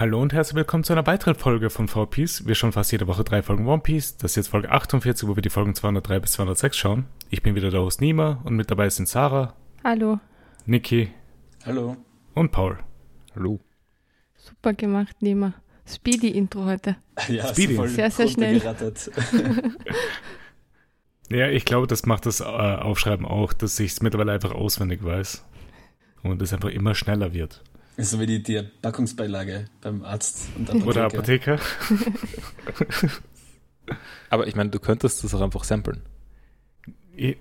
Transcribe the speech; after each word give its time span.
Hallo 0.00 0.18
und 0.22 0.32
herzlich 0.32 0.54
willkommen 0.54 0.82
zu 0.82 0.94
einer 0.94 1.06
weiteren 1.06 1.34
Folge 1.34 1.68
von 1.68 1.86
Four 1.86 2.08
Piece. 2.08 2.46
Wir 2.46 2.54
schauen 2.54 2.72
fast 2.72 2.90
jede 2.90 3.06
Woche 3.06 3.22
drei 3.22 3.42
Folgen 3.42 3.68
One 3.68 3.82
Piece. 3.82 4.16
Das 4.16 4.30
ist 4.32 4.36
jetzt 4.36 4.48
Folge 4.48 4.70
48, 4.70 5.28
wo 5.28 5.36
wir 5.36 5.42
die 5.42 5.50
Folgen 5.50 5.74
203 5.74 6.20
bis 6.20 6.32
206 6.32 6.74
schauen. 6.78 7.04
Ich 7.28 7.42
bin 7.42 7.54
wieder 7.54 7.70
der 7.70 7.82
Host 7.82 8.00
Nima 8.00 8.40
und 8.44 8.56
mit 8.56 8.70
dabei 8.70 8.88
sind 8.88 9.10
Sarah, 9.10 9.52
Hallo. 9.84 10.18
Niki 10.64 11.10
Hallo. 11.66 11.98
und 12.32 12.50
Paul. 12.50 12.78
Hallo. 13.36 13.60
Super 14.38 14.72
gemacht, 14.72 15.20
Nima. 15.20 15.52
Speedy-Intro 15.86 16.64
heute. 16.64 16.96
Ja, 17.28 17.48
Speedy. 17.48 17.74
voll 17.74 17.88
Sehr, 17.88 18.10
sehr 18.10 18.28
schnell. 18.28 18.58
Ja, 21.28 21.48
ich 21.48 21.66
glaube, 21.66 21.86
das 21.86 22.06
macht 22.06 22.24
das 22.24 22.40
äh, 22.40 22.44
Aufschreiben 22.44 23.26
auch, 23.26 23.52
dass 23.52 23.78
ich 23.78 23.92
es 23.92 24.00
mittlerweile 24.00 24.32
einfach 24.32 24.52
auswendig 24.52 25.04
weiß. 25.04 25.44
Und 26.22 26.40
es 26.40 26.54
einfach 26.54 26.70
immer 26.70 26.94
schneller 26.94 27.34
wird. 27.34 27.62
So 28.02 28.18
wie 28.20 28.26
die, 28.26 28.42
die 28.42 28.62
Packungsbeilage 28.82 29.66
beim 29.80 30.02
Arzt 30.04 30.48
und 30.56 30.70
Oder 30.86 31.04
Apotheker. 31.06 31.58
Aber 34.30 34.46
ich 34.46 34.54
meine, 34.54 34.70
du 34.70 34.78
könntest 34.78 35.24
das 35.24 35.34
auch 35.34 35.40
einfach 35.40 35.64
samplen. 35.64 36.02
I- 37.16 37.36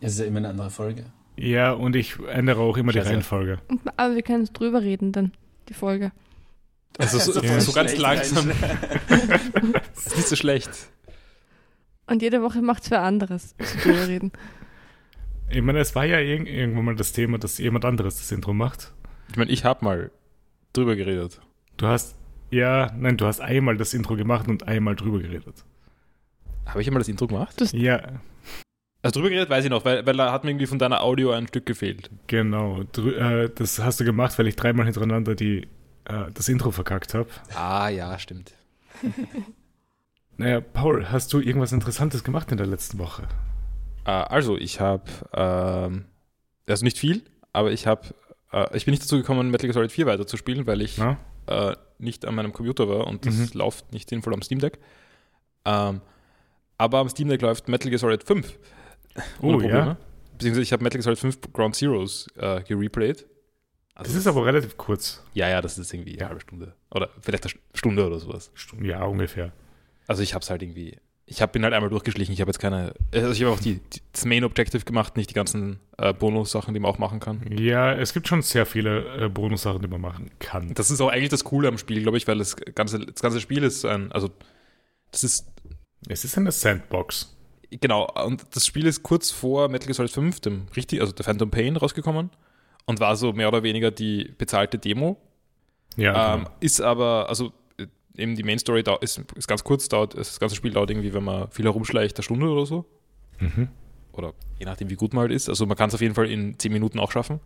Das 0.00 0.12
ist 0.12 0.20
ja 0.20 0.26
immer 0.26 0.38
eine 0.38 0.48
andere 0.50 0.70
Folge. 0.70 1.06
Ja, 1.36 1.72
und 1.72 1.96
ich 1.96 2.18
ändere 2.28 2.60
auch 2.60 2.76
immer 2.76 2.92
die 2.92 2.98
Scheiße. 2.98 3.10
Reihenfolge. 3.10 3.58
Aber 3.96 4.14
wir 4.14 4.22
können 4.22 4.44
es 4.44 4.52
drüber 4.52 4.82
reden 4.82 5.12
dann, 5.12 5.32
die 5.68 5.74
Folge. 5.74 6.12
Also 6.98 7.18
so, 7.18 7.40
Ja. 7.40 7.60
so 7.60 7.72
ganz 7.72 7.96
langsam. 7.96 8.50
rein- 8.60 9.74
ist 9.96 10.16
nicht 10.16 10.28
so 10.28 10.36
schlecht. 10.36 10.70
Und 12.06 12.20
jede 12.22 12.42
Woche 12.42 12.60
macht 12.62 12.84
es 12.84 12.90
wer 12.90 13.02
anderes, 13.02 13.54
so 13.58 13.78
drüber 13.80 14.06
reden. 14.08 14.32
Ich 15.48 15.62
meine, 15.62 15.80
es 15.80 15.94
war 15.94 16.04
ja 16.04 16.18
irg 16.18 16.46
irgendwo 16.46 16.82
mal 16.82 16.94
das 16.96 17.12
Thema, 17.12 17.38
dass 17.38 17.58
jemand 17.58 17.84
anderes 17.84 18.16
das 18.16 18.30
Intro 18.32 18.52
macht. 18.52 18.92
Ich 19.30 19.36
meine, 19.36 19.50
ich 19.50 19.64
habe 19.64 19.84
mal 19.84 20.10
drüber 20.72 20.96
geredet. 20.96 21.40
Du 21.76 21.86
hast, 21.86 22.16
ja, 22.50 22.92
nein, 22.96 23.16
du 23.16 23.26
hast 23.26 23.40
einmal 23.40 23.76
das 23.76 23.94
Intro 23.94 24.16
gemacht 24.16 24.48
und 24.48 24.66
einmal 24.68 24.94
drüber 24.96 25.18
geredet. 25.20 25.64
Habe 26.66 26.80
ich 26.82 26.86
einmal 26.86 27.00
das 27.00 27.08
Intro 27.08 27.26
gemacht? 27.26 27.60
Ja, 27.72 28.00
Also 29.02 29.18
drüber 29.20 29.30
geredet 29.30 29.50
weiß 29.50 29.64
ich 29.64 29.70
noch, 29.70 29.84
weil, 29.84 30.04
weil 30.06 30.16
da 30.16 30.30
hat 30.32 30.44
mir 30.44 30.50
irgendwie 30.50 30.66
von 30.66 30.78
deiner 30.78 31.02
Audio 31.02 31.32
ein 31.32 31.48
Stück 31.48 31.66
gefehlt. 31.66 32.10
genau. 32.26 32.84
Drü 32.92 33.14
äh, 33.14 33.50
das 33.54 33.78
hast 33.78 34.00
du 34.00 34.04
gemacht, 34.04 34.38
weil 34.38 34.46
ich 34.46 34.56
dreimal 34.56 34.84
hintereinander 34.86 35.34
die, 35.34 35.68
äh, 36.04 36.30
das 36.34 36.48
Intro 36.48 36.70
verkackt 36.70 37.14
habe. 37.14 37.28
Ah, 37.54 37.88
ja, 37.88 38.18
stimmt. 38.18 38.52
Naja, 40.38 40.60
Paul, 40.60 41.10
hast 41.12 41.32
du 41.34 41.40
irgendwas 41.40 41.72
Interessantes 41.72 42.24
gemacht 42.24 42.50
in 42.50 42.56
der 42.56 42.66
letzten 42.66 42.98
Woche? 42.98 43.24
Äh, 44.06 44.10
also, 44.10 44.56
ich 44.56 44.80
habe, 44.80 45.04
ähm, 45.34 46.06
also 46.66 46.84
nicht 46.84 46.98
viel, 46.98 47.22
aber 47.52 47.70
ich 47.70 47.86
habe, 47.86 48.14
äh, 48.52 48.76
ich 48.76 48.84
bin 48.84 48.92
nicht 48.92 49.02
dazu 49.02 49.16
gekommen, 49.16 49.50
Metal 49.50 49.66
Gear 49.68 49.74
Solid 49.74 49.92
4 49.92 50.06
weiterzuspielen, 50.06 50.66
weil 50.66 50.80
ich 50.82 50.98
Na? 50.98 51.18
äh, 51.46 51.74
nicht 51.98 52.24
an 52.24 52.34
meinem 52.34 52.52
Computer 52.52 52.88
war 52.88 53.06
und 53.06 53.26
das 53.26 53.34
Mhm. 53.34 53.48
läuft 53.54 53.92
nicht 53.92 54.08
sinnvoll 54.08 54.34
am 54.34 54.42
Steam 54.42 54.58
Deck. 54.60 54.78
Ähm, 55.64 56.00
aber 56.78 56.98
am 56.98 57.08
Steam 57.08 57.28
Deck 57.28 57.42
läuft 57.42 57.68
Metal 57.68 57.88
Gear 57.90 57.98
Solid 57.98 58.24
5. 58.24 58.58
Oh, 59.40 59.60
ja. 59.60 59.96
Beziehungsweise 60.32 60.62
ich 60.62 60.72
habe 60.72 60.82
Metal 60.82 60.98
Gear 60.98 61.04
Solid 61.04 61.18
5 61.18 61.52
Ground 61.52 61.76
Zeroes 61.76 62.26
äh, 62.36 62.62
gereplayed. 62.62 63.26
Das 63.94 64.14
ist 64.14 64.26
aber 64.26 64.46
relativ 64.46 64.76
kurz. 64.78 65.22
Ja, 65.34 65.48
ja, 65.50 65.60
das 65.60 65.78
ist 65.78 65.92
irgendwie 65.92 66.18
eine 66.18 66.28
halbe 66.28 66.40
Stunde. 66.40 66.74
Oder 66.90 67.10
vielleicht 67.20 67.44
eine 67.44 67.54
Stunde 67.74 68.06
oder 68.06 68.18
sowas. 68.18 68.50
Stu- 68.54 68.82
Ja, 68.82 69.04
ungefähr. 69.04 69.52
Also 70.08 70.22
ich 70.22 70.34
habe 70.34 70.42
es 70.42 70.50
halt 70.50 70.62
irgendwie. 70.62 70.98
Ich 71.24 71.40
hab, 71.40 71.52
bin 71.52 71.62
halt 71.64 71.72
einmal 71.72 71.88
durchgeschlichen. 71.88 72.32
Ich 72.34 72.40
habe 72.40 72.50
jetzt 72.50 72.58
keine. 72.58 72.94
Also 73.14 73.30
ich 73.30 73.42
habe 73.42 73.52
auch 73.52 73.60
die, 73.60 73.76
die, 73.76 74.00
das 74.12 74.24
Main 74.24 74.44
Objective 74.44 74.84
gemacht, 74.84 75.16
nicht 75.16 75.30
die 75.30 75.34
ganzen 75.34 75.78
äh, 75.96 76.12
Bonus-Sachen, 76.12 76.74
die 76.74 76.80
man 76.80 76.90
auch 76.90 76.98
machen 76.98 77.20
kann. 77.20 77.40
Ja, 77.56 77.92
es 77.92 78.12
gibt 78.12 78.28
schon 78.28 78.42
sehr 78.42 78.66
viele 78.66 79.24
äh, 79.24 79.28
Bonussachen, 79.28 79.80
die 79.80 79.88
man 79.88 80.00
machen 80.00 80.30
kann. 80.40 80.74
Das 80.74 80.90
ist 80.90 81.00
auch 81.00 81.08
eigentlich 81.08 81.30
das 81.30 81.44
Coole 81.44 81.68
am 81.68 81.78
Spiel, 81.78 82.02
glaube 82.02 82.18
ich, 82.18 82.26
weil 82.26 82.38
das 82.38 82.56
ganze, 82.56 82.98
das 83.06 83.22
ganze 83.22 83.40
Spiel 83.40 83.62
ist 83.62 83.84
ein. 83.84 84.10
Also, 84.12 84.30
das 85.10 85.24
ist. 85.24 85.46
Es 86.08 86.24
ist 86.24 86.36
eine 86.36 86.50
Sandbox. 86.50 87.36
Genau, 87.70 88.10
und 88.26 88.44
das 88.54 88.66
Spiel 88.66 88.86
ist 88.86 89.02
kurz 89.02 89.30
vor 89.30 89.68
Metal 89.68 89.86
Gear 89.86 89.94
Solid 89.94 90.10
5, 90.10 90.40
dem 90.40 90.66
richtig, 90.76 91.00
also 91.00 91.12
der 91.12 91.24
Phantom 91.24 91.50
Pain, 91.50 91.76
rausgekommen. 91.76 92.30
Und 92.84 92.98
war 93.00 93.14
so 93.16 93.32
mehr 93.32 93.46
oder 93.48 93.62
weniger 93.62 93.92
die 93.92 94.34
bezahlte 94.36 94.76
Demo. 94.78 95.16
Ja, 95.96 96.34
Ähm, 96.34 96.40
genau. 96.40 96.50
ist 96.60 96.80
aber, 96.80 97.28
also 97.28 97.52
eben 98.16 98.36
die 98.36 98.42
Main 98.42 98.58
Story 98.58 98.84
ist, 99.00 99.22
ist 99.36 99.48
ganz 99.48 99.64
kurz, 99.64 99.88
dauert, 99.88 100.16
das 100.16 100.38
ganze 100.40 100.56
Spiel 100.56 100.72
dauert 100.72 100.90
irgendwie, 100.90 101.12
wenn 101.14 101.24
man 101.24 101.50
viel 101.50 101.64
herumschleicht, 101.64 102.16
eine 102.16 102.22
Stunde 102.22 102.48
oder 102.48 102.66
so. 102.66 102.84
Mhm. 103.40 103.68
Oder 104.12 104.34
je 104.58 104.66
nachdem, 104.66 104.90
wie 104.90 104.96
gut 104.96 105.14
man 105.14 105.22
halt 105.22 105.32
ist. 105.32 105.48
Also 105.48 105.64
man 105.66 105.76
kann 105.76 105.88
es 105.88 105.94
auf 105.94 106.00
jeden 106.00 106.14
Fall 106.14 106.30
in 106.30 106.58
10 106.58 106.72
Minuten 106.72 106.98
auch 106.98 107.10
schaffen, 107.12 107.40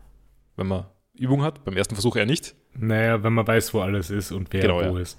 wenn 0.56 0.66
man 0.66 0.86
Übung 1.16 1.42
hat. 1.42 1.64
Beim 1.64 1.76
ersten 1.76 1.94
Versuch 1.94 2.16
eher 2.16 2.26
nicht. 2.26 2.54
Naja, 2.74 3.22
wenn 3.22 3.32
man 3.32 3.46
weiß, 3.46 3.72
wo 3.72 3.80
alles 3.80 4.10
ist 4.10 4.32
und 4.32 4.52
wer 4.52 4.62
Genau, 4.62 4.78
wo 4.78 4.96
ja. 4.96 4.98
ist. 5.00 5.18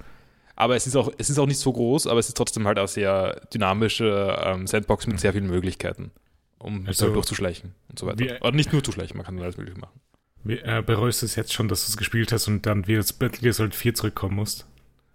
Aber 0.55 0.75
es 0.75 0.87
ist 0.87 0.95
auch, 0.95 1.11
es 1.17 1.29
ist 1.29 1.37
auch 1.39 1.45
nicht 1.45 1.59
so 1.59 1.71
groß, 1.71 2.07
aber 2.07 2.19
es 2.19 2.27
ist 2.27 2.35
trotzdem 2.37 2.67
halt 2.67 2.77
eine 2.79 2.87
sehr 2.87 3.41
dynamische 3.53 4.37
ähm, 4.43 4.67
Sandbox 4.67 5.07
mit 5.07 5.19
sehr 5.19 5.31
vielen 5.31 5.47
Möglichkeiten, 5.47 6.11
um 6.59 6.85
Also, 6.87 7.05
also, 7.05 7.13
durchzuschleichen 7.13 7.73
und 7.89 7.99
so 7.99 8.07
weiter. 8.07 8.19
wie- 8.19 8.31
Oder 8.31 8.51
nicht 8.51 8.73
nur 8.73 8.83
zu 8.83 8.91
schleichen, 8.91 9.17
man 9.17 9.25
kann 9.25 9.39
alles 9.39 9.55
mögliche 9.57 9.79
machen. 9.79 9.99
Wie, 10.43 10.57
äh, 10.57 10.81
bereust 10.85 11.21
du 11.21 11.25
es 11.27 11.35
jetzt 11.35 11.53
schon, 11.53 11.67
dass 11.67 11.85
du 11.85 11.91
es 11.91 11.97
gespielt 11.97 12.31
hast 12.31 12.47
und 12.47 12.65
dann 12.65 12.87
wieder 12.87 13.03
zu 13.03 13.13
Metal 13.19 13.39
Gear 13.39 13.53
Solid 13.53 13.75
4 13.75 13.93
zurückkommen 13.93 14.35
musst? 14.35 14.67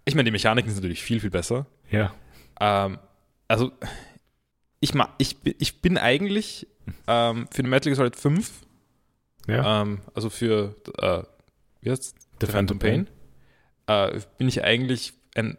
Ich 0.05 0.15
meine, 0.15 0.25
die 0.25 0.31
Mechaniken 0.31 0.69
sind 0.69 0.77
natürlich 0.81 1.01
viel, 1.03 1.19
viel 1.19 1.29
besser. 1.29 1.65
Ja. 1.89 2.13
Ähm, 2.59 2.99
also, 3.47 3.71
ich, 4.79 4.93
ma 4.93 5.13
ich, 5.17 5.37
ich 5.59 5.81
bin 5.81 5.97
eigentlich 5.97 6.67
ähm, 7.07 7.47
für 7.51 7.63
Metal 7.63 7.89
Gear 7.91 7.95
Solid 7.95 8.15
5, 8.15 8.51
Ja. 9.47 9.81
ähm, 9.81 10.01
also 10.13 10.29
für, 10.29 10.75
äh, 10.97 11.23
wie 11.81 11.91
heißt 11.91 12.15
The 12.41 12.47
Phantom 12.47 12.79
Pain, 12.79 13.07
äh, 13.87 14.19
bin 14.37 14.47
ich 14.47 14.63
eigentlich 14.63 15.13
ein, 15.35 15.57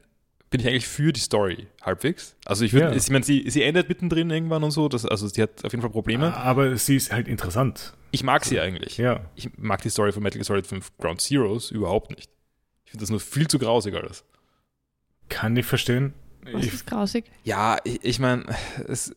bin 0.51 0.61
ich 0.61 0.69
eigentlich 0.69 0.87
für 0.87 1.13
die 1.13 1.21
Story 1.21 1.67
halbwegs. 1.83 2.37
Also 2.45 2.65
ich 2.65 2.73
würde, 2.75 2.91
Ja. 2.91 2.93
ich 2.97 3.09
meine, 3.11 3.25
sie, 3.25 3.49
sie 3.49 3.63
endet 3.63 3.89
mittendrin 3.89 4.31
irgendwann 4.31 4.63
und 4.63 4.71
so, 4.73 4.89
das, 4.89 5.05
also 5.07 5.27
sie 5.27 5.43
hat 5.43 5.65
auf 5.65 5.73
jeden 5.73 5.81
Fall 5.83 5.91
Probleme. 5.91 6.37
Aber 6.37 6.77
sie 6.77 6.97
ist 6.97 7.13
halt 7.13 7.27
interessant. 7.29 7.95
Ich 8.11 8.23
mag 8.23 8.45
sie 8.45 8.61
eigentlich. 8.61 8.99
Ja. 8.99 9.21
Ich 9.35 9.57
mag 9.59 9.83
die 9.83 9.89
Story 9.91 10.13
von 10.13 10.23
Metal 10.23 10.39
Gear 10.39 10.45
Solid 10.45 10.67
5 10.67 10.97
Ground 10.99 11.21
Zeroes 11.21 11.71
überhaupt 11.71 12.11
nicht. 12.11 12.31
Ich 12.85 12.91
finde 12.93 13.03
das 13.03 13.11
nur 13.11 13.21
viel 13.21 13.49
zu 13.49 13.59
grausig 13.59 13.95
alles. 13.95 14.25
Kann 15.29 15.57
ich 15.57 15.67
verstehen. 15.67 16.13
Ich, 16.59 16.73
ist 16.73 16.87
grausig? 16.87 17.25
Ja, 17.45 17.79
ich, 17.85 18.05
ich 18.05 18.19
meine, 18.19 18.45
es, 18.87 19.15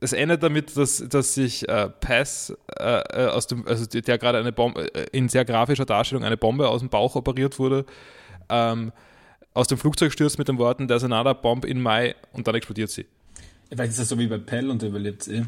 es 0.00 0.12
endet 0.12 0.42
damit, 0.42 0.76
dass, 0.76 0.96
dass 1.08 1.34
sich 1.34 1.68
äh, 1.68 1.88
Pass 1.88 2.56
äh, 2.78 3.00
äh, 3.00 3.26
aus 3.28 3.46
dem, 3.46 3.66
also 3.68 3.84
der, 3.86 4.18
gerade 4.18 4.38
eine 4.38 4.52
Bombe, 4.52 4.92
äh, 4.94 5.06
in 5.12 5.28
sehr 5.28 5.44
grafischer 5.44 5.84
Darstellung 5.84 6.24
eine 6.24 6.36
Bombe 6.38 6.68
aus 6.68 6.80
dem 6.80 6.88
Bauch 6.88 7.14
operiert 7.16 7.58
wurde, 7.58 7.84
ähm, 8.48 8.92
aus 9.54 9.66
dem 9.68 9.76
Flugzeug 9.78 10.12
stürzt 10.12 10.38
mit 10.38 10.48
den 10.48 10.56
Worten, 10.58 10.88
there's 10.88 11.04
another 11.04 11.34
bomb 11.34 11.64
in 11.66 11.82
my 11.82 12.14
und 12.32 12.46
dann 12.48 12.54
explodiert 12.54 12.88
sie. 12.90 13.06
Vielleicht 13.68 13.90
ist 13.90 13.98
das 14.00 14.08
so 14.08 14.18
wie 14.18 14.26
bei 14.26 14.38
Pell 14.38 14.70
und 14.70 14.82
er 14.82 14.88
überlebt. 14.88 15.26
Der- 15.26 15.46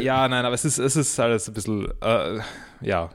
Ja, 0.00 0.26
nein, 0.28 0.44
aber 0.44 0.54
es 0.54 0.64
ist, 0.64 0.78
es 0.78 0.96
ist 0.96 1.20
alles 1.20 1.46
ein 1.48 1.54
bisschen, 1.54 1.86
äh, 2.00 2.40
ja. 2.80 3.10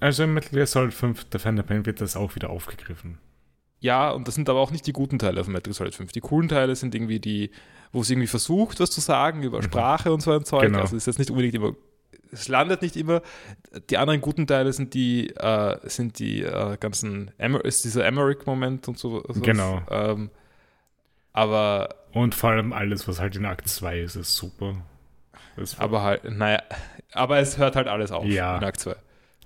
also 0.00 0.22
in 0.24 0.34
Metal 0.34 0.50
Gear 0.50 0.66
Solid 0.66 0.92
5, 0.92 1.26
The 1.32 1.38
Phantom 1.38 1.64
Pain, 1.66 1.86
wird 1.86 2.00
das 2.02 2.16
auch 2.16 2.34
wieder 2.34 2.50
aufgegriffen. 2.50 3.18
Ja, 3.80 4.10
und 4.10 4.26
das 4.26 4.34
sind 4.34 4.48
aber 4.48 4.58
auch 4.60 4.70
nicht 4.70 4.86
die 4.86 4.92
guten 4.92 5.18
Teile 5.18 5.44
von 5.44 5.52
Metal 5.52 5.64
Gear 5.70 5.74
Solid 5.74 5.94
5. 5.94 6.12
Die 6.12 6.20
coolen 6.20 6.48
Teile 6.48 6.74
sind 6.76 6.94
irgendwie 6.94 7.20
die, 7.20 7.50
wo 7.92 8.00
es 8.00 8.10
irgendwie 8.10 8.26
versucht, 8.26 8.80
was 8.80 8.90
zu 8.90 9.00
sagen 9.00 9.42
über 9.42 9.62
Sprache 9.62 10.12
und 10.12 10.20
so 10.20 10.32
ein 10.32 10.44
Zeug. 10.44 10.62
Genau. 10.62 10.80
Also 10.80 10.96
es 10.96 11.02
ist 11.02 11.06
jetzt 11.06 11.18
nicht 11.18 11.30
unbedingt 11.30 11.54
immer, 11.54 11.74
es 12.32 12.48
landet 12.48 12.82
nicht 12.82 12.96
immer. 12.96 13.22
Die 13.90 13.98
anderen 13.98 14.20
guten 14.20 14.46
Teile 14.46 14.72
sind 14.72 14.94
die, 14.94 15.28
äh, 15.36 15.78
sind 15.88 16.18
die 16.18 16.42
äh, 16.42 16.76
ganzen, 16.78 17.30
Emer 17.38 17.64
ist 17.64 17.84
dieser 17.84 18.04
Emmerich-Moment 18.06 18.88
und 18.88 18.98
so. 18.98 19.20
sowas. 19.20 19.42
Genau. 19.42 19.82
Ähm, 19.90 20.30
aber, 21.32 21.94
Und 22.12 22.34
vor 22.34 22.50
allem 22.50 22.72
alles, 22.72 23.06
was 23.06 23.20
halt 23.20 23.36
in 23.36 23.44
Akt 23.44 23.68
2 23.68 24.00
ist, 24.00 24.16
ist 24.16 24.34
super. 24.36 24.74
Das 25.56 25.78
aber 25.78 26.02
halt, 26.02 26.24
naja, 26.24 26.62
aber 27.12 27.38
es 27.38 27.58
hört 27.58 27.76
halt 27.76 27.88
alles 27.88 28.10
auf 28.10 28.24
Ja. 28.24 28.56
in 28.58 28.64
Akt 28.64 28.80
2. 28.80 28.96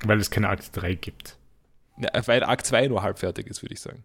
weil 0.05 0.19
es 0.21 0.31
keine 0.31 0.49
Akt 0.49 0.71
3 0.73 0.95
gibt. 0.95 1.37
Ja, 1.99 2.11
weil 2.27 2.43
Akt 2.45 2.67
2 2.67 2.89
nur 2.89 3.03
halb 3.03 3.19
fertig 3.19 3.47
ist, 3.49 3.63
würde 3.63 3.75
ich 3.75 3.81
sagen. 3.81 4.05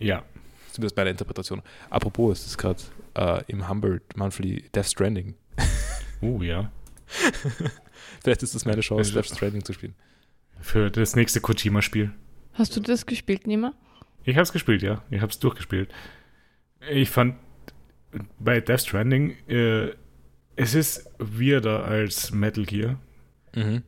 Ja. 0.00 0.24
Zumindest 0.72 0.96
meine 0.96 1.10
Interpretation. 1.10 1.62
Apropos, 1.90 2.40
es 2.40 2.46
ist 2.46 2.58
gerade 2.58 2.80
äh, 3.14 3.42
im 3.48 3.68
Humble 3.68 4.00
Monthly 4.16 4.68
Death 4.74 4.86
Stranding. 4.86 5.34
Oh 6.22 6.42
ja. 6.42 6.70
Vielleicht 8.22 8.42
ist 8.42 8.54
das 8.54 8.66
meine 8.66 8.82
Chance, 8.82 9.10
Also- 9.10 9.14
Death 9.14 9.34
Stranding 9.36 9.64
zu 9.64 9.72
spielen. 9.72 9.94
Für 10.60 10.90
das 10.90 11.16
nächste 11.16 11.40
Kojima-Spiel. 11.40 12.12
Hast 12.52 12.76
du 12.76 12.80
das 12.80 13.06
gespielt, 13.06 13.46
Nima? 13.46 13.72
Ich 14.24 14.36
hab's 14.36 14.52
gespielt, 14.52 14.82
ja. 14.82 15.02
Ich 15.10 15.22
hab's 15.22 15.38
durchgespielt. 15.38 15.90
Ich 16.90 17.08
fand 17.08 17.36
bei 18.38 18.60
Death 18.60 18.82
Stranding, 18.82 19.34
äh, 19.48 19.92
es 20.56 20.74
ist 20.74 21.08
weirder 21.18 21.84
als 21.86 22.32
Metal 22.32 22.66
Gear. 22.66 22.98
Mhm. 23.54 23.82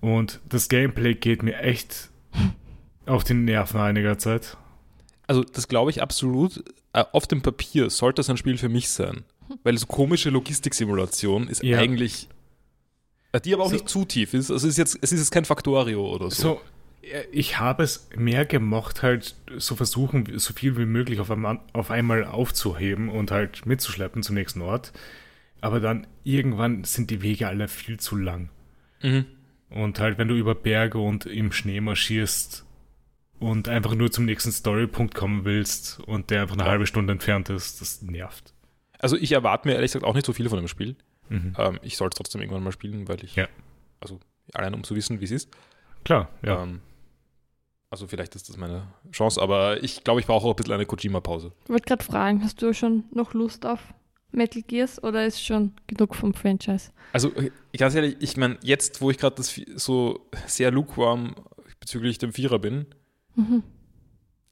Und 0.00 0.40
das 0.48 0.70
Gameplay 0.70 1.14
geht 1.14 1.42
mir 1.42 1.58
echt 1.58 2.08
auf 3.06 3.22
die 3.24 3.34
Nerven 3.34 3.80
einiger 3.80 4.16
Zeit. 4.16 4.56
Also, 5.26 5.42
das 5.44 5.68
glaube 5.68 5.90
ich 5.90 6.02
absolut. 6.02 6.62
Äh, 6.92 7.04
auf 7.12 7.26
dem 7.26 7.42
Papier 7.42 7.90
sollte 7.90 8.20
das 8.20 8.30
ein 8.30 8.36
Spiel 8.36 8.58
für 8.58 8.68
mich 8.68 8.88
sein. 8.88 9.24
Weil 9.62 9.76
so 9.78 9.86
komische 9.86 10.30
Logistiksimulation 10.30 11.48
ist 11.48 11.62
Ja. 11.62 11.78
eigentlich. 11.78 12.28
äh, 13.32 13.40
Die 13.40 13.54
aber 13.54 13.64
auch 13.64 13.68
So- 13.68 13.74
nicht 13.74 13.88
zu 13.88 14.04
tief 14.04 14.34
ist. 14.34 14.50
Also, 14.50 14.66
es 14.66 14.72
ist 14.74 14.78
jetzt, 14.78 14.98
es 15.02 15.12
ist 15.12 15.18
jetzt 15.20 15.30
kein 15.30 15.44
Factorio 15.44 16.06
oder 16.14 16.30
so. 16.30 16.42
So, 16.42 16.60
ich 17.32 17.58
habe 17.60 17.84
es 17.84 18.08
mehr 18.16 18.44
gemocht, 18.46 19.02
halt 19.02 19.36
so 19.58 19.76
versuchen, 19.76 20.38
so 20.38 20.52
viel 20.52 20.76
wie 20.76 20.86
möglich 20.86 21.20
auf 21.20 21.30
einmal, 21.30 21.60
auf 21.72 21.90
einmal 21.92 22.24
aufzuheben 22.24 23.08
und 23.08 23.30
halt 23.30 23.64
mitzuschleppen 23.66 24.22
zum 24.24 24.34
nächsten 24.34 24.60
Ort. 24.62 24.92
Aber 25.60 25.78
dann 25.80 26.06
irgendwann 26.24 26.82
sind 26.84 27.10
die 27.10 27.22
Wege 27.22 27.46
alle 27.48 27.68
viel 27.68 27.98
zu 28.00 28.16
lang. 28.16 28.48
Mhm. 29.02 29.24
Und 29.70 29.98
halt, 30.00 30.18
wenn 30.18 30.28
du 30.28 30.34
über 30.34 30.54
Berge 30.54 30.98
und 30.98 31.26
im 31.26 31.50
Schnee 31.52 31.80
marschierst 31.80 32.64
und 33.38 33.68
einfach 33.68 33.94
nur 33.94 34.10
zum 34.10 34.24
nächsten 34.24 34.52
Storypunkt 34.52 35.14
kommen 35.14 35.44
willst 35.44 36.00
und 36.00 36.30
der 36.30 36.42
einfach 36.42 36.56
eine 36.56 36.64
halbe 36.64 36.86
Stunde 36.86 37.12
entfernt 37.12 37.48
ist, 37.50 37.80
das 37.80 38.02
nervt. 38.02 38.54
Also 38.98 39.16
ich 39.16 39.32
erwarte 39.32 39.68
mir 39.68 39.74
ehrlich 39.74 39.90
gesagt 39.92 40.04
auch 40.04 40.14
nicht 40.14 40.26
so 40.26 40.32
viel 40.32 40.48
von 40.48 40.58
dem 40.58 40.68
Spiel. 40.68 40.96
Mhm. 41.28 41.54
Ähm, 41.58 41.78
ich 41.82 41.96
soll 41.96 42.08
es 42.08 42.14
trotzdem 42.16 42.40
irgendwann 42.40 42.62
mal 42.62 42.72
spielen, 42.72 43.08
weil 43.08 43.22
ich, 43.24 43.36
Ja. 43.36 43.46
also 44.00 44.20
allein 44.54 44.74
um 44.74 44.84
zu 44.84 44.94
wissen, 44.96 45.20
wie 45.20 45.24
es 45.24 45.30
ist. 45.30 45.50
Klar, 46.04 46.28
ja. 46.42 46.62
Ähm, 46.62 46.80
also 47.90 48.06
vielleicht 48.06 48.34
ist 48.34 48.48
das 48.48 48.56
meine 48.56 48.86
Chance, 49.12 49.40
aber 49.40 49.82
ich 49.82 50.02
glaube, 50.04 50.20
ich 50.20 50.26
brauche 50.26 50.46
auch 50.46 50.50
ein 50.50 50.56
bisschen 50.56 50.72
eine 50.74 50.86
Kojima-Pause. 50.86 51.52
Ich 51.64 51.68
wollte 51.70 51.86
gerade 51.86 52.04
fragen, 52.04 52.42
hast 52.42 52.60
du 52.62 52.72
schon 52.72 53.04
noch 53.12 53.34
Lust 53.34 53.64
auf 53.66 53.80
Metal 54.32 54.62
Gears 54.62 55.02
oder 55.02 55.24
ist 55.26 55.42
schon 55.44 55.72
genug 55.86 56.14
vom 56.14 56.34
Franchise? 56.34 56.90
Also 57.12 57.32
äh, 57.34 57.50
ganz 57.76 57.94
ehrlich, 57.94 58.16
ich 58.20 58.36
meine, 58.36 58.58
jetzt, 58.62 59.00
wo 59.00 59.10
ich 59.10 59.18
gerade 59.18 59.42
so 59.42 60.28
sehr 60.46 60.70
lukewarm 60.70 61.34
bezüglich 61.80 62.18
dem 62.18 62.32
Vierer 62.32 62.58
bin, 62.58 62.86
Mhm. 63.36 63.62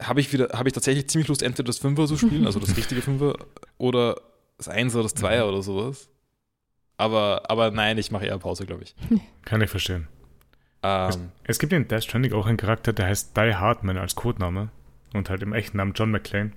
habe 0.02 0.20
ich 0.20 0.32
wieder, 0.32 0.50
habe 0.52 0.69
ich 0.69 0.72
tatsächlich 0.75 1.08
ziemlich 1.08 1.28
Lust, 1.28 1.42
entweder 1.42 1.66
das 1.66 1.78
Fünfer 1.78 2.06
zu 2.06 2.16
spielen, 2.16 2.46
also 2.46 2.60
das 2.60 2.76
richtige 2.76 3.00
Fünfer, 3.02 3.34
oder 3.78 4.20
das 4.58 4.69
Einser 4.69 4.98
oder 5.00 5.04
das 5.04 5.14
Zweier 5.14 5.48
oder 5.48 5.62
sowas. 5.62 6.08
Aber, 6.96 7.42
aber 7.50 7.70
nein, 7.72 7.98
ich 7.98 8.10
mache 8.12 8.26
eher 8.26 8.38
Pause, 8.38 8.66
glaube 8.66 8.84
ich. 8.84 8.94
Kann 9.44 9.60
ich 9.62 9.70
verstehen. 9.70 10.06
Ähm, 10.82 11.31
Es 11.44 11.58
gibt 11.58 11.72
in 11.72 11.88
Death 11.88 12.04
Stranding 12.04 12.32
auch 12.34 12.46
einen 12.46 12.56
Charakter, 12.58 12.92
der 12.92 13.06
heißt 13.06 13.36
Die 13.36 13.54
Hardman 13.54 13.96
als 13.98 14.14
Codename 14.14 14.70
und 15.14 15.28
halt 15.31 15.42
im 15.42 15.52
echten 15.54 15.78
Namen 15.78 15.92
John 15.94 16.10
McClane. 16.10 16.52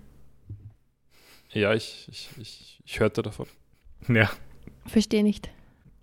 ja, 1.52 1.74
ich, 1.74 2.08
ich, 2.12 2.30
ich, 2.40 2.82
ich 2.86 3.00
hörte 3.00 3.22
davon. 3.24 3.48
Ja, 4.10 4.30
Verstehe 4.86 5.24
nicht. 5.24 5.50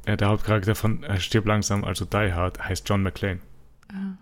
äh, 0.06 0.16
der 0.16 0.28
Hauptcharakter 0.28 0.74
von 0.74 1.02
äh, 1.04 1.20
Stirb 1.20 1.46
langsam, 1.46 1.84
also 1.84 2.04
Die 2.06 2.32
Hard, 2.32 2.58
heißt 2.64 2.88
John 2.88 3.02
McClane. 3.02 3.40
Ah. 3.92 4.16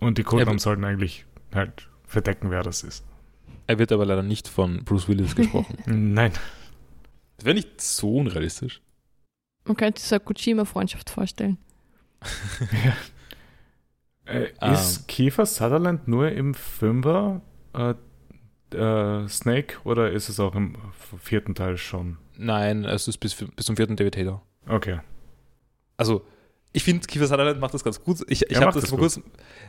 Und 0.00 0.18
die 0.18 0.22
Codenamen 0.22 0.58
sollten 0.58 0.84
eigentlich 0.84 1.26
halt 1.54 1.88
verdecken, 2.04 2.50
wer 2.50 2.62
das 2.62 2.82
ist. 2.82 3.04
Er 3.66 3.78
wird 3.78 3.92
aber 3.92 4.06
leider 4.06 4.22
nicht 4.22 4.48
von 4.48 4.84
Bruce 4.84 5.08
Willis 5.08 5.34
gesprochen. 5.34 5.78
Nein. 5.86 6.32
Das 7.36 7.44
wäre 7.44 7.54
nicht 7.54 7.80
so 7.80 8.16
unrealistisch. 8.16 8.80
Man 9.64 9.76
könnte 9.76 10.00
sich 10.00 10.12
eine 10.12 10.20
Kojima-Freundschaft 10.20 11.10
vorstellen. 11.10 11.58
Äh, 14.26 14.48
Ähm. 14.60 14.72
Ist 14.72 15.06
Kiefer 15.06 15.46
Sutherland 15.46 16.08
nur 16.08 16.32
im 16.32 16.54
Fünfer 16.54 17.42
äh, 17.74 17.94
äh, 18.76 19.28
Snake 19.28 19.76
oder 19.84 20.10
ist 20.10 20.28
es 20.28 20.40
auch 20.40 20.56
im 20.56 20.76
vierten 21.20 21.54
Teil 21.54 21.76
schon? 21.76 22.18
Nein, 22.36 22.84
es 22.84 23.06
ist 23.06 23.18
bis, 23.18 23.34
bis 23.34 23.66
zum 23.66 23.76
vierten 23.76 23.94
David 23.94 24.16
Hayter. 24.16 24.42
Okay. 24.66 24.98
Also, 25.96 26.26
ich 26.72 26.84
finde, 26.84 27.06
Kiefer 27.06 27.26
Sutherland 27.26 27.60
macht 27.60 27.74
das 27.74 27.82
ganz 27.82 28.02
gut. 28.02 28.20
Ich, 28.28 28.50
ich 28.50 28.56
habe 28.56 28.66
das, 28.72 28.82
das 28.82 28.90
vor, 28.90 28.98
kurzem, 28.98 29.24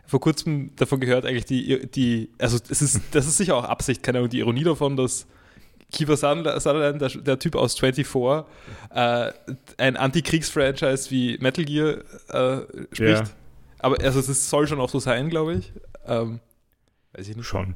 vor 0.05 0.19
kurzem 0.19 0.75
davon 0.75 0.99
gehört, 0.99 1.25
eigentlich 1.25 1.45
die, 1.45 1.87
die 1.89 2.29
also 2.37 2.57
es 2.69 2.81
ist, 2.81 3.01
das 3.11 3.27
ist 3.27 3.37
sicher 3.37 3.55
auch 3.55 3.63
Absicht, 3.63 4.03
keine 4.03 4.19
Ahnung, 4.19 4.29
die 4.29 4.39
Ironie 4.39 4.63
davon, 4.63 4.97
dass 4.97 5.25
Kiefer 5.91 6.17
Sutherland, 6.17 7.01
der, 7.01 7.09
der 7.09 7.39
Typ 7.39 7.55
aus 7.55 7.79
24, 7.79 8.05
äh, 8.93 9.31
ein 9.77 9.95
Anti-Kriegs-Franchise 9.95 11.09
wie 11.11 11.37
Metal 11.39 11.63
Gear 11.63 11.99
äh, 12.29 12.61
spricht. 12.91 12.99
Ja. 12.99 13.23
Aber 13.79 14.01
also 14.01 14.19
es 14.19 14.49
soll 14.49 14.67
schon 14.67 14.81
auch 14.81 14.89
so 14.89 14.99
sein, 14.99 15.29
glaube 15.29 15.55
ich. 15.55 15.71
Ähm, 16.05 16.39
weiß 17.13 17.29
ich 17.29 17.37
nicht. 17.37 17.45
Schon. 17.45 17.75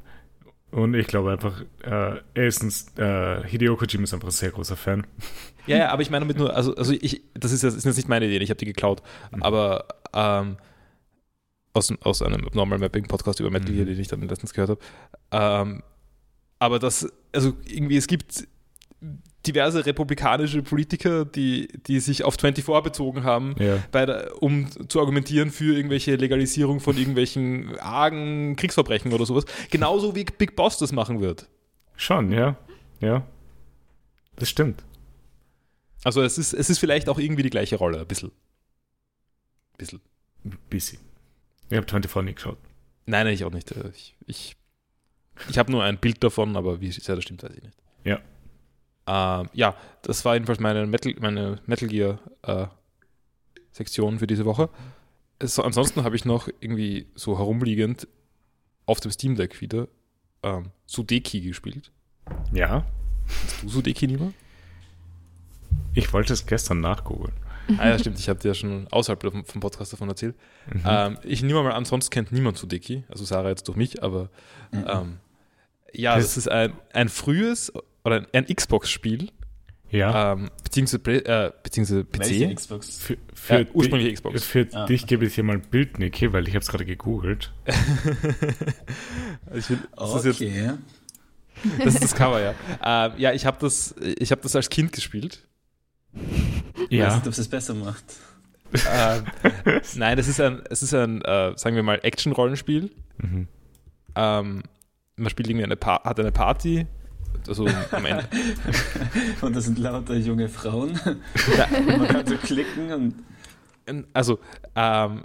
Und 0.71 0.93
ich 0.93 1.07
glaube 1.07 1.31
einfach, 1.31 1.63
äh, 1.83 2.19
erstens, 2.33 2.87
äh, 2.97 3.43
Hideo 3.45 3.75
Kojima 3.75 4.03
ist 4.05 4.13
einfach 4.13 4.29
ein 4.29 4.31
sehr 4.31 4.51
großer 4.51 4.75
Fan. 4.77 5.05
Ja, 5.67 5.77
ja, 5.77 5.89
aber 5.91 6.01
ich 6.01 6.09
meine 6.09 6.25
damit 6.25 6.37
nur, 6.37 6.55
also, 6.55 6.75
also 6.75 6.91
ich, 6.91 7.21
das 7.35 7.51
ist, 7.51 7.61
jetzt- 7.61 7.75
ist 7.77 7.85
jetzt 7.85 7.95
nicht 7.95 8.09
meine 8.09 8.25
Idee, 8.25 8.39
ich 8.43 8.49
habe 8.49 8.57
die 8.57 8.65
geklaut. 8.65 9.03
Mhm. 9.31 9.43
Aber 9.43 9.85
ähm, 10.11 10.57
aus, 11.73 11.93
aus 12.01 12.23
einem 12.23 12.47
Normal 12.53 12.79
Mapping 12.79 13.05
Podcast 13.05 13.39
über 13.39 13.51
Metal 13.51 13.69
Mhm. 13.69 13.75
Gear, 13.75 13.85
den 13.85 13.99
ich 13.99 14.07
dann 14.07 14.21
letztens 14.27 14.53
gehört 14.53 14.71
habe. 14.71 14.81
Ähm, 15.31 15.83
aber 16.57 16.79
das, 16.79 17.07
also 17.31 17.53
irgendwie, 17.67 17.95
es 17.97 18.07
gibt 18.07 18.47
diverse 19.47 19.85
republikanische 19.85 20.61
Politiker, 20.61 21.25
die, 21.25 21.67
die 21.87 21.99
sich 21.99 22.23
auf 22.23 22.35
24 22.35 22.83
bezogen 22.83 23.23
haben, 23.23 23.55
Ja. 23.59 23.77
der, 23.93 24.41
um 24.41 24.67
zu 24.89 24.99
argumentieren 24.99 25.51
für 25.51 25.75
irgendwelche 25.75 26.15
Legalisierung 26.15 26.79
von 26.79 26.97
irgendwelchen 26.97 27.77
argen 27.79 28.55
Kriegsverbrechen 28.55 29.11
oder 29.13 29.25
sowas. 29.25 29.45
Genauso 29.71 30.15
wie 30.15 30.25
Big 30.25 30.55
Boss 30.55 30.77
das 30.77 30.91
machen 30.91 31.21
wird. 31.21 31.47
Schon, 31.95 32.31
ja. 32.31 32.55
Ja. 32.99 33.25
Das 34.35 34.49
stimmt. 34.49 34.83
Also 36.03 36.21
es 36.21 36.37
ist, 36.37 36.53
es 36.53 36.69
ist 36.69 36.79
vielleicht 36.79 37.09
auch 37.09 37.19
irgendwie 37.19 37.43
die 37.43 37.49
gleiche 37.49 37.75
Rolle, 37.77 37.99
ein 38.01 38.07
bisschen. 38.07 38.31
Bisschen. 39.77 40.01
Busy. 40.69 40.97
Ich 41.69 41.77
habe 41.77 41.87
24 41.87 42.23
nie 42.23 42.33
geschaut. 42.33 42.57
Nein, 43.05 43.25
nein, 43.25 43.33
ich 43.33 43.43
auch 43.43 43.51
nicht. 43.51 43.71
Ich, 43.93 44.15
ich, 44.25 44.55
ich 45.49 45.57
habe 45.57 45.71
nur 45.71 45.83
ein 45.83 45.97
Bild 45.99 46.23
davon, 46.23 46.55
aber 46.55 46.81
wie 46.81 46.91
sehr 46.91 47.15
das 47.15 47.23
stimmt, 47.23 47.43
weiß 47.43 47.51
ich 47.55 47.63
nicht. 47.63 47.77
Ja. 48.03 48.19
Ähm, 49.07 49.49
ja, 49.53 49.75
das 50.03 50.23
war 50.25 50.35
jedenfalls 50.35 50.59
meine 50.59 50.85
Metal, 50.85 51.13
meine 51.19 51.59
Metal 51.65 51.87
Gear 51.89 52.19
äh, 52.43 52.67
Sektion 53.71 54.19
für 54.19 54.27
diese 54.27 54.45
Woche. 54.45 54.69
So, 55.41 55.63
ansonsten 55.63 56.03
habe 56.03 56.15
ich 56.15 56.25
noch 56.25 56.47
irgendwie 56.59 57.07
so 57.15 57.37
herumliegend 57.37 58.07
auf 58.85 58.99
dem 58.99 59.11
Steam 59.11 59.35
Deck 59.35 59.59
wieder 59.61 59.87
ähm, 60.43 60.71
Sudeki 60.85 61.41
gespielt. 61.41 61.91
Ja. 62.53 62.85
Hast 63.45 63.63
du 63.63 63.69
Sudeki 63.69 64.05
lieber? 64.05 64.31
Ich 65.93 66.11
wollte 66.13 66.33
es 66.33 66.45
gestern 66.45 66.79
nachgoogeln. 66.81 67.33
ah 67.77 67.87
ja, 67.89 67.99
stimmt, 67.99 68.19
ich 68.19 68.27
habe 68.29 68.39
dir 68.39 68.49
ja 68.49 68.53
schon 68.53 68.87
außerhalb 68.91 69.21
vom, 69.21 69.45
vom 69.45 69.61
Podcast 69.61 69.93
davon 69.93 70.09
erzählt. 70.09 70.35
Mhm. 70.73 70.81
Ähm, 70.85 71.17
ich 71.23 71.41
nehme 71.43 71.61
mal 71.63 71.71
an, 71.73 71.85
sonst 71.85 72.09
kennt 72.11 72.31
niemand 72.31 72.57
Sudeki, 72.57 73.03
also 73.09 73.23
Sarah 73.23 73.49
jetzt 73.49 73.67
durch 73.67 73.77
mich, 73.77 74.03
aber 74.03 74.29
Mhm. 74.71 74.85
ähm, 74.87 75.17
ja, 75.93 76.15
Das- 76.15 76.25
das 76.25 76.37
ist 76.37 76.47
ein, 76.49 76.73
ein 76.93 77.09
frühes 77.09 77.71
oder 78.03 78.17
ein, 78.17 78.27
ein 78.33 78.45
Xbox-Spiel, 78.55 79.29
ja. 79.89 80.33
ähm, 80.33 80.49
beziehungsweise, 80.63 81.25
äh, 81.25 81.51
beziehungsweise 81.63 82.05
Welche 82.13 82.47
PC. 82.47 82.55
Xbox? 82.55 82.97
für 82.99 83.17
für, 83.33 83.53
Äh, 83.59 83.65
ursprüngliche 83.73 84.09
dich, 84.09 84.15
Xbox. 84.19 84.43
für 84.43 84.67
Ah, 84.73 84.85
dich 84.85 85.05
gebe 85.07 85.25
ich 85.25 85.35
dir 85.35 85.43
mal 85.43 85.53
ein 85.57 85.61
Bild, 85.61 85.99
Niki, 85.99 86.31
weil 86.33 86.47
ich 86.47 86.53
habe 86.55 86.63
es 86.63 86.67
gerade 86.69 86.85
gegoogelt. 86.85 87.51
Also 87.65 89.57
ich 89.57 89.69
will, 89.69 89.79
das, 89.97 90.15
ist 90.15 90.25
jetzt, 90.25 90.41
Okay. 90.41 90.71
das 91.83 91.93
ist 91.95 92.03
das 92.03 92.15
Cover, 92.15 92.41
ja. 92.41 92.53
Ähm, 92.83 93.13
ja, 93.17 93.33
ich 93.33 93.45
habe 93.45 93.57
das, 93.59 93.93
ich 93.99 94.31
hab 94.31 94.41
das 94.41 94.55
als 94.55 94.69
Kind 94.69 94.91
gespielt. 94.93 95.45
Ich 96.89 96.99
weiß 96.99 97.15
nicht, 97.15 97.27
ob 97.27 97.33
es 97.33 97.37
es 97.39 97.47
besser 97.47 97.73
macht. 97.73 98.03
ähm, 98.73 99.23
nein, 99.95 100.15
das 100.17 100.27
ist 100.27 100.39
ein, 100.39 100.61
es 100.69 100.81
ist 100.81 100.93
ein, 100.93 101.21
äh, 101.23 101.53
sagen 101.57 101.75
wir 101.75 101.83
mal, 101.83 101.99
Action-Rollenspiel. 102.03 102.89
Mhm. 103.17 103.47
Ähm, 104.15 104.63
man 105.17 105.29
spielt 105.29 105.49
irgendwie 105.49 105.65
eine 105.65 105.75
pa 105.75 106.01
hat 106.03 106.19
eine 106.19 106.31
Party. 106.31 106.87
Also 107.47 107.67
am 107.91 108.05
Ende. 108.05 108.25
Und 109.41 109.55
das 109.55 109.65
sind 109.65 109.77
lauter 109.79 110.15
junge 110.15 110.47
Frauen. 110.49 110.99
Ja, 111.57 111.67
Man 111.97 112.07
kann 112.07 112.25
so 112.27 112.35
klicken 112.37 112.91
und 112.93 113.15
also, 114.13 114.39
ähm, 114.75 115.23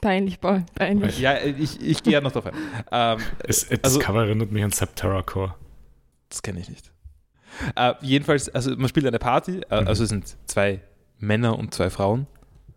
Peinlich, 0.00 0.40
Paul, 0.40 0.64
peinlich. 0.74 1.18
ja, 1.18 1.36
ich, 1.38 1.80
ich 1.80 2.02
gehe 2.02 2.12
ja 2.14 2.20
noch 2.20 2.30
drauf 2.32 2.46
ein. 2.46 2.54
Ähm, 2.92 3.18
Es, 3.46 3.66
das 3.68 3.80
Also- 3.82 3.98
Cover 3.98 4.24
erinnert 4.24 4.52
mich 4.52 4.62
an 4.62 4.70
Subterra 4.70 5.22
Core. 5.22 5.54
das 6.28 6.42
kenne 6.42 6.60
ich 6.60 6.68
nicht. 6.68 6.92
Äh, 7.74 7.94
jedenfalls, 8.02 8.48
also 8.50 8.76
man 8.76 8.88
spielt 8.88 9.06
eine 9.06 9.18
Party, 9.18 9.60
äh, 9.70 9.80
Mhm. 9.80 9.88
also 9.88 10.02
es 10.04 10.10
sind 10.10 10.36
zwei 10.46 10.82
Männer 11.18 11.58
und 11.58 11.72
zwei 11.74 11.88
Frauen. 11.90 12.26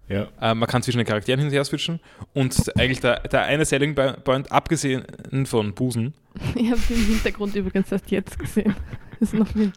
Ja. 0.09 0.27
Äh, 0.41 0.55
man 0.55 0.67
kann 0.67 0.81
zwischen 0.83 0.97
den 0.97 1.05
Charakteren 1.07 1.39
hin 1.39 1.47
und 1.47 1.53
her 1.53 1.63
switchen 1.63 1.99
und 2.33 2.77
eigentlich 2.77 2.99
der, 2.99 3.19
der 3.21 3.43
eine 3.43 3.63
Selling 3.63 3.95
Point, 3.95 4.51
abgesehen 4.51 5.05
von 5.45 5.73
Busen, 5.73 6.13
Ich 6.55 6.69
habe 6.71 6.81
den 6.89 6.97
Hintergrund 6.97 7.55
übrigens 7.55 7.91
erst 7.91 8.09
jetzt 8.11 8.37
gesehen. 8.37 8.75
Das 9.19 9.33
ist 9.33 9.39
noch 9.39 9.53
ein 9.55 9.71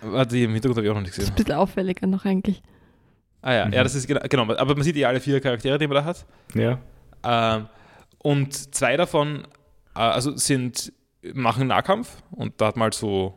warte, 0.00 0.36
im 0.38 0.52
Hintergrund 0.52 0.76
habe 0.78 0.86
ich 0.86 0.90
auch 0.90 0.94
noch 0.96 1.02
nicht 1.02 1.14
gesehen. 1.14 1.34
bisschen 1.34 1.54
auffälliger 1.54 2.06
noch 2.06 2.24
eigentlich. 2.24 2.62
Ah 3.42 3.52
ja, 3.54 3.66
Mhm. 3.66 3.72
ja, 3.72 3.82
das 3.82 3.94
ist 3.94 4.06
genau, 4.06 4.20
genau, 4.28 4.42
aber 4.54 4.74
man 4.74 4.82
sieht 4.84 4.96
ja 4.96 5.08
alle 5.08 5.20
vier 5.20 5.40
Charaktere, 5.40 5.78
die 5.78 5.86
man 5.86 5.96
da 5.96 6.04
hat. 6.04 6.24
Ja. 6.54 6.78
Ähm, 7.24 7.66
und 8.18 8.74
zwei 8.74 8.96
davon 8.96 9.46
äh, 9.94 10.00
also 10.00 10.36
sind, 10.36 10.92
machen 11.34 11.68
Nahkampf 11.68 12.22
und 12.30 12.60
da 12.60 12.66
hat 12.68 12.76
man 12.76 12.84
halt 12.84 12.94
so 12.94 13.36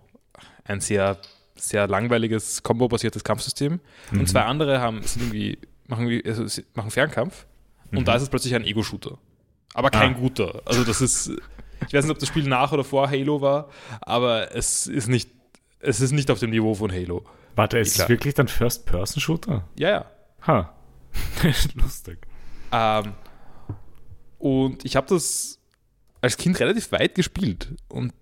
ein 0.64 0.80
sehr, 0.80 1.18
sehr 1.56 1.88
langweiliges 1.88 2.62
Combo-basiertes 2.64 3.24
Kampfsystem. 3.24 3.80
Mhm. 4.12 4.20
Und 4.20 4.28
zwei 4.30 4.42
andere 4.44 4.80
haben, 4.82 5.02
sind 5.04 5.24
irgendwie, 5.24 5.58
machen, 5.88 6.22
also, 6.26 6.62
machen 6.74 6.92
Fernkampf 6.92 7.46
und 7.92 8.00
Mhm. 8.00 8.06
da 8.06 8.16
ist 8.16 8.24
es 8.24 8.30
plötzlich 8.30 8.56
ein 8.56 8.64
Ego-Shooter. 8.66 9.18
Aber 9.74 9.90
kein 9.90 10.16
Ah. 10.16 10.18
guter. 10.20 10.62
Also 10.66 10.84
das 10.84 11.02
ist, 11.02 11.32
ich 11.88 11.94
weiß 11.94 12.06
nicht, 12.06 12.12
ob 12.12 12.20
das 12.20 12.28
Spiel 12.30 12.44
nach 12.48 12.72
oder 12.72 12.84
vor 12.84 13.10
Halo 13.10 13.42
war, 13.42 13.70
aber 14.02 14.56
es 14.56 14.88
ist 14.88 15.08
nicht, 15.08 15.30
es 15.80 16.02
ist 16.02 16.12
nicht 16.12 16.32
auf 16.32 16.40
dem 16.40 16.50
Niveau 16.52 16.74
von 16.76 16.92
Halo. 16.92 17.24
Warte, 17.56 17.78
ist 17.80 17.98
es 18.00 18.10
wirklich 18.10 18.34
dann 18.34 18.48
First-Person-Shooter? 18.48 19.64
Ja, 19.78 19.90
ja. 19.90 20.06
Ha. 20.48 20.74
Lustig. 21.76 22.18
Ähm, 22.72 23.14
Und 24.38 24.84
ich 24.86 24.96
habe 24.96 25.08
das 25.08 25.60
als 26.22 26.38
Kind 26.38 26.60
relativ 26.60 26.92
weit 26.92 27.16
gespielt 27.16 27.74
und 27.88 28.14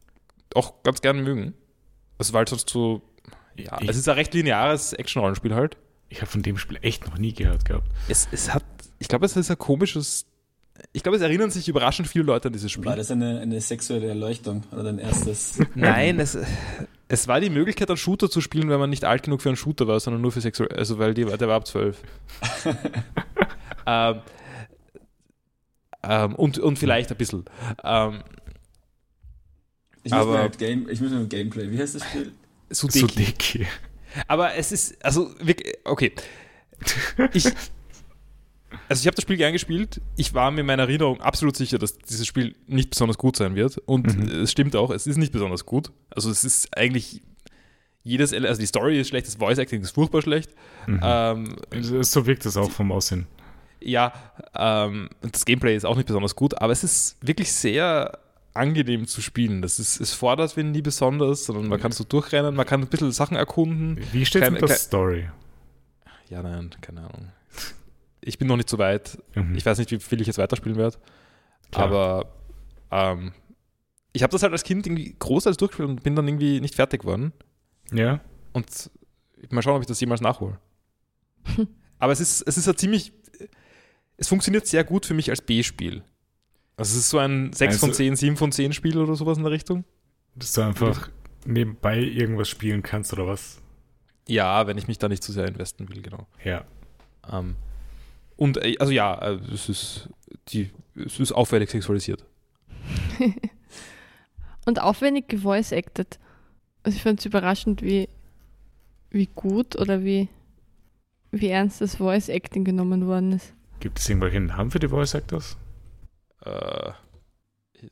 auch 0.55 0.83
ganz 0.83 1.01
gern 1.01 1.21
mögen. 1.23 1.53
War 2.17 2.39
halt 2.39 2.49
sonst 2.49 2.69
so, 2.69 3.01
ja, 3.57 3.77
Ich- 3.81 3.89
es 3.89 3.97
ist 3.97 4.07
ein 4.09 4.15
recht 4.15 4.33
lineares 4.33 4.93
Action-Rollenspiel 4.93 5.53
halt. 5.55 5.77
Ich 6.09 6.21
habe 6.21 6.29
von 6.31 6.41
dem 6.43 6.57
Spiel 6.57 6.77
echt 6.81 7.05
noch 7.07 7.17
nie 7.17 7.33
gehört 7.33 7.65
gehabt. 7.65 7.87
Es, 8.07 8.27
es 8.31 8.53
hat, 8.53 8.63
ich 8.99 9.07
glaube, 9.07 9.25
es 9.25 9.35
ist 9.35 9.49
ein 9.49 9.57
komisches, 9.57 10.25
ich 10.91 11.01
glaube, 11.03 11.15
es 11.17 11.21
erinnern 11.23 11.49
sich 11.49 11.67
überraschend 11.67 12.07
viele 12.07 12.25
Leute 12.25 12.49
an 12.49 12.53
dieses 12.53 12.71
Spiel. 12.71 12.85
War 12.85 12.95
das 12.95 13.09
eine, 13.11 13.39
eine 13.39 13.59
sexuelle 13.61 14.07
Erleuchtung 14.07 14.63
oder 14.71 14.83
dein 14.83 14.99
erstes? 14.99 15.59
Nein, 15.75 16.19
es, 16.19 16.37
es 17.07 17.27
war 17.27 17.39
die 17.39 17.49
Möglichkeit, 17.49 17.89
einen 17.89 17.97
Shooter 17.97 18.29
zu 18.29 18.41
spielen, 18.41 18.69
wenn 18.69 18.79
man 18.79 18.89
nicht 18.91 19.05
alt 19.05 19.23
genug 19.23 19.41
für 19.41 19.49
einen 19.49 19.55
Shooter 19.55 19.87
war, 19.87 19.99
sondern 19.99 20.21
nur 20.21 20.31
für 20.31 20.41
sexuell, 20.41 20.71
also 20.77 20.99
weil 20.99 21.13
die, 21.13 21.25
der 21.25 21.47
war 21.47 21.55
ab 21.55 21.65
12. 21.67 21.97
ähm, 23.87 24.19
ähm, 26.03 26.35
und, 26.35 26.59
und 26.59 26.77
vielleicht 26.79 27.11
ein 27.11 27.17
bisschen. 27.17 27.45
Ähm, 27.83 28.23
Ich 30.03 30.11
muss, 30.11 30.21
Aber- 30.21 30.31
mir 30.33 30.39
halt 30.39 30.57
Game, 30.57 30.89
ich 30.89 30.99
muss 31.01 31.11
mir 31.11 31.17
ein 31.19 31.29
Gameplay. 31.29 31.71
Wie 31.71 31.79
heißt 31.79 31.95
das 31.95 32.03
Spiel? 32.03 32.31
Sudeki. 32.73 32.99
Sudeki. 33.07 33.67
Aber 34.27 34.55
es 34.55 34.71
ist, 34.71 35.03
also, 35.03 35.33
wirklich, 35.39 35.75
okay. 35.85 36.11
Ich, 37.33 37.45
also 38.89 39.01
ich 39.01 39.07
habe 39.07 39.15
das 39.15 39.21
Spiel 39.23 39.37
gern 39.37 39.53
gespielt. 39.53 40.01
Ich 40.17 40.33
war 40.33 40.51
mir 40.51 40.61
in 40.61 40.65
meiner 40.67 40.83
Erinnerung 40.83 41.21
absolut 41.21 41.55
sicher, 41.55 41.77
dass 41.77 41.97
dieses 41.97 42.25
Spiel 42.27 42.55
nicht 42.67 42.89
besonders 42.89 43.17
gut 43.17 43.35
sein 43.37 43.55
wird. 43.55 43.77
Und 43.85 44.15
Mhm. 44.17 44.41
es 44.43 44.51
stimmt 44.51 44.75
auch, 44.75 44.89
es 44.91 45.07
ist 45.07 45.17
nicht 45.17 45.31
besonders 45.31 45.65
gut. 45.65 45.91
Also 46.09 46.29
es 46.29 46.43
ist 46.43 46.75
eigentlich 46.77 47.21
jedes, 48.03 48.33
also 48.33 48.59
die 48.59 48.65
Story 48.67 48.99
ist 48.99 49.07
schlecht, 49.07 49.27
das 49.27 49.35
Voice 49.35 49.57
Acting 49.57 49.81
ist 49.81 49.91
furchtbar 49.91 50.21
schlecht. 50.21 50.51
Mhm. 50.87 50.99
Ähm, 51.03 51.55
so 52.01 52.25
wirkt 52.25 52.45
es 52.45 52.57
auch 52.57 52.69
vom 52.71 52.91
Aussehen. 52.91 53.27
ja, 53.79 54.11
ähm, 54.55 55.09
und 55.21 55.33
das 55.35 55.45
Gameplay 55.45 55.75
ist 55.75 55.85
auch 55.85 55.95
nicht 55.95 56.07
besonders 56.07 56.35
gut, 56.35 56.59
aber 56.61 56.73
es 56.73 56.83
ist 56.83 57.17
wirklich 57.21 57.51
sehr 57.51 58.17
angenehm 58.53 59.07
zu 59.07 59.21
spielen. 59.21 59.61
Das 59.61 59.79
ist, 59.79 59.99
es 59.99 60.13
fordert 60.13 60.55
wen 60.57 60.71
nie 60.71 60.81
besonders, 60.81 61.45
sondern 61.45 61.67
man 61.67 61.79
kann 61.79 61.91
so 61.91 62.03
durchrennen, 62.03 62.53
man 62.55 62.65
kann 62.65 62.81
ein 62.81 62.87
bisschen 62.87 63.11
Sachen 63.11 63.35
erkunden. 63.37 63.99
Wie 64.11 64.25
steht 64.25 64.43
Kein- 64.43 64.53
denn 64.53 64.61
das 64.61 64.69
kein- 64.71 64.79
Story? 64.79 65.29
Ja, 66.29 66.41
nein, 66.43 66.69
keine 66.81 67.01
Ahnung. 67.01 67.31
Ich 68.21 68.37
bin 68.37 68.47
noch 68.47 68.55
nicht 68.57 68.69
so 68.69 68.77
weit. 68.77 69.17
Mhm. 69.35 69.55
Ich 69.55 69.65
weiß 69.65 69.77
nicht, 69.77 69.91
wie 69.91 69.99
viel 69.99 70.21
ich 70.21 70.27
jetzt 70.27 70.37
weiterspielen 70.37 70.77
werde. 70.77 70.97
Klar. 71.71 71.85
Aber 71.85 72.33
ähm, 72.91 73.33
ich 74.13 74.23
habe 74.23 74.31
das 74.31 74.43
halt 74.43 74.53
als 74.53 74.63
Kind 74.63 74.85
irgendwie 74.87 75.15
großteils 75.19 75.57
durchgespielt 75.57 75.89
und 75.89 76.03
bin 76.03 76.15
dann 76.15 76.27
irgendwie 76.27 76.61
nicht 76.61 76.75
fertig 76.75 77.01
geworden. 77.01 77.33
ja, 77.91 78.21
Und 78.53 78.89
mal 79.49 79.61
schauen, 79.61 79.75
ob 79.75 79.81
ich 79.81 79.87
das 79.87 79.99
jemals 79.99 80.21
nachhole. 80.21 80.57
Aber 81.99 82.13
es 82.13 82.19
ist, 82.19 82.41
es 82.43 82.57
ist 82.57 82.67
ein 82.67 82.77
ziemlich. 82.77 83.11
Es 84.17 84.27
funktioniert 84.27 84.67
sehr 84.67 84.83
gut 84.83 85.05
für 85.05 85.13
mich 85.13 85.29
als 85.29 85.41
B-Spiel. 85.41 86.03
Also 86.77 86.93
es 86.97 87.03
ist 87.05 87.09
so 87.09 87.19
ein 87.19 87.53
6 87.53 87.77
von 87.77 87.89
Also- 87.89 87.97
10, 87.97 88.15
7 88.15 88.37
von 88.37 88.51
10 88.51 88.73
Spiel 88.73 88.97
oder 88.97 89.15
sowas 89.15 89.37
in 89.37 89.43
der 89.43 89.51
Richtung. 89.51 89.83
dass 90.35 90.53
du 90.53 90.61
einfach 90.61 91.09
nebenbei 91.45 91.99
irgendwas 91.99 92.49
spielen 92.49 92.81
kannst 92.81 93.13
oder 93.13 93.27
was? 93.27 93.61
Ja, 94.27 94.65
wenn 94.65 94.77
ich 94.77 94.87
mich 94.87 94.97
da 94.97 95.07
nicht 95.09 95.21
zu 95.23 95.31
sehr 95.31 95.47
investen 95.47 95.89
will, 95.89 96.01
genau. 96.01 96.25
Ja. 96.43 96.63
Ähm, 97.31 97.55
und 98.37 98.57
äh, 98.57 98.75
also 98.79 98.91
ja, 98.91 99.13
äh, 99.21 99.35
es 99.53 99.69
ist 99.69 100.09
die, 100.47 100.71
es 100.95 101.19
ist 101.19 101.31
auffällig 101.33 101.69
sexualisiert. 101.69 102.25
Und 104.65 104.81
aufwendig 104.81 105.27
gevoice-acted. 105.27 106.19
Also 106.83 106.95
ich 106.95 107.03
fand 107.03 107.19
es 107.19 107.25
überraschend, 107.25 107.81
wie, 107.81 108.07
wie 109.09 109.27
gut 109.35 109.75
oder 109.75 110.03
wie, 110.03 110.29
wie 111.31 111.49
ernst 111.49 111.81
das 111.81 111.95
Voice-Acting 111.97 112.63
genommen 112.63 113.05
worden 113.07 113.33
ist. 113.33 113.53
Gibt 113.81 113.99
es 113.99 114.07
irgendwelche 114.09 114.39
Namen 114.39 114.71
für 114.71 114.79
die 114.79 114.87
Voice 114.87 115.13
Actors? 115.15 115.57
Äh, 116.45 116.91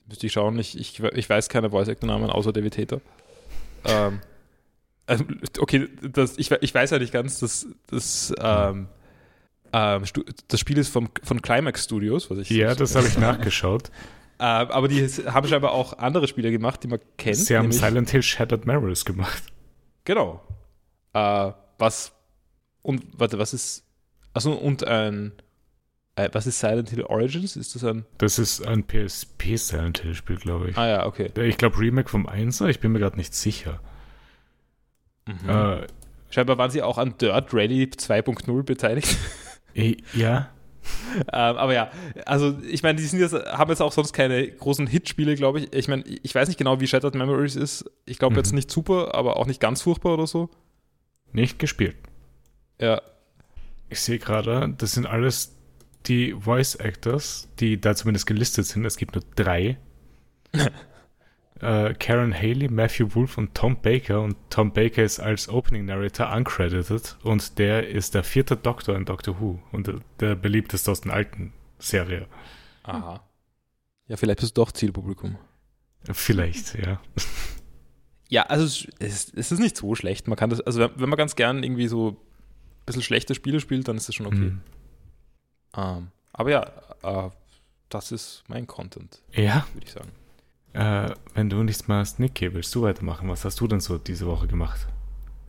müsste 0.08 0.27
ich 0.27 0.34
schauen, 0.34 0.58
ich, 0.60 0.77
ich, 0.79 1.00
ich 1.00 1.29
weiß 1.29 1.50
keine 1.50 1.70
Voice 1.70 1.89
Actor 1.89 2.08
Namen 2.08 2.29
außer 2.29 2.53
David 2.53 2.77
Hater. 2.77 3.01
Ähm, 3.86 4.22
also, 5.05 5.25
okay, 5.60 5.88
das, 6.01 6.38
ich, 6.38 6.51
ich 6.51 6.74
weiß 6.74 6.91
ja 6.91 7.00
nicht 7.00 7.12
ganz, 7.12 7.39
dass 7.39 7.67
das, 7.88 8.34
ähm, 8.39 8.88
ähm, 9.74 10.03
das 10.48 10.60
Spiel 10.60 10.77
ist 10.77 10.89
vom, 10.89 11.10
von 11.24 11.41
Climax 11.41 11.84
Studios, 11.86 12.29
was 12.29 12.39
ich. 12.39 12.50
Ja, 12.50 12.75
das 12.75 12.96
habe 12.96 13.08
ich 13.08 13.17
nachgeschaut. 13.17 13.91
Äh, 14.41 14.46
aber 14.46 14.88
die 14.88 15.05
haben 15.05 15.48
scheinbar 15.48 15.72
auch 15.72 16.00
andere 16.00 16.27
Spiele 16.27 16.50
gemacht, 16.50 16.81
die 16.81 16.88
man 16.88 17.00
kennt. 17.15 17.38
Sie 17.38 17.55
haben 17.55 17.72
Silent 17.72 18.10
Hill 18.10 18.24
Shattered 18.24 18.65
Memories 18.65 19.05
gemacht. 19.05 19.43
Genau. 20.03 20.41
Äh, 21.13 21.51
was 21.77 22.12
und 22.81 23.03
warte, 23.13 23.38
was 23.38 23.53
ist 23.53 23.84
also 24.34 24.53
und 24.53 24.84
ein 24.84 25.34
was 26.33 26.47
ist 26.47 26.59
Silent 26.59 26.89
Hill 26.89 27.03
Origins? 27.03 27.55
Ist 27.55 27.75
das 27.75 27.83
ein 27.83 28.05
Das 28.17 28.39
ist 28.39 28.65
ein 28.67 28.83
PSP 28.85 29.55
Silent 29.57 29.99
Hill 29.99 30.13
Spiel, 30.15 30.37
glaube 30.37 30.69
ich. 30.69 30.77
Ah 30.77 30.87
ja, 30.87 31.05
okay. 31.05 31.31
Ich 31.47 31.57
glaube 31.57 31.77
Remake 31.79 32.09
vom 32.09 32.27
1er, 32.27 32.67
ich 32.69 32.79
bin 32.79 32.91
mir 32.91 32.99
gerade 32.99 33.17
nicht 33.17 33.33
sicher. 33.33 33.79
Mhm. 35.27 35.49
Äh, 35.49 35.87
Scheinbar 36.29 36.57
waren 36.57 36.71
sie 36.71 36.81
auch 36.81 36.97
an 36.97 37.15
Dirt 37.19 37.53
Rally 37.53 37.83
2.0 37.93 38.63
beteiligt. 38.63 39.17
eh, 39.75 39.97
ja, 40.13 40.49
ähm, 41.17 41.57
aber 41.57 41.73
ja, 41.73 41.91
also 42.25 42.57
ich 42.67 42.81
meine, 42.83 42.97
die 42.99 43.05
sind 43.05 43.19
jetzt, 43.19 43.33
haben 43.33 43.69
jetzt 43.69 43.81
auch 43.81 43.91
sonst 43.91 44.13
keine 44.13 44.47
großen 44.49 44.87
Hitspiele, 44.87 45.35
glaube 45.35 45.59
ich. 45.59 45.73
Ich 45.73 45.87
meine, 45.87 46.03
ich 46.05 46.33
weiß 46.33 46.47
nicht 46.47 46.57
genau, 46.57 46.79
wie 46.79 46.87
Shattered 46.87 47.15
Memories 47.15 47.55
ist. 47.55 47.85
Ich 48.05 48.17
glaube 48.17 48.33
Mhm. 48.33 48.37
jetzt 48.39 48.53
nicht 48.53 48.71
super, 48.71 49.13
aber 49.13 49.37
auch 49.37 49.45
nicht 49.45 49.59
ganz 49.59 49.81
furchtbar 49.81 50.13
oder 50.13 50.25
so. 50.27 50.49
nicht 51.33 51.59
gespielt. 51.59 51.95
Ja, 52.79 53.01
Ich 53.89 53.99
sehe 53.99 54.17
gerade, 54.19 54.73
das 54.77 54.93
sind 54.93 55.05
alles 55.05 55.55
die 56.08 56.34
Voice 56.34 56.75
Actors, 56.75 57.50
die 57.60 57.79
da 57.79 57.96
zumindest 57.96 58.25
gelistet 58.27 58.65
sind. 58.65 58.86
Es 58.86 58.98
gibt 58.98 59.15
nur 59.15 59.24
drei. 59.36 59.77
äh, 61.62 61.93
Karen 61.96 62.34
Haley, 62.34 62.70
Matthew 62.70 63.13
Wolf 63.15 63.38
und 63.38 63.53
Tom 63.55 63.81
Baker. 63.81 64.22
Und 64.22 64.36
Tom 64.50 64.74
Baker 64.74 65.03
ist 65.03 65.20
als 65.20 65.48
Opening 65.50 65.86
Narrator 65.86 66.31
uncredited 66.36 67.17
und 67.24 67.58
der 67.60 67.88
ist 67.88 68.15
der 68.15 68.24
vierte 68.24 68.58
Doktor 68.58 68.96
in 68.96 69.05
Doctor 69.05 69.39
Who 69.39 69.60
und 69.72 69.91
der- 70.20 70.36
beliebteste 70.36 70.91
aus 70.91 71.01
den 71.01 71.12
alten 71.12 71.53
Serie. 71.79 72.27
aha. 72.84 73.24
Ja, 74.08 74.17
vielleicht 74.17 74.39
bist 74.41 74.58
du 74.58 74.62
doch 74.62 74.72
Zielpublikum. 74.74 75.38
Vielleicht, 76.12 76.75
ja. 76.75 77.00
Ja, 78.27 78.43
also 78.43 78.65
es, 78.65 78.88
es, 79.00 79.34
es 79.34 79.51
ist 79.53 79.60
nicht 79.60 79.77
so 79.77 79.96
schlecht. 79.96 80.27
Man 80.27 80.36
kann 80.38 80.50
das, 80.50 80.60
also 80.60 80.79
wenn, 80.81 80.89
wenn 81.00 81.08
man 81.10 81.17
ganz 81.17 81.36
gern 81.38 81.63
irgendwie 81.63 81.88
so 81.88 82.10
ein 82.10 82.17
bisschen 82.86 83.03
schlechte 83.03 83.36
Spiele 83.36 83.62
spielt, 83.62 83.88
dann 83.88 83.96
ist 83.96 84.10
das 84.10 84.15
schon 84.15 84.25
okay. 84.25 84.36
Mhm. 84.38 84.62
Ähm, 85.75 86.07
aber 86.33 86.49
ja, 86.51 86.63
äh, 87.03 87.29
das 87.89 88.11
ist 88.11 88.43
mein 88.47 88.67
Content, 88.67 89.21
Ja, 89.33 89.65
würde 89.73 89.85
ich 89.87 89.93
sagen. 89.93 90.11
äh, 90.73 91.13
wenn 91.33 91.49
du 91.49 91.63
nichts 91.63 91.87
mehr 91.87 91.97
hast, 91.97 92.19
Nicky, 92.19 92.53
willst 92.53 92.73
du 92.75 92.83
weitermachen? 92.83 93.27
Was 93.29 93.43
hast 93.45 93.59
du 93.59 93.67
denn 93.67 93.79
so 93.79 93.97
diese 93.97 94.25
Woche 94.25 94.47
gemacht? 94.47 94.87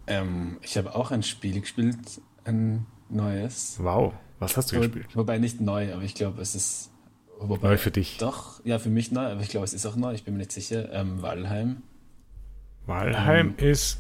Ähm, 0.07 0.59
ich 0.63 0.77
habe 0.77 0.95
auch 0.95 1.11
ein 1.13 1.23
Spiel 1.23 1.61
gespielt, 1.61 1.97
ein 2.45 2.87
neues. 3.09 3.77
Wow, 3.81 4.15
was 4.41 4.57
hast 4.57 4.73
du 4.73 4.77
Wo, 4.77 4.81
gespielt? 4.81 5.07
wobei 5.15 5.39
nicht 5.39 5.61
neu, 5.61 5.93
aber 5.95 6.03
ich 6.03 6.15
glaube, 6.15 6.41
es 6.43 6.55
ist. 6.55 6.91
Wobei, 7.39 7.69
Neu 7.69 7.77
für 7.79 7.91
dich. 7.91 8.19
Doch, 8.19 8.61
ja, 8.65 8.79
für 8.79 8.89
mich 8.91 9.11
neu, 9.11 9.27
aber 9.27 9.41
ich 9.41 9.49
glaube, 9.49 9.65
es 9.65 9.73
ist 9.73 9.85
auch 9.87 9.97
neu, 9.97 10.13
ich 10.15 10.23
bin 10.25 10.35
mir 10.35 10.39
nicht 10.39 10.53
sicher. 10.53 10.93
Ähm, 10.93 11.23
Valheim. 11.23 11.83
Valheim 12.87 13.55
Ähm, 13.59 13.69
ist 13.69 13.99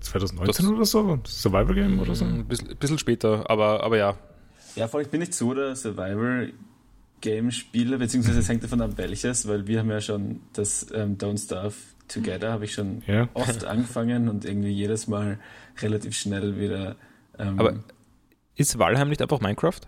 2019 0.00 0.66
das- 0.66 0.74
oder 0.74 0.84
so? 0.84 1.18
Survival 1.26 1.74
Game 1.74 1.98
oder 2.00 2.14
so? 2.14 2.24
Ein 2.24 2.44
bisschen, 2.46 2.76
bisschen 2.76 2.98
später, 2.98 3.48
aber, 3.50 3.82
aber 3.82 3.96
ja. 3.96 4.16
Ja, 4.78 4.88
voll, 4.88 5.02
ich 5.02 5.08
bin 5.08 5.20
nicht 5.20 5.34
so 5.34 5.52
der 5.54 5.74
Survival-Game-Spieler, 5.74 7.98
beziehungsweise 7.98 8.38
es 8.40 8.48
hängt 8.48 8.62
davon 8.62 8.80
ab, 8.80 8.92
welches, 8.96 9.48
weil 9.48 9.66
wir 9.66 9.80
haben 9.80 9.90
ja 9.90 10.00
schon 10.00 10.40
das 10.52 10.86
ähm, 10.94 11.18
Don't 11.18 11.42
Starve 11.44 11.74
Together, 12.06 12.52
habe 12.52 12.64
ich 12.64 12.72
schon 12.74 13.02
Ja. 13.06 13.28
oft 13.34 13.64
angefangen 13.64 14.28
und 14.28 14.44
irgendwie 14.44 14.70
jedes 14.70 15.08
Mal 15.08 15.38
relativ 15.82 16.16
schnell 16.16 16.58
wieder. 16.58 16.96
Ähm, 17.38 17.58
Aber 17.58 17.74
ist 18.56 18.78
Valheim 18.78 19.08
nicht 19.08 19.20
einfach 19.20 19.40
Minecraft? 19.40 19.80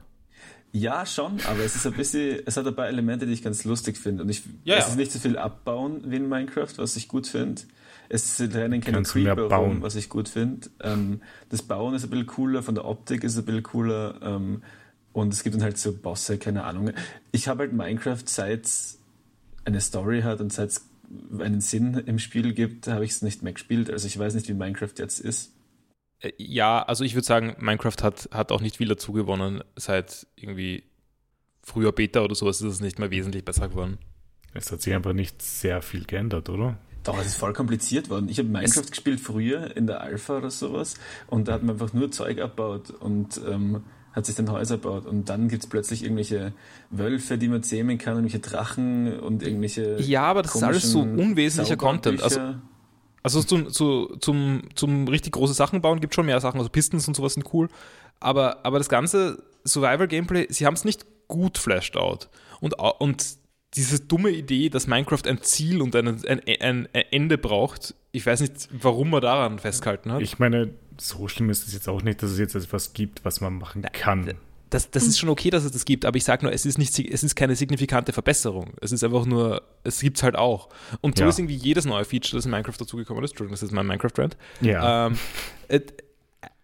ja, 0.73 1.05
schon, 1.07 1.39
aber 1.49 1.61
es 1.65 1.75
ist 1.75 1.87
ein 1.87 1.95
bisschen, 1.95 2.41
es 2.47 2.57
hat 2.57 2.67
ein 2.67 2.77
paar 2.77 2.87
Elemente, 2.89 3.27
die 3.27 3.33
ich 3.33 3.43
ganz 3.43 3.65
lustig 3.65 3.97
finde. 3.97 4.23
Und 4.23 4.29
ich, 4.29 4.43
Ja, 4.65 4.77
es 4.77 4.85
ja. 4.85 4.91
ist 4.91 4.97
nicht 4.97 5.13
so 5.13 5.19
viel 5.19 5.37
abbauen 5.39 6.03
wie 6.11 6.17
in 6.17 6.29
Minecraft, 6.29 6.73
was 6.77 6.97
ich 6.97 7.09
gut 7.09 7.27
finde. 7.27 7.63
Es 8.09 8.41
rennen 8.41 8.81
keine 8.81 8.97
Kannst 8.99 9.13
Creeper 9.13 9.43
rum, 9.55 9.83
was 9.83 9.95
ich 9.97 10.09
gut 10.09 10.29
finde. 10.29 10.69
Ähm, 10.83 11.21
das 11.49 11.63
Bauen 11.63 11.95
ist 11.95 12.05
ein 12.05 12.11
bisschen 12.11 12.27
cooler, 12.27 12.63
von 12.63 12.75
der 12.75 12.85
Optik 12.85 13.25
ist 13.25 13.37
ein 13.39 13.45
bisschen 13.45 13.63
cooler. 13.63 14.17
Ähm, 14.23 14.63
und 15.12 15.33
es 15.33 15.43
gibt 15.43 15.57
dann 15.57 15.62
halt 15.62 15.79
so 15.79 15.93
Bosse, 15.93 16.38
keine 16.38 16.64
Ahnung. 16.64 16.93
Ich 17.33 17.49
habe 17.49 17.61
halt 17.61 17.73
Minecraft, 17.73 18.23
seit 18.26 18.64
es 18.64 18.99
eine 19.64 19.81
Story 19.81 20.23
hat 20.23 20.40
und 20.40 20.52
seit 20.52 20.71
es 20.71 20.88
einen 21.38 21.61
Sinn 21.61 21.95
im 22.07 22.19
Spiel 22.19 22.52
gibt, 22.55 22.87
habe 22.87 23.05
ich 23.05 23.11
es 23.12 23.23
nicht 23.23 23.43
mehr 23.43 23.52
gespielt. 23.52 23.90
Also 23.90 24.07
ich 24.07 24.19
weiß 24.19 24.35
nicht, 24.35 24.49
wie 24.49 24.55
Minecraft 24.55 24.95
jetzt 24.99 25.19
ist. 25.21 25.52
Äh, 26.21 26.33
Ja, 26.38 26.83
also 26.83 27.05
ich 27.05 27.14
würde 27.14 27.26
sagen, 27.26 27.57
Minecraft 27.59 28.02
hat, 28.02 28.29
hat 28.33 28.52
auch 28.52 28.61
nicht 28.61 28.76
viel 28.76 28.88
dazu 28.88 29.12
gewonnen. 29.12 29.62
Seit 29.76 30.26
irgendwie 30.37 30.85
früher 31.62 31.93
Beta 31.93 32.21
oder 32.21 32.35
sowas 32.35 32.61
ist 32.61 32.73
es 32.75 32.81
nicht 32.81 32.99
mehr 32.99 33.11
wesentlich 33.11 33.45
besser 33.45 33.69
geworden. 33.69 33.99
Es 34.55 34.71
hat 34.71 34.83
sich 34.83 34.95
einfach 34.95 35.12
nicht 35.12 35.43
sehr 35.43 35.83
viel 35.83 36.05
geändert, 36.05 36.49
oder? 36.49 36.79
Doch, 37.05 37.19
es 37.19 37.29
ist 37.29 37.37
voll 37.37 37.52
kompliziert 37.52 38.11
worden. 38.11 38.29
Ich 38.29 38.38
habe 38.38 38.49
Minecraft 38.49 38.88
gespielt 38.88 39.21
früher 39.21 39.76
in 39.76 39.87
der 39.87 40.02
Alpha 40.02 40.38
oder 40.38 40.50
sowas 40.50 40.95
und 41.29 41.49
da 41.49 41.55
hat 41.55 41.62
man 41.62 41.76
einfach 41.76 41.93
nur 41.93 42.11
Zeug 42.11 42.40
abbaut 42.40 42.90
und 42.90 43.40
ähm, 43.49 43.85
hat 44.21 44.27
sich 44.27 44.37
dann 44.37 44.50
Häuser 44.50 44.79
baut 44.79 45.07
und 45.07 45.29
dann 45.29 45.49
gibt 45.49 45.65
es 45.65 45.69
plötzlich 45.69 46.03
irgendwelche 46.05 46.53
Wölfe, 46.91 47.39
die 47.39 47.49
man 47.49 47.62
zähmen 47.62 47.99
kann, 47.99 48.15
irgendwelche 48.17 48.39
Drachen 48.39 49.19
und 49.19 49.43
irgendwelche. 49.43 50.00
Ja, 50.00 50.23
aber 50.23 50.43
das 50.43 50.55
ist 50.55 50.62
alles 50.62 50.91
so 50.91 51.00
unwesentlicher 51.00 51.77
Content. 51.77 52.23
Also, 52.23 52.41
also 53.23 53.43
zum, 53.43 53.71
zu, 53.71 54.17
zum, 54.21 54.62
zum 54.75 55.09
richtig 55.09 55.33
große 55.33 55.55
Sachen 55.55 55.83
bauen 55.83 56.00
gibt 56.00 56.15
schon 56.15 56.27
mehr 56.27 56.41
Sachen. 56.41 56.59
Also 56.59 56.71
Pistons 56.71 57.07
und 57.09 57.15
sowas 57.15 57.35
sind 57.35 57.53
cool. 57.53 57.69
Aber, 58.19 58.65
aber 58.65 58.79
das 58.79 58.89
ganze 58.89 59.43
Survival-Gameplay, 59.65 60.47
sie 60.50 60.67
haben 60.67 60.75
es 60.75 60.85
nicht 60.85 61.07
gut 61.29 61.59
flashed 61.59 61.97
out. 61.97 62.29
Und, 62.61 62.75
und 62.79 63.25
diese 63.75 64.00
dumme 64.00 64.31
Idee, 64.31 64.69
dass 64.69 64.87
Minecraft 64.87 65.27
ein 65.27 65.43
Ziel 65.43 65.81
und 65.81 65.95
ein, 65.95 66.09
ein, 66.09 66.41
ein, 66.47 66.89
ein 66.93 67.05
Ende 67.11 67.39
braucht, 67.39 67.95
ich 68.12 68.27
weiß 68.27 68.41
nicht, 68.41 68.69
warum 68.73 69.11
man 69.11 69.21
daran 69.21 69.59
festgehalten 69.59 70.12
hat. 70.12 70.23
Ich 70.23 70.39
meine, 70.39 70.75
so 71.00 71.28
schlimm 71.28 71.50
ist 71.50 71.66
es 71.66 71.73
jetzt 71.73 71.88
auch 71.88 72.02
nicht, 72.02 72.23
dass 72.23 72.30
es 72.33 72.38
jetzt 72.38 72.54
etwas 72.54 72.92
gibt, 72.92 73.25
was 73.25 73.40
man 73.40 73.59
machen 73.59 73.83
kann. 73.92 74.35
Das, 74.69 74.88
das 74.90 75.04
ist 75.04 75.19
schon 75.19 75.28
okay, 75.30 75.50
dass 75.50 75.64
es 75.64 75.73
das 75.73 75.85
gibt, 75.85 76.04
aber 76.04 76.16
ich 76.16 76.23
sage 76.23 76.45
nur, 76.45 76.52
es 76.52 76.64
ist, 76.64 76.78
nicht, 76.78 76.97
es 76.99 77.25
ist 77.25 77.35
keine 77.35 77.57
signifikante 77.57 78.12
Verbesserung. 78.12 78.75
Es 78.80 78.92
ist 78.92 79.02
einfach 79.02 79.26
nur, 79.26 79.62
es 79.83 79.99
gibt 80.00 80.19
es 80.19 80.23
halt 80.23 80.37
auch. 80.37 80.69
Und 81.00 81.16
so 81.19 81.25
Ja. 81.25 81.28
ist 81.30 81.40
irgendwie 81.40 81.57
jedes 81.57 81.87
neue 81.87 82.04
Feature, 82.04 82.37
das 82.38 82.45
in 82.45 82.52
Minecraft 82.52 82.76
dazugekommen 82.78 83.25
ist, 83.25 83.30
Entschuldigung, 83.33 83.54
das 83.54 83.62
ist 83.64 83.73
mein 83.73 83.87
Minecraft-Rant, 83.87 84.37
Ja. 84.61 85.07
ähm, 85.09 85.19
äh, 85.69 85.80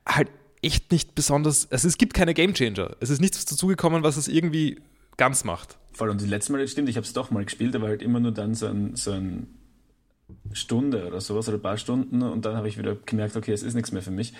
halt 0.06 0.28
echt 0.62 0.92
nicht 0.92 1.14
besonders, 1.16 1.70
also 1.72 1.88
es 1.88 1.98
gibt 1.98 2.14
keine 2.14 2.32
Gamechanger. 2.34 2.94
Es 3.00 3.10
ist 3.10 3.20
nichts 3.20 3.44
dazugekommen, 3.44 4.02
was 4.04 4.16
es 4.16 4.28
irgendwie 4.28 4.80
ganz 5.16 5.42
macht. 5.44 5.76
Voll, 5.92 6.10
und 6.10 6.20
die 6.20 6.26
letzte 6.26 6.52
Mal, 6.52 6.60
das 6.60 6.70
stimmt, 6.70 6.88
ich 6.88 6.96
habe 6.96 7.06
es 7.06 7.12
doch 7.12 7.30
mal 7.32 7.44
gespielt, 7.44 7.74
aber 7.74 7.88
halt 7.88 8.02
immer 8.02 8.20
nur 8.20 8.30
dann 8.32 8.54
so 8.54 8.66
ein, 8.66 8.94
so 8.94 9.10
ein 9.12 9.48
Stunde 10.52 11.06
oder 11.06 11.21
sowas 11.21 11.49
oder 11.49 11.59
ein 11.59 11.62
paar 11.62 11.76
Stunden 11.76 12.23
und 12.23 12.45
dann 12.45 12.56
habe 12.56 12.68
ich 12.68 12.78
wieder 12.78 12.97
gemerkt, 13.06 13.37
okay, 13.37 13.52
es 13.52 13.62
ist 13.62 13.75
nichts 13.75 13.92
mehr 13.92 14.02
für 14.02 14.11
mich. 14.11 14.33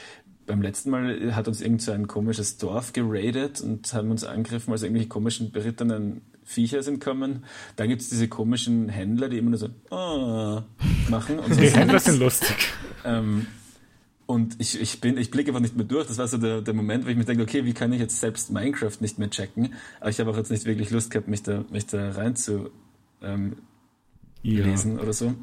Beim 0.47 0.63
letzten 0.63 0.91
Mal 0.91 1.35
hat 1.35 1.49
uns 1.49 1.61
irgend 1.61 1.83
so 1.83 1.93
ein 1.93 2.07
komisches 2.07 2.57
Dorf 2.59 2.93
geradet 2.93 3.61
und 3.61 3.93
haben 3.93 4.11
uns 4.11 4.25
angegriffen, 4.25 4.73
also 4.73 4.87
irgendwelche 4.87 5.09
komischen 5.09 5.51
berittenen 5.53 6.23
Viecher 6.45 6.83
sind 6.85 7.01
kommen. 7.01 7.45
Dann 7.75 7.89
gibt 7.89 8.03
es 8.03 8.09
diese 8.09 8.29
komischen 8.29 8.89
Händler, 8.89 9.29
die 9.29 9.39
immer 9.39 9.51
nur 9.51 9.59
so 9.59 9.69
ah, 9.91 10.63
machen 11.09 11.39
und 11.41 11.53
so 11.53 11.61
Die 11.61 11.69
Händler 11.71 11.99
sind 11.99 12.21
lustig. 12.21 12.57
ähm, 13.05 13.47
und 14.27 14.57
ich, 14.59 14.81
ich, 14.81 15.01
bin, 15.01 15.19
ich 15.19 15.31
blicke 15.31 15.51
einfach 15.51 15.61
nicht 15.61 15.77
mehr 15.77 15.87
durch. 15.87 16.07
Das 16.07 16.19
war 16.19 16.27
so 16.29 16.39
der, 16.39 16.61
der 16.63 16.75
Moment, 16.75 17.05
wo 17.05 17.09
ich 17.11 17.17
mir 17.17 17.25
denke, 17.25 17.43
okay, 17.45 17.65
wie 17.65 17.75
kann 17.75 17.93
ich 17.93 18.01
jetzt 18.01 18.21
selbst 18.21 18.51
Minecraft 18.51 18.97
nicht 19.01 19.19
mehr 19.19 19.31
checken? 19.31 19.75
Aber 20.01 20.11
ich 20.11 20.19
habe 20.21 20.31
auch 20.31 20.37
jetzt 20.37 20.51
nicht 20.51 20.65
wirklich 20.65 20.91
Lust 20.91 21.11
gehabt, 21.11 21.29
mich 21.29 21.43
da, 21.43 21.65
mich 21.71 21.87
da 21.87 22.11
rein 22.13 22.35
zu 22.37 22.71
ähm, 23.23 23.57
Ja. 24.43 24.65
lesen 24.65 24.99
oder 25.01 25.13
so. 25.13 25.35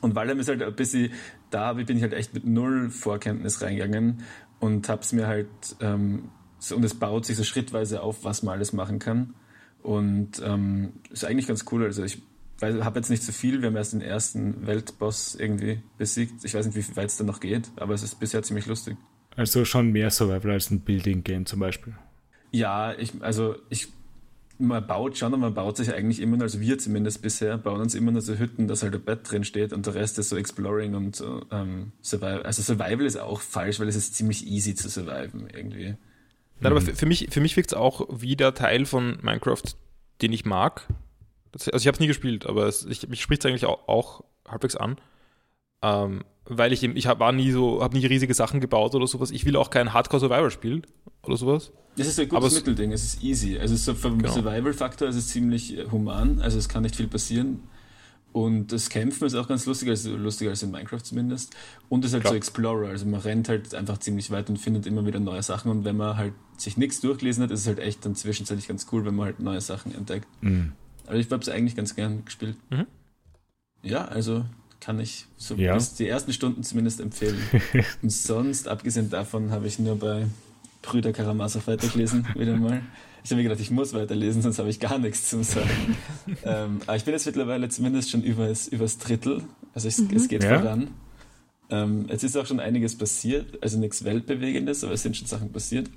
Und 0.00 0.14
weil 0.14 0.28
er 0.28 0.36
ist 0.36 0.48
halt 0.48 0.62
ein 0.62 0.74
bisschen 0.74 1.10
da, 1.50 1.72
bin 1.72 1.96
ich 1.96 2.02
halt 2.02 2.12
echt 2.12 2.34
mit 2.34 2.46
null 2.46 2.90
Vorkenntnis 2.90 3.62
reingegangen 3.62 4.22
und 4.60 4.88
hab's 4.88 5.12
mir 5.12 5.26
halt, 5.26 5.48
ähm, 5.80 6.30
so, 6.58 6.76
und 6.76 6.84
es 6.84 6.94
baut 6.94 7.24
sich 7.24 7.36
so 7.36 7.44
schrittweise 7.44 8.02
auf, 8.02 8.24
was 8.24 8.42
man 8.42 8.54
alles 8.54 8.72
machen 8.72 8.98
kann. 8.98 9.34
Und 9.82 10.42
ähm, 10.44 10.92
ist 11.10 11.24
eigentlich 11.24 11.46
ganz 11.46 11.64
cool. 11.70 11.84
Also 11.84 12.02
ich 12.02 12.20
habe 12.60 12.98
jetzt 12.98 13.10
nicht 13.10 13.22
so 13.22 13.32
viel, 13.32 13.60
wir 13.62 13.68
haben 13.68 13.76
erst 13.76 13.92
den 13.92 14.00
ersten 14.00 14.66
Weltboss 14.66 15.36
irgendwie 15.36 15.80
besiegt. 15.96 16.44
Ich 16.44 16.54
weiß 16.54 16.66
nicht, 16.66 16.76
wie 16.76 16.96
weit 16.96 17.10
es 17.10 17.16
da 17.16 17.24
noch 17.24 17.40
geht, 17.40 17.70
aber 17.76 17.94
es 17.94 18.02
ist 18.02 18.18
bisher 18.18 18.42
ziemlich 18.42 18.66
lustig. 18.66 18.96
Also 19.36 19.64
schon 19.64 19.92
mehr 19.92 20.10
Survival 20.10 20.50
als 20.50 20.70
ein 20.70 20.80
Building-Game 20.80 21.46
zum 21.46 21.60
Beispiel. 21.60 21.94
Ja, 22.50 22.92
ich, 22.94 23.12
also 23.22 23.54
ich, 23.68 23.88
man 24.58 24.86
baut 24.86 25.16
schon 25.16 25.32
und 25.34 25.40
man 25.40 25.54
baut 25.54 25.76
sich 25.76 25.94
eigentlich 25.94 26.20
immer 26.20 26.36
nur, 26.36 26.44
also 26.44 26.60
wir 26.60 26.78
zumindest 26.78 27.22
bisher, 27.22 27.56
bauen 27.58 27.80
uns 27.80 27.94
immer 27.94 28.10
nur 28.10 28.20
so 28.20 28.34
Hütten, 28.34 28.66
dass 28.66 28.82
halt 28.82 28.94
ein 28.94 29.02
Bett 29.02 29.20
drin 29.30 29.44
steht 29.44 29.72
und 29.72 29.86
der 29.86 29.94
Rest 29.94 30.18
ist 30.18 30.28
so 30.30 30.36
Exploring 30.36 30.94
und 30.94 31.16
so, 31.16 31.42
ähm, 31.50 31.92
Survival. 32.02 32.42
Also 32.42 32.62
Survival 32.62 33.06
ist 33.06 33.16
auch 33.16 33.40
falsch, 33.40 33.78
weil 33.78 33.88
es 33.88 33.96
ist 33.96 34.14
ziemlich 34.14 34.46
easy 34.46 34.74
zu 34.74 34.88
surviven 34.88 35.48
irgendwie. 35.52 35.94
Nein, 36.60 36.72
aber 36.72 36.80
für, 36.80 36.94
für 36.94 37.06
mich, 37.06 37.28
für 37.30 37.40
mich 37.40 37.56
wirkt 37.56 37.70
es 37.70 37.78
auch 37.78 38.08
wie 38.10 38.34
der 38.34 38.54
Teil 38.54 38.84
von 38.84 39.18
Minecraft, 39.22 39.62
den 40.22 40.32
ich 40.32 40.44
mag. 40.44 40.88
Also 41.52 41.70
ich 41.76 41.86
habe 41.86 41.94
es 41.94 42.00
nie 42.00 42.08
gespielt, 42.08 42.46
aber 42.46 42.66
es, 42.66 42.84
ich, 42.84 43.08
mich 43.08 43.22
spricht 43.22 43.44
es 43.44 43.48
eigentlich 43.48 43.64
auch, 43.64 43.86
auch 43.88 44.24
halbwegs 44.46 44.74
an. 44.74 44.96
Ähm, 45.82 46.22
weil 46.50 46.72
ich 46.72 46.82
eben, 46.82 46.96
ich 46.96 47.06
hab, 47.06 47.20
war 47.20 47.32
nie 47.32 47.50
so, 47.50 47.82
habe 47.82 47.96
nie 47.96 48.06
riesige 48.06 48.32
Sachen 48.34 48.60
gebaut 48.60 48.94
oder 48.94 49.06
sowas. 49.06 49.30
Ich 49.30 49.44
will 49.44 49.56
auch 49.56 49.70
kein 49.70 49.92
Hardcore-Survival-Spiel 49.92 50.82
oder 51.22 51.36
sowas. 51.36 51.72
Das 51.96 52.06
ist 52.06 52.18
ein 52.18 52.30
Aber 52.30 52.40
gutes 52.40 52.52
es- 52.54 52.58
Mittelding, 52.60 52.92
es 52.92 53.04
ist 53.04 53.22
easy. 53.22 53.58
Also 53.58 53.76
so 53.76 53.94
vom 53.94 54.18
Genau. 54.18 54.32
Survival-Faktor 54.32 55.08
ist 55.08 55.16
es 55.16 55.28
ziemlich 55.28 55.76
äh, 55.76 55.86
human, 55.90 56.40
also 56.40 56.58
es 56.58 56.68
kann 56.68 56.82
nicht 56.82 56.96
viel 56.96 57.08
passieren. 57.08 57.64
Und 58.32 58.72
das 58.72 58.88
Kämpfen 58.90 59.24
ist 59.26 59.34
auch 59.34 59.48
ganz 59.48 59.64
lustig, 59.66 59.88
also 59.88 60.14
lustiger 60.16 60.50
als 60.50 60.62
in 60.62 60.70
Minecraft 60.70 61.00
zumindest. 61.02 61.54
Und 61.88 62.04
es 62.04 62.10
ist 62.10 62.14
halt 62.14 62.22
Klar. 62.24 62.32
so 62.34 62.36
Explorer, 62.36 62.88
also 62.88 63.06
man 63.06 63.20
rennt 63.20 63.48
halt 63.48 63.74
einfach 63.74 63.98
ziemlich 63.98 64.30
weit 64.30 64.48
und 64.50 64.58
findet 64.58 64.86
immer 64.86 65.04
wieder 65.06 65.18
neue 65.18 65.42
Sachen. 65.42 65.70
Und 65.70 65.84
wenn 65.84 65.96
man 65.96 66.16
halt 66.16 66.34
sich 66.56 66.76
nichts 66.76 67.00
durchgelesen 67.00 67.42
hat, 67.42 67.50
ist 67.50 67.60
es 67.60 67.66
halt 67.66 67.78
echt 67.78 68.04
dann 68.04 68.14
zwischenzeitlich 68.14 68.68
ganz 68.68 68.86
cool, 68.92 69.04
wenn 69.06 69.16
man 69.16 69.26
halt 69.26 69.40
neue 69.40 69.60
Sachen 69.60 69.94
entdeckt. 69.94 70.28
Mhm. 70.42 70.72
Aber 71.06 71.16
ich 71.16 71.30
habe 71.30 71.42
es 71.42 71.48
eigentlich 71.48 71.74
ganz 71.74 71.96
gern 71.96 72.24
gespielt. 72.24 72.56
Mhm. 72.70 72.86
Ja, 73.82 74.04
also 74.06 74.44
kann 74.80 75.00
ich 75.00 75.26
so 75.36 75.54
Ja. 75.54 75.74
bis 75.74 75.94
die 75.94 76.06
ersten 76.08 76.32
Stunden 76.32 76.62
zumindest 76.62 77.00
empfehlen. 77.00 77.38
Und 78.02 78.10
sonst, 78.10 78.68
abgesehen 78.68 79.10
davon, 79.10 79.50
habe 79.50 79.66
ich 79.66 79.78
nur 79.78 79.96
bei 79.98 80.26
Brüder 80.82 81.12
Karamazov 81.12 81.66
weitergelesen, 81.66 82.26
wieder 82.36 82.56
mal. 82.56 82.82
Ich 83.24 83.30
habe 83.30 83.42
mir 83.42 83.48
gedacht, 83.48 83.60
ich 83.60 83.70
muss 83.70 83.92
weiterlesen, 83.92 84.40
sonst 84.42 84.58
habe 84.58 84.70
ich 84.70 84.80
gar 84.80 84.98
nichts 84.98 85.28
zu 85.28 85.42
sagen. 85.42 85.96
ähm, 86.44 86.80
aber 86.86 86.96
ich 86.96 87.04
bin 87.04 87.12
jetzt 87.12 87.26
mittlerweile 87.26 87.68
zumindest 87.68 88.10
schon 88.10 88.22
übers, 88.22 88.68
übers 88.68 88.98
Drittel. 88.98 89.42
Also 89.74 89.88
es, 89.88 89.98
es 89.98 90.28
geht 90.28 90.44
Ja? 90.44 90.60
voran. 90.60 90.88
Ähm, 91.70 92.06
jetzt 92.08 92.22
ist 92.24 92.36
auch 92.36 92.46
schon 92.46 92.60
einiges 92.60 92.96
passiert, 92.96 93.62
also 93.62 93.78
nichts 93.78 94.04
Weltbewegendes, 94.04 94.84
aber 94.84 94.94
es 94.94 95.02
sind 95.02 95.16
schon 95.16 95.26
Sachen 95.26 95.52
passiert. 95.52 95.90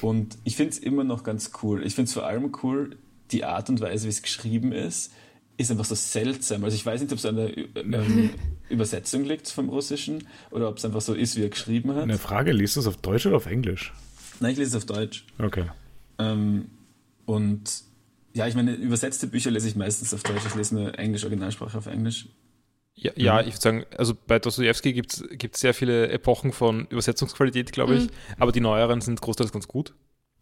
Und 0.00 0.38
ich 0.44 0.54
finde 0.56 0.72
es 0.72 0.78
immer 0.78 1.02
noch 1.02 1.24
ganz 1.24 1.50
cool. 1.62 1.84
Ich 1.84 1.94
finde 1.94 2.08
es 2.08 2.12
vor 2.14 2.26
allem 2.26 2.52
cool, 2.62 2.96
die 3.32 3.44
Art 3.44 3.68
und 3.70 3.80
Weise, 3.80 4.04
wie 4.06 4.10
es 4.10 4.22
geschrieben 4.22 4.72
ist, 4.72 5.12
ist 5.58 5.70
einfach 5.70 5.84
so 5.84 5.94
seltsam. 5.94 6.64
Also 6.64 6.76
ich 6.76 6.86
weiß 6.86 7.00
nicht, 7.02 7.12
ob 7.12 7.18
es 7.18 7.26
an 7.26 7.36
der 7.36 7.56
ähm, 7.76 8.30
Übersetzung 8.70 9.24
liegt 9.24 9.48
vom 9.48 9.68
Russischen 9.68 10.26
oder 10.50 10.68
ob 10.68 10.78
es 10.78 10.84
einfach 10.84 11.00
so 11.00 11.14
ist, 11.14 11.36
wie 11.36 11.42
er 11.42 11.48
geschrieben 11.50 11.94
hat. 11.94 12.04
Eine 12.04 12.16
Frage, 12.16 12.52
liest 12.52 12.76
du 12.76 12.80
es 12.80 12.86
auf 12.86 12.96
Deutsch 12.96 13.26
oder 13.26 13.36
auf 13.36 13.46
Englisch? 13.46 13.92
Nein, 14.40 14.52
ich 14.52 14.58
lese 14.58 14.70
es 14.70 14.76
auf 14.76 14.86
Deutsch. 14.86 15.26
Okay. 15.38 15.64
Ähm, 16.18 16.70
und 17.26 17.82
ja, 18.34 18.46
ich 18.46 18.54
meine, 18.54 18.72
übersetzte 18.74 19.26
Bücher 19.26 19.50
lese 19.50 19.68
ich 19.68 19.74
meistens 19.74 20.14
auf 20.14 20.22
Deutsch. 20.22 20.46
Ich 20.46 20.54
lese 20.54 20.74
nur 20.76 20.96
Englisch, 20.98 21.24
Originalsprache 21.24 21.76
auf 21.76 21.86
Englisch. 21.86 22.28
Ja, 22.94 23.10
ja 23.16 23.40
ich 23.40 23.48
würde 23.54 23.60
sagen, 23.60 23.84
also 23.96 24.14
bei 24.26 24.38
Dostoevsky 24.38 24.92
gibt 24.92 25.12
es 25.12 25.60
sehr 25.60 25.74
viele 25.74 26.08
Epochen 26.08 26.52
von 26.52 26.86
Übersetzungsqualität, 26.86 27.72
glaube 27.72 27.96
ich. 27.96 28.04
Mhm. 28.04 28.10
Aber 28.38 28.52
die 28.52 28.60
neueren 28.60 29.00
sind 29.00 29.20
großteils 29.20 29.50
ganz 29.50 29.66
gut. 29.66 29.92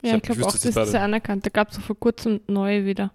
Ich 0.02 0.08
Ja, 0.08 0.14
hab- 0.14 0.18
ich 0.18 0.22
glaube 0.24 0.40
ich 0.42 0.46
auch, 0.46 0.52
das 0.52 0.64
ist 0.64 0.74
sehr 0.74 1.02
anerkannt. 1.02 1.46
Da 1.46 1.50
gab 1.50 1.70
es 1.70 1.78
vor 1.78 1.98
kurzem 1.98 2.40
neue 2.48 2.84
wieder. 2.84 3.12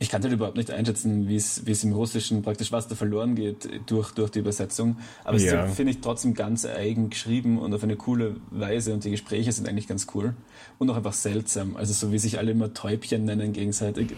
Ich 0.00 0.10
kann 0.10 0.22
halt 0.22 0.32
überhaupt 0.32 0.56
nicht 0.56 0.70
einschätzen, 0.70 1.26
wie 1.28 1.34
es 1.34 1.66
wie 1.66 1.72
es 1.72 1.82
im 1.82 1.92
Russischen 1.92 2.42
praktisch 2.42 2.70
was 2.70 2.86
da 2.86 2.94
verloren 2.94 3.34
geht 3.34 3.68
durch, 3.86 4.12
durch 4.12 4.30
die 4.30 4.38
Übersetzung. 4.38 4.98
Aber 5.24 5.36
es 5.36 5.42
Ja. 5.44 5.64
ist, 5.64 5.74
finde 5.74 5.90
ich, 5.92 6.00
trotzdem 6.00 6.34
ganz 6.34 6.64
eigen 6.64 7.10
geschrieben 7.10 7.58
und 7.58 7.74
auf 7.74 7.82
eine 7.82 7.96
coole 7.96 8.36
Weise 8.50 8.94
und 8.94 9.02
die 9.04 9.10
Gespräche 9.10 9.50
sind 9.50 9.68
eigentlich 9.68 9.88
ganz 9.88 10.06
cool. 10.14 10.34
Und 10.78 10.88
auch 10.90 10.96
einfach 10.96 11.12
seltsam. 11.14 11.76
Also 11.76 11.92
so 11.94 12.12
wie 12.12 12.18
sich 12.18 12.38
alle 12.38 12.52
immer 12.52 12.72
Täubchen 12.74 13.24
nennen 13.24 13.52
gegenseitig. 13.52 14.12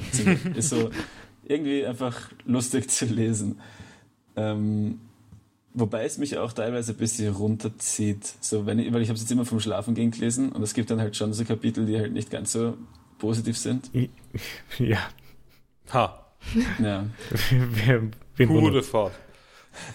ist 0.55 0.69
so 0.69 0.90
irgendwie 1.45 1.87
einfach 1.87 2.31
lustig 2.45 2.90
zu 2.90 3.07
lesen. 3.07 3.59
Ähm, 4.37 5.01
wobei 5.73 6.05
es 6.05 6.19
mich 6.19 6.37
auch 6.37 6.53
teilweise 6.53 6.93
ein 6.93 6.99
bisschen 6.99 7.33
runterzieht. 7.35 8.35
So, 8.40 8.66
wenn 8.66 8.79
ich, 8.79 8.93
weil 8.93 9.01
ich 9.01 9.09
habe 9.09 9.16
es 9.16 9.23
jetzt 9.23 9.33
immer 9.33 9.47
vom 9.47 9.61
Schlafen 9.61 9.95
gehen 9.95 10.11
gelesen 10.11 10.53
und 10.53 10.62
es 10.62 10.75
gibt 10.75 10.90
dann 10.90 11.01
halt 11.01 11.16
schon 11.16 11.33
so 11.33 11.43
Kapitel, 11.45 11.87
die 11.87 11.99
halt 11.99 12.12
nicht 12.12 12.31
ganz 12.31 12.53
so 12.53 12.75
positiv 13.19 13.57
sind. 13.57 13.90
Ja. 14.79 14.99
Ha, 15.92 16.26
Ja. 16.79 17.07
Wer, 17.50 18.03
wen 18.37 18.48
gute 18.48 18.62
wundert? 18.64 18.85
Fahrt. 18.85 19.12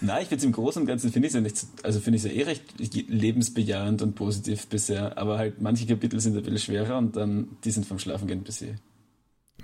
Nein, 0.00 0.22
ich 0.22 0.28
finde 0.28 0.38
es 0.40 0.44
im 0.44 0.52
Großen 0.52 0.82
und 0.82 0.88
Ganzen 0.88 1.12
finde 1.12 1.26
ich 1.28 1.30
es 1.32 1.34
ja 1.34 1.40
nicht, 1.40 1.56
so- 1.56 1.66
also 1.82 2.00
finde 2.00 2.16
ich 2.16 2.24
es 2.24 2.30
ja 2.32 2.36
eh 2.38 2.44
recht 2.44 2.64
lebensbejahend 3.10 4.00
und 4.02 4.14
positiv 4.14 4.66
bisher, 4.68 5.18
aber 5.18 5.38
halt 5.38 5.60
manche 5.60 5.86
Kapitel 5.86 6.18
sind 6.20 6.36
ein 6.36 6.42
bisschen 6.42 6.58
schwerer 6.58 6.96
und 6.98 7.16
dann, 7.16 7.56
die 7.64 7.70
sind 7.70 7.86
vom 7.86 7.98
Schlafengehen 7.98 8.40
ein 8.40 8.44
bisschen 8.44 8.80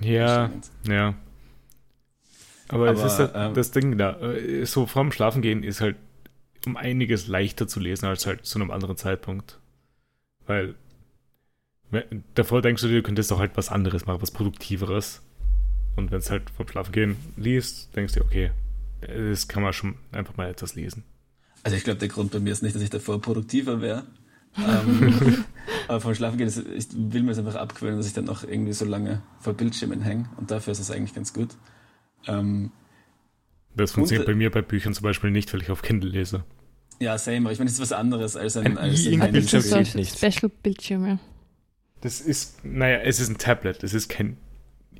Ja, 0.00 0.50
ja. 0.88 1.14
Aber, 2.68 2.86
es 2.90 2.98
Aber, 3.00 3.06
ist 3.06 3.18
halt 3.18 3.32
ähm, 3.34 3.54
das 3.54 3.70
Ding 3.70 3.98
da. 3.98 4.18
äh, 4.20 4.64
So 4.64 4.86
vorm 4.86 5.12
Schlafengehen 5.12 5.62
ist 5.62 5.80
halt 5.80 5.96
um 6.66 6.76
einiges 6.76 7.26
leichter 7.26 7.66
zu 7.68 7.80
lesen 7.80 8.06
als 8.06 8.26
halt 8.26 8.46
zu 8.46 8.58
einem 8.58 8.70
anderen 8.70 8.96
Zeitpunkt. 8.96 9.58
Weil 10.46 10.76
davor 12.34 12.62
denkst 12.62 12.82
du 12.82 12.88
dir, 12.88 12.96
du 12.96 13.02
könntest 13.02 13.30
doch 13.30 13.38
halt 13.38 13.56
was 13.56 13.68
anderes 13.68 14.06
machen, 14.06 14.22
was 14.22 14.30
Produktiveres. 14.30 15.22
Und 15.96 16.10
wenn 16.10 16.18
es 16.18 16.30
halt 16.30 16.50
vom 16.50 16.66
Schlafengehen 16.68 17.16
liest, 17.36 17.94
denkst 17.94 18.14
du 18.14 18.20
dir, 18.20 18.26
okay, 18.26 18.50
das 19.30 19.48
kann 19.48 19.62
man 19.62 19.72
schon 19.72 19.94
einfach 20.12 20.36
mal 20.36 20.48
etwas 20.48 20.74
lesen. 20.74 21.04
Also 21.62 21.76
ich 21.76 21.84
glaube, 21.84 21.98
der 21.98 22.08
Grund 22.08 22.32
bei 22.32 22.40
mir 22.40 22.50
ist 22.52 22.62
nicht, 22.62 22.74
dass 22.74 22.82
ich 22.82 22.90
davor 22.90 23.20
produktiver 23.20 23.80
wäre. 23.80 24.04
ähm, 24.58 25.44
aber 25.88 26.00
vom 26.00 26.14
Schlafengehen, 26.14 26.48
ist, 26.48 26.58
ich 26.58 26.86
will 26.94 27.22
mir 27.22 27.30
es 27.32 27.38
einfach 27.38 27.54
abgewöhnen, 27.54 27.96
dass 27.96 28.06
ich 28.06 28.12
dann 28.12 28.28
auch 28.28 28.42
irgendwie 28.42 28.72
so 28.74 28.84
lange 28.84 29.22
vor 29.40 29.54
Bildschirmen 29.54 30.02
hänge 30.02 30.28
und 30.36 30.50
dafür 30.50 30.72
ist 30.72 30.78
es 30.80 30.90
eigentlich 30.90 31.14
ganz 31.14 31.32
gut. 31.32 31.56
Ähm, 32.26 32.70
Das 33.74 33.92
funktioniert 33.92 34.26
Und- 34.28 34.32
bei 34.34 34.36
mir 34.36 34.50
bei 34.50 34.60
Büchern 34.60 34.92
zum 34.92 35.04
Beispiel 35.04 35.30
nicht, 35.30 35.52
weil 35.54 35.62
ich 35.62 35.70
auf 35.70 35.80
Kindle 35.82 36.10
lese. 36.10 36.44
ja, 37.00 37.16
same, 37.16 37.38
aber 37.40 37.52
ich 37.52 37.58
meine, 37.58 37.68
das 37.70 37.74
ist 37.74 37.80
was 37.80 37.92
anderes 37.92 38.36
als 38.36 38.56
ein, 38.58 38.66
Ein 38.66 38.78
als 38.78 39.06
E-Ink-Bildschirm 39.06 39.62
Handy- 39.62 39.80
Das 39.92 40.04
ist 40.04 40.22
ein. 40.22 40.30
Special-Bildschirm, 40.32 41.06
ja. 41.06 41.18
Das 42.02 42.20
ist, 42.20 42.62
naja, 42.64 42.98
es 42.98 43.20
ist 43.20 43.28
ein 43.30 43.38
Tablet, 43.38 43.82
es 43.82 43.94
ist 43.94 44.08
kein 44.10 44.36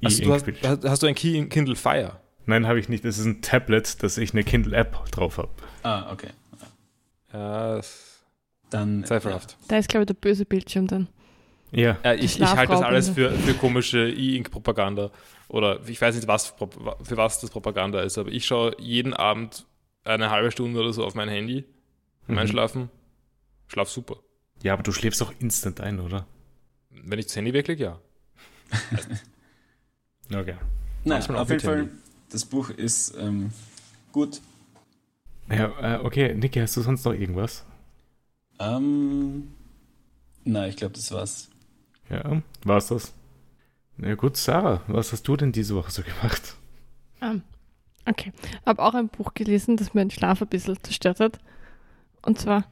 Also 0.05 0.23
du 0.23 0.33
hast, 0.33 0.45
hast 0.85 1.03
du 1.03 1.07
ein 1.07 1.15
Ki- 1.15 1.47
Kindle 1.49 1.77
Fire? 1.77 2.19
Nein, 2.47 2.67
habe 2.67 2.81
ich 2.81 2.89
nicht. 2.89 3.05
Es 3.05 3.19
ist 3.19 3.25
ein 3.25 3.41
Tablet, 3.43 4.03
dass 4.03 4.19
ich 4.19 4.33
eine 4.33 4.43
Kindle-App 4.43 5.11
drauf 5.13 5.39
habe. 5.39 5.51
Ah, 5.85 6.11
okay. 6.13 6.31
Ja, 7.33 7.77
das- 7.77 8.21
Dann. 8.71 9.05
zweifelhaft. 9.05 9.57
Da 9.69 9.79
ist, 9.79 9.89
glaube 9.89 10.03
ich, 10.03 10.07
der 10.09 10.15
böse 10.15 10.45
Bildschirm 10.45 10.87
dann. 10.89 11.09
Ja. 11.71 11.97
Ja, 12.05 12.15
ich, 12.15 12.39
ich 12.41 12.47
halte 12.47 12.73
das 12.73 12.83
alles 12.83 13.09
für, 13.11 13.31
für 13.33 13.55
komische 13.55 14.09
E-Ink-Propaganda. 14.11 15.11
Oder 15.49 15.81
ich 15.87 16.01
weiß 16.01 16.15
nicht, 16.17 16.27
was, 16.29 16.49
für 16.49 17.17
was 17.17 17.41
das 17.41 17.51
Propaganda 17.51 18.01
ist, 18.03 18.19
aber 18.19 18.31
ich 18.31 18.45
schaue 18.45 18.75
jeden 18.79 19.15
Abend 19.15 19.67
eine 20.05 20.31
halbe 20.31 20.51
Stunde 20.51 20.81
oder 20.81 20.93
so 20.93 21.05
auf 21.05 21.15
mein 21.15 21.29
Handy 21.29 21.65
beim 22.27 22.35
Mhm. 22.35 22.39
Einschlafen. 22.41 22.91
Schlaf 23.69 23.89
super. 23.89 24.17
Ja, 24.63 24.73
aber 24.75 24.83
du 24.83 24.93
schläfst 24.93 25.23
auch 25.23 25.33
instant 25.39 25.81
ein, 25.81 26.01
oder? 26.01 26.27
Wenn 26.91 27.19
ich 27.19 27.27
das 27.27 27.37
Handy 27.37 27.53
weglege, 27.55 27.85
ja. 27.85 27.99
Okay. 30.35 30.57
Nein, 31.05 31.23
auf 31.35 31.51
jeden 31.51 31.61
Fall, 31.61 31.89
das 32.31 32.45
Buch 32.45 32.71
ist 32.71 33.15
ähm, 33.19 33.51
gut. 34.13 34.41
Ja, 35.51 35.97
äh, 35.97 36.05
okay. 36.05 36.35
Niki, 36.35 36.61
hast 36.61 36.77
du 36.77 36.81
sonst 36.81 37.05
noch 37.05 37.13
irgendwas? 37.13 37.65
Ähm, 38.59 39.49
nein, 40.45 40.71
ich 40.71 40.77
glaube, 40.77 40.95
das 40.95 41.11
war's. 41.13 41.51
Ja, 42.09 42.43
war's 42.65 42.89
das? 42.89 43.13
Na 43.97 44.15
gut, 44.15 44.37
Sarah, 44.37 44.83
was 44.87 45.13
hast 45.13 45.25
du 45.29 45.37
denn 45.37 45.53
diese 45.53 45.75
Woche 45.75 45.91
so 45.91 46.03
gemacht? 46.03 46.57
Ah, 47.21 47.35
okay. 48.07 48.33
Habe 48.67 48.83
auch 48.83 48.95
ein 48.95 49.09
Buch 49.09 49.35
gelesen, 49.35 49.77
das 49.77 49.95
meinen 49.95 50.11
Schlaf 50.11 50.43
ein 50.43 50.49
bisschen 50.49 50.77
zerstört 50.83 51.21
hat. 51.21 51.39
Und 52.25 52.39
zwar 52.39 52.65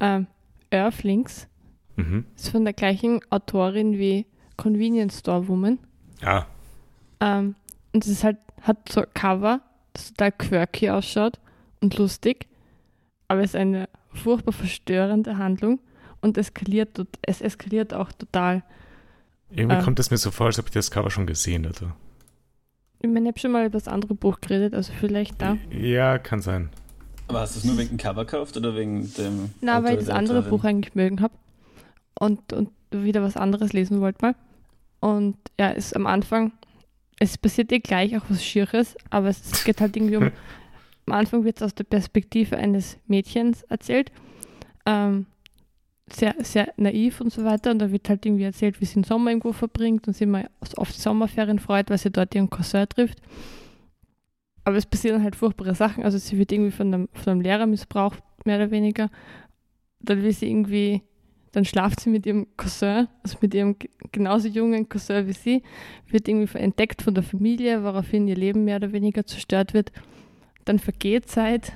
ähm, 0.00 0.26
Earthlings. 0.70 1.48
Mhm. 1.96 2.24
Ist 2.36 2.48
von 2.48 2.64
der 2.64 2.72
gleichen 2.72 3.20
Autorin 3.30 3.98
wie 3.98 4.26
Convenience 4.56 5.18
Store 5.18 5.46
Woman. 5.48 5.78
Ja. 6.20 6.46
Ähm, 7.22 7.54
und 7.92 8.04
es 8.04 8.10
ist 8.10 8.24
halt, 8.24 8.38
hat 8.62 8.88
so 8.90 9.02
ein 9.02 9.06
Cover, 9.14 9.60
das 9.92 10.08
total 10.08 10.32
quirky 10.32 10.90
ausschaut 10.90 11.38
und 11.80 11.96
lustig. 11.96 12.48
Aber 13.28 13.40
es 13.40 13.50
ist 13.50 13.56
eine 13.56 13.88
furchtbar 14.12 14.52
verstörende 14.52 15.38
Handlung 15.38 15.78
und 16.20 16.36
eskaliert, 16.36 17.00
es 17.22 17.40
eskaliert 17.40 17.94
auch 17.94 18.12
total. 18.12 18.62
Irgendwie 19.50 19.76
Ähm. 19.76 19.82
kommt 19.82 20.00
es 20.00 20.10
mir 20.10 20.18
so 20.18 20.30
vor, 20.30 20.46
als 20.46 20.58
ob 20.58 20.66
ich 20.66 20.72
das 20.72 20.90
Cover 20.90 21.10
schon 21.10 21.26
gesehen 21.26 21.64
hätte. 21.64 21.92
Ich 23.00 23.08
meine, 23.08 23.20
ich 23.20 23.32
habe 23.32 23.38
schon 23.38 23.52
mal 23.52 23.66
über 23.66 23.78
das 23.78 23.88
andere 23.88 24.14
Buch 24.14 24.40
geredet, 24.40 24.74
also 24.74 24.92
vielleicht 24.98 25.40
da. 25.40 25.56
Ja, 25.70 26.18
kann 26.18 26.40
sein. 26.40 26.70
Aber 27.28 27.40
hast 27.40 27.54
du 27.54 27.60
es 27.60 27.64
nur 27.64 27.78
wegen 27.78 27.90
dem 27.90 27.98
Cover 27.98 28.24
gekauft 28.24 28.56
oder 28.56 28.74
wegen 28.76 29.12
dem. 29.14 29.50
Na, 29.60 29.78
Autor 29.78 29.84
weil 29.84 29.98
ich 29.98 30.06
das 30.06 30.14
andere 30.14 30.38
Autorin? 30.38 30.50
Buch 30.50 30.64
eigentlich 30.64 30.94
mögen 30.94 31.20
habe 31.20 31.34
und, 32.18 32.52
und 32.52 32.70
wieder 32.90 33.22
was 33.22 33.36
anderes 33.36 33.72
lesen 33.72 34.00
wollte 34.00 34.24
mal. 34.24 34.34
Und 35.00 35.36
ja, 35.58 35.70
ist 35.70 35.96
am 35.96 36.06
Anfang, 36.06 36.52
es 37.22 37.38
passiert 37.38 37.72
eh 37.72 37.78
gleich 37.78 38.16
auch 38.16 38.24
was 38.28 38.44
Schieres, 38.44 38.96
aber 39.10 39.28
es 39.28 39.64
geht 39.64 39.80
halt 39.80 39.96
irgendwie 39.96 40.16
um, 40.16 40.24
am 41.06 41.12
Anfang 41.12 41.44
wird 41.44 41.56
es 41.56 41.62
aus 41.62 41.74
der 41.74 41.84
Perspektive 41.84 42.56
eines 42.56 42.98
Mädchens 43.06 43.62
erzählt, 43.64 44.12
ähm, 44.86 45.26
sehr, 46.10 46.34
sehr 46.40 46.72
naiv 46.76 47.20
und 47.20 47.32
so 47.32 47.44
weiter 47.44 47.70
und 47.70 47.78
da 47.78 47.90
wird 47.90 48.08
halt 48.08 48.26
irgendwie 48.26 48.44
erzählt, 48.44 48.80
wie 48.80 48.84
sie 48.84 48.94
den 48.94 49.04
Sommer 49.04 49.30
irgendwo 49.30 49.52
verbringt 49.52 50.06
und 50.08 50.14
sie 50.14 50.26
mal 50.26 50.48
auf 50.76 50.92
die 50.92 51.00
Sommerferien 51.00 51.58
freut, 51.58 51.90
weil 51.90 51.98
sie 51.98 52.10
dort 52.10 52.34
ihren 52.34 52.50
Cousin 52.50 52.88
trifft. 52.88 53.18
Aber 54.64 54.76
es 54.76 54.86
passieren 54.86 55.22
halt 55.22 55.36
furchtbare 55.36 55.74
Sachen, 55.74 56.04
also 56.04 56.18
sie 56.18 56.38
wird 56.38 56.52
irgendwie 56.52 56.70
von 56.70 56.92
einem, 56.92 57.08
von 57.12 57.32
einem 57.32 57.40
Lehrer 57.40 57.66
missbraucht, 57.66 58.22
mehr 58.44 58.56
oder 58.56 58.70
weniger 58.70 59.10
dann 60.02 60.22
will 60.22 60.32
sie 60.32 60.50
irgendwie, 60.50 61.02
dann 61.52 61.64
schlaft 61.64 62.00
sie 62.00 62.10
mit 62.10 62.24
ihrem 62.26 62.46
Cousin, 62.56 63.08
also 63.22 63.36
mit 63.40 63.52
ihrem 63.54 63.78
ge- 63.78 63.90
genauso 64.10 64.48
jungen 64.48 64.88
Cousin 64.88 65.26
wie 65.26 65.32
sie, 65.32 65.62
wird 66.08 66.26
irgendwie 66.28 66.58
entdeckt 66.58 67.02
von 67.02 67.14
der 67.14 67.22
Familie, 67.22 67.84
woraufhin 67.84 68.26
ihr 68.26 68.36
Leben 68.36 68.64
mehr 68.64 68.76
oder 68.76 68.92
weniger 68.92 69.26
zerstört 69.26 69.74
wird. 69.74 69.92
Dann 70.64 70.78
vergeht 70.78 71.28
Zeit, 71.28 71.72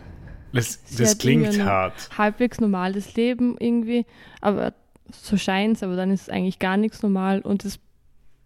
Das, 0.52 0.80
Sie 0.84 1.02
das 1.02 1.18
klingt 1.18 1.62
hart. 1.64 2.08
halbwegs 2.16 2.60
normales 2.60 3.14
Leben 3.16 3.56
irgendwie, 3.58 4.06
aber 4.40 4.72
so 5.12 5.36
scheint 5.36 5.76
es, 5.76 5.82
aber 5.82 5.94
dann 5.96 6.10
ist 6.10 6.22
es 6.22 6.28
eigentlich 6.30 6.58
gar 6.58 6.76
nichts 6.76 7.02
normal 7.02 7.40
und 7.40 7.64
es, 7.64 7.78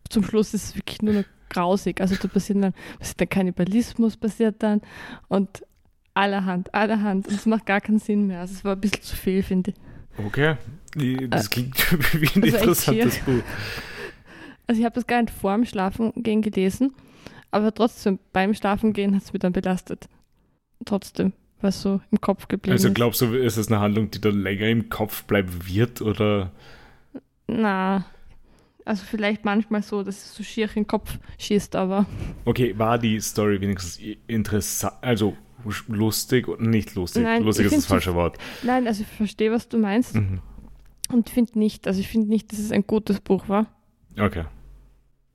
zum 0.09 0.25
Schluss 0.25 0.53
ist 0.53 0.65
es 0.65 0.77
wirklich 0.77 1.01
nur 1.03 1.15
noch 1.15 1.25
grausig. 1.49 2.01
Also 2.01 2.17
da 2.17 2.27
passiert 2.29 2.63
dann, 2.63 2.75
passiert 2.99 3.21
dann 3.21 3.29
Kannibalismus 3.29 4.17
passiert 4.17 4.63
dann 4.63 4.81
und 5.29 5.63
allerhand, 6.15 6.75
allerhand 6.75 7.29
und 7.29 7.35
es 7.35 7.47
macht 7.47 7.67
gar 7.67 7.81
keinen 7.81 7.99
Sinn 8.01 8.27
mehr. 8.27 8.41
Also 8.41 8.55
es 8.55 8.65
war 8.65 8.75
ein 8.75 8.81
bisschen 8.81 9.03
zu 9.03 9.15
viel, 9.17 9.43
finde 9.43 9.71
ich. 9.71 9.77
Okay. 10.25 10.57
Das 11.29 11.51
klingt 11.51 11.77
wie 12.21 12.27
ein 12.29 12.43
Also 12.45 12.57
interessantes 12.59 13.19
Buch. 13.21 13.43
Also 14.67 14.81
ich 14.81 14.85
habe 14.85 14.95
das 14.95 15.07
gar 15.07 15.21
nicht 15.23 15.33
vor 15.35 15.55
dem 15.55 15.65
Schlafengehen 15.65 16.43
gelesen, 16.43 16.95
aber 17.51 17.75
trotzdem, 17.75 18.19
beim 18.33 18.55
Schlafengehen 18.55 19.15
hat 19.17 19.23
es 19.25 19.33
mich 19.33 19.41
dann 19.41 19.53
belastet. 19.53 20.09
Trotzdem, 20.85 21.33
was 21.61 21.83
so 21.83 22.01
im 22.11 22.21
Kopf 22.21 22.49
geblieben 22.49 22.73
Also 22.73 22.89
ist. 22.89 22.95
glaubst 22.95 23.21
du, 23.21 23.35
ist 23.35 23.57
es 23.57 23.69
eine 23.69 23.81
Handlung, 23.81 24.11
die 24.11 24.21
dann 24.21 24.43
länger 24.43 24.69
im 24.69 24.89
Kopf 24.89 25.25
bleiben 25.25 25.53
wird 25.67 26.01
oder? 26.03 26.53
Na, 27.49 28.05
also 28.85 29.05
vielleicht 29.05 29.45
manchmal 29.45 29.83
so, 29.83 30.03
dass 30.03 30.17
es 30.25 30.35
so 30.35 30.43
schier 30.43 30.69
in 30.69 30.83
den 30.85 30.87
Kopf 30.87 31.19
schießt, 31.39 31.75
aber 31.77 32.07
Okay, 32.45 32.79
war 32.79 32.99
die 32.99 33.21
Story 33.21 33.61
wenigstens 33.61 34.01
interessant, 34.27 34.95
also 35.01 35.37
lustig 35.89 36.49
und 36.49 36.63
nicht 36.63 36.95
lustig? 36.95 37.25
Nein, 37.25 37.43
lustig 37.43 37.67
ist 37.67 37.77
das 37.77 37.87
falsche 37.87 38.15
Wort. 38.15 38.39
nein, 38.63 38.87
also 38.87 39.03
ich 39.03 39.09
verstehe, 39.09 39.51
was 39.51 39.69
du 39.69 39.79
meinst 39.79 40.15
Mhm. 40.15 40.41
Und 41.13 41.31
finde 41.31 41.59
nicht, 41.59 41.87
also 41.87 42.01
ich 42.01 42.09
finde 42.09 42.29
nicht, 42.29 42.53
dass 42.53 42.59
es 42.59 42.73
ein 42.73 42.87
gutes 42.87 43.21
Buch 43.21 43.49
war, 43.49 43.67
Okay. 44.19 44.45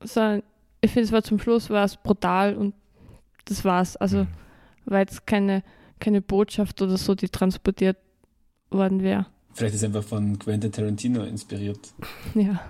sondern 0.02 0.42
ich 0.80 0.90
finde, 0.92 1.06
es 1.06 1.12
war 1.12 1.22
zum 1.22 1.38
Schluss 1.38 1.70
war 1.70 1.84
es 1.84 1.96
brutal 1.96 2.54
und 2.54 2.74
das 3.46 3.64
war's. 3.64 3.96
Also 3.96 4.24
Mhm. 4.24 4.28
war 4.86 4.98
jetzt 5.00 5.26
keine, 5.26 5.62
keine 5.98 6.20
Botschaft 6.22 6.80
oder 6.82 6.96
so, 6.96 7.14
die 7.14 7.28
transportiert 7.28 7.96
worden 8.70 9.02
wäre. 9.02 9.26
Vielleicht 9.54 9.74
ist 9.74 9.80
es 9.82 9.86
einfach 9.86 10.04
von 10.04 10.38
Quentin 10.38 10.70
Tarantino 10.72 11.22
inspiriert. 11.24 11.92
Ja. 12.34 12.60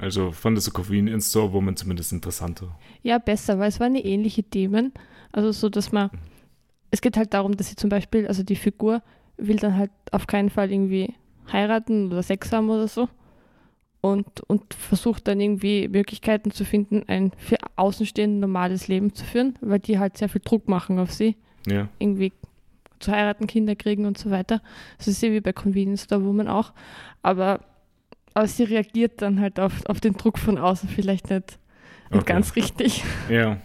Also 0.00 0.30
von 0.30 0.54
der 0.54 0.62
Convenience 0.72 1.30
Store 1.30 1.52
Woman 1.52 1.74
zumindest 1.76 2.12
interessanter. 2.12 2.78
Ja, 3.02 3.18
besser, 3.18 3.58
weil 3.58 3.68
es 3.68 3.80
waren 3.80 3.96
ähnliche 3.96 4.44
Themen. 4.44 4.92
Also 5.32 5.50
so, 5.50 5.68
dass 5.68 5.90
man, 5.90 6.10
es 6.92 7.00
geht 7.00 7.16
halt 7.16 7.34
darum, 7.34 7.56
dass 7.56 7.68
sie 7.70 7.74
zum 7.76 7.90
Beispiel, 7.90 8.26
also 8.28 8.44
die 8.44 8.54
Figur 8.54 9.02
will 9.38 9.56
dann 9.56 9.76
halt 9.76 9.90
auf 10.12 10.28
keinen 10.28 10.50
Fall 10.50 10.70
irgendwie 10.70 11.14
heiraten 11.52 12.06
oder 12.12 12.22
Sex 12.22 12.52
haben 12.52 12.70
oder 12.70 12.88
so. 12.88 13.08
Und, 14.00 14.40
und 14.48 14.74
versucht 14.74 15.26
dann 15.26 15.40
irgendwie 15.40 15.88
Möglichkeiten 15.88 16.52
zu 16.52 16.64
finden, 16.64 17.02
ein 17.08 17.32
für 17.36 17.56
Außenstehende 17.74 18.38
normales 18.38 18.86
Leben 18.86 19.12
zu 19.12 19.24
führen, 19.24 19.56
weil 19.60 19.80
die 19.80 19.98
halt 19.98 20.16
sehr 20.16 20.28
viel 20.28 20.40
Druck 20.44 20.68
machen 20.68 21.00
auf 21.00 21.12
sie. 21.12 21.36
Ja. 21.66 21.88
Irgendwie 21.98 22.32
zu 23.00 23.10
heiraten, 23.10 23.46
Kinder 23.48 23.74
kriegen 23.74 24.06
und 24.06 24.16
so 24.16 24.30
weiter. 24.30 24.62
Das 24.98 25.08
ist 25.08 25.20
ja 25.22 25.30
wie 25.32 25.40
bei 25.40 25.52
Convenience 25.52 26.04
Store 26.04 26.24
Woman 26.24 26.48
auch. 26.48 26.72
Aber, 27.22 27.60
aber 28.34 28.46
sie 28.46 28.62
reagiert 28.64 29.20
dann 29.20 29.40
halt 29.40 29.58
auf, 29.58 29.84
auf 29.86 30.00
den 30.00 30.14
Druck 30.14 30.38
von 30.38 30.58
außen 30.58 30.88
vielleicht 30.88 31.30
nicht, 31.30 31.58
nicht 32.10 32.22
Okay. 32.22 32.24
ganz 32.24 32.54
richtig 32.56 33.02
Ja. 33.28 33.58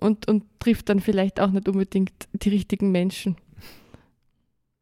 und, 0.00 0.28
und 0.28 0.44
trifft 0.60 0.88
dann 0.88 1.00
vielleicht 1.00 1.40
auch 1.40 1.50
nicht 1.50 1.68
unbedingt 1.68 2.12
die 2.32 2.48
richtigen 2.48 2.92
Menschen. 2.92 3.36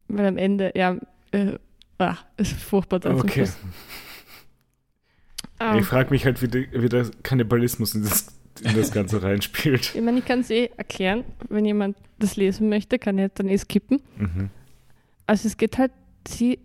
Weil 0.07 0.27
am 0.27 0.37
Ende, 0.37 0.71
ja, 0.75 0.97
äh, 1.31 1.53
ah, 1.99 2.17
ist 2.37 2.53
furchtbar 2.53 2.99
dann 2.99 3.17
zum 3.17 3.27
Okay. 3.29 3.47
Ähm, 5.59 5.79
Ich 5.79 5.85
frage 5.85 6.09
mich 6.09 6.25
halt, 6.25 6.41
wie, 6.41 6.47
der- 6.47 6.67
wie 6.73 6.89
der 6.89 7.05
Kannibalismus 7.23 7.95
in 7.95 8.03
das, 8.03 8.27
in 8.61 8.75
das 8.75 8.91
Ganze 8.91 9.21
reinspielt. 9.23 9.91
ich 9.95 10.01
meine, 10.01 10.19
ich 10.19 10.25
kann 10.25 10.41
es 10.41 10.49
eh 10.49 10.69
erklären, 10.77 11.23
wenn 11.49 11.65
jemand 11.65 11.97
das 12.19 12.35
lesen 12.35 12.69
möchte, 12.69 12.99
kann 12.99 13.17
er 13.17 13.29
dann 13.29 13.47
eh 13.47 13.57
skippen. 13.57 14.01
Mhm. 14.17 14.49
Also 15.27 15.47
es 15.47 15.57
geht 15.57 15.77
halt, 15.77 15.91
sie, 16.27 16.59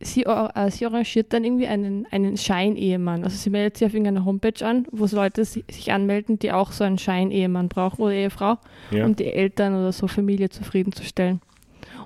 sie, 0.00 0.22
äh, 0.24 0.70
sie 0.70 0.86
arrangiert 0.86 1.32
dann 1.32 1.44
irgendwie 1.44 1.66
einen, 1.66 2.06
einen 2.10 2.36
Scheinehemann. 2.36 3.24
Also 3.24 3.36
sie 3.36 3.50
meldet 3.50 3.76
sich 3.78 3.86
auf 3.86 3.92
irgendeiner 3.94 4.24
Homepage 4.24 4.64
an, 4.64 4.86
wo 4.92 5.06
Leute 5.06 5.44
si- 5.44 5.64
sich 5.70 5.92
anmelden, 5.92 6.38
die 6.38 6.52
auch 6.52 6.72
so 6.72 6.84
einen 6.84 6.98
Scheinehemann 6.98 7.68
brauchen 7.68 8.02
oder 8.02 8.12
Ehefrau. 8.14 8.58
Ja. 8.92 9.04
um 9.04 9.16
die 9.16 9.26
Eltern 9.26 9.74
oder 9.74 9.92
so 9.92 10.06
Familie 10.08 10.48
zufriedenzustellen. 10.48 11.40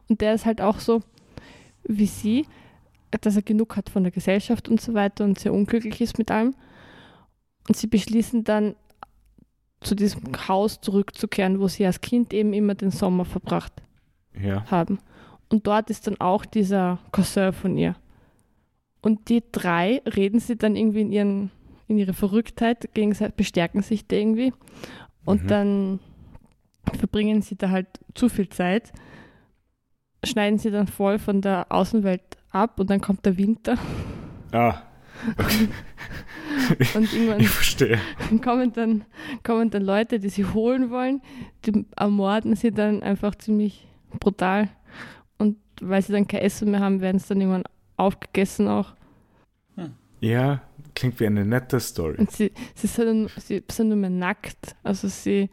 Und 0.09 0.21
der 0.23 0.35
ist 0.35 0.47
halt 0.47 0.61
auch 0.61 0.79
so 0.81 1.03
wie 1.89 2.07
sie, 2.07 2.47
dass 3.11 3.37
er 3.37 3.43
genug 3.43 3.77
hat 3.77 3.89
von 3.89 4.03
der 4.03 4.13
Gesellschaft 4.13 4.69
und 4.69 4.81
so 4.81 4.95
weiter 4.95 5.25
und 5.25 5.39
sehr 5.39 5.55
unglücklich 5.55 6.01
ist 6.01 6.19
mit 6.19 6.31
allem. 6.31 6.55
Und 7.69 7.77
sie 7.77 7.87
beschließen 7.87 8.45
dann, 8.45 8.77
zu 9.81 9.95
diesem 9.95 10.23
Haus 10.49 10.81
zurückzukehren, 10.81 11.61
wo 11.61 11.69
sie 11.69 11.87
als 11.87 12.01
Kind 12.01 12.33
eben 12.33 12.53
immer 12.53 12.75
den 12.75 12.91
Sommer 12.91 13.25
verbracht 13.25 13.73
ja. 14.41 14.65
haben. 14.71 14.99
Und 15.51 15.67
dort 15.67 15.91
ist 15.91 16.07
dann 16.07 16.21
auch 16.21 16.45
dieser 16.45 16.99
Cousin 17.13 17.53
von 17.53 17.77
ihr. 17.77 17.95
Und 19.03 19.29
die 19.29 19.45
drei 19.53 20.03
reden 20.05 20.41
sie 20.41 20.57
dann 20.57 20.75
irgendwie 20.75 21.03
in, 21.03 21.13
ihren, 21.13 21.51
in 21.87 21.99
ihre 21.99 22.15
Verrücktheit, 22.15 22.93
gegenseitig 22.95 23.37
bestärken 23.37 23.83
sich 23.83 24.07
da 24.09 24.17
irgendwie. 24.17 24.53
Und 25.25 25.45
Mhm. 25.45 25.49
dann 25.49 26.01
verbringen 26.95 27.43
sie 27.43 27.57
da 27.57 27.71
halt 27.71 27.87
zu 28.15 28.29
viel 28.29 28.49
Zeit, 28.49 28.93
schneiden 30.25 30.59
sie 30.59 30.71
dann 30.71 30.87
voll 30.87 31.19
von 31.19 31.41
der 31.41 31.67
Außenwelt 31.71 32.23
ab 32.51 32.81
und 32.81 32.91
dann 32.91 33.01
kommt 33.01 33.25
der 33.27 33.37
Winter. 33.37 33.77
Ah, 34.53 34.83
Okay. 35.39 35.69
Und 36.95 37.13
irgendwann 37.13 37.41
Ich 37.41 37.49
verstehe. 37.49 37.99
kommen 38.43 38.73
dann, 38.73 39.05
kommen 39.43 39.71
dann 39.71 39.83
Leute, 39.83 40.19
die 40.19 40.29
sie 40.29 40.45
holen 40.45 40.91
wollen, 40.91 41.21
die 41.65 41.85
ermorden 41.97 42.57
sie 42.57 42.71
dann 42.71 43.03
einfach 43.03 43.35
ziemlich 43.35 43.87
brutal. 44.21 44.69
Und 45.39 45.59
weil 45.81 46.03
sie 46.03 46.13
dann 46.13 46.27
kein 46.27 46.41
Essen 46.41 46.71
mehr 46.71 46.81
haben, 46.81 47.01
werden 47.01 47.19
sie 47.19 47.29
dann 47.29 47.41
irgendwann 47.41 47.65
aufgegessen 47.97 48.69
auch. 48.69 48.95
Ja, 50.21 50.63
klingt 50.95 51.21
wie 51.21 51.27
eine 51.27 51.45
nette 51.45 51.79
Story. 51.79 52.17
Und 52.17 52.31
sie, 52.31 52.51
sie, 52.75 52.87
sind, 52.87 53.31
sie 53.39 53.63
sind 53.71 53.89
nur 53.89 53.99
mehr 53.99 54.11
nackt. 54.11 54.75
Also 54.83 55.09
sie, 55.09 55.51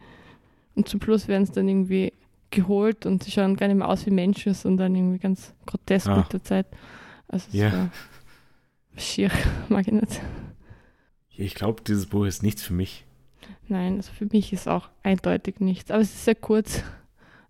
und 0.74 0.88
zum 0.88 1.02
Schluss 1.02 1.28
werden 1.28 1.44
sie 1.44 1.52
dann 1.52 1.68
irgendwie 1.68 2.14
geholt 2.50 3.06
und 3.06 3.22
sie 3.24 3.30
schauen 3.30 3.56
gar 3.56 3.68
nicht 3.68 3.76
mehr 3.78 3.88
aus 3.88 4.06
wie 4.06 4.10
Menschen, 4.10 4.54
sondern 4.54 4.94
irgendwie 4.94 5.18
ganz 5.18 5.52
grotesk 5.66 6.08
Ah. 6.08 6.18
mit 6.18 6.32
der 6.32 6.42
Zeit. 6.44 6.66
Also 7.28 7.46
es 7.48 7.54
Ja. 7.54 7.72
war 7.72 7.90
schier, 8.96 9.30
mag 9.68 9.86
ich 9.86 9.92
nicht. 9.92 10.20
Ich 11.36 11.54
glaube, 11.54 11.82
dieses 11.86 12.06
Buch 12.06 12.26
ist 12.26 12.42
nichts 12.42 12.62
für 12.62 12.74
mich. 12.74 13.04
Nein, 13.66 13.96
also 13.96 14.12
für 14.12 14.26
mich 14.26 14.52
ist 14.52 14.68
auch 14.68 14.88
eindeutig 15.02 15.58
nichts. 15.60 15.90
Aber 15.90 16.00
es 16.00 16.14
ist 16.14 16.24
sehr 16.24 16.34
kurz. 16.36 16.82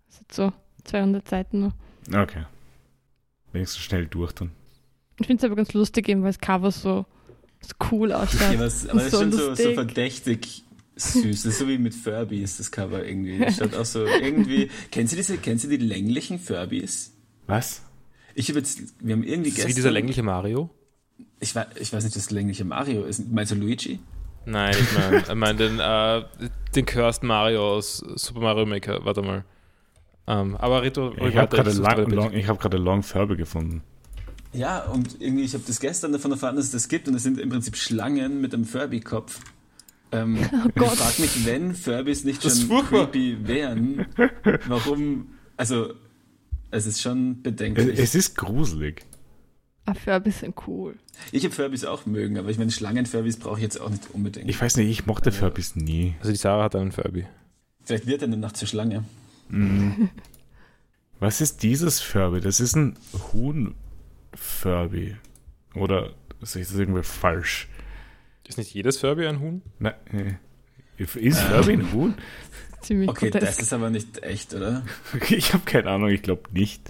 Es 0.09 0.19
hat 0.19 0.31
so 0.31 0.53
200 0.85 1.27
Seiten 1.27 1.59
nur. 1.59 1.73
Okay. 2.13 2.45
Wenigstens 3.51 3.83
schnell 3.83 4.07
durch 4.07 4.31
dann. 4.33 4.51
Ich 5.19 5.27
finde 5.27 5.39
es 5.41 5.45
aber 5.45 5.55
ganz 5.55 5.73
lustig, 5.73 6.09
eben, 6.09 6.23
weil 6.23 6.29
das 6.29 6.39
Cover 6.39 6.71
so, 6.71 7.05
so 7.61 7.73
cool 7.91 8.11
ausschaut. 8.13 8.41
Ja, 8.41 8.47
aber 8.49 8.57
das 8.65 8.81
So 8.83 8.97
ist 8.97 9.11
schon 9.11 9.31
so, 9.31 9.53
so 9.55 9.73
verdächtig 9.73 10.63
süß. 10.95 11.43
Das 11.43 11.53
ist 11.53 11.59
so 11.59 11.67
wie 11.67 11.77
mit 11.77 11.93
Furbies, 11.93 12.57
das 12.57 12.71
Cover 12.71 13.05
irgendwie. 13.05 13.39
Das 13.39 13.57
schaut 13.57 13.73
auch 13.75 13.85
so 13.85 14.05
irgendwie. 14.05 14.69
Kennen 14.91 15.07
Sie 15.07 15.15
diese, 15.15 15.37
kennen 15.37 15.57
Sie 15.59 15.67
die 15.67 15.77
länglichen 15.83 16.39
Furbies? 16.39 17.13
Was? 17.47 17.81
Ich 18.33 18.49
habe 18.49 18.59
jetzt, 18.59 18.81
wir 18.99 19.13
haben 19.13 19.23
irgendwie 19.23 19.49
Das 19.49 19.59
ist 19.59 19.63
wie 19.63 19.67
gestern. 19.67 19.75
dieser 19.75 19.91
längliche 19.91 20.23
Mario? 20.23 20.69
ich, 21.39 21.55
weiß, 21.55 21.67
ich 21.79 21.93
weiß 21.93 22.03
nicht, 22.03 22.15
was 22.15 22.23
das 22.25 22.31
längliche 22.31 22.65
Mario 22.65 23.03
ist. 23.03 23.31
Meinst 23.31 23.51
du 23.51 23.55
Luigi? 23.55 23.99
Nein, 24.45 24.75
ich 24.79 24.97
meine 24.97 25.17
ich 25.27 25.33
mein 25.35 25.57
den, 25.57 25.79
äh, 25.79 26.23
den 26.75 26.85
Cursed 26.85 27.23
Mario 27.23 27.75
aus 27.75 27.97
Super 28.15 28.41
Mario 28.41 28.65
Maker. 28.65 29.05
Warte 29.05 29.21
mal. 29.21 29.45
Ähm, 30.27 30.55
aber 30.57 30.81
Rito, 30.81 31.13
Ich 31.27 31.37
habe 31.37 31.55
gerade 31.55 31.71
long, 32.03 32.33
ich 32.33 32.47
hab 32.47 32.59
gerade 32.59 32.77
Long 32.77 33.03
Furby 33.03 33.35
gefunden. 33.35 33.83
Ja, 34.53 34.85
und 34.85 35.21
irgendwie, 35.21 35.43
ich 35.43 35.53
habe 35.53 35.63
das 35.67 35.79
gestern 35.79 36.13
davon 36.13 36.31
erfahren, 36.31 36.55
dass 36.55 36.65
es 36.65 36.71
das 36.71 36.87
gibt 36.87 37.07
und 37.07 37.13
es 37.15 37.23
sind 37.23 37.37
im 37.39 37.49
Prinzip 37.49 37.75
Schlangen 37.75 38.39
mit 38.41 38.53
einem 38.53 38.65
Furby-Kopf. 38.65 39.39
Ähm, 40.15 40.37
Oh 40.53 40.67
ich 40.69 40.75
Gott. 40.75 40.89
frage 40.97 41.21
mich, 41.21 41.45
wenn 41.45 41.75
Furbies 41.75 42.23
nicht 42.23 42.43
Das 42.43 42.59
schon 42.59 42.67
furchtbar. 42.67 43.05
creepy 43.11 43.47
wären, 43.47 44.05
warum, 44.67 45.27
also, 45.57 45.93
es 46.71 46.85
ist 46.85 47.01
schon 47.01 47.41
bedenklich. 47.41 47.99
es 47.99 48.15
ist 48.15 48.35
gruselig. 48.35 49.03
Ah, 49.85 49.93
Furbies 49.93 50.39
sind 50.39 50.55
cool. 50.67 50.95
ich 51.31 51.43
habe 51.43 51.53
Furbies 51.53 51.85
auch 51.85 52.05
mögen, 52.07 52.37
aber 52.39 52.49
ich 52.49 52.57
meine, 52.57 52.71
Schlangen-Furbies 52.71 53.37
brauche 53.37 53.57
ich 53.57 53.63
jetzt 53.63 53.79
auch 53.79 53.89
nicht 53.89 54.09
unbedingt. 54.13 54.49
Ich 54.49 54.59
weiß 54.59 54.77
nicht, 54.77 54.89
ich 54.89 55.05
mochte 55.05 55.31
Furbys 55.31 55.75
nie. 55.75 56.15
Also 56.19 56.31
die 56.31 56.37
Sarah 56.37 56.63
hat 56.63 56.75
einen 56.75 56.91
Furby. 56.91 57.25
Vielleicht 57.83 58.07
wird 58.07 58.23
er 58.23 58.27
eine 58.29 58.37
Nacht 58.37 58.57
zur 58.57 58.67
Schlange. 58.67 59.03
Mhm. 59.49 60.09
Was 61.19 61.39
ist 61.39 61.61
dieses 61.63 62.01
Furby? 62.01 62.41
Das 62.41 62.59
ist 62.59 62.75
ein 62.75 62.97
Huhn-Furby. 63.31 65.15
Oder 65.75 66.13
sehe 66.41 66.61
ich 66.63 66.67
das 66.67 66.77
irgendwie 66.77 67.03
falsch? 67.03 67.67
Ist 68.47 68.57
nicht 68.57 68.73
jedes 68.73 68.97
Furby 68.99 69.25
ein 69.27 69.39
Huhn? 69.39 69.61
Nein. 69.79 69.93
nee. 70.11 70.35
Ist 70.97 71.39
Furby 71.41 71.73
ein 71.73 71.91
Huhn? 71.93 72.13
Ziemlich 72.81 73.09
Okay, 73.09 73.31
grotesk. 73.31 73.57
das 73.57 73.59
ist 73.67 73.73
aber 73.73 73.89
nicht 73.89 74.21
echt, 74.23 74.53
oder? 74.53 74.83
Ich 75.29 75.53
habe 75.53 75.63
keine 75.65 75.89
Ahnung, 75.89 76.09
ich 76.09 76.21
glaube 76.21 76.43
nicht. 76.53 76.89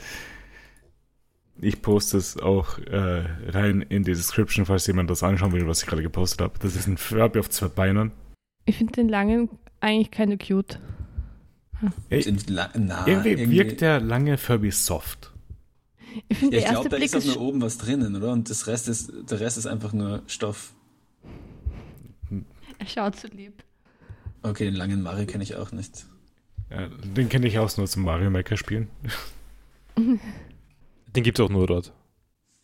Ich 1.62 1.82
poste 1.82 2.18
es 2.18 2.38
auch 2.38 2.80
äh, 2.80 3.26
rein 3.48 3.82
in 3.82 4.04
die 4.04 4.12
Description, 4.14 4.66
falls 4.66 4.86
jemand 4.88 5.10
das 5.10 5.24
anschauen 5.24 5.54
will, 5.54 5.66
was 5.68 5.82
ich 5.84 5.88
gerade 5.88 6.04
gepostet 6.04 6.42
habe. 6.42 6.60
Das 6.60 6.76
ist 6.76 6.88
ein 6.88 6.98
Furby 6.98 7.40
auf 7.40 7.50
zwei 7.50 7.70
Beinen. 7.70 8.12
Ich 8.66 8.76
finde 8.78 8.92
den 8.94 9.08
langen 9.08 9.50
eigentlich 9.80 10.12
keine 10.12 10.38
cute. 10.38 10.80
Sind 12.10 12.50
la- 12.50 12.72
na, 12.78 13.08
irgendwie, 13.08 13.50
wirkt 13.52 13.80
der 13.82 14.02
lange 14.02 14.38
Furby 14.38 14.72
soft. 14.72 15.32
Ich 16.28 16.38
finde, 16.40 16.58
Ja, 16.58 16.60
ich 16.60 16.66
der 16.66 16.74
erste 16.74 16.74
glaube, 16.74 16.90
da 16.90 16.96
Blick 16.98 17.06
ist 17.06 17.16
auch 17.16 17.20
ist. 17.20 17.36
nur 17.36 17.42
oben 17.42 17.62
was 17.62 17.78
drinnen, 17.78 18.16
oder? 18.18 18.32
Und 18.34 18.50
das 18.50 18.68
Rest 18.68 18.90
ist, 18.90 19.12
der 19.30 19.40
Rest 19.40 19.58
ist 19.58 19.66
einfach 19.66 19.94
nur 19.94 20.24
Stoff. 20.28 20.74
Er 22.80 22.88
schaut 22.88 23.16
so 23.16 23.28
lieb. 23.28 23.64
Okay, 24.42 24.66
den 24.66 24.76
langen 24.76 25.02
Mario 25.02 25.26
kenne 25.26 25.44
ich 25.44 25.56
auch 25.56 25.72
nicht. 25.72 26.06
Ja, 26.70 26.88
den 26.88 27.30
kenne 27.30 27.48
ich 27.48 27.58
aus 27.60 27.78
nur 27.78 27.88
zum 27.88 28.04
Mario 28.04 28.30
Maker 28.30 28.58
spielen. 28.58 28.90
Den 31.16 31.24
gibt 31.24 31.40
es 31.40 31.46
auch 31.46 31.50
nur 31.50 31.68
dort. 31.68 31.94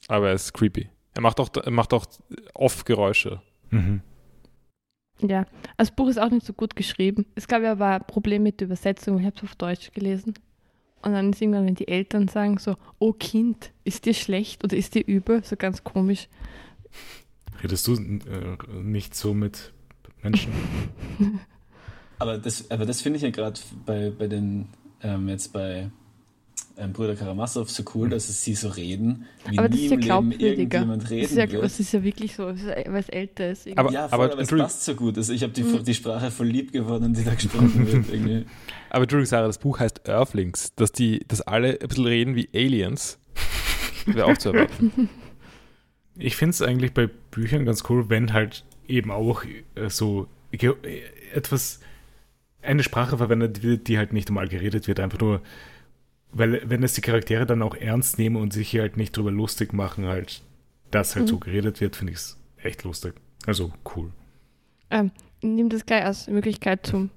Aber 0.07 0.27
er 0.27 0.33
ist 0.33 0.53
creepy. 0.53 0.89
Er 1.13 1.21
macht 1.21 1.39
auch, 1.39 1.49
er 1.55 1.71
macht 1.71 1.93
auch 1.93 2.05
oft 2.53 2.85
Geräusche. 2.85 3.41
Mhm. 3.69 4.01
Ja, 5.21 5.45
das 5.77 5.91
Buch 5.91 6.09
ist 6.09 6.19
auch 6.19 6.29
nicht 6.29 6.45
so 6.45 6.53
gut 6.53 6.75
geschrieben. 6.75 7.25
Es 7.35 7.47
gab 7.47 7.61
ja 7.61 7.73
aber 7.73 7.87
ein 7.87 8.07
Problem 8.07 8.43
mit 8.43 8.59
der 8.59 8.65
Übersetzung. 8.65 9.19
Ich 9.19 9.25
habe 9.25 9.35
es 9.37 9.43
auf 9.43 9.55
Deutsch 9.55 9.91
gelesen. 9.91 10.33
Und 11.03 11.13
dann 11.13 11.31
ist 11.31 11.41
irgendwann, 11.41 11.65
wenn 11.65 11.75
die 11.75 11.87
Eltern 11.87 12.27
sagen 12.27 12.57
so, 12.57 12.75
oh 12.99 13.13
Kind, 13.13 13.71
ist 13.83 14.05
dir 14.05 14.13
schlecht 14.13 14.63
oder 14.63 14.75
ist 14.75 14.95
dir 14.95 15.05
übel? 15.05 15.43
So 15.43 15.55
ganz 15.55 15.83
komisch. 15.83 16.27
Redest 17.63 17.87
du 17.87 17.93
äh, 17.95 18.57
nicht 18.81 19.15
so 19.15 19.33
mit 19.33 19.73
Menschen? 20.23 20.51
Aber 22.19 22.37
das, 22.37 22.69
aber 22.69 22.85
das 22.85 23.01
finde 23.01 23.17
ich 23.17 23.23
ja 23.23 23.31
gerade 23.31 23.59
bei, 23.83 24.11
bei 24.11 24.27
den, 24.27 24.67
ähm, 25.01 25.27
jetzt 25.27 25.51
bei 25.53 25.89
ähm, 26.77 26.93
Brüder 26.93 27.15
Karamasow 27.15 27.67
so 27.67 27.83
cool, 27.95 28.09
dass 28.09 28.29
es 28.29 28.43
sie 28.43 28.53
so 28.53 28.69
reden, 28.69 29.25
wie 29.49 29.57
aber 29.57 29.69
das 29.69 29.79
nie 29.79 29.85
ist 29.85 29.89
ja 29.89 29.95
im 29.95 29.99
Leben 29.99 30.07
glaubwürdiger. 30.07 30.47
irgendjemand 30.59 31.01
Das 31.03 31.09
reden 31.09 31.23
ist, 31.25 31.35
ja, 31.35 31.51
wird. 31.51 31.63
das 31.63 31.79
ist 31.79 31.91
ja 31.93 32.03
wirklich 32.03 32.35
so, 32.35 32.43
weil 32.45 32.95
es 32.95 33.09
älter 33.09 33.49
ist. 33.49 33.65
irgendwie. 33.65 33.79
Aber- 33.79 33.91
ja, 33.91 34.07
voll, 34.07 34.19
aber- 34.25 34.33
aber, 34.33 34.41
es 34.43 34.49
passt 34.49 34.85
so 34.85 34.93
gut. 34.93 35.17
Also 35.17 35.33
ich 35.33 35.41
habe 35.41 35.51
die, 35.51 35.63
Mhm. 35.63 35.83
die 35.83 35.93
Sprache 35.95 36.29
voll 36.29 36.45
lieb 36.45 36.71
gewonnen, 36.71 37.11
die 37.15 37.23
da 37.23 37.33
gesprochen 37.33 37.87
wird. 37.91 38.07
Irgendwie. 38.13 38.45
Aber 38.91 39.01
Entschuldigung, 39.01 39.25
Sarah, 39.25 39.47
das 39.47 39.57
Buch 39.57 39.79
heißt 39.79 40.07
Earthlings. 40.07 40.75
Dass 40.75 40.91
die, 40.91 41.25
dass 41.27 41.41
alle 41.41 41.79
ein 41.81 41.87
bisschen 41.87 42.05
reden 42.05 42.35
wie 42.35 42.49
Aliens, 42.53 43.17
wäre 44.05 44.27
auch 44.27 44.37
zu 44.37 44.49
erwarten. 44.49 45.09
Ich 46.17 46.35
finde 46.35 46.51
es 46.51 46.61
eigentlich 46.61 46.93
bei 46.93 47.07
Büchern 47.31 47.65
ganz 47.65 47.83
cool, 47.89 48.09
wenn 48.09 48.33
halt 48.33 48.65
eben 48.91 49.11
auch 49.11 49.43
äh, 49.75 49.89
so 49.89 50.27
äh, 50.51 50.67
etwas, 51.33 51.79
eine 52.61 52.83
Sprache 52.83 53.17
verwendet 53.17 53.63
wird, 53.63 53.87
die 53.87 53.97
halt 53.97 54.13
nicht 54.13 54.29
normal 54.29 54.47
geredet 54.47 54.87
wird, 54.87 54.99
einfach 54.99 55.19
nur, 55.19 55.41
weil 56.31 56.61
wenn 56.69 56.83
es 56.83 56.93
die 56.93 57.01
Charaktere 57.01 57.45
dann 57.45 57.61
auch 57.61 57.75
ernst 57.75 58.17
nehmen 58.19 58.35
und 58.35 58.53
sich 58.53 58.69
hier 58.69 58.81
halt 58.81 58.97
nicht 58.97 59.17
drüber 59.17 59.31
lustig 59.31 59.73
machen, 59.73 60.05
halt, 60.05 60.41
dass 60.91 61.15
halt 61.15 61.25
Mhm. 61.25 61.29
so 61.29 61.39
geredet 61.39 61.81
wird, 61.81 61.95
finde 61.95 62.13
ich 62.13 62.19
es 62.19 62.37
echt 62.61 62.83
lustig. 62.83 63.15
Also 63.47 63.71
cool. 63.95 64.11
Ähm, 64.91 65.11
ich 65.39 65.49
nehme 65.49 65.69
das 65.69 65.85
gleich 65.85 66.03
als 66.05 66.27
Möglichkeit 66.27 66.85
zum 66.85 67.09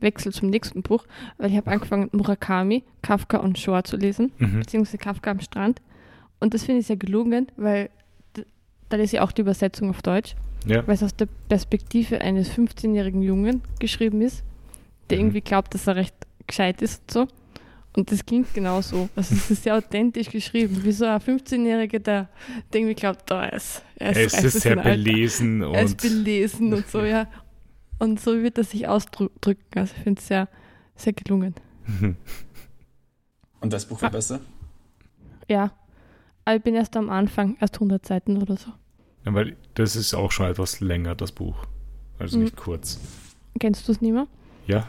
Wechsel 0.00 0.32
zum 0.32 0.48
nächsten 0.50 0.82
Buch, 0.82 1.04
weil 1.38 1.50
ich 1.50 1.56
habe 1.56 1.70
angefangen, 1.70 2.08
Murakami, 2.12 2.82
Kafka 3.02 3.38
und 3.38 3.58
Shore 3.58 3.82
zu 3.84 3.96
lesen, 3.96 4.32
Mhm. 4.38 4.60
beziehungsweise 4.60 4.98
Kafka 4.98 5.30
am 5.30 5.40
Strand. 5.40 5.80
Und 6.40 6.54
das 6.54 6.64
finde 6.64 6.80
ich 6.80 6.86
sehr 6.86 6.96
gelungen, 6.96 7.48
weil 7.56 7.90
da 8.88 8.96
ist 8.96 9.12
ja 9.12 9.22
auch 9.22 9.32
die 9.32 9.42
Übersetzung 9.42 9.90
auf 9.90 10.02
Deutsch, 10.02 10.34
Ja. 10.66 10.86
weil 10.86 10.94
es 10.96 11.02
aus 11.02 11.14
der 11.16 11.28
Perspektive 11.48 12.20
eines 12.20 12.50
15-jährigen 12.50 13.22
Jungen 13.22 13.62
geschrieben 13.78 14.20
ist, 14.20 14.42
der 15.08 15.16
Mhm. 15.18 15.22
irgendwie 15.24 15.40
glaubt, 15.40 15.72
dass 15.74 15.86
er 15.86 15.96
recht 15.96 16.14
gescheit 16.46 16.82
ist 16.82 17.02
und 17.02 17.10
so. 17.10 17.28
Und 17.96 18.12
das 18.12 18.24
klingt 18.24 18.52
genauso. 18.54 19.08
Also 19.16 19.34
es 19.34 19.50
ist 19.50 19.62
sehr 19.64 19.76
authentisch 19.76 20.30
geschrieben, 20.30 20.84
wie 20.84 20.92
so 20.92 21.04
ein 21.06 21.18
15-Jähriger, 21.20 21.98
der, 21.98 22.28
der 22.72 22.80
irgendwie 22.80 22.94
glaubt, 22.94 23.30
oh, 23.32 23.34
er 23.36 23.52
ist, 23.54 23.82
er 23.96 24.10
ist, 24.12 24.34
Es 24.34 24.44
ist 24.44 24.60
sehr 24.60 24.72
sein 24.76 24.78
Alter. 24.78 24.90
belesen 24.90 25.62
Er 25.62 25.82
ist 25.82 25.90
und 25.92 26.02
belesen 26.02 26.74
und 26.74 26.86
so, 26.88 27.02
ja. 27.02 27.26
Und 27.98 28.20
so 28.20 28.40
wird 28.40 28.58
er 28.58 28.64
sich 28.64 28.86
ausdrücken. 28.86 29.58
Also 29.74 29.94
ich 29.96 30.02
finde 30.04 30.20
es 30.20 30.28
sehr, 30.28 30.48
sehr 30.94 31.12
gelungen. 31.14 31.54
Und 33.60 33.72
das 33.72 33.86
Buch 33.86 34.00
war 34.02 34.10
besser? 34.10 34.40
Ja. 35.48 35.72
Aber 36.44 36.56
ich 36.56 36.62
bin 36.62 36.74
erst 36.74 36.96
am 36.96 37.10
Anfang, 37.10 37.56
erst 37.60 37.74
100 37.76 38.06
Seiten 38.06 38.40
oder 38.40 38.56
so. 38.56 38.70
Ja, 39.24 39.34
weil 39.34 39.56
das 39.74 39.96
ist 39.96 40.14
auch 40.14 40.32
schon 40.32 40.46
etwas 40.46 40.80
länger, 40.80 41.14
das 41.14 41.32
Buch. 41.32 41.56
Also 42.18 42.36
Mhm. 42.38 42.44
nicht 42.44 42.56
kurz. 42.56 42.98
Kennst 43.60 43.86
du 43.88 43.92
es 43.92 44.00
nicht 44.00 44.12
mehr? 44.12 44.26
Ja. 44.66 44.88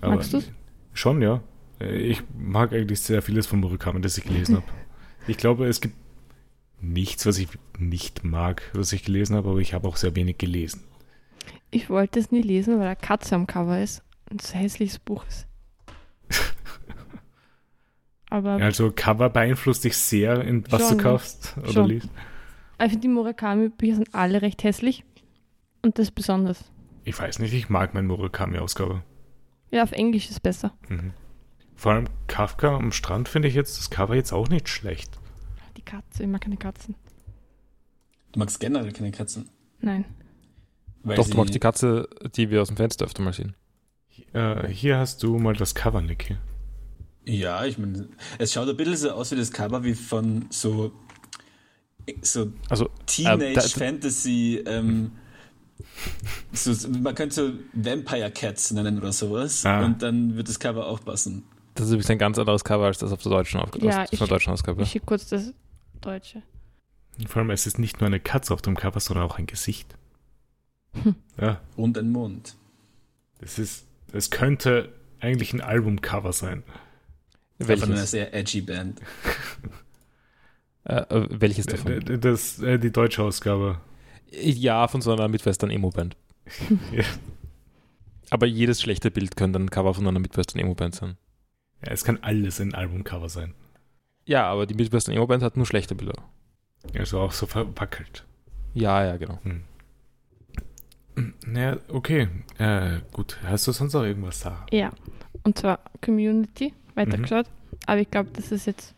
Magst 0.00 0.32
du's? 0.34 0.50
Schon, 0.94 1.22
ja. 1.22 1.42
Äh, 1.80 1.96
Ich 1.98 2.22
mag 2.36 2.72
eigentlich 2.72 3.00
sehr 3.00 3.22
vieles 3.22 3.46
von 3.46 3.60
Murakami, 3.60 4.00
das 4.00 4.18
ich 4.18 4.24
gelesen 4.24 4.56
habe. 4.56 4.66
Ich 5.28 5.36
glaube, 5.36 5.66
es 5.66 5.80
gibt 5.80 5.94
nichts, 6.80 7.24
was 7.26 7.38
ich 7.38 7.46
nicht 7.78 8.24
mag, 8.24 8.62
was 8.74 8.92
ich 8.92 9.04
gelesen 9.04 9.36
habe, 9.36 9.50
aber 9.50 9.58
ich 9.60 9.72
habe 9.72 9.86
auch 9.86 9.96
sehr 9.96 10.16
wenig 10.16 10.38
gelesen. 10.38 10.82
Ich 11.70 11.88
wollte 11.88 12.18
es 12.18 12.32
nie 12.32 12.42
lesen, 12.42 12.78
weil 12.80 12.86
eine 12.86 12.96
Katze 12.96 13.36
am 13.36 13.46
Cover 13.46 13.80
ist 13.80 14.02
und 14.30 14.42
es 14.42 14.52
ein 14.52 14.60
hässliches 14.62 14.98
Buch 14.98 15.24
ist. 15.28 15.46
Aber 18.30 18.52
Also 18.52 18.90
Cover 18.94 19.28
beeinflusst 19.30 19.84
dich 19.84 19.96
sehr, 19.96 20.42
in 20.42 20.64
was 20.72 20.88
Schon, 20.88 20.98
du 20.98 21.04
kaufst 21.04 21.54
oder 21.58 21.72
schon. 21.72 21.86
liest. 21.88 22.08
Ich 22.86 22.92
finde, 22.92 23.08
die 23.08 23.12
Murakami-Bücher 23.14 23.96
sind 23.96 24.14
alle 24.14 24.42
recht 24.42 24.64
hässlich. 24.64 25.04
Und 25.82 25.98
das 25.98 26.10
besonders. 26.10 26.64
Ich 27.04 27.18
weiß 27.18 27.40
nicht, 27.40 27.52
ich 27.52 27.68
mag 27.68 27.94
meine 27.94 28.06
Murakami-Ausgabe. 28.06 29.02
Ja, 29.70 29.82
auf 29.82 29.92
Englisch 29.92 30.30
ist 30.30 30.42
besser. 30.42 30.72
Mhm. 30.88 31.12
Vor 31.74 31.92
allem 31.92 32.08
Kafka 32.28 32.76
am 32.76 32.92
Strand 32.92 33.28
finde 33.28 33.48
ich 33.48 33.54
jetzt 33.54 33.78
das 33.78 33.90
Cover 33.90 34.14
jetzt 34.14 34.32
auch 34.32 34.48
nicht 34.48 34.68
schlecht. 34.68 35.18
Die 35.76 35.82
Katze, 35.82 36.22
ich 36.22 36.28
mag 36.28 36.42
keine 36.42 36.56
Katzen. 36.56 36.94
Du 38.32 38.38
magst 38.38 38.60
generell 38.60 38.92
keine 38.92 39.10
Katzen. 39.10 39.48
Nein. 39.80 40.04
Weil 41.02 41.16
Doch, 41.16 41.28
du 41.28 41.36
magst 41.36 41.54
die 41.54 41.58
Katze, 41.58 42.08
die 42.36 42.50
wir 42.50 42.62
aus 42.62 42.68
dem 42.68 42.76
Fenster 42.76 43.04
öfter 43.04 43.22
mal 43.22 43.32
sehen. 43.32 43.54
Äh, 44.32 44.68
hier 44.68 44.98
hast 44.98 45.22
du 45.22 45.38
mal 45.38 45.54
das 45.54 45.74
Cover, 45.74 46.00
Niki. 46.00 46.36
Ja, 47.24 47.64
ich 47.64 47.78
meine, 47.78 48.08
es 48.38 48.52
schaut 48.52 48.68
ein 48.68 48.76
bisschen 48.76 48.96
so 48.96 49.10
aus 49.10 49.30
wie 49.30 49.36
das 49.36 49.52
Cover 49.52 49.84
wie 49.84 49.94
von 49.94 50.46
so, 50.50 50.92
so 52.22 52.52
Also, 52.68 52.88
Teenage 53.06 53.44
Ähm, 53.46 53.54
da- 53.54 53.60
Fantasy, 53.62 54.62
ähm, 54.66 55.12
so, 56.52 56.88
man 56.88 57.14
könnte 57.14 57.34
so 57.34 57.52
Vampire 57.72 58.30
Cats 58.30 58.70
nennen 58.72 58.98
oder 58.98 59.12
sowas. 59.12 59.64
Ah. 59.66 59.84
Und 59.84 60.02
dann 60.02 60.36
wird 60.36 60.48
das 60.48 60.58
Cover 60.58 60.86
auch 60.86 61.04
passen. 61.04 61.44
das 61.74 61.86
ist 61.86 61.92
übrigens 61.92 62.10
ein 62.10 62.18
ganz 62.18 62.38
anderes 62.38 62.64
Cover 62.64 62.86
als 62.86 62.98
das 62.98 63.12
auf 63.12 63.22
der 63.22 63.30
deutschen, 63.30 63.60
Auf 63.60 63.70
Ja, 63.80 64.04
ich- 64.10 64.18
von 64.18 64.28
deutschen 64.28 64.52
Ausgabe. 64.52 64.82
Ich 64.82 64.90
schicke 64.90 65.06
kurz 65.06 65.28
das 65.28 65.52
Deutsche. 66.00 66.42
Vor 67.26 67.40
allem, 67.42 67.50
es 67.50 67.66
ist 67.66 67.78
nicht 67.78 68.00
nur 68.00 68.06
eine 68.08 68.20
Katze 68.20 68.52
auf 68.54 68.62
dem 68.62 68.76
Cover, 68.76 68.98
sondern 69.00 69.26
auch 69.26 69.38
ein 69.38 69.46
Gesicht. 69.46 69.94
Hm. 71.02 71.14
Ja, 71.40 71.60
Und 71.76 71.96
ein 71.98 72.10
Mond. 72.10 72.56
das 73.40 73.58
ist, 73.58 73.84
es 74.12 74.30
könnte 74.30 74.92
eigentlich 75.20 75.52
ein 75.52 75.60
Albumcover 75.60 76.32
sein. 76.32 76.62
Von 77.60 77.70
einer 77.70 77.88
welches, 77.88 78.10
sehr 78.10 78.34
edgy 78.34 78.60
Band. 78.60 79.00
äh, 80.84 80.94
äh, 80.96 81.28
welches 81.30 81.66
davon? 81.66 81.92
D- 81.92 82.00
d- 82.00 82.18
Das, 82.18 82.58
äh, 82.60 82.78
die 82.78 82.90
deutsche 82.90 83.22
Ausgabe. 83.22 83.80
Ja, 84.30 84.88
von 84.88 85.02
so 85.02 85.12
einer 85.12 85.28
Midwestern 85.28 85.70
Emo-Band. 85.70 86.16
Ja. 86.92 87.04
Aber 88.30 88.46
jedes 88.46 88.80
schlechte 88.80 89.10
Bild 89.10 89.36
könnte 89.36 89.58
ein 89.58 89.68
Cover 89.70 89.92
von 89.94 90.06
einer 90.08 90.18
Midwestern 90.18 90.58
Emo-Band 90.60 90.94
sein. 90.94 91.16
Ja, 91.84 91.92
es 91.92 92.02
kann 92.04 92.18
alles 92.22 92.60
ein 92.60 92.74
Albumcover 92.74 93.28
sein. 93.28 93.54
Ja, 94.24 94.44
aber 94.46 94.66
die 94.66 94.74
Midwestern 94.74 95.14
Emo-Band 95.14 95.42
hat 95.42 95.56
nur 95.56 95.66
schlechte 95.66 95.94
Bilder. 95.94 96.14
Also 96.98 97.20
auch 97.20 97.32
so 97.32 97.46
verpackelt. 97.46 98.24
Ja, 98.74 99.04
ja, 99.04 99.16
genau. 99.18 99.38
Naja, 101.46 101.76
okay. 101.88 102.28
Äh, 102.58 103.00
gut. 103.12 103.36
Hast 103.44 103.66
du 103.66 103.72
sonst 103.72 103.92
noch 103.92 104.02
irgendwas, 104.02 104.40
Sarah? 104.40 104.64
Ja. 104.70 104.92
Und 105.44 105.58
zwar 105.58 105.80
Community, 106.02 106.72
weitergeschaut. 106.94 107.46
Aber 107.86 108.00
ich 108.00 108.10
glaube, 108.10 108.30
das 108.32 108.50
ist 108.50 108.66
jetzt 108.66 108.94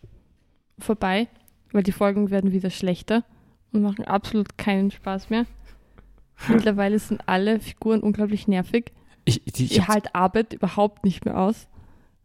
vorbei, 0.78 1.26
weil 1.74 1.82
die 1.82 1.92
Folgen 1.92 2.30
werden 2.30 2.52
wieder 2.52 2.70
schlechter 2.70 3.24
und 3.72 3.82
machen 3.82 4.04
absolut 4.04 4.56
keinen 4.56 4.90
Spaß 4.90 5.28
mehr. 5.28 5.44
Mittlerweile 6.48 6.98
sind 6.98 7.28
alle 7.28 7.60
Figuren 7.60 8.00
unglaublich 8.00 8.48
nervig. 8.48 8.92
Ich, 9.24 9.46
ich 9.46 9.72
Ich 9.72 9.88
halt 9.88 10.14
Arbeit 10.14 10.54
überhaupt 10.54 11.04
nicht 11.04 11.24
mehr 11.24 11.38
aus. 11.38 11.66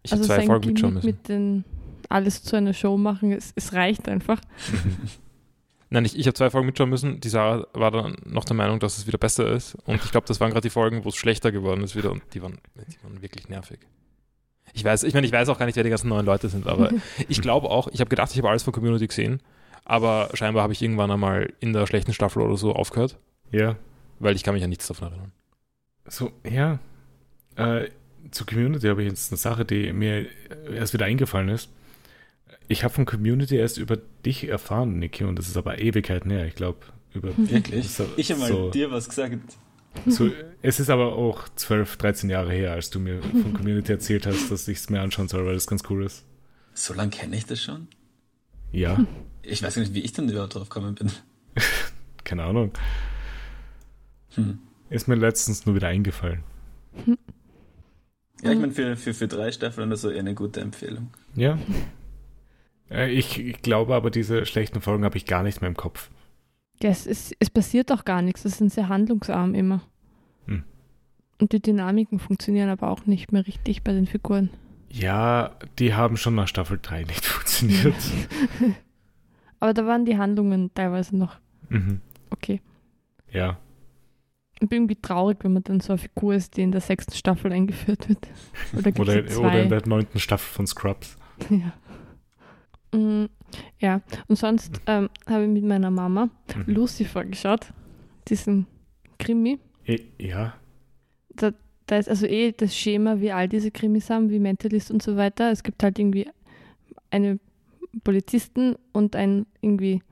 ich 0.04 0.12
also 0.12 0.24
zwei 0.24 0.46
Folgen 0.46 0.68
mitschauen 0.68 1.00
Gimmick 1.00 1.04
müssen. 1.04 1.18
mit 1.18 1.30
den 1.30 1.66
alles 2.10 2.44
zu 2.44 2.56
einer 2.56 2.74
Show 2.74 2.98
machen, 2.98 3.32
es, 3.32 3.52
es 3.56 3.74
reicht 3.74 4.08
einfach. 4.08 4.40
Nein, 5.92 6.06
ich, 6.06 6.18
ich 6.18 6.28
habe 6.28 6.36
zwei 6.36 6.52
Folgen 6.52 6.68
mitschauen 6.68 6.90
müssen. 6.90 7.20
Die 7.20 7.30
Sarah 7.30 7.66
war 7.74 7.90
dann 7.90 8.18
noch 8.26 8.46
der 8.46 8.56
Meinung, 8.56 8.80
dass 8.80 9.00
es 9.00 9.08
wieder 9.08 9.18
besser 9.18 9.52
ist. 9.52 9.76
Und 9.86 10.04
ich 10.04 10.12
glaube, 10.12 10.28
das 10.28 10.40
waren 10.40 10.52
gerade 10.52 10.62
die 10.62 10.70
Folgen, 10.70 11.04
wo 11.04 11.10
es 11.10 11.16
schlechter 11.16 11.52
geworden 11.52 11.84
ist 11.84 11.96
wieder. 11.96 12.12
Und 12.12 12.22
die 12.34 12.42
waren, 12.44 12.60
die 12.76 13.04
waren 13.04 13.22
wirklich 13.22 13.50
nervig. 13.50 13.80
Ich 14.74 14.84
weiß, 14.84 15.04
ich 15.04 15.14
meine, 15.14 15.26
ich 15.28 15.34
weiß 15.34 15.50
auch 15.50 15.58
gar 15.60 15.66
nicht, 15.66 15.76
wer 15.76 15.84
die 15.84 15.90
ganzen 15.90 16.10
neuen 16.10 16.26
Leute 16.26 16.50
sind, 16.50 16.68
aber 16.68 16.92
ich 17.28 17.42
glaube 17.42 17.70
auch, 17.70 17.88
ich 17.90 18.00
habe 18.00 18.10
gedacht, 18.10 18.32
ich 18.32 18.38
habe 18.38 18.50
alles 18.50 18.64
von 18.64 18.74
Community 18.74 19.08
gesehen, 19.08 19.42
aber 19.86 20.30
scheinbar 20.34 20.64
habe 20.64 20.74
ich 20.74 20.82
irgendwann 20.82 21.12
einmal 21.12 21.52
in 21.60 21.74
der 21.74 21.88
schlechten 21.88 22.14
Staffel 22.14 22.42
oder 22.42 22.58
so 22.58 22.74
aufgehört, 22.74 23.18
Ja. 23.52 23.76
weil 24.20 24.36
ich 24.36 24.44
kann 24.44 24.54
mich 24.54 24.64
an 24.64 24.70
nichts 24.70 24.88
davon 24.88 25.10
erinnern. 25.10 25.32
So, 26.08 26.32
ja. 26.50 26.80
Äh, 27.56 27.90
zur 28.32 28.46
Community 28.48 28.88
habe 28.88 29.02
ich 29.04 29.10
jetzt 29.10 29.32
eine 29.32 29.38
Sache, 29.38 29.66
die 29.66 29.92
mir 29.94 30.26
erst 30.74 30.94
wieder 30.94 31.06
eingefallen 31.06 31.50
ist. 31.50 31.70
Ich 32.68 32.84
habe 32.84 32.94
von 32.94 33.06
Community 33.06 33.56
erst 33.56 33.78
über 33.80 33.98
dich 34.26 34.48
erfahren, 34.48 35.00
Niki, 35.00 35.24
und 35.24 35.38
das 35.38 35.48
ist 35.48 35.58
aber 35.58 35.80
Ewigkeiten 35.80 36.30
her, 36.30 36.46
ich 36.46 36.56
glaube. 36.56 36.78
Über 37.14 37.30
Wirklich? 37.38 37.90
So- 37.90 38.06
ich 38.18 38.30
habe 38.32 38.42
mal 38.42 38.50
so. 38.50 38.70
dir 38.70 38.92
was 38.92 39.10
gesagt. 39.10 39.34
So, 40.08 40.30
es 40.62 40.80
ist 40.80 40.90
aber 40.90 41.14
auch 41.16 41.48
12, 41.56 41.98
13 41.98 42.30
Jahre 42.30 42.52
her, 42.52 42.74
als 42.74 42.90
du 42.90 43.00
mir 43.00 43.22
von 43.22 43.54
Community 43.54 43.92
erzählt 43.92 44.26
hast, 44.26 44.52
dass 44.52 44.68
ich 44.68 44.78
es 44.78 44.90
mir 44.90 45.02
anschauen 45.02 45.28
soll, 45.28 45.46
weil 45.46 45.54
das 45.54 45.68
ganz 45.68 45.84
cool 45.90 46.06
ist. 46.06 46.26
So 46.74 46.94
lange 46.94 47.10
kenne 47.12 47.36
ich 47.36 47.46
das 47.46 47.62
schon? 47.62 47.88
Ja, 48.72 49.04
Ich 49.42 49.64
weiß 49.64 49.76
gar 49.76 49.82
nicht, 49.82 49.94
wie 49.94 50.02
ich 50.02 50.14
dann 50.14 50.30
überhaupt 50.30 50.56
drauf 50.56 50.70
gekommen 50.70 50.96
bin. 50.96 51.12
keine 52.24 52.44
Ahnung. 52.44 52.72
Hm. 54.36 54.60
Ist 54.90 55.08
mir 55.08 55.16
letztens 55.16 55.66
nur 55.66 55.76
wieder 55.76 55.88
eingefallen. 55.88 56.44
Ja, 58.42 58.52
ich 58.52 58.60
meine, 58.60 58.72
für, 58.72 58.96
für, 58.96 59.14
für 59.14 59.28
drei 59.28 59.52
Staffeln 59.52 59.88
oder 59.88 59.98
so 59.98 60.10
eher 60.10 60.20
eine 60.20 60.36
gute 60.36 60.62
Empfehlung. 60.62 61.10
Ja. 61.36 61.58
Äh, 62.90 63.12
Ich, 63.12 63.40
ich 63.40 63.62
glaube 63.62 63.96
aber, 63.96 64.12
diese 64.12 64.46
schlechten 64.46 64.82
Folgen 64.82 65.04
habe 65.04 65.18
ich 65.18 65.26
gar 65.26 65.44
nicht 65.44 65.62
mehr 65.62 65.68
im 65.70 65.78
Kopf. 65.78 66.10
Ja, 66.82 66.90
es, 66.90 67.06
ist, 67.06 67.36
es 67.40 67.50
passiert 67.50 67.92
auch 67.92 68.06
gar 68.06 68.22
nichts. 68.22 68.46
Es 68.46 68.58
sind 68.58 68.72
sehr 68.72 68.88
handlungsarm 68.88 69.54
immer. 69.56 69.82
Und 71.40 71.54
die 71.54 71.62
Dynamiken 71.62 72.20
funktionieren 72.20 72.70
aber 72.70 72.90
auch 72.90 73.06
nicht 73.06 73.32
mehr 73.32 73.46
richtig 73.48 73.84
bei 73.84 73.94
den 73.94 74.06
Figuren. 74.08 74.50
Ja, 74.92 75.52
die 75.78 75.94
haben 75.94 76.18
schon 76.18 76.36
nach 76.36 76.48
Staffel 76.48 76.80
3 76.82 77.04
nicht 77.04 77.26
funktioniert. 77.26 77.96
aber 79.60 79.74
da 79.74 79.86
waren 79.86 80.06
die 80.06 80.18
Handlungen 80.18 80.72
teilweise 80.74 81.16
noch 81.18 81.38
mhm. 81.70 82.02
okay. 82.32 82.62
Ja. 83.32 83.58
Ich 84.62 84.68
bin 84.68 84.80
irgendwie 84.84 84.96
traurig, 85.02 85.38
wenn 85.44 85.54
man 85.54 85.64
dann 85.64 85.80
so 85.80 85.94
eine 85.94 86.00
Figur 86.00 86.34
ist, 86.34 86.58
die 86.58 86.64
in 86.64 86.72
der 86.74 86.82
sechsten 86.82 87.14
Staffel 87.14 87.54
eingeführt 87.54 88.10
wird. 88.10 88.28
Oder 88.74 89.00
Oder, 89.24 89.40
oder 89.40 89.64
in 89.64 89.70
der 89.70 89.88
neunten 89.88 90.20
Staffel 90.20 90.54
von 90.54 90.68
Scrubs. 90.68 91.16
ja. 91.50 91.72
Mm, 92.92 93.28
ja, 93.80 94.02
und 94.28 94.36
sonst 94.36 94.82
ähm, 94.88 95.10
habe 95.28 95.44
ich 95.44 95.50
mit 95.50 95.64
meiner 95.64 95.92
Mama 95.92 96.30
Mhm. 96.56 96.74
Lucifer 96.74 97.24
geschaut, 97.24 97.72
diesen 98.28 98.66
Krimi. 99.20 99.60
Eh, 99.86 100.00
Ja. 100.18 100.56
Da 101.88 101.98
ist 101.98 102.08
also 102.08 102.28
eh 102.28 102.52
das 102.52 102.76
Schema, 102.76 103.20
wie 103.20 103.32
all 103.32 103.48
diese 103.50 103.72
Krimis 103.72 104.10
haben, 104.12 104.30
wie 104.30 104.38
Mentalist 104.40 104.92
und 104.92 105.02
so 105.02 105.18
weiter. 105.18 105.52
Es 105.52 105.64
gibt 105.64 105.82
halt 105.82 105.98
irgendwie 105.98 106.30
eine 107.10 107.40
Polizisten 108.04 108.76
und 108.92 109.16
einen 109.16 109.48
irgendwie 109.62 110.04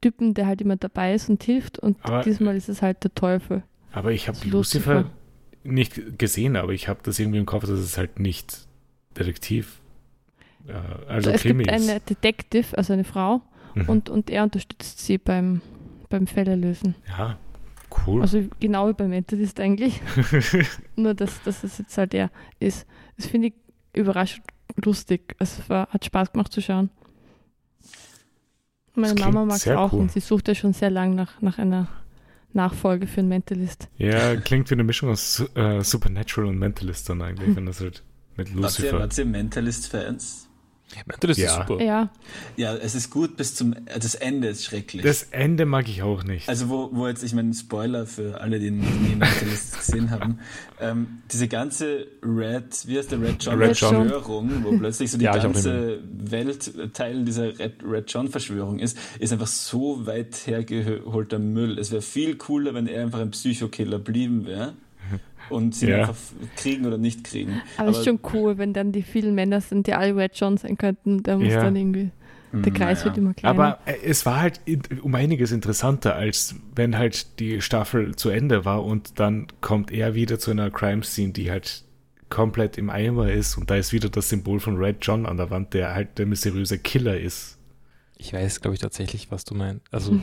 Typen, 0.00 0.34
der 0.34 0.46
halt 0.46 0.60
immer 0.60 0.76
dabei 0.76 1.14
ist 1.14 1.28
und 1.28 1.42
hilft. 1.42 1.78
Und 1.80 1.96
Aber- 2.02 2.22
diesmal 2.22 2.56
ist 2.56 2.68
es 2.68 2.80
halt 2.82 3.02
der 3.02 3.12
Teufel. 3.14 3.64
Aber 3.92 4.12
ich 4.12 4.28
habe 4.28 4.38
Lucifer 4.48 4.94
Lucifer. 4.94 5.10
nicht 5.64 6.18
gesehen, 6.18 6.54
aber 6.56 6.72
ich 6.72 6.88
habe 6.88 7.00
das 7.02 7.18
irgendwie 7.18 7.38
im 7.38 7.46
Kopf, 7.46 7.62
dass 7.62 7.78
es 7.78 7.96
halt 7.98 8.18
nicht 8.20 8.58
Detektiv, 9.18 9.80
äh, 10.68 10.72
also 11.10 11.30
es 11.30 11.42
Krimi 11.42 11.64
gibt 11.64 11.76
ist. 11.76 11.88
eine 11.88 12.00
Detective, 12.00 12.76
also 12.76 12.92
eine 12.92 13.04
Frau, 13.04 13.40
Mhm. 13.74 13.88
und, 13.88 14.10
und 14.10 14.30
er 14.30 14.42
unterstützt 14.44 14.98
sie 15.04 15.18
beim, 15.18 15.60
beim 16.08 16.26
Fälle 16.28 16.54
lösen. 16.54 16.94
ja, 17.08 17.36
cool. 18.06 18.20
Also 18.22 18.42
genau 18.60 18.88
wie 18.88 18.92
beim 18.92 19.10
Mentalist 19.10 19.60
eigentlich. 19.60 20.00
Nur, 20.96 21.14
dass, 21.14 21.42
dass 21.42 21.64
es 21.64 21.78
jetzt 21.78 21.96
halt 21.98 22.14
er 22.14 22.30
ist. 22.60 22.86
Das 23.16 23.26
finde 23.26 23.48
ich 23.48 23.54
überraschend 23.92 24.44
lustig. 24.84 25.34
Es 25.38 25.68
war, 25.68 25.88
hat 25.88 26.04
Spaß 26.04 26.32
gemacht 26.32 26.52
zu 26.52 26.60
schauen. 26.60 26.90
Meine 28.94 29.14
Das 29.14 29.24
Mama 29.24 29.44
mag 29.44 29.56
es 29.56 29.68
auch 29.68 29.92
cool. 29.92 30.00
und 30.00 30.12
sie 30.12 30.20
sucht 30.20 30.48
ja 30.48 30.54
schon 30.54 30.72
sehr 30.72 30.90
lang 30.90 31.14
nach, 31.14 31.40
nach 31.42 31.58
einer 31.58 31.88
Nachfolge 32.52 33.06
für 33.08 33.20
einen 33.20 33.28
Mentalist. 33.28 33.88
ja, 33.98 34.36
klingt 34.36 34.70
wie 34.70 34.74
eine 34.74 34.84
Mischung 34.84 35.10
aus 35.10 35.42
äh, 35.56 35.80
Supernatural 35.82 36.48
und 36.48 36.58
Mentalist 36.58 37.08
dann 37.08 37.20
eigentlich, 37.20 37.56
wenn 37.56 37.66
das 37.66 37.80
halt 37.80 38.04
mit 38.36 38.48
Wart 38.50 38.56
ihr, 38.56 38.62
Lucifer. 38.62 38.98
wart 39.00 39.18
ihr 39.18 39.24
Mentalist-Fans? 39.24 40.43
Mentalist 41.06 41.40
Ja. 41.40 41.46
ist 41.60 41.68
super. 41.68 41.82
Ja, 41.82 42.10
Ja, 42.56 42.74
es 42.76 42.94
ist 42.94 43.10
gut 43.10 43.36
bis 43.36 43.54
zum. 43.54 43.74
Das 43.98 44.14
Ende 44.14 44.48
ist 44.48 44.64
schrecklich. 44.64 45.02
Das 45.02 45.24
Ende 45.30 45.66
mag 45.66 45.88
ich 45.88 46.02
auch 46.02 46.22
nicht. 46.24 46.48
Also 46.48 46.68
wo, 46.68 46.90
wo 46.92 47.06
jetzt, 47.08 47.22
ich 47.22 47.34
meine, 47.34 47.52
Spoiler 47.54 48.06
für 48.06 48.40
alle, 48.40 48.58
die 48.60 48.70
nie 48.70 49.16
Mentalist 49.16 49.76
gesehen 49.78 50.10
haben, 50.10 50.38
ähm, 50.80 51.22
diese 51.32 51.48
ganze 51.48 52.06
Red, 52.22 52.86
wie 52.86 52.98
heißt 52.98 53.10
der 53.12 53.20
Red 53.20 53.42
John 53.42 53.58
Red 53.58 53.76
John. 53.76 54.08
Verschwörung, 54.08 54.64
wo 54.64 54.76
plötzlich 54.78 55.10
so 55.10 55.18
die 55.18 55.24
Ja, 55.24 55.36
ganze 55.36 56.00
Welt 56.12 56.72
Teil 56.94 57.24
dieser 57.24 57.58
Red, 57.58 57.74
Red 57.84 58.10
John 58.12 58.28
Verschwörung 58.28 58.78
ist, 58.78 58.96
ist 59.18 59.32
einfach 59.32 59.46
so 59.46 60.06
weit 60.06 60.34
hergeholter 60.46 61.38
Müll. 61.38 61.78
Es 61.78 61.90
wäre 61.92 62.02
viel 62.02 62.36
cooler, 62.36 62.74
wenn 62.74 62.86
er 62.86 63.02
einfach 63.02 63.20
ein 63.20 63.30
Psychokiller 63.30 63.98
blieben 63.98 64.46
wäre 64.46 64.74
und 65.50 65.74
sie 65.74 65.88
Ja. 65.88 65.98
einfach 66.00 66.16
kriegen 66.56 66.86
oder 66.86 66.98
nicht 66.98 67.24
kriegen. 67.24 67.60
aber, 67.76 67.90
es 67.90 67.98
ist 67.98 68.04
schon 68.04 68.20
cool, 68.32 68.58
wenn 68.58 68.72
dann 68.72 68.92
die 68.92 69.02
vielen 69.02 69.34
Männer 69.34 69.60
sind, 69.60 69.86
die 69.86 69.94
alle 69.94 70.16
Red 70.16 70.32
John 70.34 70.56
sein 70.56 70.76
könnten. 70.78 71.22
Da 71.22 71.36
muss 71.38 71.52
Ja. 71.52 71.62
dann 71.62 71.76
irgendwie, 71.76 72.10
der 72.52 72.72
Kreis 72.72 72.98
naja. 73.00 73.04
wird 73.06 73.18
immer 73.18 73.34
kleiner. 73.34 73.58
Aber 73.64 73.78
äh, 73.86 73.94
es 74.04 74.24
war 74.26 74.40
halt 74.40 74.60
um 75.02 75.14
einiges 75.14 75.50
interessanter, 75.52 76.14
als 76.14 76.54
wenn 76.74 76.96
halt 76.96 77.38
die 77.40 77.60
Staffel 77.60 78.14
zu 78.16 78.30
Ende 78.30 78.64
war 78.64 78.84
und 78.84 79.18
dann 79.18 79.46
kommt 79.60 79.90
er 79.90 80.14
wieder 80.14 80.38
zu 80.38 80.50
einer 80.52 80.70
Crime-Scene, 80.70 81.32
die 81.32 81.50
halt 81.50 81.84
komplett 82.30 82.78
im 82.78 82.90
Eimer 82.90 83.30
ist 83.30 83.56
und 83.58 83.70
da 83.70 83.76
ist 83.76 83.92
wieder 83.92 84.08
das 84.08 84.28
Symbol 84.28 84.58
von 84.58 84.76
Red 84.76 84.96
John 85.02 85.26
an 85.26 85.36
der 85.36 85.50
Wand, 85.50 85.72
der 85.74 85.94
halt 85.94 86.18
der 86.18 86.26
mysteriöse 86.26 86.78
Killer 86.78 87.18
ist. 87.18 87.53
Ich 88.24 88.32
weiß, 88.32 88.62
glaube 88.62 88.74
ich, 88.74 88.80
tatsächlich, 88.80 89.30
was 89.30 89.44
du 89.44 89.54
meinst. 89.54 89.82
Also, 89.92 90.18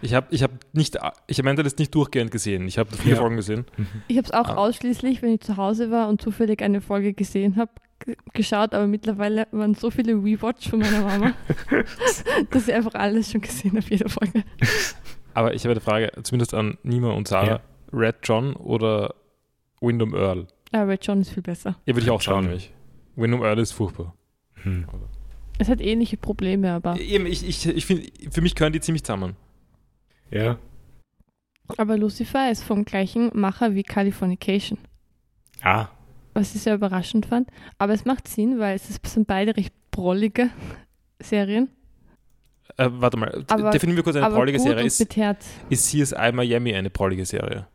ich 0.00 0.14
habe 0.14 0.28
ich 0.30 0.42
hab 0.42 0.50
nicht, 0.72 0.96
ich 1.26 1.38
habe 1.38 1.44
Mentalist 1.46 1.78
nicht 1.78 1.94
durchgehend 1.94 2.30
gesehen. 2.30 2.66
Ich 2.66 2.78
habe 2.78 2.90
viele 2.96 3.16
Ja. 3.16 3.20
Folgen 3.20 3.36
gesehen. 3.36 3.66
Ich 4.08 4.16
habe 4.16 4.24
es 4.26 4.32
auch 4.32 4.48
Ah. 4.48 4.54
ausschließlich, 4.54 5.20
wenn 5.20 5.34
ich 5.34 5.40
zu 5.42 5.58
Hause 5.58 5.90
war 5.90 6.08
und 6.08 6.22
zufällig 6.22 6.62
eine 6.62 6.80
Folge 6.80 7.12
gesehen 7.12 7.56
habe, 7.56 7.70
geschaut, 8.32 8.72
aber 8.72 8.86
mittlerweile 8.86 9.46
waren 9.50 9.74
so 9.74 9.90
viele 9.90 10.14
Rewatch 10.14 10.70
von 10.70 10.78
meiner 10.78 11.02
Mama, 11.02 11.32
dass 12.50 12.66
ich 12.66 12.72
einfach 12.74 12.94
alles 12.94 13.30
schon 13.30 13.42
gesehen 13.42 13.76
habe, 13.76 13.84
jede 13.90 14.08
Folge. 14.08 14.42
Aber 15.34 15.52
ich 15.52 15.64
habe 15.64 15.72
eine 15.72 15.80
Frage, 15.82 16.10
zumindest 16.22 16.54
an 16.54 16.78
Nima 16.82 17.10
und 17.12 17.28
Sarah. 17.28 17.46
Ja. 17.46 17.60
Red 17.92 18.16
John 18.22 18.54
oder 18.56 19.14
Wyndham 19.82 20.14
Earl? 20.14 20.46
Ja, 20.72 20.84
Red 20.84 21.04
John 21.06 21.20
ist 21.20 21.30
viel 21.30 21.42
besser. 21.42 21.76
Ja, 21.84 21.94
würde 21.94 22.04
ich 22.06 22.10
auch 22.10 22.22
sagen, 22.22 22.42
nämlich. 22.46 22.72
Wyndham 23.16 23.42
Earl 23.42 23.58
ist 23.58 23.72
furchtbar. 23.72 24.14
Hm. 24.62 24.86
Es 25.58 25.68
hat 25.68 25.80
ähnliche 25.80 26.16
Probleme, 26.16 26.72
aber, 26.72 26.98
Eben, 27.00 27.26
ich, 27.26 27.46
ich, 27.46 27.66
ich 27.66 27.84
finde, 27.86 28.06
für 28.30 28.40
mich 28.40 28.54
gehören 28.54 28.72
die 28.72 28.80
ziemlich 28.80 29.02
zusammen. 29.04 29.36
Ja. 30.30 30.58
aber 31.78 31.96
Lucifer 31.96 32.50
ist 32.50 32.62
vom 32.62 32.84
gleichen 32.84 33.30
Macher 33.34 33.74
wie 33.74 33.82
Californication. 33.82 34.78
Ah, 35.62 35.88
was 36.34 36.54
ich 36.54 36.62
sehr 36.62 36.74
überraschend 36.74 37.26
fand. 37.26 37.48
Aber 37.78 37.92
es 37.94 38.04
macht 38.04 38.28
Sinn, 38.28 38.58
weil 38.60 38.76
es 38.76 38.86
sind 39.04 39.26
beide 39.26 39.56
recht 39.56 39.74
brollige 39.90 40.50
Serien. 41.20 41.68
Äh, 42.76 42.88
warte 42.92 43.16
mal, 43.16 43.44
Aber- 43.48 43.70
definieren 43.70 43.96
wir 43.96 44.04
kurz 44.04 44.16
eine 44.16 44.30
prollige 44.32 44.60
Serie. 44.60 44.84
Ist, 44.84 45.00
ist 45.00 45.90
CSI 45.90 46.30
Miami 46.32 46.74
eine 46.74 46.90
prollige 46.90 47.24
Serie? 47.26 47.66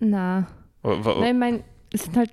Na. 0.00 0.48
Wa- 0.82 1.04
wa- 1.04 1.20
Nein, 1.20 1.34
ich 1.34 1.38
meine, 1.40 1.64
es 1.92 2.04
sind 2.04 2.16
halt, 2.16 2.32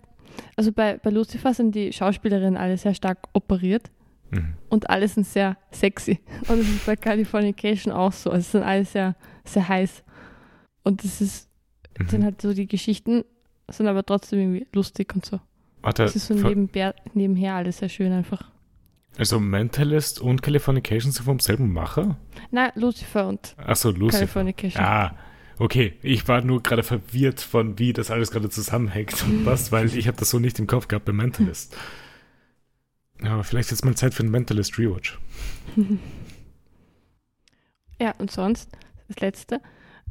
also 0.55 0.71
bei, 0.71 0.97
bei 0.97 1.11
Lucifer 1.11 1.53
sind 1.53 1.75
die 1.75 1.93
Schauspielerinnen 1.93 2.57
alle 2.57 2.77
sehr 2.77 2.93
stark 2.95 3.19
operiert 3.33 3.91
mhm. 4.33 4.53
und 4.69 4.89
alle 4.89 5.07
sind 5.07 5.25
sehr 5.27 5.57
sexy. 5.71 6.19
Und 6.47 6.59
es 6.59 6.69
ist 6.69 6.85
bei 6.85 6.95
Californication 6.95 7.93
auch 7.93 8.11
so. 8.11 8.29
Also 8.31 8.41
es 8.41 8.51
sind 8.51 8.63
alle 8.63 8.85
sehr, 8.85 9.15
sehr 9.45 9.67
heiß. 9.67 10.03
Und 10.83 11.03
es 11.05 11.21
ist, 11.21 11.49
Mhm. 11.99 12.07
sind 12.09 12.23
halt 12.23 12.41
so 12.41 12.53
die 12.53 12.67
Geschichten, 12.67 13.23
sind 13.69 13.87
aber 13.87 14.03
trotzdem 14.05 14.39
irgendwie 14.39 14.67
lustig 14.73 15.13
und 15.13 15.23
so. 15.25 15.39
Warte, 15.83 16.03
Es 16.03 16.15
ist 16.15 16.27
so 16.27 16.33
nebenher, 16.33 16.95
nebenher 17.13 17.53
alles 17.55 17.77
sehr 17.77 17.89
schön 17.89 18.11
einfach. 18.11 18.49
also 19.17 19.39
Mentalist 19.39 20.19
und 20.19 20.41
Californication 20.41 21.11
sind 21.11 21.23
vom 21.25 21.39
selben 21.39 21.71
Macher? 21.71 22.17
Na, 22.51 22.71
Lucifer 22.75 23.27
und 23.27 23.53
Achso, 23.57 23.91
Lucifer. 23.91 24.19
Californication. 24.21 24.83
Ah, 24.83 25.15
okay. 25.59 25.93
Ich 26.01 26.27
war 26.27 26.41
nur 26.41 26.63
gerade 26.63 26.81
verwirrt 26.83 27.41
von, 27.41 27.77
wie 27.77 27.93
das 27.93 28.09
alles 28.09 28.31
gerade 28.31 28.49
zusammenhängt 28.49 29.23
und 29.23 29.45
was, 29.45 29.71
weil 29.71 29.95
ich 29.95 30.07
habe 30.07 30.17
das 30.17 30.31
so 30.31 30.39
nicht 30.39 30.57
im 30.57 30.65
Kopf 30.65 30.87
gehabt 30.87 31.05
bei 31.05 31.13
Mentalist. 31.13 31.77
Aber 33.25 33.43
vielleicht 33.43 33.71
ist 33.71 33.85
mal 33.85 33.95
Zeit 33.95 34.13
für 34.13 34.23
einen 34.23 34.31
Mentalist 34.31 34.77
Rewatch. 34.77 35.19
Ja, 38.01 38.13
und 38.17 38.31
sonst, 38.31 38.69
das 39.07 39.19
letzte, 39.21 39.61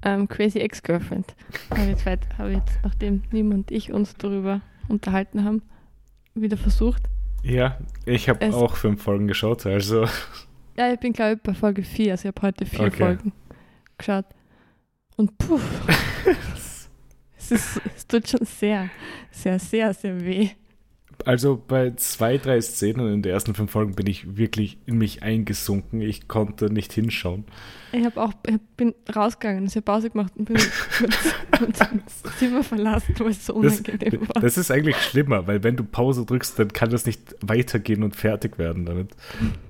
ähm, 0.03 0.27
Crazy 0.27 0.61
Ex-Girlfriend. 0.61 1.35
Habe 1.71 1.91
jetzt, 1.91 2.07
weit, 2.07 2.27
habe 2.39 2.53
jetzt, 2.53 2.79
nachdem 2.83 3.23
Nim 3.33 3.51
und 3.51 3.71
ich 3.71 3.93
uns 3.93 4.15
darüber 4.15 4.63
unterhalten 4.89 5.45
haben, 5.45 5.61
wieder 6.35 6.57
versucht. 6.57 7.03
Ja, 7.43 7.79
ich 8.07 8.29
habe 8.31 8.55
auch 8.55 8.77
fünf 8.77 9.03
Folgen 9.03 9.27
geschaut, 9.27 9.67
also 9.67 10.07
Ja, 10.77 10.91
ich 10.91 11.01
bin, 11.01 11.13
glaube 11.13 11.35
ich, 11.35 11.43
bei 11.43 11.53
Folge 11.53 11.83
4, 11.83 12.13
also 12.13 12.29
ich 12.29 12.35
habe 12.35 12.47
heute 12.47 12.65
vier 12.65 12.87
Okay. 12.87 12.97
Folgen 12.97 13.33
geschaut. 13.99 14.27
Und 15.17 15.37
puh, 15.37 15.61
es, 17.37 17.51
ist, 17.51 17.81
es 17.95 18.07
tut 18.07 18.27
schon 18.29 18.47
sehr, 18.47 18.89
sehr, 19.31 19.59
sehr, 19.59 19.93
sehr 19.93 20.25
weh. 20.25 20.51
Also 21.25 21.63
bei 21.69 21.91
zwei, 21.97 22.39
drei 22.39 22.61
Szenen 22.61 23.13
in 23.13 23.23
den 23.23 23.33
ersten 23.33 23.55
fünf 23.55 23.71
Folgen 23.71 23.95
bin 23.95 24.07
ich 24.07 24.37
wirklich 24.37 24.79
in 24.87 24.99
mich 24.99 25.23
eingesunken. 25.23 26.01
Ich 26.01 26.29
konnte 26.29 26.73
nicht 26.73 26.93
hinschauen. 26.93 27.45
Ich 27.93 28.05
habe 28.05 28.21
auch, 28.23 28.33
ich 28.47 28.57
bin 28.77 28.95
rausgegangen, 29.15 29.65
ich 29.67 29.73
habe 29.77 29.83
Pause 29.83 30.11
gemacht 30.11 30.33
und 30.37 30.47
bin 30.47 30.57
und 31.61 31.79
das 31.81 32.23
Zimmer 32.39 32.63
verlassen, 32.63 33.15
weil 33.19 33.31
es 33.31 33.47
so 33.47 33.61
Das, 33.63 33.81
unangenehm 33.81 34.21
war. 34.29 34.41
das 34.43 34.57
ist 34.57 34.71
eigentlich 34.71 34.97
schlimmer, 34.97 35.47
weil 35.47 35.63
wenn 35.63 35.77
du 35.77 35.85
Pause 35.85 36.25
drückst, 36.25 36.59
dann 36.59 36.69
kann 36.73 36.91
das 36.91 37.07
nicht 37.07 37.37
weitergehen 37.41 38.03
und 38.03 38.17
fertig 38.17 38.59
werden 38.59 38.87
damit, 38.87 39.11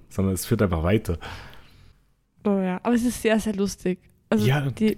sondern 0.08 0.34
es 0.34 0.46
führt 0.46 0.62
einfach 0.62 0.82
weiter. 0.82 1.18
Oh 2.44 2.58
ja, 2.60 2.80
aber 2.82 2.94
es 2.94 3.04
ist 3.04 3.20
sehr, 3.22 3.38
sehr 3.40 3.54
lustig. 3.54 3.98
Also 4.30 4.46
Ja. 4.46 4.70
die 4.70 4.96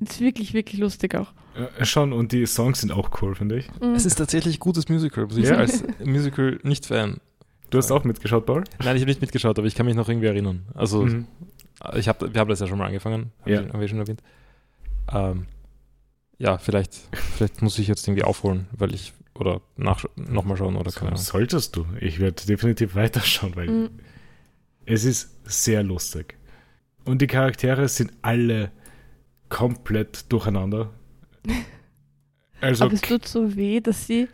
ist 0.00 0.20
wirklich, 0.20 0.54
wirklich 0.54 0.80
lustig 0.80 1.14
auch. 1.14 1.32
Äh, 1.78 1.84
schon, 1.84 2.12
und 2.12 2.32
die 2.32 2.46
Songs 2.46 2.80
sind 2.80 2.92
auch 2.92 3.10
cool, 3.22 3.34
finde 3.34 3.58
ich. 3.58 3.68
Mhm. 3.80 3.94
Es 3.94 4.06
ist 4.06 4.16
tatsächlich 4.16 4.58
gutes 4.60 4.88
Musical, 4.88 5.24
muss 5.26 5.36
ich 5.36 5.46
Ja. 5.48 5.56
als 5.56 5.82
Musical-Nicht-Fan. 6.04 7.18
Du 7.70 7.78
hast 7.78 7.90
auch 7.92 8.04
mitgeschaut, 8.04 8.46
Paul? 8.46 8.64
Nein, 8.82 8.96
ich 8.96 9.02
habe 9.02 9.10
nicht 9.10 9.20
mitgeschaut, 9.20 9.58
aber 9.58 9.66
ich 9.68 9.74
kann 9.74 9.86
mich 9.86 9.94
noch 9.94 10.08
irgendwie 10.08 10.26
erinnern. 10.26 10.64
Also, 10.74 11.02
Mhm. 11.04 11.26
ich 11.94 12.08
hab, 12.08 12.20
wir 12.34 12.40
haben 12.40 12.48
das 12.50 12.60
ja 12.60 12.66
schon 12.66 12.78
mal 12.78 12.86
angefangen, 12.86 13.32
haben, 13.42 13.50
Ja. 13.50 13.64
wir, 13.64 13.72
haben 13.72 13.80
wir 13.80 13.88
schon 13.88 13.98
erwähnt. 13.98 14.22
Ähm, 15.12 15.46
ja, 16.38 16.58
vielleicht, 16.58 16.94
vielleicht 17.36 17.62
muss 17.62 17.78
ich 17.78 17.86
jetzt 17.88 18.06
irgendwie 18.08 18.24
aufholen, 18.24 18.66
weil 18.72 18.94
ich, 18.94 19.12
oder 19.34 19.60
nach, 19.76 20.04
nochmal 20.16 20.56
schauen 20.56 20.76
oder 20.76 20.90
keine 20.90 21.12
Ahnung. 21.12 21.22
solltest 21.22 21.76
du. 21.76 21.86
Ich 22.00 22.18
werde 22.20 22.44
definitiv 22.46 22.94
weiterschauen, 22.94 23.54
weil 23.56 23.68
Mhm. 23.68 23.90
es 24.86 25.04
ist 25.04 25.30
sehr 25.44 25.82
lustig. 25.82 26.36
Und 27.04 27.22
die 27.22 27.26
Charaktere 27.26 27.88
sind 27.88 28.12
alle 28.22 28.70
komplett 29.50 30.32
durcheinander. 30.32 30.90
Also, 32.62 32.84
Aber 32.84 32.92
es 32.92 33.00
tut 33.00 33.26
so 33.26 33.56
weh, 33.56 33.80
dass 33.80 34.06
sie 34.06 34.28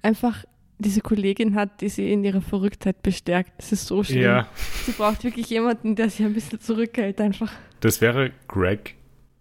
einfach 0.00 0.44
diese 0.78 1.00
Kollegin 1.00 1.56
hat, 1.56 1.80
die 1.80 1.88
sie 1.88 2.12
in 2.12 2.22
ihrer 2.22 2.40
Verrücktheit 2.40 3.02
bestärkt. 3.02 3.50
Das 3.58 3.72
ist 3.72 3.88
so 3.88 4.04
schlimm. 4.04 4.22
ja, 4.22 4.48
Sie 4.86 4.92
braucht 4.92 5.24
wirklich 5.24 5.50
jemanden, 5.50 5.96
der 5.96 6.08
sie 6.08 6.24
ein 6.24 6.34
bisschen 6.34 6.60
zurückhält 6.60 7.20
einfach. 7.20 7.50
das 7.80 8.00
wäre 8.00 8.30
Greg. 8.46 8.94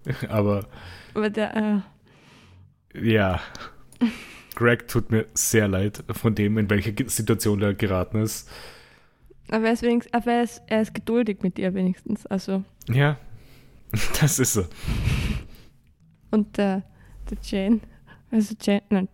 Aber 0.30 0.66
Aber 1.14 1.30
der, 1.30 1.84
äh, 2.96 3.08
ja, 3.08 3.40
Greg 4.56 4.88
tut 4.88 5.12
mir 5.12 5.28
sehr 5.36 5.68
leid 5.68 6.04
von 6.10 6.34
dem, 6.34 6.58
in 6.58 6.70
welche 6.72 6.96
Situation 7.08 7.62
er 7.62 7.76
geraten 7.76 8.18
ist. 8.22 8.50
aber, 9.52 9.68
er 9.68 9.74
ist 9.74 9.84
wenigstens, 9.84 10.12
aber 10.14 10.32
er, 10.32 10.44
ist, 10.44 10.62
er 10.66 10.82
ist 10.82 10.96
geduldig 10.96 11.44
mit 11.44 11.60
ihr 11.60 11.72
wenigstens. 11.76 12.26
Also, 12.26 12.64
Ja, 12.90 13.18
das 14.22 14.40
ist 14.40 14.54
so. 14.54 14.66
und 16.32 16.58
der, 16.58 16.84
der 17.30 17.38
Jane, 17.44 17.80
also 18.32 18.56
Jane, 18.62 18.82
nein, 18.90 19.08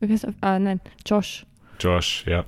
wie 0.00 0.12
heißt 0.12 0.24
er? 0.24 0.34
Ah, 0.40 0.58
nein, 0.58 0.80
Josh. 1.06 1.44
Josh, 1.80 2.24
ja. 2.26 2.44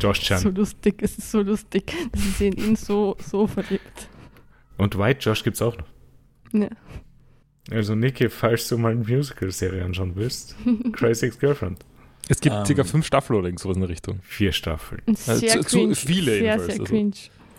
Josh 0.00 0.20
Chan. 0.20 0.38
So 0.40 0.50
lustig, 0.50 0.96
es 1.02 1.16
ist 1.16 1.30
so 1.30 1.40
lustig, 1.40 1.94
dass 2.12 2.20
sie 2.22 2.28
sich 2.30 2.46
in 2.58 2.64
ihn 2.70 2.76
so, 2.76 3.16
so 3.18 3.46
verliebt. 3.46 4.08
Und 4.76 4.98
White 4.98 5.20
Josh 5.20 5.42
gibt's 5.42 5.62
auch 5.62 5.76
noch. 5.78 5.86
Ja. 6.52 6.68
Also 7.70 7.94
Niki, 7.94 8.28
falls 8.28 8.68
du 8.68 8.76
mal 8.78 8.92
eine 8.92 9.02
Musical-Serie 9.04 9.84
anschauen 9.84 10.12
willst, 10.14 10.54
Crazy 10.92 11.26
Ex-Girlfriend. 11.26 11.78
Es 12.28 12.40
gibt 12.40 12.54
Ähm. 12.54 12.66
circa 12.66 12.84
fünf 12.84 13.06
Staffeln 13.06 13.38
oder 13.38 13.46
irgend 13.48 13.60
sowas 13.60 13.76
in 13.76 13.80
der 13.82 13.88
Richtung. 13.88 14.20
Vier 14.22 14.52
Staffeln. 14.52 15.00
Und 15.06 15.16
sehr 15.18 15.38
zu- 15.38 15.60
zu 15.60 15.78
cringe. 15.78 15.94
viele 15.94 16.32
sehr, 16.32 16.42
jedenfalls, 16.42 16.64
sehr 16.66 16.72
also. 16.80 16.84
cringe. 16.84 17.12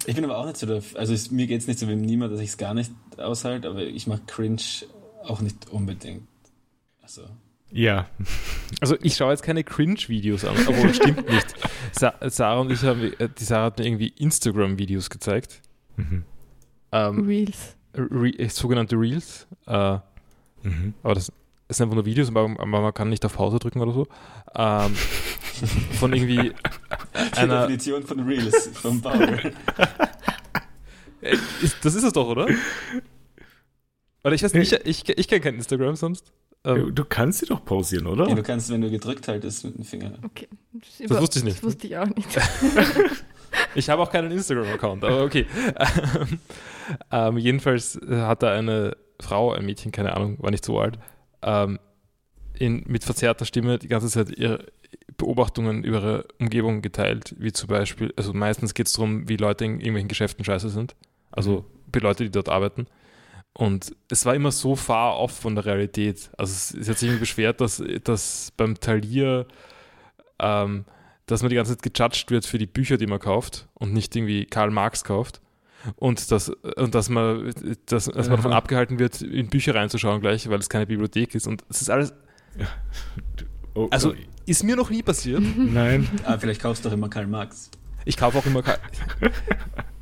Ich 0.06 0.16
bin 0.16 0.24
aber 0.26 0.38
auch 0.38 0.45
nicht 0.45 0.58
so 0.58 0.68
der, 0.68 0.82
also 0.95 1.14
es, 1.14 1.32
mir 1.32 1.48
geht 1.48 1.62
es 1.62 1.68
nicht 1.68 1.80
so 1.80 1.88
wie 1.88 1.95
niemand, 1.95 2.32
dass 2.34 2.39
ich 2.39 2.50
es 2.50 2.58
gar 2.58 2.74
nicht 2.74 2.91
aushalte, 3.20 3.70
aber 3.70 3.82
ich 3.84 4.07
mag 4.07 4.26
Cringe 4.28 4.61
auch 5.24 5.41
nicht 5.41 5.70
unbedingt. 5.70 6.28
Also, 7.01 7.24
Ja, 7.72 8.07
Also 8.82 8.95
ich 9.01 9.15
schaue 9.15 9.32
jetzt 9.32 9.43
keine 9.43 9.63
Cringe-Videos 9.63 10.43
an, 10.45 10.55
obwohl 10.68 10.93
stimmt 10.93 11.30
nicht. 11.30 11.47
Sa 11.93 12.13
Sarah 12.30 12.59
und 12.61 12.72
ich 12.72 12.84
haben, 12.84 13.01
äh, 13.20 13.30
die 13.38 13.43
Sarah 13.43 13.65
hat 13.65 13.80
mir 13.80 13.86
irgendwie 13.86 14.09
Instagram-Videos 14.18 15.09
gezeigt. 15.09 15.61
mhm. 15.95 16.24
Ähm, 16.91 17.26
Reels. 17.26 17.76
Re 17.93 18.30
äh, 18.30 18.47
sogenannte 18.49 18.95
Reels. 18.95 19.47
Äh, 19.65 19.99
Mhm. 20.63 20.95
aber 21.03 21.13
das, 21.13 21.32
das 21.68 21.78
sind 21.78 21.86
einfach 21.86 21.95
nur 21.95 22.05
Videos, 22.05 22.30
aber, 22.30 22.41
aber 22.41 22.65
man 22.65 22.93
kann 22.93 23.09
nicht 23.09 23.24
auf 23.26 23.36
Pause 23.36 23.59
drücken 23.59 23.80
oder 23.80 23.91
so. 23.93 24.07
Ähm, 24.55 24.95
von 25.99 26.11
irgendwie 26.13 26.51
die 27.34 27.38
einer. 27.38 27.61
Definition 27.61 28.03
von 28.03 28.20
Reels 28.22 28.70
vom 28.74 29.01
Paul. 29.01 29.53
Äh, 31.22 31.38
das 31.82 31.95
ist 31.95 32.03
es 32.03 32.13
doch, 32.13 32.28
oder? 32.28 32.47
Oder 34.24 34.34
ich 34.34 34.43
weiß 34.43 34.53
nicht, 34.53 34.74
ich, 34.74 34.86
ich, 34.86 35.18
ich 35.18 35.28
kenne 35.28 35.41
kein 35.41 35.55
Instagram 35.55 35.95
sonst. 35.95 36.32
Ähm, 36.63 36.93
Du 36.93 37.05
kannst 37.05 37.39
sie 37.39 37.45
doch 37.45 37.63
pausieren, 37.63 38.07
oder? 38.07 38.28
ja, 38.28 38.36
du 38.36 38.43
kannst, 38.43 38.70
wenn 38.70 38.82
du 38.82 38.89
gedrückt 38.89 39.28
haltest 39.28 39.63
mit 39.63 39.78
dem 39.78 39.86
Finger. 39.86 40.18
Okay. 40.24 40.47
Das 41.07 41.22
wusste 41.22 41.39
ich 41.39 41.45
nicht. 41.45 41.57
Das 41.57 41.63
wusste 41.63 41.88
ich 41.88 41.97
auch 41.97 42.07
nicht. 42.07 42.28
Ich 43.76 43.89
habe 43.89 44.01
auch 44.01 44.11
keinen 44.11 44.32
Instagram-Account, 44.32 45.03
aber 45.03 45.24
okay. 45.24 45.45
Ähm, 47.11 47.38
jedenfalls 47.38 47.99
hat 48.09 48.43
da 48.43 48.53
eine 48.53 48.95
Frau, 49.20 49.51
ein 49.51 49.65
Mädchen, 49.65 49.91
keine 49.91 50.15
Ahnung, 50.15 50.38
war 50.39 50.51
nicht 50.51 50.63
so 50.63 50.80
alt, 50.80 50.97
ähm, 51.41 51.80
in, 52.57 52.84
mit 52.88 53.03
verzerrter 53.03 53.43
Stimme 53.45 53.78
die 53.78 53.89
ganze 53.89 54.07
Zeit 54.07 54.30
ihre 54.30 54.65
Beobachtungen 55.18 55.84
über 55.84 55.97
ihre 55.97 56.28
Umgebung 56.39 56.82
geteilt, 56.82 57.36
wie 57.39 57.51
zum 57.51 57.68
Beispiel, 57.68 58.13
also 58.15 58.34
meistens 58.34 58.74
geht 58.74 58.88
es 58.88 58.93
darum, 58.93 59.28
wie 59.28 59.36
Leute 59.36 59.65
in 59.65 59.80
irgendwelchen 59.80 60.07
Geschäften 60.07 60.45
scheiße 60.45 60.70
sind, 60.70 60.95
also 61.38 61.66
die 61.94 62.00
Leute, 62.00 62.24
die 62.24 62.32
dort 62.32 62.50
arbeiten. 62.50 62.88
Und 63.54 63.96
es 64.12 64.26
war 64.26 64.36
immer 64.36 64.52
so 64.52 64.76
far 64.76 65.18
off 65.18 65.32
von 65.32 65.56
der 65.56 65.66
Realität. 65.66 66.30
Also 66.38 66.52
es, 66.52 66.74
es 66.74 66.90
hat 66.90 66.98
sich 66.98 67.08
irgendwie 67.08 67.22
beschwert, 67.22 67.60
dass, 67.62 67.82
dass 68.04 68.52
beim 68.56 68.80
Talier 68.80 69.48
ähm, 70.40 70.86
dass 71.26 71.42
man 71.42 71.50
die 71.50 71.56
ganze 71.56 71.78
Zeit 71.78 71.94
gejudged 71.94 72.32
wird 72.32 72.46
für 72.46 72.58
die 72.58 72.68
Bücher, 72.68 72.98
die 72.98 73.08
man 73.08 73.20
kauft 73.20 73.68
und 73.74 73.94
nicht 73.94 74.16
irgendwie 74.16 74.46
Karl 74.46 74.72
Marx 74.72 75.04
kauft. 75.04 75.42
Und, 75.96 76.32
dass, 76.32 76.50
und 76.50 76.96
dass, 76.96 77.10
man, 77.10 77.54
dass, 77.86 78.06
dass 78.06 78.28
man 78.28 78.38
davon 78.38 78.54
abgehalten 78.54 78.98
wird, 79.00 79.22
in 79.22 79.48
Bücher 79.48 79.76
reinzuschauen 79.76 80.22
gleich, 80.22 80.50
weil 80.50 80.60
es 80.60 80.70
keine 80.70 80.88
Bibliothek 80.88 81.36
ist. 81.36 81.48
Und 81.48 81.64
es 81.70 81.82
ist 81.82 81.90
alles, 81.90 82.14
Oh, 83.76 83.88
also 83.92 84.12
oh, 84.12 84.16
ist 84.48 84.64
mir 84.64 84.76
noch 84.76 84.90
nie 84.90 85.04
passiert. 85.04 85.42
nein. 85.56 86.10
Ah, 86.26 86.38
vielleicht 86.40 86.62
kaufst 86.62 86.84
du 86.84 86.90
doch 86.90 86.96
immer 86.96 87.10
Karl 87.10 87.28
Marx. 87.28 87.70
Ich 88.06 88.18
kaufe 88.18 88.40
auch 88.40 88.46
immer 88.46 88.64
Karl. 88.64 88.80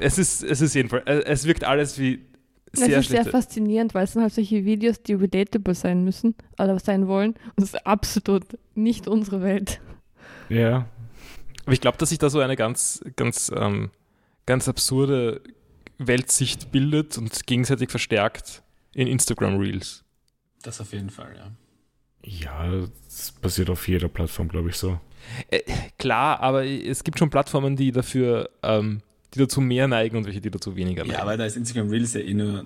es 0.00 0.18
ist, 0.18 0.42
es 0.42 0.60
ist 0.60 0.74
jedenfalls, 0.74 1.06
äh, 1.06 1.22
es 1.24 1.44
wirkt 1.46 1.64
alles 1.64 1.98
wie 1.98 2.26
Es 2.72 2.80
sehr 2.80 2.98
ist 2.98 3.08
sehr 3.08 3.24
faszinierend, 3.24 3.94
weil 3.94 4.04
es 4.04 4.12
sind 4.12 4.22
halt 4.22 4.32
solche 4.32 4.64
Videos, 4.64 5.02
die 5.02 5.14
relatable 5.14 5.74
sein 5.74 6.04
müssen 6.04 6.34
oder 6.58 6.78
sein 6.78 7.08
wollen. 7.08 7.32
Und 7.32 7.58
das 7.58 7.70
ist 7.74 7.86
absolut 7.86 8.44
nicht 8.74 9.08
unsere 9.08 9.42
Welt. 9.42 9.80
Ja, 10.48 10.86
Aber 11.64 11.72
ich 11.72 11.80
glaube, 11.80 11.98
dass 11.98 12.10
sich 12.10 12.18
da 12.18 12.30
so 12.30 12.40
eine 12.40 12.56
ganz, 12.56 13.02
ganz, 13.16 13.52
ähm, 13.54 13.90
ganz 14.46 14.68
absurde 14.68 15.40
Weltsicht 15.98 16.72
bildet 16.72 17.18
und 17.18 17.46
gegenseitig 17.46 17.90
verstärkt 17.90 18.62
in 18.94 19.06
Instagram 19.06 19.58
Reels. 19.58 20.04
Das 20.62 20.80
auf 20.80 20.92
jeden 20.92 21.10
Fall, 21.10 21.34
ja. 21.36 21.52
ja, 22.24 22.86
das 23.04 23.32
passiert 23.32 23.70
auf 23.70 23.86
jeder 23.88 24.08
Plattform, 24.08 24.48
glaube 24.48 24.70
ich, 24.70 24.76
so. 24.76 24.98
Äh, 25.50 25.60
klar, 25.98 26.40
aber 26.40 26.64
es 26.66 27.04
gibt 27.04 27.18
schon 27.18 27.30
Plattformen, 27.30 27.76
die 27.76 27.92
dafür, 27.92 28.50
ähm, 28.62 29.02
die 29.34 29.38
dazu 29.38 29.60
mehr 29.60 29.88
neigen 29.88 30.16
und 30.16 30.26
welche, 30.26 30.40
die 30.40 30.50
dazu 30.50 30.76
weniger 30.76 31.02
neigen. 31.02 31.14
Ja, 31.14 31.22
aber 31.22 31.36
da 31.36 31.44
ist 31.44 31.56
Instagram 31.56 31.88
Reels 31.90 32.14
ja 32.14 32.20
eh 32.20 32.34
nur 32.34 32.64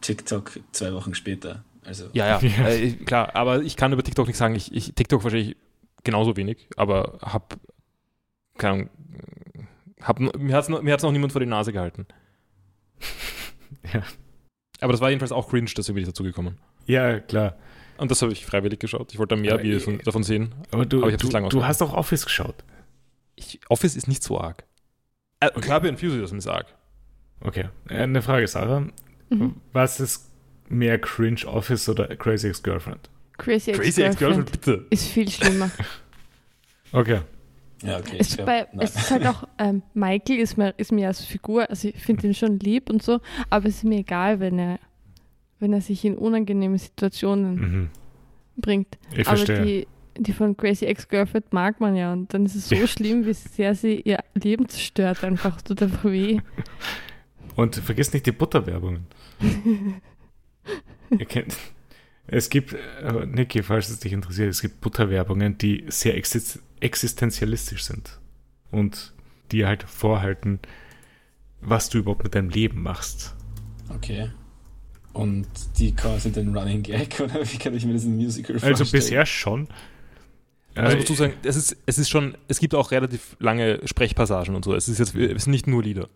TikTok 0.00 0.60
zwei 0.72 0.92
Wochen 0.92 1.14
später. 1.14 1.64
Also, 1.84 2.08
Ja, 2.12 2.40
ja, 2.40 2.48
Ja. 2.58 2.68
Äh, 2.68 2.90
klar, 2.92 3.34
aber 3.34 3.62
ich 3.62 3.76
kann 3.76 3.92
über 3.92 4.02
TikTok 4.02 4.26
nicht 4.26 4.36
sagen, 4.36 4.54
ich, 4.54 4.72
ich 4.74 4.94
TikTok 4.94 5.24
wahrscheinlich 5.24 5.56
genauso 6.04 6.36
wenig, 6.36 6.68
aber 6.76 7.18
hab, 7.22 7.58
keine 8.58 8.74
Ahnung, 8.74 8.90
hab, 10.00 10.20
mir 10.20 10.54
hat 10.54 10.64
es 10.64 10.68
noch, 10.68 10.82
mir 10.82 10.92
hat's 10.92 11.02
noch 11.02 11.12
niemand 11.12 11.32
vor 11.32 11.40
die 11.40 11.46
Nase 11.46 11.72
gehalten. 11.72 12.06
Ja, 13.92 14.04
Aber 14.80 14.92
das 14.92 15.00
war 15.00 15.08
jedenfalls 15.08 15.32
auch 15.32 15.48
cringe, 15.48 15.70
deswegen 15.76 15.94
bin 15.94 16.02
ich 16.02 16.08
dazu 16.08 16.22
gekommen. 16.22 16.58
ja 16.86 17.18
klar. 17.18 17.56
Und 17.96 18.10
das 18.10 18.22
habe 18.22 18.32
ich 18.32 18.44
freiwillig 18.46 18.78
geschaut. 18.80 19.12
Ich 19.12 19.18
wollte 19.18 19.34
da 19.34 19.40
mehr 19.40 19.54
Aber, 19.54 19.62
Videos 19.62 19.82
äh, 19.82 19.84
von, 19.86 19.98
davon 19.98 20.22
sehen. 20.22 20.54
Aber 20.70 20.86
du, 20.86 21.02
Aber 21.02 21.10
du, 21.16 21.48
du 21.48 21.64
hast 21.64 21.82
auch 21.82 21.94
Office 21.94 22.24
geschaut. 22.24 22.54
Ich, 23.34 23.60
Office 23.68 23.96
ist 23.96 24.08
nicht 24.08 24.22
so 24.22 24.40
arg. 24.40 24.64
Äh, 25.42 25.50
Okay. 25.54 25.60
Kirby 25.68 25.88
Enthusiasm 25.88 26.38
ist 26.38 26.46
arg. 26.48 26.66
Okay, 27.40 27.66
äh, 27.88 27.96
eine 27.98 28.22
Frage, 28.22 28.46
Sarah. 28.46 28.86
Mhm. 29.30 29.56
Was 29.72 29.98
ist 30.00 30.30
mehr 30.68 30.98
Cringe 30.98 31.44
Office 31.46 31.88
oder 31.88 32.06
Crazy 32.16 32.48
Ex-Girlfriend? 32.48 33.10
Crazy, 33.38 33.72
Crazy 33.72 34.02
Ex-Girlfriend 34.02 34.52
bitte. 34.52 34.86
ist 34.90 35.08
viel 35.08 35.28
schlimmer. 35.28 35.70
Okay. 36.94 37.20
ja, 37.82 37.98
okay. 37.98 38.16
es, 38.18 38.34
glaub, 38.36 38.46
bei, 38.46 38.68
es 38.78 38.94
ist 38.94 39.10
halt 39.10 39.26
auch, 39.26 39.48
ähm, 39.58 39.82
Michael 39.94 40.40
ist 40.40 40.58
mir, 40.58 40.74
ist 40.76 40.92
mir 40.92 41.06
als 41.08 41.24
Figur, 41.24 41.68
also 41.70 41.88
ich 41.88 41.96
finde 42.02 42.26
ihn 42.26 42.34
schon 42.34 42.58
lieb 42.58 42.90
und 42.90 43.02
so, 43.02 43.20
aber 43.48 43.66
es 43.66 43.76
ist 43.76 43.84
mir 43.84 44.00
egal, 44.00 44.40
wenn 44.40 44.58
er, 44.58 44.78
wenn 45.58 45.72
er 45.72 45.80
sich 45.80 46.04
in 46.04 46.18
unangenehme 46.18 46.76
Situationen 46.78 47.54
Mhm. 47.54 47.90
bringt. 48.58 48.98
Ich 49.16 49.26
aber 49.26 49.38
verstehe. 49.38 49.64
die, 49.64 49.86
die 50.18 50.32
von 50.32 50.56
Crazy 50.56 50.84
Ex-Girlfriend 50.86 51.52
mag 51.52 51.80
man 51.80 51.96
ja 51.96 52.12
und 52.12 52.32
dann 52.34 52.44
ist 52.46 52.54
es 52.54 52.68
so 52.68 52.74
Ja. 52.74 52.86
schlimm, 52.86 53.26
wie 53.26 53.32
sehr 53.32 53.74
sie 53.74 54.00
ihr 54.00 54.18
Leben 54.34 54.68
zerstört. 54.68 55.24
Einfach 55.24 55.60
tut 55.62 55.82
einfach 55.82 56.04
weh. 56.04 56.40
Und 57.56 57.76
vergiss 57.76 58.12
nicht 58.12 58.26
die 58.26 58.32
Butterwerbungen. 58.32 59.06
Ihr 61.10 61.26
kennt, 61.26 61.56
es 62.26 62.48
gibt, 62.48 62.72
äh, 62.74 63.26
Niki, 63.26 63.62
falls 63.62 63.90
es 63.90 63.98
dich 64.00 64.12
interessiert, 64.12 64.48
es 64.50 64.62
gibt 64.62 64.80
Butterwerbungen, 64.80 65.58
die 65.58 65.84
sehr 65.88 66.16
exist 66.16 66.60
existenzialistisch 66.80 67.84
sind. 67.84 68.18
Und 68.70 69.12
die 69.52 69.66
halt 69.66 69.82
vorhalten, 69.84 70.58
was 71.60 71.90
du 71.90 71.98
überhaupt 71.98 72.24
mit 72.24 72.34
deinem 72.34 72.48
Leben 72.48 72.82
machst. 72.82 73.36
Okay. 73.90 74.30
Und 75.12 75.46
die 75.78 75.94
sind 76.18 76.38
ein 76.38 76.56
Running 76.56 76.82
Gag, 76.82 77.20
oder 77.22 77.42
wie 77.44 77.58
kann 77.58 77.74
ich 77.74 77.84
mir 77.84 77.92
das 77.92 78.04
in 78.04 78.16
Musical 78.16 78.56
Also 78.56 78.68
vorstellen? 78.68 78.90
bisher 79.02 79.26
schon. 79.26 79.68
Also 80.74 80.96
Äh, 80.96 81.00
dazu 81.00 81.14
sagen, 81.14 81.34
es 81.44 81.56
ist, 81.56 81.76
es 81.86 81.98
ist 81.98 82.08
schon, 82.08 82.36
es 82.48 82.58
gibt 82.60 82.74
auch 82.74 82.90
relativ 82.92 83.36
lange 83.40 83.80
Sprechpassagen 83.86 84.54
und 84.54 84.64
so. 84.64 84.74
Es 84.74 84.88
ist 84.88 84.98
jetzt, 84.98 85.14
es 85.14 85.44
sind 85.44 85.50
nicht 85.52 85.66
nur 85.66 85.82
Lieder. 85.82 86.08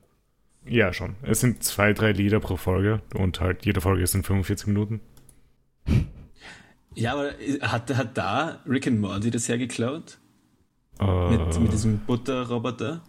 ja, 0.65 0.93
schon. 0.93 1.15
Es 1.23 1.41
sind 1.41 1.63
zwei, 1.63 1.93
drei 1.93 2.13
Lieder 2.13 2.41
pro 2.41 2.57
Folge 2.57 3.03
und 3.15 3.41
halt 3.41 3.65
jede 3.67 3.81
Folge 3.81 4.07
sind 4.07 4.27
45 4.27 4.67
Minuten. 4.69 5.01
Ja, 6.95 7.13
aber 7.13 7.33
hat, 7.61 7.95
hat 7.95 8.17
da 8.17 8.61
Rick 8.67 8.87
and 8.87 9.01
Morty 9.01 9.31
das 9.31 9.49
hergeklaut? 9.49 10.19
Äh, 10.99 11.31
Mit, 11.37 11.61
mit 11.61 11.73
diesem 11.73 11.99
Butterroboter? 11.99 13.03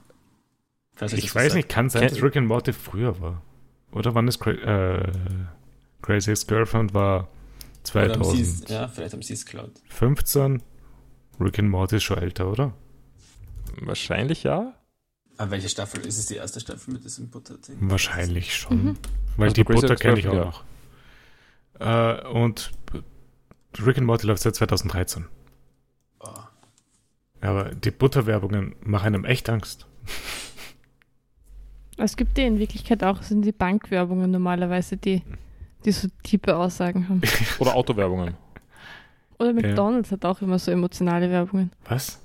Ich 0.96 1.00
das 1.00 1.36
weiß 1.36 1.54
nicht, 1.54 1.70
kann 1.70 1.90
sein, 1.90 2.08
dass 2.10 2.22
Rick 2.22 2.36
and 2.36 2.48
Morty 2.48 2.74
früher 2.74 3.20
war. 3.22 3.42
Oder 3.92 4.14
wann 4.16 4.28
ist 4.28 4.40
Cra 4.40 4.52
äh, 4.52 5.12
Crazy 6.02 6.32
Ex-Girlfriend 6.32 6.94
war 6.94 7.30
sagt. 7.84 8.10
Oder 8.10 8.16
haben 8.16 8.24
sie's- 8.36 8.62
2015. 8.66 8.76
Ja, 8.76 8.88
vielleicht 8.90 9.14
haben 9.14 9.22
sie 9.22 9.34
es 9.34 9.46
geklaut. 9.46 9.72
Rick 11.40 11.60
and 11.60 11.70
Morty 11.70 11.98
ist 11.98 12.04
schon 12.04 12.18
älter, 12.18 12.52
oder? 12.52 12.74
Wahrscheinlich 13.82 14.44
ja. 14.44 14.74
Aber 15.38 15.52
welche 15.52 15.70
Staffel? 15.70 16.06
Ist 16.06 16.18
es 16.18 16.26
die 16.26 16.36
erste 16.36 16.60
Staffel 16.60 16.94
mit 16.94 17.04
diesem 17.04 17.30
Butter-Ding? 17.30 17.78
Wahrscheinlich 17.82 18.56
schon. 18.56 18.84
Mhm. 18.84 18.98
Weil 19.38 19.50
Also 19.50 19.54
die 19.54 19.64
Butter 19.64 19.96
kenne 19.96 20.20
ich 20.20 20.28
auch 20.28 20.34
Ex-Girlfriend, 20.34 20.66
noch. 21.80 22.24
Äh, 22.26 22.28
und 22.28 22.72
Rick 23.86 23.98
and 23.98 24.08
Morty 24.08 24.26
läuft 24.26 24.42
seit 24.42 24.56
2013. 24.56 25.26
Oh. 26.20 26.28
Aber 27.42 27.76
die 27.76 27.92
Butterwerbungen 27.92 28.76
machen 28.82 29.08
einem 29.08 29.26
echt 29.26 29.50
Angst. 29.50 29.86
Es 32.00 32.16
gibt 32.16 32.38
die 32.38 32.44
in 32.44 32.60
Wirklichkeit 32.60 33.04
auch, 33.04 33.24
sind 33.24 33.42
die 33.42 33.52
Bankwerbungen 33.52 34.30
normalerweise, 34.30 34.98
die, 34.98 35.24
die 35.84 35.92
so 35.92 36.08
tiefe 36.22 36.56
Aussagen 36.56 37.10
haben. 37.10 37.22
Oder 37.58 37.74
Autowerbungen. 37.74 38.36
Oder 39.40 39.54
McDonalds 39.54 40.12
hat 40.12 40.26
auch 40.26 40.42
immer 40.42 40.58
so 40.60 40.72
emotionale 40.72 41.30
Werbungen. 41.30 41.72
Was? 41.88 42.20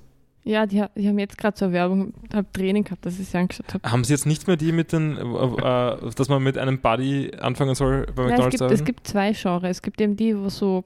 Ja, 0.44 0.66
die, 0.66 0.84
die 0.96 1.06
haben 1.08 1.18
jetzt 1.20 1.38
gerade 1.38 1.56
so 1.56 1.66
eine 1.66 1.74
Werbung, 1.74 2.14
ich 2.28 2.34
habe 2.34 2.48
Training 2.52 2.82
gehabt, 2.82 3.06
dass 3.06 3.18
ich 3.20 3.28
sie 3.28 3.38
angeschaut 3.38 3.74
habe. 3.74 3.88
Haben 3.90 4.02
sie 4.02 4.12
jetzt 4.12 4.26
nicht 4.26 4.46
mehr 4.48 4.56
die 4.56 4.72
mit 4.72 4.92
den, 4.92 5.16
äh, 5.16 5.20
äh, 5.20 6.10
dass 6.16 6.28
man 6.28 6.42
mit 6.42 6.58
einem 6.58 6.80
Buddy 6.80 7.30
anfangen 7.38 7.74
soll 7.76 8.06
bei 8.14 8.22
Ja, 8.28 8.28
es, 8.30 8.44
McDonalds? 8.44 8.58
gibt, 8.58 8.70
es 8.72 8.84
gibt 8.84 9.06
zwei 9.06 9.32
Genres. 9.32 9.70
Es 9.70 9.82
gibt 9.82 10.00
eben 10.00 10.16
die, 10.16 10.36
wo 10.36 10.48
so 10.48 10.84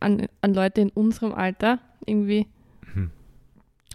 an, 0.00 0.26
an 0.40 0.54
Leute 0.54 0.80
in 0.80 0.88
unserem 0.90 1.32
Alter 1.32 1.78
irgendwie 2.06 2.48
Hm. 2.94 3.10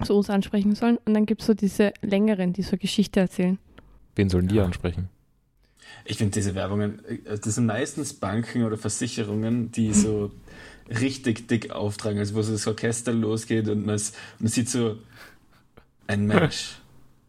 so 0.04 0.16
uns 0.16 0.30
ansprechen 0.30 0.74
sollen. 0.76 0.98
Und 1.06 1.14
dann 1.16 1.26
gibt 1.26 1.42
es 1.42 1.48
so 1.48 1.54
diese 1.54 1.92
längeren, 2.02 2.54
die 2.54 2.62
so 2.62 2.78
Geschichte 2.78 3.20
erzählen. 3.20 3.58
Wen 4.16 4.30
sollen 4.30 4.48
die 4.48 4.56
Ja. 4.56 4.64
ansprechen? 4.64 5.10
Ich 6.06 6.18
finde 6.18 6.32
diese 6.34 6.56
Werbungen, 6.56 7.04
äh, 7.06 7.18
das 7.38 7.56
sind 7.56 7.66
meistens 7.66 8.14
Banken 8.14 8.64
oder 8.64 8.78
Versicherungen, 8.78 9.70
die 9.74 9.92
so 9.94 10.32
richtig 10.90 11.48
dick 11.48 11.72
auftragen, 11.72 12.20
also 12.20 12.36
wo 12.36 12.42
so 12.42 12.52
das 12.54 12.68
Orchester 12.68 13.14
losgeht 13.14 13.68
und 13.68 13.86
man, 13.86 14.00
sieht 14.00 14.70
so 14.70 14.98
ein 16.08 16.28
Mensch. 16.28 16.76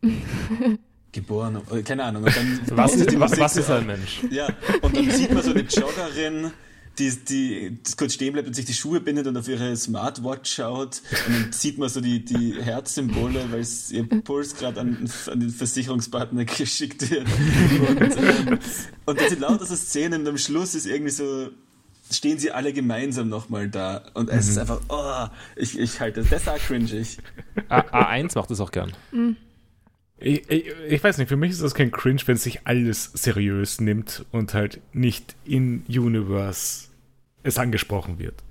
Geboren, 1.13 1.63
keine 1.85 2.05
Ahnung. 2.05 2.25
Und 2.25 2.37
dann 2.37 2.61
Was, 2.77 2.95
ist, 2.95 3.19
was, 3.19 3.39
was 3.39 3.57
ist 3.57 3.71
ein 3.71 3.87
Mensch? 3.87 4.21
Ja, 4.31 4.49
und 4.83 4.97
dann 4.97 5.11
sieht 5.11 5.33
man 5.33 5.43
so 5.43 5.51
eine 5.51 5.63
Joggerin, 5.63 6.53
die, 6.99 7.11
die 7.11 7.79
kurz 7.97 8.15
stehen 8.15 8.33
bleibt 8.33 8.47
und 8.47 8.55
sich 8.55 8.67
die 8.67 8.75
Schuhe 8.75 9.01
bindet 9.01 9.27
und 9.27 9.37
auf 9.37 9.49
ihre 9.49 9.75
Smartwatch 9.77 10.53
schaut. 10.53 11.01
Und 11.27 11.35
dann 11.35 11.53
sieht 11.53 11.79
man 11.79 11.89
so 11.89 12.01
die, 12.01 12.25
die 12.25 12.61
Herzsymbole, 12.61 13.47
weil 13.51 13.67
ihr 13.91 14.23
Puls 14.23 14.55
gerade 14.57 14.81
an, 14.81 15.11
an 15.27 15.41
den 15.41 15.51
Versicherungspartner 15.51 16.45
geschickt 16.45 17.11
wird. 17.11 17.27
Und, 17.89 18.01
ähm, 18.17 18.59
und 19.07 19.21
das 19.21 19.31
sind 19.31 19.41
lauter 19.41 19.65
so 19.65 19.77
Szenen 19.77 20.23
und 20.23 20.29
am 20.29 20.39
Schluss 20.39 20.75
ist 20.75 20.87
irgendwie 20.87 21.13
so, 21.13 21.51
stehen 22.11 22.39
sie 22.39 22.51
alle 22.51 22.73
gemeinsam 22.73 23.29
nochmal 23.29 23.69
da. 23.69 24.03
Und 24.15 24.31
es 24.31 24.49
ist 24.49 24.59
einfach, 24.59 24.81
oh, 24.89 25.27
ich, 25.57 25.79
ich 25.79 26.01
halte 26.01 26.21
das, 26.21 26.31
das 26.31 26.43
ist 26.43 26.49
auch 26.49 26.59
cringig. 26.59 27.19
A, 27.69 27.81
A1 27.81 28.37
macht 28.37 28.51
das 28.51 28.61
auch 28.61 28.71
gern. 28.71 28.93
Ich, 30.19 30.51
ich, 30.51 30.67
ich 30.89 31.05
weiß 31.05 31.19
nicht, 31.19 31.29
für 31.29 31.37
mich 31.37 31.51
ist 31.53 31.63
das 31.63 31.75
kein 31.75 31.91
Cringe, 31.91 32.21
wenn 32.27 32.37
sich 32.37 32.67
alles 32.67 33.11
seriös 33.15 33.81
nimmt 33.81 34.25
und 34.33 34.55
halt 34.55 34.81
nicht 34.93 35.37
in 35.45 35.85
Universe 35.89 36.89
es 37.43 37.59
angesprochen 37.59 38.19
wird. 38.19 38.43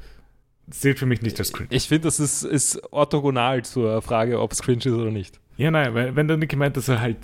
Das 0.67 0.81
zählt 0.81 0.99
für 0.99 1.05
mich 1.05 1.21
nicht 1.21 1.39
als 1.39 1.51
Cringe. 1.53 1.69
Ich 1.71 1.87
finde, 1.87 2.07
das 2.07 2.19
ist, 2.19 2.43
ist 2.43 2.81
orthogonal 2.91 3.63
zur 3.63 4.01
Frage, 4.01 4.39
ob 4.39 4.51
es 4.51 4.61
cringe 4.61 4.79
ist 4.79 4.87
oder 4.87 5.11
nicht. 5.11 5.39
Ja, 5.57 5.71
nein, 5.71 5.93
weil 5.93 6.15
wenn 6.15 6.27
der 6.27 6.37
Nicky 6.37 6.55
meint, 6.55 6.77
dass 6.77 6.87
er 6.87 7.01
halt 7.01 7.17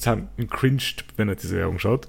cringed, 0.50 1.06
wenn 1.18 1.30
er 1.30 1.36
diese 1.36 1.56
Werbung 1.56 1.80
schaut. 1.80 2.08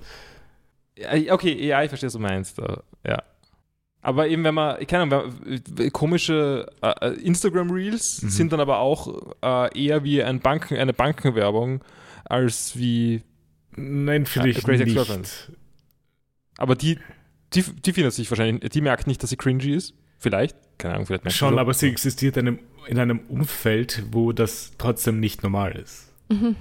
Ja, 0.97 1.33
Okay, 1.35 1.66
ja, 1.66 1.83
ich 1.83 1.89
verstehe, 1.89 2.07
was 2.07 2.14
du 2.14 2.20
meinst. 2.20 2.59
Ja. 3.05 3.22
Aber 4.05 4.29
eben, 4.29 4.45
wenn 4.45 4.55
man, 4.55 4.87
keine 4.87 5.05
Ahnung, 5.15 5.35
wenn- 5.45 5.91
komische 5.91 6.67
äh, 6.83 7.15
Instagram-Reels 7.15 8.23
Mhm. 8.23 8.29
sind 8.29 8.53
dann 8.53 8.61
aber 8.61 8.79
auch 8.79 9.33
äh, 9.43 9.83
eher 9.87 10.05
wie 10.05 10.23
ein 10.23 10.41
Banken, 10.41 10.77
eine 10.77 10.93
Bankenwerbung 10.93 11.83
als 12.27 12.77
wie. 12.79 13.23
Nein, 13.77 14.27
finde 14.27 14.51
ich 14.51 14.63
Crazy 14.63 14.85
nicht. 14.85 15.51
Aber 16.59 16.77
die, 16.77 16.99
die, 17.55 17.63
die 17.63 17.93
findet 17.93 18.13
sich 18.13 18.31
wahrscheinlich, 18.31 18.71
die 18.71 18.81
merkt 18.83 19.07
nicht, 19.07 19.23
dass 19.23 19.31
sie 19.31 19.37
cringy 19.37 19.75
ist. 19.75 19.95
Vielleicht. 20.19 20.57
Keine 20.79 20.95
Ahnung, 20.95 21.07
vielleicht 21.07 21.25
merkt 21.25 21.37
Schon, 21.37 21.55
so. 21.55 21.59
aber 21.59 21.73
sie 21.75 21.89
existiert 21.89 22.37
in 22.37 22.47
einem, 22.49 22.59
in 22.87 22.99
einem 22.99 23.21
Umfeld, 23.29 24.05
wo 24.13 24.33
das 24.33 24.73
trotzdem 24.79 25.19
nicht 25.19 25.43
normal 25.43 25.73
ist. 25.77 26.13
Mhm. 26.29 26.57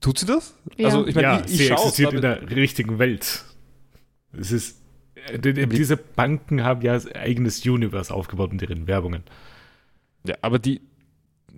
Tut 0.00 0.18
sie 0.18 0.26
das? 0.26 0.54
Ja. 0.76 0.86
Also, 0.86 1.06
ich 1.06 1.14
meine, 1.14 1.26
ja, 1.28 1.38
ich, 1.46 1.52
ich 1.52 1.56
sie 1.68 1.70
existiert 1.70 2.12
in 2.14 2.20
der 2.20 2.50
richtigen 2.50 2.98
Welt. 2.98 3.44
Es 4.36 4.50
ist, 4.50 4.81
diese 5.38 5.96
Banken 5.96 6.62
haben 6.64 6.82
ja 6.82 6.94
ein 6.94 7.12
eigenes 7.16 7.64
Universe 7.66 8.12
aufgebaut 8.12 8.52
mit 8.52 8.62
ihren 8.62 8.86
Werbungen. 8.86 9.22
Ja, 10.26 10.36
aber 10.42 10.58
die. 10.58 10.80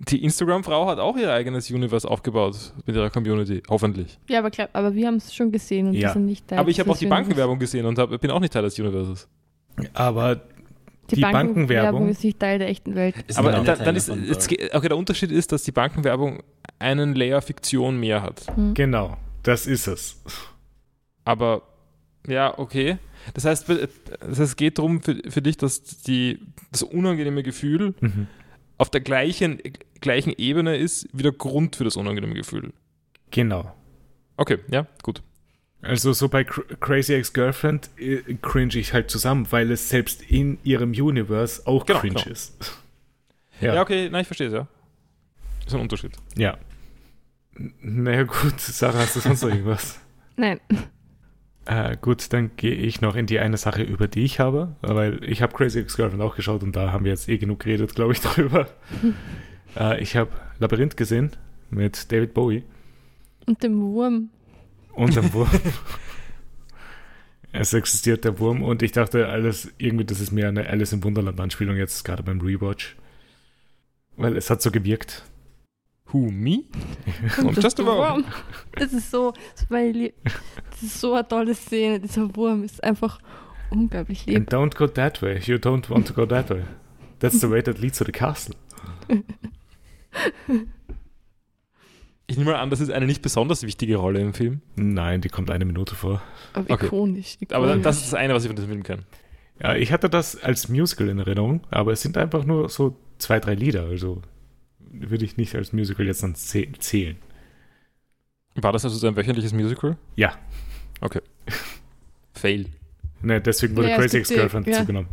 die 0.09 0.23
Instagram-Frau 0.23 0.87
hat 0.87 0.99
auch 0.99 1.15
ihr 1.17 1.31
eigenes 1.31 1.71
Universe 1.71 2.09
aufgebaut 2.09 2.73
mit 2.85 2.95
ihrer 2.95 3.09
Community, 3.09 3.63
hoffentlich. 3.69 4.19
Ja, 4.27 4.39
aber 4.39 4.51
klar, 4.51 4.67
aber 4.73 4.93
wir 4.93 5.07
haben 5.07 5.15
es 5.15 5.33
schon 5.33 5.51
gesehen 5.51 5.87
und 5.87 5.93
Ja. 5.93 6.09
wir 6.09 6.13
sind 6.13 6.25
nicht 6.25 6.47
Teil 6.47 6.59
Aber 6.59 6.69
ich 6.69 6.79
habe 6.79 6.91
auch 6.91 6.97
die. 6.97 7.05
Bankenwerbung 7.05 7.59
gesehen 7.59 7.85
und 7.85 7.97
hab, 7.97 8.09
bin 8.19 8.29
auch 8.31 8.39
nicht 8.41 8.51
Teil 8.53 8.63
des 8.63 8.77
Universes. 8.79 9.27
Aber 9.93 10.35
Die, 11.11 11.15
die 11.15 11.21
Bankenwerbung 11.21 12.01
Bankenwerbung- 12.01 12.09
ist 12.09 12.23
nicht 12.23 12.39
Teil 12.39 12.59
der 12.59 12.67
echten 12.69 12.95
Welt. 12.95 13.15
Ist 13.27 13.37
Aber 13.39 13.57
auch 13.59 13.63
da, 13.63 13.75
dann 13.75 13.95
ist, 13.95 14.09
jetzt, 14.09 14.51
okay, 14.73 14.87
der 14.89 14.97
Unterschied 14.97 15.31
ist, 15.31 15.51
dass 15.51 15.63
die 15.63 15.71
Bankenwerbung 15.71 16.43
einen 16.79 17.15
Layer 17.15 17.41
Fiktion 17.41 17.97
mehr 17.99 18.21
hat. 18.21 18.45
genau, 18.73 19.15
das 19.43 19.65
ist 19.67 19.87
es. 19.87 20.21
Aber 21.23 21.61
ja, 22.27 22.57
okay. 22.57 22.97
Das 23.33 23.45
heißt, 23.45 23.67
das 23.69 23.79
heißt 24.27 24.39
es 24.39 24.55
geht 24.55 24.77
darum 24.77 25.01
für, 25.01 25.15
für 25.29 25.41
dich, 25.41 25.57
dass 25.57 25.83
die, 25.83 26.39
das 26.71 26.83
unangenehme 26.83 27.43
Gefühl 27.43 27.93
Mhm. 27.99 28.27
auf 28.77 28.89
der 28.89 29.01
gleichen, 29.01 29.59
gleichen 30.01 30.33
Ebene 30.37 30.77
ist 30.77 31.07
wie 31.13 31.23
der 31.23 31.31
Grund 31.31 31.75
für 31.75 31.83
das 31.83 31.95
unangenehme 31.95 32.35
Gefühl. 32.35 32.71
Genau. 33.31 33.73
Okay, 34.37 34.59
ja, 34.69 34.85
gut. 35.01 35.21
Also 35.81 36.13
so 36.13 36.29
bei 36.29 36.43
Cr 36.43 36.63
Crazy 36.79 37.13
Ex-Girlfriend 37.13 37.89
äh, 37.97 38.21
cringe 38.41 38.75
ich 38.75 38.91
halt 38.93 39.11
zusammen, 39.11 39.47
weil 39.51 39.69
es 39.71 39.89
selbst 39.89 40.23
in 40.23 40.57
ihrem 40.63 40.91
Universe 40.91 41.65
auch 41.67 41.85
Genau, 41.85 41.99
cringe 41.99 42.15
genau. 42.15 42.31
ist. 42.31 42.55
Ja, 43.61 43.75
Ja, 43.75 43.81
okay, 43.83 44.09
nein, 44.09 44.21
ich 44.23 44.27
verstehe 44.27 44.47
es, 44.47 44.53
ja. 44.53 44.67
Ist 45.65 45.73
ein 45.73 45.79
Unterschied. 45.81 46.11
ja. 46.35 46.57
Naja 47.79 48.23
gut, 48.23 48.59
Sarah, 48.59 48.99
hast 48.99 49.15
du 49.15 49.21
sonst 49.21 49.41
noch 49.41 49.49
irgendwas? 49.49 49.97
Nein, 50.35 50.59
Äh, 51.65 51.97
gut, 51.99 52.31
dann 52.31 52.51
gehe 52.57 52.75
ich 52.75 53.01
noch 53.01 53.15
in 53.15 53.25
die 53.25 53.39
eine 53.39 53.57
Sache, 53.57 53.81
über 53.81 54.07
die 54.07 54.23
ich 54.23 54.39
habe, 54.39 54.75
weil 54.81 55.23
ich 55.23 55.41
habe 55.41 55.53
Crazy 55.53 55.79
Ex-Girlfriend 55.79 56.21
auch 56.21 56.35
geschaut 56.35 56.61
und 56.61 56.75
da 56.75 56.91
haben 56.91 57.05
wir 57.05 57.11
jetzt 57.11 57.27
eh 57.27 57.37
genug 57.37 57.61
geredet, 57.61 57.95
glaube 57.95 58.13
ich, 58.13 58.19
drüber. 58.21 58.67
äh, 59.75 60.01
ich 60.01 60.15
habe 60.15 60.31
Labyrinth 60.59 60.95
gesehen 60.95 61.31
mit 61.71 62.11
David 62.11 62.33
Bowie 62.33 62.63
und 63.45 63.61
dem 63.63 63.79
Wurm. 63.79 64.29
und 64.93 65.15
dem 65.15 65.33
Wurm. 65.33 65.49
es 67.51 67.73
existiert 67.73 68.25
der 68.25 68.39
Wurm 68.39 68.61
und 68.61 68.83
ich 68.83 68.91
dachte, 68.91 69.27
alles 69.27 69.71
irgendwie, 69.77 70.05
das 70.05 70.19
ist 70.19 70.31
mehr 70.31 70.49
eine 70.49 70.67
Alice 70.67 70.93
im 70.93 71.03
Wunderland-Anspielung 71.03 71.77
jetzt 71.77 72.03
gerade 72.03 72.23
beim 72.23 72.41
Rewatch. 72.41 72.95
Weil 74.17 74.37
es 74.37 74.49
hat 74.49 74.61
so 74.61 74.71
gewirkt. 74.71 75.23
Who, 76.15 76.31
me? 76.31 76.63
Und 77.43 77.57
just 77.61 77.77
das 77.77 77.85
a. 77.85 77.85
Wurm. 77.85 78.23
Das 78.71 78.93
ist 78.93 79.11
so, 79.11 79.33
das 79.69 80.81
ist 80.81 81.01
so 81.01 81.13
eine 81.13 81.27
tolle 81.27 81.53
Szene. 81.53 81.99
Dieser 81.99 82.33
Wurm 82.37 82.63
ist 82.63 82.81
einfach 82.81 83.19
unglaublich 83.69 84.25
lieb. 84.25 84.37
And 84.37 84.53
don't 84.53 84.77
go 84.77 84.87
that 84.87 85.21
way. 85.21 85.39
You 85.43 85.55
don't 85.57 85.89
want 85.89 86.07
to 86.07 86.13
go 86.13 86.25
that 86.25 86.49
way. 86.49 86.63
That's 87.19 87.41
the 87.41 87.49
way 87.49 87.61
that 87.63 87.79
leads 87.79 87.97
to 87.97 88.05
the 88.05 88.13
castle. 88.13 88.55
Ich 92.27 92.37
nehme 92.37 92.51
mal 92.51 92.59
an, 92.59 92.69
das 92.69 92.79
ist 92.79 92.91
eine 92.91 93.05
nicht 93.05 93.21
besonders 93.21 93.63
wichtige 93.63 93.97
Rolle 93.97 94.21
im 94.21 94.33
Film. 94.33 94.61
Nein, 94.77 95.19
die 95.19 95.27
kommt 95.29 95.51
eine 95.51 95.65
Minute 95.65 95.95
vor. 95.95 96.21
Aber 96.53 96.71
Okay. 96.73 96.85
ikonisch, 96.85 97.35
ikonisch. 97.41 97.55
Aber 97.71 97.75
das 97.77 97.97
ist 97.97 98.05
das 98.05 98.13
eine, 98.13 98.33
was 98.33 98.43
ich 98.43 98.47
von 98.47 98.55
diesem 98.55 98.71
Film 98.71 98.83
kenne. 98.83 99.03
Ja, 99.61 99.75
ich 99.75 99.91
hatte 99.91 100.09
das 100.09 100.41
als 100.41 100.69
Musical 100.69 101.09
in 101.09 101.19
Erinnerung, 101.19 101.61
aber 101.71 101.91
es 101.91 102.01
sind 102.01 102.17
einfach 102.17 102.45
nur 102.45 102.69
so 102.69 102.95
zwei, 103.17 103.41
drei 103.41 103.53
Lieder, 103.53 103.83
also 103.83 104.21
würde 105.01 105.25
ich 105.25 105.37
nicht 105.37 105.55
als 105.55 105.73
Musical 105.73 106.05
jetzt 106.05 106.23
dann 106.23 106.35
zäh- 106.35 106.77
zählen. 106.79 107.17
War 108.55 108.71
das 108.71 108.85
also 108.85 108.97
so 108.97 109.07
ein 109.07 109.15
wöchentliches 109.15 109.53
Musical? 109.53 109.97
Ja, 110.15 110.37
Fail. 112.33 112.67
ne, 113.21 113.41
deswegen 113.41 113.75
wurde 113.75 113.89
Ja, 113.89 113.97
Crazy 113.97 114.17
Ex-Girlfriend 114.17 114.67
ja. 114.67 114.73
dazu 114.73 114.85
genommen. 114.85 115.09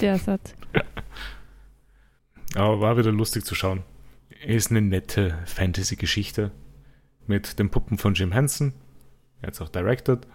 der 0.00 0.18
Satz. 0.18 0.54
Aber 2.54 2.80
war 2.80 2.96
wieder 2.96 3.12
lustig 3.12 3.44
zu 3.44 3.54
schauen. 3.54 3.82
Ist 4.44 4.70
eine 4.70 4.80
nette 4.80 5.38
Fantasy-Geschichte 5.46 6.50
mit 7.26 7.58
den 7.58 7.70
Puppen 7.70 7.98
von 7.98 8.14
Jim 8.14 8.32
Henson. 8.32 8.72
Er 9.42 9.48
hat 9.48 9.54
es 9.54 9.60
auch 9.60 9.68
directed. 9.68 10.26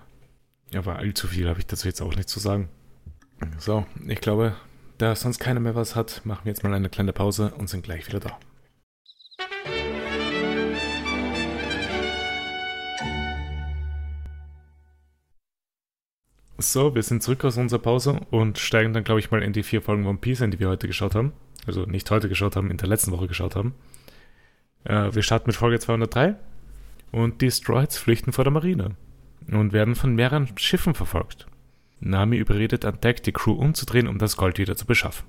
Aber 0.74 0.98
allzu 0.98 1.28
viel 1.28 1.48
habe 1.50 1.60
ich 1.60 1.68
dazu 1.68 1.88
jetzt 1.88 2.02
auch 2.02 2.16
nicht 2.16 2.30
zu 2.30 2.40
sagen. 2.40 2.70
So, 3.60 3.86
ich 4.08 4.22
glaube, 4.22 4.56
da 4.98 5.16
sonst 5.16 5.40
keiner 5.40 5.60
mehr 5.60 5.76
was 5.76 5.96
hat, 5.96 6.22
machen 6.26 6.46
wir 6.46 6.52
jetzt 6.52 6.64
mal 6.64 6.74
eine 6.74 6.90
kleine 6.90 7.12
Pause 7.14 7.54
und 7.56 7.70
sind 7.70 7.84
gleich 7.84 8.08
wieder 8.08 8.20
da. 8.20 8.40
So, 16.58 16.96
wir 16.96 17.04
sind 17.04 17.22
zurück 17.22 17.44
aus 17.44 17.58
unserer 17.58 17.82
Pause 17.82 18.22
und 18.32 18.58
steigen 18.60 18.94
dann, 18.94 19.04
glaube 19.04 19.20
ich, 19.20 19.30
mal 19.30 19.44
in 19.44 19.52
die 19.52 19.64
vier 19.64 19.82
Folgen 19.82 20.06
One 20.06 20.20
Piece 20.20 20.42
ein, 20.42 20.52
die 20.52 20.60
wir 20.60 20.70
heute 20.70 20.88
geschaut 20.88 21.14
haben. 21.14 21.34
Also 21.68 21.86
nicht 21.86 22.10
heute 22.12 22.30
geschaut 22.30 22.56
haben, 22.56 22.72
in 22.72 22.78
der 22.78 22.88
letzten 22.88 23.12
Woche 23.12 23.28
geschaut 23.28 23.56
haben. 23.56 23.76
Äh, 24.86 25.14
wir 25.14 25.22
starten 25.22 25.48
mit 25.48 25.56
Folge 25.56 25.80
203 25.80 26.36
und 27.12 27.42
die 27.42 27.52
Stroids 27.52 27.98
flüchten 27.98 28.32
vor 28.32 28.46
der 28.46 28.54
Marine 28.54 28.96
und 29.52 29.74
werden 29.74 29.96
von 29.96 30.16
mehreren 30.16 30.58
Schiffen 30.58 30.94
verfolgt. 30.94 31.48
Nami 32.00 32.38
überredet 32.38 32.86
an 32.86 33.02
Deck, 33.02 33.24
die 33.24 33.32
Crew 33.32 33.54
umzudrehen, 33.54 34.08
um 34.08 34.18
das 34.18 34.38
Gold 34.38 34.58
wieder 34.58 34.78
zu 34.78 34.86
beschaffen. 34.86 35.26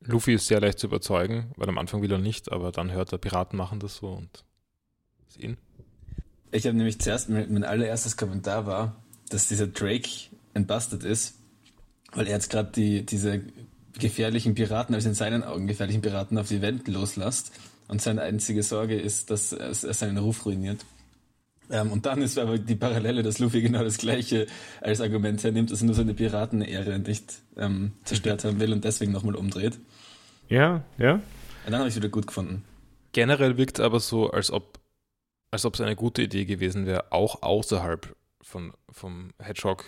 Luffy 0.00 0.34
ist 0.34 0.46
sehr 0.46 0.60
leicht 0.60 0.78
zu 0.78 0.86
überzeugen, 0.86 1.52
weil 1.56 1.68
am 1.68 1.76
Anfang 1.76 2.00
will 2.00 2.12
er 2.12 2.18
nicht, 2.18 2.50
aber 2.50 2.72
dann 2.72 2.92
hört 2.92 3.12
er, 3.12 3.18
Piraten 3.18 3.58
machen 3.58 3.80
das 3.80 3.96
so 3.96 4.12
und 4.12 4.44
ist 5.26 5.38
ihn. 5.38 5.58
Ich 6.50 6.66
habe 6.66 6.76
nämlich 6.76 6.98
zuerst, 6.98 7.28
mein, 7.28 7.52
mein 7.52 7.64
allererstes 7.64 8.16
Kommentar 8.16 8.64
war, 8.64 8.96
dass 9.28 9.48
dieser 9.48 9.66
Drake 9.66 10.08
entbustet 10.54 11.04
ist, 11.04 11.38
weil 12.12 12.26
er 12.26 12.34
jetzt 12.34 12.50
gerade 12.50 12.70
die, 12.74 13.04
diese 13.04 13.42
gefährlichen 13.98 14.54
Piraten, 14.54 14.94
also 14.94 15.08
in 15.08 15.14
seinen 15.14 15.42
Augen 15.42 15.66
gefährlichen 15.66 16.02
Piraten 16.02 16.38
auf 16.38 16.48
die 16.48 16.62
Welt 16.62 16.86
loslässt 16.88 17.52
und 17.88 18.00
seine 18.00 18.22
einzige 18.22 18.62
Sorge 18.62 18.98
ist, 18.98 19.30
dass 19.30 19.52
er, 19.52 19.68
er 19.68 19.74
seinen 19.74 20.18
Ruf 20.18 20.46
ruiniert. 20.46 20.84
Ähm, 21.70 21.92
und 21.92 22.06
dann 22.06 22.22
ist 22.22 22.38
aber 22.38 22.58
die 22.58 22.76
Parallele, 22.76 23.22
dass 23.22 23.38
Luffy 23.38 23.60
genau 23.60 23.82
das 23.82 23.98
gleiche 23.98 24.46
als 24.80 25.00
Argument 25.00 25.42
hernimmt, 25.42 25.70
dass 25.70 25.82
er 25.82 25.86
nur 25.86 25.94
seine 25.94 26.14
Piratenehre 26.14 26.98
nicht 26.98 27.40
ähm, 27.56 27.92
zerstört 28.04 28.44
haben 28.44 28.60
will 28.60 28.72
und 28.72 28.84
deswegen 28.84 29.12
nochmal 29.12 29.34
umdreht. 29.34 29.78
Ja, 30.48 30.84
ja. 30.96 31.14
Und 31.14 31.22
dann 31.66 31.80
habe 31.80 31.88
ich 31.88 31.94
es 31.94 32.00
wieder 32.00 32.08
gut 32.08 32.26
gefunden. 32.26 32.64
Generell 33.12 33.58
wirkt 33.58 33.78
es 33.78 33.84
aber 33.84 34.00
so, 34.00 34.30
als 34.30 34.50
ob 34.50 34.78
als 35.50 35.64
ob 35.64 35.74
es 35.74 35.80
eine 35.80 35.96
gute 35.96 36.22
Idee 36.22 36.44
gewesen 36.44 36.86
wäre, 36.86 37.10
auch 37.10 37.42
außerhalb 37.42 38.14
von, 38.48 38.72
vom 38.90 39.30
Hedgehog 39.38 39.84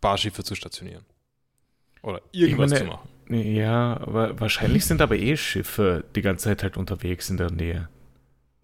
Barschiffe 0.00 0.42
zu 0.44 0.54
stationieren. 0.54 1.04
Oder 2.02 2.22
irgendwas 2.32 2.70
meine- 2.70 2.80
zu 2.82 2.86
machen. 2.86 3.08
Ja, 3.30 3.98
aber 4.00 4.40
wahrscheinlich 4.40 4.86
sind 4.86 5.02
aber 5.02 5.16
eh 5.16 5.36
Schiffe 5.36 6.04
die 6.14 6.22
ganze 6.22 6.44
Zeit 6.44 6.62
halt 6.62 6.78
unterwegs 6.78 7.28
in 7.28 7.36
der 7.36 7.50
Nähe. 7.50 7.90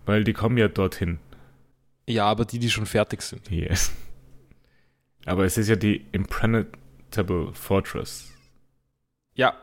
Weil 0.07 0.25
die 0.25 0.33
kommen 0.33 0.57
ja 0.57 0.69
dorthin. 0.69 1.19
Ja, 2.09 2.25
aber 2.27 2.47
die, 2.47 2.59
die 2.59 2.71
schon 2.71 2.87
fertig 2.87 3.21
sind. 3.21 3.51
Yes. 3.51 3.93
Aber 5.27 5.45
es 5.45 5.59
ist 5.59 5.69
ja 5.69 5.77
die 5.77 6.07
Impregnable 6.13 7.53
Fortress. 7.53 8.31
Ja, 9.35 9.55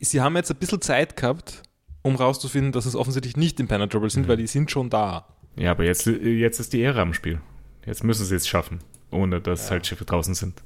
sie 0.00 0.20
haben 0.20 0.34
jetzt 0.34 0.50
ein 0.50 0.56
bisschen 0.56 0.80
Zeit 0.80 1.16
gehabt, 1.16 1.62
um 2.02 2.16
rauszufinden, 2.16 2.72
dass 2.72 2.86
es 2.86 2.96
offensichtlich 2.96 3.36
nicht 3.36 3.60
impenetrable 3.60 4.10
sind, 4.10 4.24
Mhm. 4.24 4.28
weil 4.28 4.36
die 4.38 4.46
sind 4.48 4.70
schon 4.72 4.90
da. 4.90 5.28
Ja, 5.56 5.70
aber 5.72 5.84
jetzt, 5.84 6.06
jetzt 6.06 6.58
ist 6.58 6.72
die 6.72 6.80
Ehre 6.80 7.00
am 7.02 7.12
Spiel. 7.14 7.40
Jetzt 7.88 8.04
müssen 8.04 8.24
sie 8.26 8.34
es 8.36 8.46
schaffen, 8.46 8.80
ohne 9.10 9.40
dass 9.40 9.64
Ja. 9.64 9.70
halt 9.72 9.86
Schiffe 9.86 10.04
draußen 10.04 10.34
sind. 10.34 10.62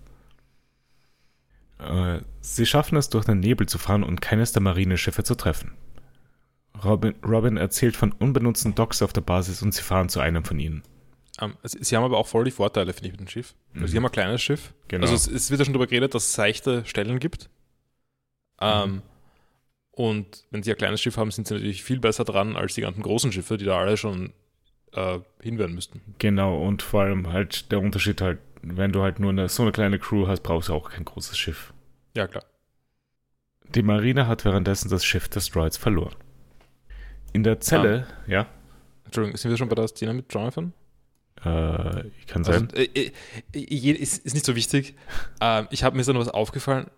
Äh, 1.78 2.20
sie 2.40 2.66
schaffen 2.66 2.96
es, 2.96 3.08
durch 3.08 3.24
den 3.24 3.40
Nebel 3.40 3.68
zu 3.68 3.78
fahren 3.78 4.02
und 4.04 4.20
keines 4.20 4.52
der 4.52 4.62
Marineschiffe 4.62 5.24
zu 5.24 5.34
treffen. 5.34 5.72
Robin, 6.84 7.14
Robin 7.24 7.56
erzählt 7.56 7.96
von 7.96 8.12
unbenutzten 8.12 8.74
Docks 8.74 9.02
auf 9.02 9.12
der 9.12 9.20
Basis 9.20 9.62
und 9.62 9.72
sie 9.72 9.82
fahren 9.82 10.08
zu 10.08 10.20
einem 10.20 10.44
von 10.44 10.58
ihnen. 10.58 10.82
Ähm, 11.40 11.56
sie 11.62 11.78
sie 11.82 11.96
haben 11.96 12.04
aber 12.04 12.18
auch 12.18 12.26
voll 12.26 12.44
die 12.44 12.50
Vorteile, 12.50 12.92
finde 12.92 13.06
ich, 13.08 13.12
mit 13.12 13.20
dem 13.20 13.28
Schiff. 13.28 13.54
Also 13.74 13.86
Sie 13.86 13.92
Mhm. 13.94 13.96
haben 13.98 14.06
ein 14.06 14.12
kleines 14.12 14.42
Schiff. 14.42 14.74
Genau. 14.88 15.02
Also 15.02 15.14
es, 15.14 15.26
es 15.28 15.50
wird 15.50 15.60
ja 15.60 15.64
schon 15.64 15.74
darüber 15.74 15.86
geredet, 15.86 16.14
dass 16.14 16.26
es 16.26 16.32
seichte 16.34 16.84
Stellen 16.84 17.18
gibt. 17.18 17.48
Ähm, 18.60 18.90
Mhm. 18.94 19.02
Und 19.94 20.46
wenn 20.50 20.62
sie 20.62 20.70
ein 20.70 20.78
kleines 20.78 21.02
Schiff 21.02 21.16
haben, 21.18 21.30
sind 21.30 21.46
sie 21.46 21.54
natürlich 21.54 21.82
viel 21.84 22.00
besser 22.00 22.24
dran 22.24 22.56
als 22.56 22.74
die 22.74 22.80
ganzen 22.80 23.02
großen 23.02 23.30
Schiffe, 23.32 23.58
die 23.58 23.66
da 23.66 23.78
alle 23.78 23.96
schon 23.98 24.32
äh, 24.95 25.18
hinwerden 25.40 25.74
müssten. 25.74 26.01
Genau, 26.18 26.62
und 26.62 26.82
vor 26.82 27.03
allem 27.03 27.32
halt 27.32 27.70
der 27.72 27.80
Unterschied 27.80 28.20
halt, 28.20 28.38
wenn 28.62 28.93
du 28.93 29.03
halt 29.03 29.18
nur 29.18 29.30
eine, 29.30 29.49
so 29.49 29.62
eine 29.62 29.72
kleine 29.72 29.99
Crew 29.99 30.26
hast, 30.28 30.43
brauchst 30.43 30.68
du 30.68 30.74
auch 30.74 30.90
kein 30.90 31.05
großes 31.05 31.36
Schiff. 31.36 31.72
Ja, 32.16 32.26
klar. 32.26 32.45
Die 33.74 33.82
Marine 33.82 34.26
hat 34.26 34.45
währenddessen 34.45 34.90
das 34.90 35.05
Schiff 35.05 35.28
des 35.28 35.51
Droids 35.51 35.76
verloren. 35.76 36.14
In 37.32 37.43
der 37.43 37.61
Zelle, 37.61 38.07
ja, 38.26 38.47
Entschuldigung, 39.05 39.36
sind 39.38 39.51
wir 39.51 39.57
schon 39.59 39.68
bei 39.68 39.74
der 39.74 39.88
Szene 39.88 40.12
mit 40.14 40.32
Jonathan? 40.32 40.72
äh, 41.40 41.43
kann 42.26 42.45
Also, 42.45 42.53
sein. 42.53 42.70
äh, 42.74 42.84
äh, 42.84 43.12
äh, 43.55 43.90
ist, 43.93 44.24
ist 44.24 44.34
nicht 44.34 44.47
so 44.47 44.55
wichtig. 44.55 44.95
Ähm, 45.40 45.66
ich 45.70 45.82
habe 45.84 45.97
mir 45.97 46.05
so 46.05 46.12
noch 46.12 46.20
was 46.20 46.28
aufgefallen, 46.28 46.90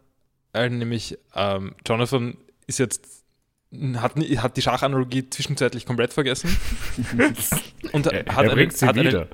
äh, 0.52 0.68
nämlich 0.68 1.16
ähm, 1.34 1.74
Jonathan 1.86 2.36
ist 2.66 2.78
jetzt 2.78 3.23
hat, 4.00 4.14
hat 4.16 4.56
die 4.56 4.62
Schachanalogie 4.62 5.28
zwischenzeitlich 5.30 5.86
komplett 5.86 6.12
vergessen 6.12 6.56
und 7.92 8.06
er, 8.06 8.18
hat 8.20 8.26
er 8.28 8.38
einen- 8.38 8.50
bringt 8.54 8.76
sie 8.76 8.86
hat 8.86 8.96
einen- 8.96 9.06
wieder. 9.08 9.28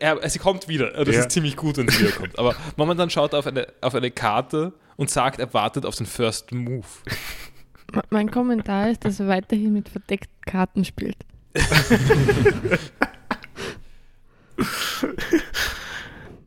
Er, 0.00 0.28
sie 0.30 0.38
kommt 0.38 0.68
wieder. 0.68 0.92
Das 1.04 1.14
Ja. 1.14 1.20
ist 1.22 1.32
ziemlich 1.32 1.56
gut, 1.56 1.78
wenn 1.78 1.88
sie 1.88 1.98
wiederkommt. 2.00 2.38
Aber 2.38 2.54
momentan 2.76 3.10
schaut 3.10 3.32
er 3.32 3.40
auf 3.40 3.46
eine, 3.48 3.66
auf 3.80 3.94
eine 3.94 4.10
Karte 4.12 4.72
und 4.96 5.10
sagt, 5.10 5.40
er 5.40 5.52
wartet 5.52 5.84
auf 5.84 5.96
den 5.96 6.06
First 6.06 6.52
Move. 6.52 6.86
Mein 8.10 8.30
Kommentar 8.30 8.90
ist, 8.90 9.04
dass 9.04 9.18
er 9.18 9.26
weiterhin 9.26 9.72
mit 9.72 9.88
verdeckten 9.88 10.32
Karten 10.46 10.84
spielt. 10.84 11.16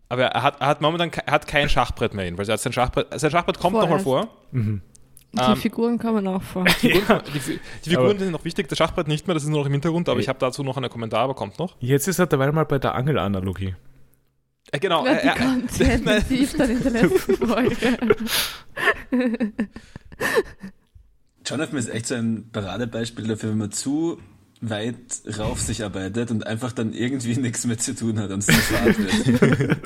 Aber 0.10 0.24
er 0.24 0.42
hat, 0.44 0.62
er 0.62 0.68
hat 0.68 0.82
momentan 0.82 1.12
er 1.26 1.34
hat 1.34 1.48
kein 1.48 1.68
Schachbrett 1.68 2.14
mehr 2.14 2.26
hin, 2.26 2.38
weil 2.38 2.48
er 2.48 2.54
hat 2.54 2.62
sein 2.62 2.72
Schachbrett, 2.72 3.08
sein 3.20 3.30
Schachbrett 3.30 3.60
kommt 3.60 3.76
nochmal 3.76 4.00
vor. 4.00 4.30
Mhm. 4.52 4.82
Die 5.34 5.40
Ähm, 5.40 5.56
Figuren 5.58 5.98
kommen 6.00 6.28
auch 6.28 6.42
vor. 6.42 6.64
Die 6.82 6.90
Figuren, 6.92 7.22
die, 7.34 7.60
die 7.86 7.90
Figuren 7.90 8.18
sind 8.18 8.32
noch 8.32 8.46
wichtig, 8.46 8.68
das 8.70 8.78
Schachbrett 8.78 9.08
nicht 9.08 9.28
mehr, 9.28 9.34
das 9.34 9.44
ist 9.44 9.50
nur 9.50 9.60
noch 9.60 9.66
im 9.68 9.74
Hintergrund, 9.74 10.08
aber 10.10 10.18
Ey. 10.18 10.24
ich 10.24 10.30
habe 10.30 10.40
dazu 10.40 10.64
noch 10.64 10.78
einen 10.78 10.90
Kommentar, 10.90 11.22
aber 11.22 11.36
kommt 11.36 11.60
noch. 11.60 11.76
Jetzt 11.80 12.08
ist 12.08 12.20
er 12.20 12.28
dabei 12.28 12.52
mal 12.52 12.64
bei 12.66 12.80
der 12.80 12.96
Angelanalogie. 12.96 13.76
Äh, 14.72 14.80
genau, 14.80 15.06
Ja, 15.06 15.14
äh, 15.14 15.22
die 15.22 15.28
äh, 15.28 15.36
kommt 15.36 15.82
äh, 15.82 16.00
dann 16.58 16.70
in 16.70 16.84
der 16.84 16.92
letzten 16.92 17.36
Folge. 17.48 17.98
Jonathan 21.46 21.78
ist 21.78 21.90
echt 21.90 22.08
so 22.08 22.16
ein 22.16 22.50
Paradebeispiel 22.52 23.28
dafür, 23.28 23.52
wenn 23.52 23.58
man 23.58 23.72
zu 23.72 24.20
weit 24.60 24.96
rauf 25.38 25.62
sich 25.62 25.84
arbeitet 25.84 26.32
und 26.32 26.46
einfach 26.48 26.72
dann 26.72 26.94
irgendwie 26.94 27.38
nichts 27.38 27.66
mehr 27.66 27.78
zu 27.78 27.96
tun 27.96 28.20
hat 28.20 28.32
und 28.32 28.40
es 28.40 28.54
schwarz 28.54 28.98
wird. 28.98 29.80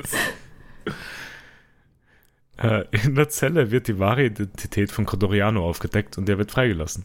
Äh, 2.58 2.84
in 3.04 3.14
der 3.14 3.28
Zelle 3.28 3.70
wird 3.70 3.88
die 3.88 3.98
wahre 3.98 4.26
Identität 4.26 4.92
von 4.92 5.06
Codoriano 5.06 5.66
aufgedeckt 5.68 6.18
und 6.18 6.28
er 6.28 6.38
wird 6.38 6.50
freigelassen. 6.50 7.04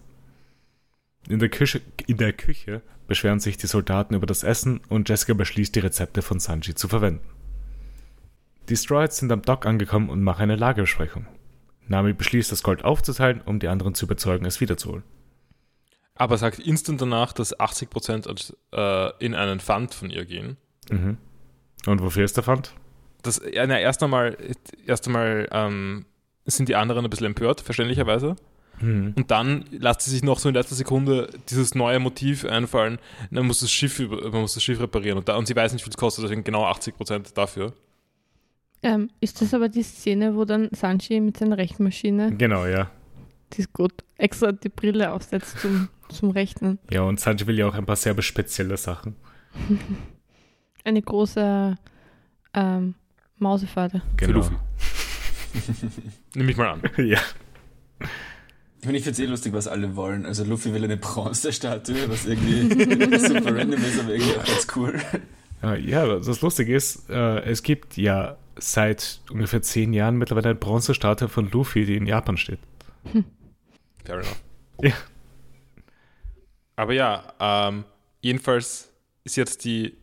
In 1.30 1.39
der, 1.39 1.50
Küche, 1.50 1.82
in 2.06 2.18
der 2.18 2.34
Küche 2.34 2.82
beschweren 3.08 3.39
sich 3.39 3.58
die 3.58 3.68
Soldaten 3.68 4.16
über 4.16 4.26
das 4.26 4.43
Essen 4.43 4.82
und 4.89 5.10
Jessica 5.10 5.34
beschließt, 5.34 5.76
die 5.76 5.80
Rezepte 5.80 6.22
von 6.22 6.39
Sanji 6.39 6.76
zu 6.76 6.88
verwenden. 6.88 7.26
Die 8.70 8.76
Straws 8.76 9.18
sind 9.18 9.32
am 9.32 9.41
Dock 9.41 9.66
angekommen 9.66 10.10
und 10.10 10.24
machen 10.24 10.43
eine 10.43 10.56
Lagerbesprechung. 10.56 11.26
Nami 11.88 12.14
beschließt, 12.14 12.52
das 12.52 12.64
Gold 12.64 12.84
aufzuteilen, 12.84 13.41
um 13.41 13.60
die 13.60 13.70
anderen 13.70 13.95
zu 13.95 14.06
überzeugen, 14.06 14.45
es 14.45 14.60
wiederzuholen. 14.60 15.04
aber 16.16 16.38
sagt 16.38 16.60
instant 16.60 17.00
danach, 17.00 17.32
dass 17.32 17.58
80% 17.58 18.28
als, 18.28 18.58
äh, 18.74 19.12
in 19.24 19.36
einen 19.36 19.60
Fund 19.60 19.93
von 19.93 20.10
ihr 20.10 20.26
gehen. 20.26 20.58
Mhm. 20.89 21.18
Und 21.86 22.02
wofür 22.02 22.26
ist 22.26 22.36
der 22.38 22.43
Pfand? 22.43 22.74
Das, 23.28 23.41
ja, 23.51 23.67
na, 23.67 23.80
erst 23.80 24.01
einmal, 24.03 24.38
erst 24.86 25.07
einmal 25.07 25.47
ähm, 25.51 26.05
sind 26.45 26.69
die 26.69 26.75
anderen 26.75 27.03
ein 27.05 27.09
bisschen 27.09 27.28
empört, 27.28 27.61
verständlicherweise. 27.61 28.36
Mhm. 28.80 29.13
Und 29.15 29.32
dann 29.32 29.65
lässt 29.71 30.01
sie 30.01 30.11
sich 30.11 30.23
noch 30.23 30.39
so 30.39 30.49
in 30.49 30.55
letzter 30.55 30.75
Sekunde 30.75 31.30
dieses 31.49 31.75
neue 31.75 31.99
Motiv 31.99 32.45
einfallen, 32.45 32.99
man 33.32 33.45
muss 33.45 33.59
das 33.59 33.71
Schiff, 33.71 33.99
über, 33.99 34.21
man 34.32 34.41
muss 34.41 34.53
das 34.53 34.63
Schiff 34.63 34.80
reparieren. 34.80 35.17
Und, 35.17 35.28
da, 35.28 35.36
und 35.36 35.47
sie 35.47 35.55
weiß 35.55 35.73
nicht, 35.73 35.82
wie 35.82 35.86
viel 35.86 35.91
es 35.91 35.97
kostet, 35.97 36.23
deswegen 36.23 36.43
genau 36.43 36.65
80% 36.65 37.34
dafür. 37.34 37.73
Ähm, 38.84 39.09
ist 39.19 39.41
das 39.41 39.53
aber 39.53 39.69
die 39.69 39.84
Szene, 39.84 40.36
wo 40.36 40.45
dann 40.45 40.69
Sanji 40.71 41.19
mit 41.19 41.38
seiner 41.38 41.57
Rechenmaschine, 41.57 42.36
Genau, 42.36 42.65
ja. 42.65 42.91
die 43.53 43.61
ist 43.61 43.73
gut, 43.73 43.91
extra 44.17 44.51
die 44.51 44.69
Brille 44.69 45.11
aufsetzt 45.11 45.59
zum, 45.59 45.89
zum 46.09 46.30
Rechnen? 46.30 46.78
Ja, 46.91 47.01
und 47.01 47.19
Sanji 47.19 47.47
will 47.47 47.57
ja 47.57 47.67
auch 47.67 47.73
ein 47.73 47.88
paar 47.88 47.95
sehr 47.95 48.19
spezielle 48.21 48.78
Sachen. 48.78 49.15
Eine 50.84 51.01
große 51.01 51.75
ähm, 52.53 52.95
Mausepfade. 53.39 54.01
Für 54.17 54.25
Genau. 54.27 54.38
Luffy. 54.39 54.55
Nehme 56.35 56.51
ich 56.51 56.57
mal 56.57 56.69
an. 56.69 56.81
ja. 57.05 57.19
Ich 58.79 58.85
meine, 58.85 58.97
ich 58.97 59.03
finde 59.03 59.13
es 59.13 59.19
eh 59.19 59.25
lustig, 59.25 59.53
was 59.53 59.67
alle 59.67 59.95
wollen. 59.95 60.25
Also 60.25 60.43
Luffy 60.43 60.73
will 60.73 60.83
eine 60.83 60.97
Bronzestatue, 60.97 62.09
was 62.09 62.25
irgendwie 62.25 63.17
super 63.19 63.55
random 63.55 63.81
ist, 63.81 63.99
aber 63.99 64.11
irgendwie 64.13 64.35
auch 64.38 64.45
ganz 64.45 64.67
cool. 64.75 64.99
Äh, 65.63 65.79
Ja, 65.81 66.05
das 66.19 66.41
Lustige 66.41 66.75
ist, 66.75 67.09
äh, 67.09 67.39
es 67.41 67.63
gibt 67.63 67.97
ja 67.97 68.38
seit 68.59 69.21
ungefähr 69.31 69.61
zehn 69.61 69.93
Jahren 69.93 70.17
mittlerweile 70.17 70.49
eine 70.49 70.55
Bronzestatue 70.59 71.27
von 71.29 71.49
Luffy, 71.51 71.85
die 71.85 71.95
in 71.95 72.05
Japan 72.05 72.38
steht. 72.38 72.59
Fair 74.05 74.15
enough. 74.15 74.41
Ja. 74.81 74.93
Aber 76.75 76.93
ja, 76.93 77.33
ähm, 77.39 77.83
jedenfalls 78.21 78.91
ist 79.23 79.35
jetzt 79.35 79.65
die, 79.65 79.97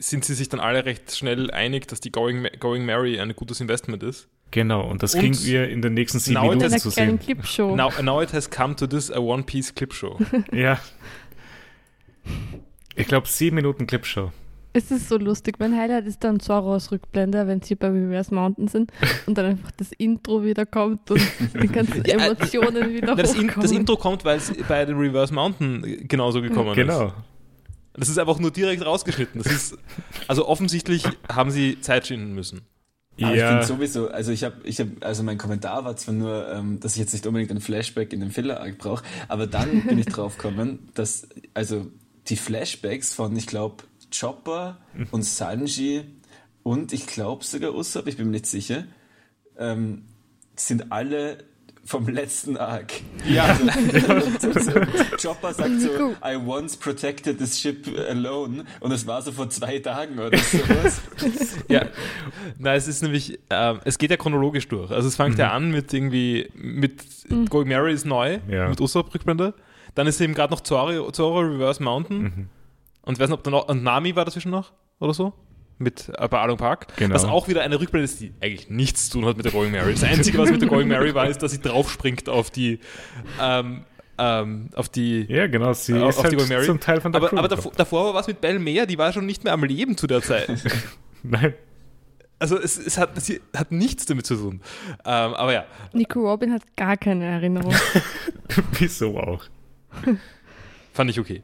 sind 0.00 0.24
sie 0.24 0.34
sich 0.34 0.48
dann 0.48 0.60
alle 0.60 0.84
recht 0.84 1.14
schnell 1.14 1.50
einig, 1.50 1.86
dass 1.86 2.00
die 2.00 2.10
Going, 2.10 2.48
Going 2.58 2.84
Mary 2.84 3.20
ein 3.20 3.34
gutes 3.36 3.60
Investment 3.60 4.02
ist. 4.02 4.28
Genau, 4.50 4.88
und 4.88 5.02
das 5.02 5.14
Und 5.14 5.20
kriegen 5.20 5.38
wir 5.44 5.68
in 5.68 5.80
den 5.82 5.94
nächsten 5.94 6.18
sieben 6.18 6.40
Minuten 6.40 6.76
zu 6.78 6.90
sehen. 6.90 7.20
Clipshow. 7.20 7.76
Now, 7.76 7.90
now 8.02 8.20
it 8.20 8.32
has 8.32 8.50
come 8.50 8.74
to 8.76 8.86
this, 8.86 9.10
a 9.12 9.18
One 9.20 9.44
Piece 9.44 9.72
Clip 9.74 9.92
Show. 9.92 10.18
Ja. 10.52 10.80
Ich 12.96 13.06
glaube, 13.06 13.28
sieben 13.28 13.56
Minuten 13.56 13.86
Clipshow. 13.86 14.32
Es 14.72 14.90
ist 14.90 15.08
so 15.08 15.18
lustig. 15.18 15.56
Mein 15.58 15.76
Highlight 15.76 16.06
ist 16.06 16.22
dann 16.22 16.38
Zoros 16.38 16.92
Rückblende, 16.92 17.46
wenn 17.48 17.60
sie 17.60 17.74
bei 17.74 17.88
Reverse 17.88 18.32
Mountain 18.32 18.68
sind 18.68 18.92
und 19.26 19.36
dann 19.36 19.46
einfach 19.46 19.70
das 19.72 19.90
Intro 19.92 20.44
wieder 20.44 20.64
kommt 20.64 21.10
und 21.10 21.20
die 21.60 21.66
ganzen 21.72 22.04
Ja, 22.04 22.18
äh, 22.18 22.26
Emotionen 22.26 22.90
wieder 22.92 23.08
Na, 23.08 23.14
das, 23.16 23.34
In, 23.34 23.48
hochkommen. 23.48 23.62
das 23.62 23.72
Intro 23.72 23.96
kommt, 23.96 24.24
weil 24.24 24.38
es 24.38 24.52
bei 24.68 24.84
den 24.84 24.96
Reverse 24.96 25.34
Mountain 25.34 26.06
genauso 26.06 26.40
gekommen 26.40 26.70
ist. 26.70 26.76
Genau. 26.76 27.12
Das 28.00 28.08
ist 28.08 28.18
einfach 28.18 28.38
nur 28.38 28.50
direkt 28.50 28.84
rausgeschnitten. 28.84 29.42
Das 29.42 29.52
ist, 29.52 29.76
also 30.26 30.48
offensichtlich 30.48 31.18
haben 31.30 31.50
sie 31.50 31.80
Zeit 31.80 32.06
schinden 32.06 32.34
müssen. 32.34 32.62
Aber 33.20 33.36
ich 33.36 33.40
Ja, 33.40 33.48
finde 33.48 33.66
sowieso, 33.66 34.08
also 34.08 34.32
ich 34.32 34.44
habe, 34.44 34.56
ich 34.64 34.80
hab, 34.80 34.88
also 35.02 35.22
mein 35.22 35.36
Kommentar 35.36 35.84
war 35.84 35.96
zwar 35.96 36.14
nur, 36.14 36.48
ähm, 36.52 36.80
dass 36.80 36.94
ich 36.94 37.00
jetzt 37.00 37.12
nicht 37.12 37.26
unbedingt 37.26 37.50
ein 37.50 37.60
Flashback 37.60 38.12
in 38.14 38.20
dem 38.20 38.30
Filler-Arc 38.30 38.78
brauche, 38.78 39.04
aber 39.28 39.46
dann 39.46 39.82
bin 39.86 39.98
ich 39.98 40.08
drauf 40.08 40.38
gekommen, 40.38 40.88
dass, 40.94 41.28
also 41.52 41.86
die 42.28 42.36
Flashbacks 42.36 43.12
von, 43.12 43.36
ich 43.36 43.46
glaube, 43.46 43.84
Chopper 44.18 44.78
und 45.10 45.22
Sanji 45.24 46.04
und 46.62 46.92
ich 46.92 47.06
glaube 47.06 47.44
sogar 47.44 47.74
Usopp, 47.74 48.06
ich 48.06 48.16
bin 48.16 48.26
mir 48.26 48.32
nicht 48.32 48.46
sicher, 48.46 48.84
ähm, 49.58 50.06
sind 50.56 50.90
alle 50.90 51.44
vom 51.90 52.06
letzten 52.08 52.56
Arc. 52.56 52.92
Ja. 53.28 53.58
Also, 54.08 54.30
so, 54.38 54.60
so, 54.60 54.72
Chopper 55.20 55.52
sagt 55.52 55.80
so. 55.80 56.14
I 56.24 56.36
once 56.36 56.76
protected 56.76 57.38
this 57.38 57.58
ship 57.60 57.86
alone 58.08 58.64
und 58.78 58.92
es 58.92 59.06
war 59.06 59.20
so 59.22 59.32
vor 59.32 59.50
zwei 59.50 59.80
Tagen 59.80 60.18
oder 60.18 60.38
sowas. 60.38 61.00
Ja, 61.68 61.86
na, 62.58 62.74
es 62.74 62.86
ist 62.86 63.02
nämlich, 63.02 63.40
ähm, 63.50 63.80
es 63.84 63.98
geht 63.98 64.10
ja 64.10 64.16
chronologisch 64.16 64.68
durch. 64.68 64.90
Also 64.92 65.08
es 65.08 65.16
fängt 65.16 65.38
ja 65.38 65.50
an 65.52 65.70
mit 65.70 65.92
irgendwie, 65.92 66.48
mit 66.54 67.04
Going 67.50 67.68
Mary 67.68 67.92
ist 67.92 68.06
neu, 68.06 68.38
Ja. 68.48 68.68
mit 68.68 68.80
Usopp 68.80 69.12
Rückblende. 69.12 69.54
Dann 69.96 70.06
ist 70.06 70.20
eben 70.20 70.34
gerade 70.34 70.52
noch 70.52 70.60
Zoro, 70.60 71.10
Zoro 71.10 71.40
Reverse 71.40 71.82
Mountain. 71.82 72.48
Und 73.02 73.14
ich 73.14 73.18
weiß 73.20 73.28
nicht, 73.28 73.38
ob 73.38 73.42
da 73.44 73.50
noch, 73.50 73.68
und 73.68 73.82
Nami 73.82 74.14
war 74.14 74.24
dazwischen 74.24 74.50
noch 74.52 74.72
oder 75.00 75.12
so. 75.14 75.32
Mit 75.82 76.10
äh, 76.18 76.28
bei 76.28 76.38
Along 76.38 76.58
Park. 76.58 76.88
Genau. 76.98 77.14
Was 77.14 77.24
auch 77.24 77.48
wieder 77.48 77.62
eine 77.62 77.80
Rückblende 77.80 78.04
ist, 78.04 78.20
die 78.20 78.34
eigentlich 78.42 78.68
nichts 78.68 79.08
zu 79.08 79.18
tun 79.18 79.24
hat 79.26 79.36
mit 79.38 79.46
der 79.46 79.52
Going 79.52 79.72
Mary. 79.72 79.92
Das 79.92 80.04
Einzige, 80.04 80.36
was 80.36 80.50
mit 80.50 80.60
der 80.60 80.68
Going 80.68 80.86
Mary 80.88 81.14
war, 81.14 81.26
ist, 81.26 81.42
dass 81.42 81.52
sie 81.52 81.60
draufspringt 81.60 82.28
auf 82.28 82.50
die, 82.50 82.80
ähm, 83.40 83.86
ähm, 84.18 84.68
auf 84.74 84.90
die, 84.90 85.22
ja, 85.22 85.46
genau. 85.46 85.72
Sie 85.72 85.94
Auf- 85.94 86.10
ist 86.10 86.18
auf 86.18 86.24
die 86.24 86.28
halt 86.28 86.36
Going 86.36 86.48
Mary. 86.50 86.66
zum 86.66 86.80
Teil 86.80 87.00
von 87.00 87.12
der 87.12 87.20
aber, 87.22 87.30
Crew 87.30 87.38
aber 87.38 87.48
davor, 87.48 87.72
davor 87.74 88.04
war 88.04 88.14
was 88.14 88.26
mit 88.26 88.42
Belle 88.42 88.58
Mare, 88.58 88.86
die 88.86 88.98
war 88.98 89.10
schon 89.14 89.24
nicht 89.24 89.42
mehr 89.42 89.54
am 89.54 89.64
Leben 89.64 89.96
zu 89.96 90.06
der 90.06 90.20
Zeit. 90.20 90.50
Nein. 91.22 91.54
Also 92.38 92.58
es, 92.58 92.76
es 92.76 92.98
hat, 92.98 93.18
sie 93.20 93.40
hat 93.56 93.72
nichts 93.72 94.04
damit 94.04 94.26
zu 94.26 94.36
tun. 94.36 94.60
Ähm, 95.06 95.34
aber 95.34 95.54
ja, 95.54 95.64
Nico 95.94 96.20
Robin 96.20 96.52
hat 96.52 96.62
gar 96.76 96.98
keine 96.98 97.24
Erinnerung. 97.24 97.74
Wieso 98.78 99.18
auch? 99.18 99.44
fand 100.92 101.10
ich 101.10 101.18
okay. 101.18 101.42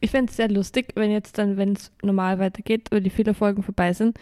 Ich 0.00 0.10
fände 0.10 0.30
es 0.30 0.36
sehr 0.36 0.48
lustig, 0.48 0.92
wenn 0.94 1.10
jetzt 1.10 1.38
dann, 1.38 1.56
wenn 1.56 1.72
es 1.72 1.92
normal 2.02 2.38
weitergeht, 2.38 2.88
oder 2.90 3.00
die 3.00 3.10
viele 3.10 3.34
Folgen 3.34 3.62
vorbei 3.62 3.92
sind, 3.92 4.18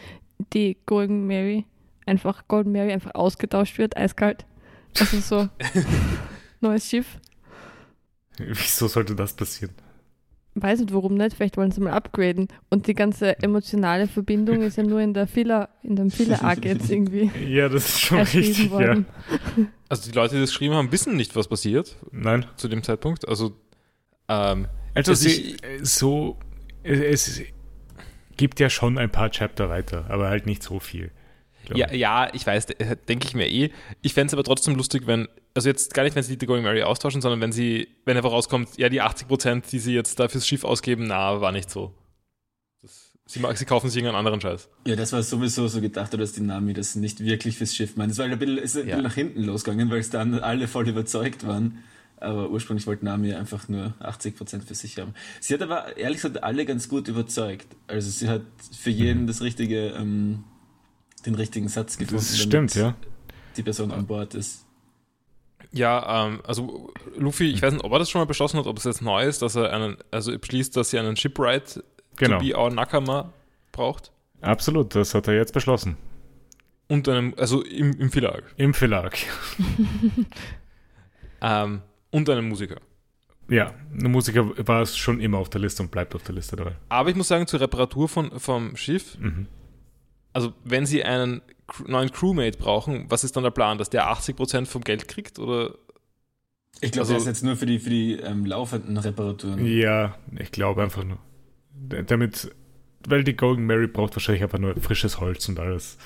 die 0.52 0.76
Golden 0.86 1.26
Mary 1.26 1.64
einfach, 2.06 2.48
Golden 2.48 2.72
Mary 2.72 2.92
einfach 2.92 3.14
ausgetauscht 3.14 3.78
wird, 3.78 3.96
eiskalt. 3.96 4.46
Also 4.98 5.18
so, 5.18 5.48
neues 6.60 6.88
Schiff. 6.88 7.18
Wieso 8.38 8.88
sollte 8.88 9.14
das 9.14 9.34
passieren? 9.34 9.74
Weiß 10.58 10.80
nicht, 10.80 10.94
warum 10.94 11.14
nicht, 11.16 11.36
vielleicht 11.36 11.58
wollen 11.58 11.70
sie 11.70 11.82
mal 11.82 11.92
upgraden. 11.92 12.48
Und 12.70 12.86
die 12.86 12.94
ganze 12.94 13.38
emotionale 13.42 14.06
Verbindung 14.06 14.62
ist 14.62 14.78
ja 14.78 14.84
nur 14.84 15.00
in 15.00 15.12
der 15.12 15.26
Filler, 15.26 15.68
in 15.82 15.96
dem 15.96 16.10
Filler-Arc 16.10 16.64
jetzt 16.64 16.90
irgendwie 16.90 17.30
Ja, 17.46 17.68
das 17.68 17.86
ist 17.86 18.00
schon 18.00 18.20
richtig, 18.20 18.64
ja. 18.64 18.70
worden. 18.70 19.06
Also 19.90 20.10
die 20.10 20.16
Leute, 20.16 20.36
die 20.36 20.40
das 20.40 20.50
geschrieben 20.50 20.74
haben, 20.74 20.90
wissen 20.92 21.14
nicht, 21.14 21.36
was 21.36 21.48
passiert 21.48 21.96
Nein. 22.10 22.46
zu 22.56 22.68
dem 22.68 22.82
Zeitpunkt. 22.82 23.28
Also 23.28 23.54
ähm, 24.28 24.66
Also 24.96 25.14
sie, 25.14 25.56
so, 25.82 26.38
es 26.82 27.40
gibt 28.36 28.60
ja 28.60 28.70
schon 28.70 28.98
ein 28.98 29.10
paar 29.10 29.30
Chapter 29.30 29.68
weiter, 29.68 30.06
aber 30.08 30.28
halt 30.28 30.46
nicht 30.46 30.62
so 30.62 30.80
viel. 30.80 31.10
ja, 31.74 31.90
ich. 31.90 31.98
ja, 31.98 32.28
ich 32.34 32.46
weiß, 32.46 32.66
äh, 32.70 32.96
denke 33.08 33.26
ich 33.26 33.34
mir 33.34 33.48
eh. 33.50 33.70
Ich 34.02 34.14
fände 34.14 34.28
es 34.28 34.32
aber 34.34 34.44
trotzdem 34.44 34.74
lustig, 34.76 35.06
wenn, 35.06 35.28
also 35.54 35.68
jetzt 35.68 35.94
gar 35.94 36.02
nicht, 36.04 36.14
wenn 36.16 36.22
sie 36.22 36.36
die 36.36 36.46
Going 36.46 36.62
Mary 36.62 36.82
austauschen, 36.82 37.20
sondern 37.20 37.40
wenn 37.40 37.52
sie, 37.52 37.88
wenn 38.04 38.16
einfach 38.16 38.30
rauskommt, 38.32 38.76
ja, 38.78 38.88
die 38.88 39.00
80 39.00 39.26
Prozent, 39.28 39.72
die 39.72 39.78
sie 39.78 39.94
jetzt 39.94 40.18
da 40.20 40.28
fürs 40.28 40.46
Schiff 40.46 40.64
ausgeben, 40.64 41.06
na, 41.08 41.40
war 41.40 41.52
nicht 41.52 41.70
so. 41.70 41.92
Das, 42.82 43.12
sie, 43.26 43.40
mag- 43.40 43.56
sie 43.58 43.64
kaufen 43.64 43.88
sich 43.90 43.96
irgendeinen 43.96 44.18
anderen 44.26 44.40
Scheiß. 44.40 44.68
Ja, 44.86 44.96
das 44.96 45.12
war 45.12 45.22
sowieso 45.22 45.66
so 45.68 45.80
gedacht, 45.80 46.14
dass 46.14 46.32
die 46.32 46.42
Nami 46.42 46.72
das 46.72 46.94
nicht 46.94 47.20
wirklich 47.24 47.56
fürs 47.58 47.74
Schiff 47.74 47.96
meint. 47.96 48.12
Es 48.12 48.18
war 48.18 48.24
halt 48.28 48.34
ein 48.34 48.38
bisschen, 48.38 48.58
ist 48.58 48.76
ein 48.76 48.80
Ja. 48.80 48.84
bisschen 48.96 49.02
nach 49.02 49.14
hinten 49.14 49.42
losgegangen, 49.42 49.90
weil 49.90 49.98
es 50.00 50.10
dann 50.10 50.38
alle 50.38 50.68
voll 50.68 50.88
überzeugt 50.88 51.46
waren. 51.46 51.82
Aber 52.18 52.48
ursprünglich 52.50 52.86
wollte 52.86 53.04
Nami 53.04 53.34
einfach 53.34 53.68
nur 53.68 53.94
80% 54.00 54.62
für 54.62 54.74
sich 54.74 54.98
haben. 54.98 55.14
Sie 55.40 55.52
hat 55.52 55.60
aber 55.60 55.96
ehrlich 55.96 56.22
gesagt 56.22 56.42
alle 56.42 56.64
ganz 56.64 56.88
gut 56.88 57.08
überzeugt. 57.08 57.66
Also 57.86 58.10
sie 58.10 58.28
hat 58.28 58.42
für 58.78 58.90
jeden 58.90 59.26
das 59.26 59.42
richtige, 59.42 59.88
ähm, 59.88 60.44
den 61.26 61.34
richtigen 61.34 61.68
Satz 61.68 61.98
gefunden. 61.98 62.24
Das 62.24 62.38
stimmt, 62.38 62.74
ja. 62.74 62.94
Die 63.56 63.62
Person 63.62 63.90
an 63.92 64.06
Bord 64.06 64.34
ist. 64.34 64.64
Ja, 65.72 66.26
ähm, 66.26 66.40
also 66.44 66.90
Luffy, 67.16 67.50
ich 67.50 67.60
weiß 67.60 67.74
nicht, 67.74 67.84
ob 67.84 67.92
er 67.92 67.98
das 67.98 68.08
schon 68.08 68.20
mal 68.20 68.26
beschlossen 68.26 68.58
hat, 68.58 68.66
ob 68.66 68.78
es 68.78 68.84
jetzt 68.84 69.02
neu 69.02 69.24
ist, 69.26 69.42
dass 69.42 69.54
er 69.56 69.72
einen, 69.72 69.96
also 70.10 70.36
beschließt, 70.38 70.74
dass 70.76 70.90
sie 70.90 70.98
einen 70.98 71.16
Shipwright 71.16 71.82
Genau. 72.16 72.38
to 72.38 72.44
be 72.44 72.56
our 72.56 72.70
Nakama 72.70 73.32
braucht. 73.72 74.10
Absolut, 74.40 74.94
das 74.94 75.14
hat 75.14 75.28
er 75.28 75.34
jetzt 75.34 75.52
beschlossen. 75.52 75.96
Und 76.88 77.08
einem, 77.08 77.34
also 77.36 77.62
im, 77.62 77.92
im 77.98 78.10
Verlag. 78.10 78.44
Im 78.56 78.72
Verlag. 78.72 79.18
Ähm, 81.40 81.82
und 82.10 82.28
einem 82.30 82.48
Musiker. 82.48 82.80
Ja, 83.48 83.74
ein 83.92 84.10
Musiker 84.10 84.50
war 84.66 84.82
es 84.82 84.96
schon 84.96 85.20
immer 85.20 85.38
auf 85.38 85.48
der 85.50 85.60
Liste 85.60 85.82
und 85.82 85.90
bleibt 85.90 86.14
auf 86.14 86.22
der 86.24 86.34
Liste 86.34 86.56
dabei. 86.56 86.72
Aber 86.88 87.10
ich 87.10 87.16
muss 87.16 87.28
sagen, 87.28 87.46
zur 87.46 87.60
Reparatur 87.60 88.08
von, 88.08 88.38
vom 88.40 88.76
Schiff, 88.76 89.16
Mhm. 89.18 89.46
also 90.32 90.52
wenn 90.64 90.84
sie 90.86 91.04
einen 91.04 91.42
neuen 91.86 92.10
Crewmate 92.10 92.58
brauchen, 92.58 93.06
was 93.08 93.22
ist 93.24 93.36
dann 93.36 93.44
der 93.44 93.50
Plan, 93.52 93.78
dass 93.78 93.90
der 93.90 94.08
80% 94.10 94.66
vom 94.66 94.82
Geld 94.82 95.06
kriegt? 95.08 95.38
Oder 95.38 95.74
Ich 96.80 96.92
glaube, 96.92 97.02
Also- 97.08 97.14
das 97.14 97.22
ist 97.22 97.28
jetzt 97.28 97.42
nur 97.44 97.56
für 97.56 97.66
die, 97.66 97.78
für 97.78 97.88
die 97.90 98.14
ähm, 98.14 98.44
laufenden 98.44 98.96
Reparaturen. 98.98 99.64
Ja, 99.64 100.16
ich 100.38 100.50
glaube 100.52 100.82
einfach 100.82 101.04
nur. 101.04 101.18
Damit, 102.06 102.50
weil 103.08 103.22
die 103.24 103.34
Golden 103.36 103.64
Mary 103.64 103.86
braucht 103.86 104.14
wahrscheinlich 104.16 104.42
einfach 104.42 104.58
nur 104.58 104.74
frisches 104.80 105.18
Holz 105.20 105.48
und 105.48 105.58
alles. 105.60 105.96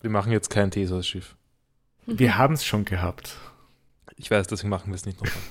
wir 0.00 0.10
machen 0.10 0.32
jetzt 0.32 0.48
kein 0.50 0.70
Thesos-Schiff. 0.70 1.34
Wir 2.06 2.36
haben 2.38 2.54
es 2.54 2.64
schon 2.64 2.84
gehabt. 2.84 3.36
Ich 4.16 4.30
weiß, 4.30 4.46
deswegen 4.46 4.70
machen 4.70 4.88
wir 4.90 4.94
es 4.94 5.06
nicht 5.06 5.18
nochmal. 5.22 5.42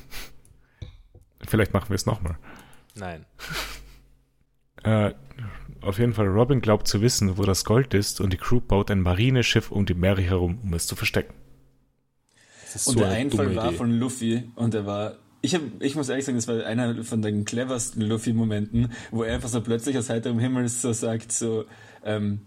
Vielleicht 1.47 1.73
machen 1.73 1.89
wir 1.89 1.95
es 1.95 2.05
nochmal. 2.05 2.37
Nein. 2.95 3.25
Äh, 4.85 5.13
auf 5.79 5.97
jeden 5.97 6.13
Fall, 6.13 6.27
Robin 6.27 6.59
glaubt 6.59 6.89
zu 6.89 7.01
wissen, 7.01 7.37
wo 7.37 7.43
das 7.43 7.63
Gold 7.63 7.93
ist 7.93 8.19
und 8.19 8.33
die 8.33 8.37
Crew 8.37 8.59
baut 8.59 8.91
ein 8.91 8.99
Marineschiff 9.01 9.71
um 9.71 9.85
die 9.85 9.93
Mary 9.93 10.25
herum, 10.25 10.59
um 10.61 10.73
es 10.73 10.87
zu 10.87 10.97
verstecken. 10.97 11.33
Das 12.63 12.75
ist 12.75 12.87
Und 12.87 12.93
so 12.95 12.99
der 12.99 13.07
eine 13.07 13.17
Einfall 13.17 13.45
dumme 13.45 13.55
war 13.55 13.67
Idee. 13.69 13.77
von 13.77 13.91
Luffy 13.91 14.51
und 14.55 14.73
er 14.73 14.85
war. 14.85 15.19
Ich, 15.41 15.55
hab, 15.55 15.61
ich 15.79 15.95
muss 15.95 16.09
ehrlich 16.09 16.25
sagen, 16.25 16.37
das 16.37 16.49
war 16.49 16.65
einer 16.65 17.01
von 17.05 17.21
den 17.21 17.45
cleversten 17.45 18.01
Luffy-Momenten, 18.01 18.91
wo 19.11 19.23
er 19.23 19.35
einfach 19.35 19.47
so 19.47 19.61
plötzlich 19.61 19.97
aus 19.97 20.09
heiterem 20.09 20.39
Himmel 20.39 20.67
so 20.67 20.91
sagt: 20.91 21.31
so, 21.31 21.63
ähm, 22.03 22.41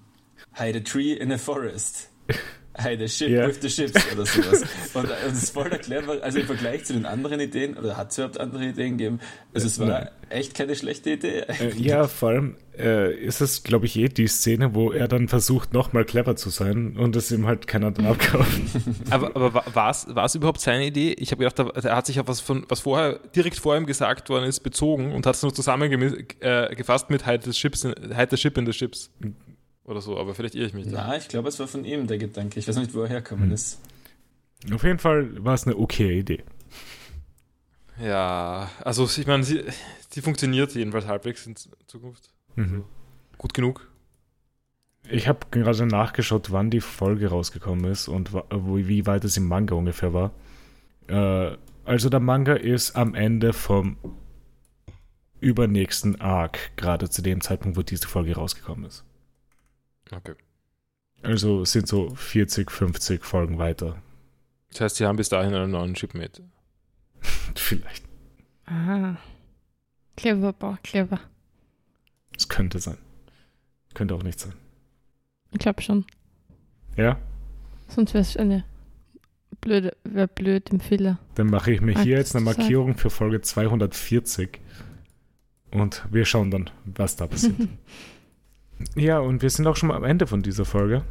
hide 0.55 0.79
a 0.79 0.83
tree 0.83 1.15
in 1.15 1.33
a 1.33 1.39
forest. 1.39 2.11
Hide 2.79 3.05
a 3.05 3.09
ship 3.09 3.29
Ja. 3.29 3.47
with 3.47 3.59
the 3.61 3.71
ships 3.71 4.01
oder 4.13 4.27
sowas. 4.27 4.63
Und, 4.95 5.05
und 5.05 5.11
das 5.11 5.43
ist 5.43 5.51
voll 5.51 5.69
der 5.69 5.79
clever, 5.79 6.23
also 6.23 6.39
im 6.39 6.47
Vergleich 6.47 6.85
zu 6.85 6.93
den 6.95 7.07
anderen 7.07 7.41
Ideen, 7.41 7.77
oder 7.77 7.97
hat 7.97 8.11
es 8.11 8.19
überhaupt 8.19 8.39
andere 8.41 8.67
Ideen 8.67 8.97
gegeben? 8.99 9.21
Also 9.55 9.67
es 9.67 9.79
war 9.79 9.87
Nein. 9.87 10.09
echt 10.31 10.55
keine 10.55 10.75
schlechte 10.75 11.11
Idee. 11.13 11.41
Äh, 11.41 11.73
ja, 11.77 12.07
vor 12.09 12.31
allem 12.31 12.57
äh, 12.79 13.15
ist 13.15 13.41
es, 13.41 13.63
glaube 13.63 13.87
ich, 13.87 13.97
eh 13.97 14.09
die 14.09 14.27
Szene, 14.27 14.75
wo 14.75 14.93
er 14.93 15.09
dann 15.09 15.29
versucht, 15.29 15.73
nochmal 15.73 16.05
clever 16.05 16.37
zu 16.37 16.51
sein 16.51 16.97
und 16.97 17.17
es 17.17 17.31
ihm 17.31 17.47
halt 17.47 17.67
keiner 17.67 17.91
dann 17.91 18.07
abkauft. 18.07 18.61
Aber, 19.11 19.35
aber 19.37 19.65
war 19.75 19.91
es 19.91 20.35
überhaupt 20.35 20.61
seine 20.61 20.87
Idee? 20.87 21.13
Ich 21.19 21.31
habe 21.33 21.45
gedacht, 21.45 21.59
er, 21.85 21.97
hat 21.97 22.07
sich 22.07 22.21
auf 22.21 22.29
was 22.29 22.41
von 22.41 22.65
was 22.69 22.81
vorher 22.81 23.21
direkt 23.35 23.59
vor 23.59 23.77
ihm 23.77 23.87
gesagt 23.87 24.29
worden 24.29 24.45
ist 24.45 24.61
bezogen 24.61 25.13
und 25.13 25.27
hat 25.27 25.35
es 25.37 25.43
nur 25.43 25.55
zusammengefasst 25.55 27.07
äh, 27.09 27.13
mit 27.13 27.27
Hide 27.27 27.41
the 27.45 27.53
Ships, 27.53 27.85
in, 27.85 27.95
Hide 28.15 28.29
the 28.31 28.37
Ship 28.37 28.57
in 28.59 28.67
the 28.67 28.73
Ships 28.73 29.11
oder 29.87 30.01
so. 30.01 30.19
Aber 30.19 30.35
vielleicht 30.35 30.55
irre 30.55 30.67
ich 30.67 30.75
mich. 30.75 30.87
Da. 30.87 31.07
Na, 31.09 31.17
ich 31.17 31.29
glaube, 31.29 31.49
es 31.49 31.59
war 31.59 31.67
von 31.67 31.85
ihm 31.85 32.07
der 32.07 32.19
Gedanke. 32.19 32.59
Ich 32.59 32.69
weiß 32.69 32.77
nicht, 32.77 32.95
wo 32.95 33.03
er 33.03 33.09
herkommen 33.09 33.47
Hm. 33.47 33.53
ist. 33.53 33.81
Auf 34.73 34.83
jeden 34.85 34.99
Fall 34.99 35.45
war 35.45 35.55
es 35.55 35.65
eine 35.67 35.77
okay 35.77 36.19
Idee. 36.19 36.43
Ja, 38.03 38.71
also 38.85 39.05
ich 39.05 39.27
meine, 39.27 39.45
sie, 39.45 39.65
sie 40.11 40.21
funktioniert 40.21 40.75
jedenfalls 40.75 41.07
halbwegs 41.07 41.47
in 41.47 41.55
Zukunft. 41.87 42.31
Mhm. 42.57 42.85
Gut 43.39 43.55
genug. 43.55 43.89
Ich 45.09 45.29
habe 45.29 45.41
gerade 45.51 45.87
nachgeschaut, 45.87 46.51
wann 46.51 46.71
die 46.71 46.81
Folge 46.81 47.29
rausgekommen 47.29 47.91
ist 47.91 48.09
und 48.09 48.33
wie 48.35 49.07
weit 49.07 49.25
es 49.25 49.37
im 49.37 49.47
Manga 49.47 49.75
ungefähr 49.77 50.13
war. 50.13 50.33
Äh, 51.07 51.57
also 51.85 52.09
der 52.11 52.21
Manga 52.21 52.55
ist 52.55 52.97
am 52.97 53.15
Ende 53.15 53.53
vom 53.53 53.97
übernächsten 55.41 56.21
Arc, 56.21 56.77
gerade 56.77 57.09
zu 57.09 57.23
dem 57.23 57.41
Zeitpunkt, 57.41 57.77
wo 57.79 57.83
diese 57.83 58.09
Folge 58.09 58.35
rausgekommen 58.35 58.85
ist. 58.87 59.05
Okay. 60.13 60.35
Also 61.23 61.63
es 61.63 61.73
sind 61.73 61.89
so 61.89 62.15
40, 62.15 62.71
50 62.71 63.25
Folgen 63.25 63.59
weiter. 63.59 64.01
Das 64.71 64.81
heißt, 64.81 64.97
sie 64.97 65.07
haben 65.07 65.17
bis 65.17 65.29
dahin 65.29 65.55
einen 65.55 65.73
neuen 65.73 65.97
Shipmate. 65.97 66.43
Vielleicht. 67.55 68.05
Ah. 68.67 69.17
Clever, 70.17 70.53
boah, 70.53 70.79
clever. 70.83 71.21
Es 72.37 72.49
könnte 72.49 72.79
sein. 72.79 72.99
Könnte 73.95 74.15
auch 74.15 74.23
nicht 74.23 74.39
sein. 74.41 74.55
Ich 75.53 75.59
glaube 75.59 75.83
schon. 75.83 76.05
Ja? 76.97 77.19
Sonst 77.89 78.15
wäre 78.15 78.23
es 78.23 78.37
eine 78.37 78.65
blöde, 79.61 79.97
wäre 80.05 80.29
blöd 80.29 80.71
im 80.71 80.81
Filler. 80.81 81.19
Dann 81.35 81.49
mache 81.49 81.73
ich 81.73 81.81
mir 81.81 82.01
hier 82.03 82.19
jetzt 82.19 82.35
eine. 82.35 82.45
Markierung 82.45 82.97
für 82.97 83.11
Folge 83.11 83.41
240. 83.41 84.61
Und 85.71 86.05
wir 86.11 86.25
schauen 86.25 86.51
dann, 86.51 86.71
was 86.85 87.17
da 87.17 87.27
passiert. 87.27 87.57
ja, 88.95 89.19
und 89.19 89.43
wir 89.43 89.51
sind 89.51 89.67
auch 89.67 89.77
schon 89.77 89.89
mal 89.89 89.97
am 89.97 90.05
Ende 90.05 90.27
von 90.27 90.43
dieser 90.43 90.65
Folge. 90.65 91.03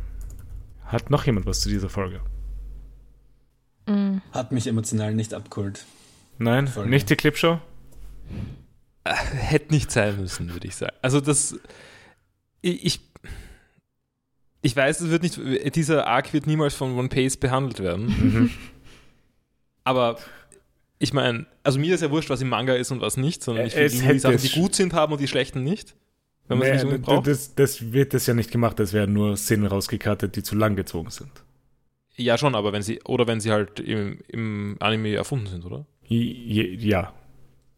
Hat 0.85 1.09
noch 1.09 1.25
jemand 1.25 1.45
was 1.45 1.61
zu 1.61 1.69
dieser 1.69 1.89
Folge? 1.89 2.21
Mm. 3.87 4.17
Hat 4.31 4.51
mich 4.51 4.67
emotional 4.67 5.13
nicht 5.13 5.33
abgeholt. 5.33 5.85
Nein, 6.37 6.67
Folge. 6.67 6.89
nicht 6.89 7.09
die 7.09 7.15
Clipshow? 7.15 7.59
Äh, 9.03 9.13
hätte 9.13 9.73
nicht 9.73 9.91
sein 9.91 10.19
müssen, 10.19 10.51
würde 10.53 10.67
ich 10.67 10.75
sagen. 10.75 10.95
Also 11.01 11.21
das, 11.21 11.57
ich, 12.61 12.99
ich, 14.61 14.75
weiß, 14.75 15.01
es 15.01 15.09
wird 15.09 15.23
nicht, 15.23 15.39
dieser 15.75 16.07
Arc 16.07 16.33
wird 16.33 16.47
niemals 16.47 16.73
von 16.73 16.97
One 16.97 17.09
Piece 17.09 17.37
behandelt 17.37 17.79
werden. 17.79 18.05
Mhm. 18.07 18.51
Aber 19.83 20.17
ich 20.97 21.13
meine, 21.13 21.45
also 21.63 21.79
mir 21.79 21.93
ist 21.93 22.01
ja 22.01 22.09
wurscht, 22.09 22.29
was 22.29 22.41
im 22.41 22.49
Manga 22.49 22.73
ist 22.73 22.91
und 22.91 23.01
was 23.01 23.17
nicht, 23.17 23.43
sondern 23.43 23.67
ich 23.67 23.75
will 23.75 23.89
die 23.89 24.19
Sachen, 24.19 24.37
die 24.37 24.49
gut 24.49 24.75
sind, 24.75 24.93
haben 24.93 25.13
und 25.13 25.21
die 25.21 25.27
schlechten 25.27 25.63
nicht. 25.63 25.95
Wenn 26.47 26.59
man 26.59 26.67
Nee, 26.69 26.83
nicht 26.83 27.01
braucht. 27.01 27.27
das, 27.27 27.55
das 27.55 27.91
wird 27.91 28.13
das 28.13 28.27
ja 28.27 28.33
nicht 28.33 28.51
gemacht, 28.51 28.79
es 28.79 28.93
werden 28.93 29.13
nur 29.13 29.35
Szenen 29.35 29.65
rausgekartet, 29.65 30.35
die 30.35 30.43
zu 30.43 30.55
lang 30.55 30.75
gezogen 30.75 31.09
sind. 31.09 31.31
Ja, 32.17 32.37
schon, 32.37 32.55
aber 32.55 32.71
wenn 32.71 32.81
sie, 32.81 33.01
oder 33.03 33.27
wenn 33.27 33.39
sie 33.39 33.51
halt 33.51 33.79
im, 33.79 34.19
im 34.27 34.77
Anime 34.79 35.15
erfunden 35.15 35.47
sind, 35.47 35.65
oder? 35.65 35.85
Ja. 36.07 37.13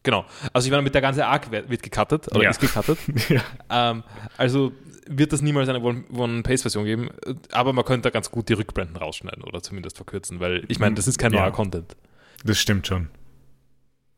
Genau. 0.03 0.25
Also 0.53 0.67
ich 0.67 0.71
meine, 0.71 0.83
mit 0.83 0.93
der 0.93 1.01
ganze 1.01 1.25
Arc 1.25 1.49
wird, 1.51 1.69
wird 1.69 1.81
gecuttet, 1.81 2.27
oder 2.33 2.43
Ja. 2.43 2.49
ist 2.51 2.59
gecuttet. 2.59 2.97
ja. 3.29 3.41
ähm, 3.69 4.03
also 4.37 4.71
wird 5.09 5.31
es 5.33 5.41
niemals 5.41 5.69
eine 5.69 5.79
One- 5.81 6.03
One-Pace-Version 6.13 6.83
geben, 6.85 7.09
aber 7.51 7.71
man 7.73 7.85
könnte 7.85 8.03
da 8.03 8.09
ganz 8.11 8.29
gut 8.29 8.49
die 8.49 8.53
Rückblenden 8.53 8.97
rausschneiden 8.97 9.43
oder 9.43 9.61
zumindest 9.63 9.95
verkürzen, 9.95 10.39
weil 10.41 10.65
ich 10.67 10.79
meine, 10.79 10.95
das 10.95 11.07
ist 11.07 11.17
kein 11.17 11.31
Ja. 11.33 11.41
neuer 11.41 11.51
Content. 11.51 11.95
Das 12.43 12.59
stimmt 12.59 12.85
schon. 12.87 13.07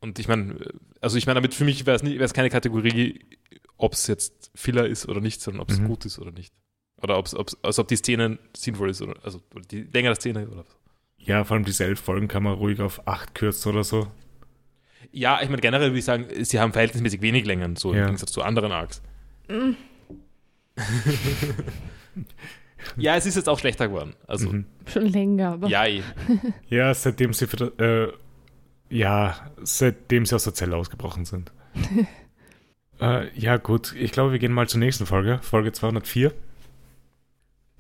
Und 0.02 0.18
ich 0.20 0.28
meine, 0.28 0.56
also 1.02 1.18
ich 1.18 1.28
meine, 1.28 1.36
damit 1.36 1.54
für 1.54 1.66
mich 1.66 1.86
wäre 1.86 2.00
es 2.24 2.34
keine 2.34 2.50
Kategorie, 2.50 3.20
ob 3.80 3.94
es 3.94 4.06
jetzt 4.08 4.52
Filler 4.54 4.86
ist 4.88 5.08
oder 5.10 5.20
nicht, 5.22 5.42
sondern 5.42 5.62
ob 5.62 5.72
es 5.72 5.80
Mhm. 5.80 5.88
gut 5.88 6.06
ist 6.06 6.20
oder 6.20 6.32
nicht. 6.32 6.54
Oder 7.02 7.18
ob's, 7.18 7.34
ob's, 7.34 7.58
also 7.64 7.82
ob 7.82 7.88
die 7.88 7.96
Szene 7.96 8.38
sinnvoll 8.56 8.90
ist 8.92 9.02
oder 9.02 9.16
also 9.24 9.42
oder 9.56 9.64
die 9.66 9.82
Länge 9.84 10.10
der 10.10 10.16
Szene 10.16 10.48
oder 10.48 10.58
was. 10.60 10.76
Ja, 11.18 11.44
vor 11.44 11.56
allem 11.56 11.66
diese 11.66 11.84
elf 11.86 12.00
Folgen 12.00 12.28
kann 12.28 12.44
man 12.44 12.54
ruhig 12.54 12.80
auf 12.82 13.08
acht 13.08 13.34
kürzen 13.36 13.72
oder 13.72 13.84
so. 13.84 14.08
Ja, 15.12 15.42
ich 15.42 15.50
meine, 15.50 15.62
generell 15.62 15.90
würde 15.90 16.00
ich 16.00 16.06
sagen, 16.06 16.26
sie 16.44 16.60
haben 16.60 16.72
verhältnismäßig 16.74 17.22
wenig 17.22 17.46
Längen, 17.46 17.76
so 17.78 17.94
Ja. 17.94 18.02
im 18.02 18.06
Gegensatz 18.08 18.32
zu 18.32 18.42
anderen 18.44 18.72
Arcs. 18.72 19.02
Mm. 19.48 19.72
Ja, 22.96 23.16
es 23.18 23.26
ist 23.26 23.36
jetzt 23.36 23.50
auch 23.50 23.60
schlechter 23.60 23.90
geworden. 23.90 24.14
Also, 24.26 24.50
Mhm. 24.50 24.66
Schon 24.88 25.06
länger, 25.06 25.52
aber. 25.54 25.68
ja, 25.68 25.86
eh. 25.86 26.02
Ja, 26.70 26.94
seitdem 26.94 27.34
sie 27.34 27.46
für, 27.48 27.78
äh, 27.78 28.14
ja, 28.96 29.52
seitdem 29.62 30.26
sie 30.26 30.34
aus 30.36 30.46
der 30.46 30.54
Zelle 30.54 30.76
ausgebrochen 30.78 31.26
sind. 31.26 31.52
äh, 33.02 33.30
ja, 33.38 33.58
gut, 33.58 33.94
ich 33.96 34.12
glaube, 34.12 34.32
wir 34.32 34.40
gehen 34.40 34.52
mal 34.54 34.68
zur 34.68 34.80
nächsten 34.80 35.06
Folge, 35.06 35.40
Folge 35.42 35.72
204. 35.72 36.34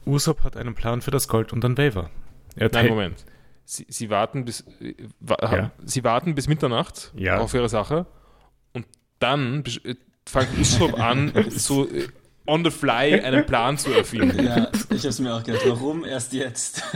Usopp 0.06 0.44
hat 0.44 0.58
einen 0.58 0.76
Plan 0.76 1.02
für 1.02 1.12
das 1.12 1.28
Gold 1.28 1.54
und 1.54 1.64
dann 1.64 1.78
Waver. 1.78 2.10
Er 2.56 2.70
Nein, 2.74 2.88
Moment. 2.88 3.26
Sie, 3.66 3.86
sie 3.90 4.10
warten 4.10 4.46
bis 4.46 4.62
äh, 4.82 4.96
wa, 5.20 5.36
Ja. 5.42 5.72
sie 5.84 6.04
warten 6.04 6.34
bis 6.36 6.48
Mitternacht 6.48 7.12
Ja. 7.16 7.38
auf 7.40 7.54
ihre 7.54 7.70
Sache 7.70 8.08
und 8.74 8.88
dann 9.20 9.64
äh, 9.84 9.96
fängt 10.28 10.58
Usopp 10.60 11.00
an, 11.00 11.32
so 11.50 11.88
äh, 11.88 12.08
on 12.48 12.64
the 12.64 12.72
fly 12.72 13.20
einen 13.22 13.46
Plan 13.46 13.78
zu 13.78 13.92
erfinden. 13.94 14.44
Ja, 14.44 14.70
ich 14.90 15.00
habe 15.02 15.10
es 15.10 15.20
mir 15.20 15.36
auch 15.36 15.44
gedacht. 15.44 15.62
Warum 15.68 16.04
erst 16.04 16.34
jetzt? 16.34 16.82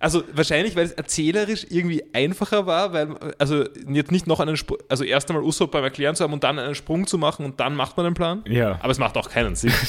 Also 0.00 0.22
wahrscheinlich, 0.32 0.76
weil 0.76 0.86
es 0.86 0.92
erzählerisch 0.92 1.66
irgendwie 1.70 2.04
einfacher 2.12 2.66
war, 2.66 2.92
weil 2.92 3.16
also 3.38 3.64
jetzt 3.88 4.12
nicht 4.12 4.26
noch 4.28 4.38
einen 4.38 4.56
Sprung, 4.56 4.78
also 4.88 5.02
erst 5.02 5.28
einmal 5.28 5.42
Usopp 5.44 5.72
beim 5.72 5.82
Erklären 5.82 6.14
zu 6.14 6.22
haben 6.22 6.32
und 6.32 6.44
dann 6.44 6.58
einen 6.58 6.76
Sprung 6.76 7.06
zu 7.08 7.18
machen 7.18 7.44
und 7.44 7.58
dann 7.58 7.74
macht 7.74 7.96
man 7.96 8.04
den 8.04 8.14
Plan. 8.14 8.44
Ja, 8.46 8.78
Aber 8.80 8.90
es 8.92 8.98
macht 8.98 9.16
auch 9.16 9.28
keinen 9.28 9.56
Sinn. 9.56 9.72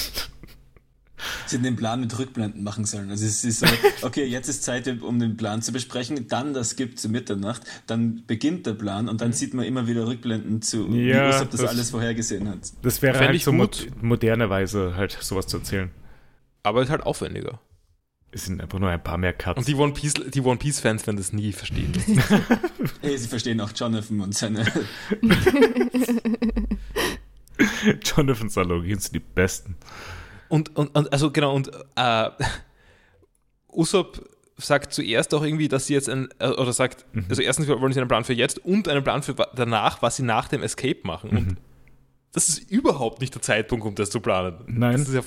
Sie 1.47 1.55
hätten 1.57 1.63
den 1.65 1.75
Plan 1.75 1.99
mit 1.99 2.17
Rückblenden 2.17 2.63
machen 2.63 2.85
sollen. 2.85 3.09
Also 3.11 3.25
es 3.25 3.43
ist 3.43 3.59
so, 3.59 3.65
okay, 4.03 4.23
jetzt 4.23 4.47
ist 4.47 4.63
Zeit, 4.63 4.87
um 5.01 5.19
den 5.19 5.35
Plan 5.35 5.61
zu 5.61 5.73
besprechen, 5.73 6.27
dann 6.29 6.53
das 6.53 6.77
gibt 6.77 6.97
zu 6.97 7.09
Mitternacht, 7.09 7.61
dann 7.87 8.23
beginnt 8.25 8.65
der 8.65 8.73
Plan 8.73 9.09
und 9.09 9.19
dann 9.19 9.33
sieht 9.33 9.53
man 9.53 9.65
immer 9.65 9.85
wieder 9.85 10.07
Rückblenden 10.07 10.61
zu, 10.61 10.87
Ja, 10.87 11.25
wie 11.25 11.35
Usopp 11.35 11.51
das, 11.51 11.61
das- 11.61 11.69
alles 11.71 11.89
vorhergesehen 11.91 12.47
hat. 12.47 12.59
das 12.83 13.01
wäre 13.01 13.19
halt 13.19 13.35
ich 13.35 13.43
so 13.43 13.51
mo 13.51 13.63
gut. 13.63 13.87
moderne 14.01 14.49
Weise, 14.49 14.93
halt 14.95 15.11
sowas 15.19 15.45
zu 15.47 15.57
erzählen. 15.57 15.91
Aber 16.63 16.81
ist 16.81 16.89
halt 16.89 17.03
aufwendiger. 17.03 17.59
Es 18.31 18.45
sind 18.45 18.61
einfach 18.61 18.77
nur 18.77 18.89
ein 18.89 19.03
paar 19.03 19.17
mehr 19.17 19.33
Cuts. 19.33 19.57
Und 19.57 19.67
die 19.67 19.73
One 19.75 19.93
Piece, 19.93 20.13
die 20.13 20.41
One 20.41 20.57
Piece 20.57 20.79
Fans 20.79 21.05
werden 21.07 21.17
das 21.17 21.33
nie 21.33 21.51
verstehen. 21.51 21.91
Hey, 23.01 23.17
sie 23.17 23.27
verstehen 23.27 23.59
auch 23.61 23.71
Jonathan 23.73 24.19
und 24.21 24.35
seine. 24.35 24.65
Jonathans 28.03 28.57
Analogien 28.57 28.99
sind 28.99 29.15
die 29.15 29.19
besten. 29.19 29.75
Und, 30.47 30.75
und, 30.75 30.95
und 30.95 31.11
also 31.11 31.31
genau, 31.31 31.55
und 31.55 31.71
äh, 31.95 32.29
Usopp 33.71 34.27
sagt 34.57 34.93
zuerst 34.93 35.33
auch 35.33 35.43
irgendwie, 35.43 35.67
dass 35.67 35.87
sie 35.87 35.93
jetzt 35.93 36.09
ein, 36.09 36.29
äh, 36.39 36.49
oder 36.49 36.73
sagt, 36.73 37.05
Mhm. 37.13 37.25
also 37.29 37.41
erstens 37.41 37.67
wollen 37.67 37.93
sie 37.93 37.99
einen 37.99 38.09
Plan 38.09 38.23
für 38.23 38.33
jetzt 38.33 38.59
und 38.59 38.87
einen 38.87 39.03
Plan 39.03 39.23
für 39.23 39.35
danach, 39.55 40.01
was 40.01 40.17
sie 40.17 40.23
nach 40.23 40.47
dem 40.47 40.61
Escape 40.63 40.99
machen. 41.03 41.29
Mhm. 41.31 41.37
Und 41.37 41.57
das 42.33 42.49
ist 42.49 42.69
überhaupt 42.69 43.21
nicht 43.21 43.33
der 43.33 43.41
Zeitpunkt, 43.41 43.85
um 43.85 43.95
das 43.95 44.09
zu 44.09 44.19
planen. 44.19 44.55
Nein. 44.67 44.93
Das 44.97 45.07
ist 45.07 45.13
ja 45.15 45.21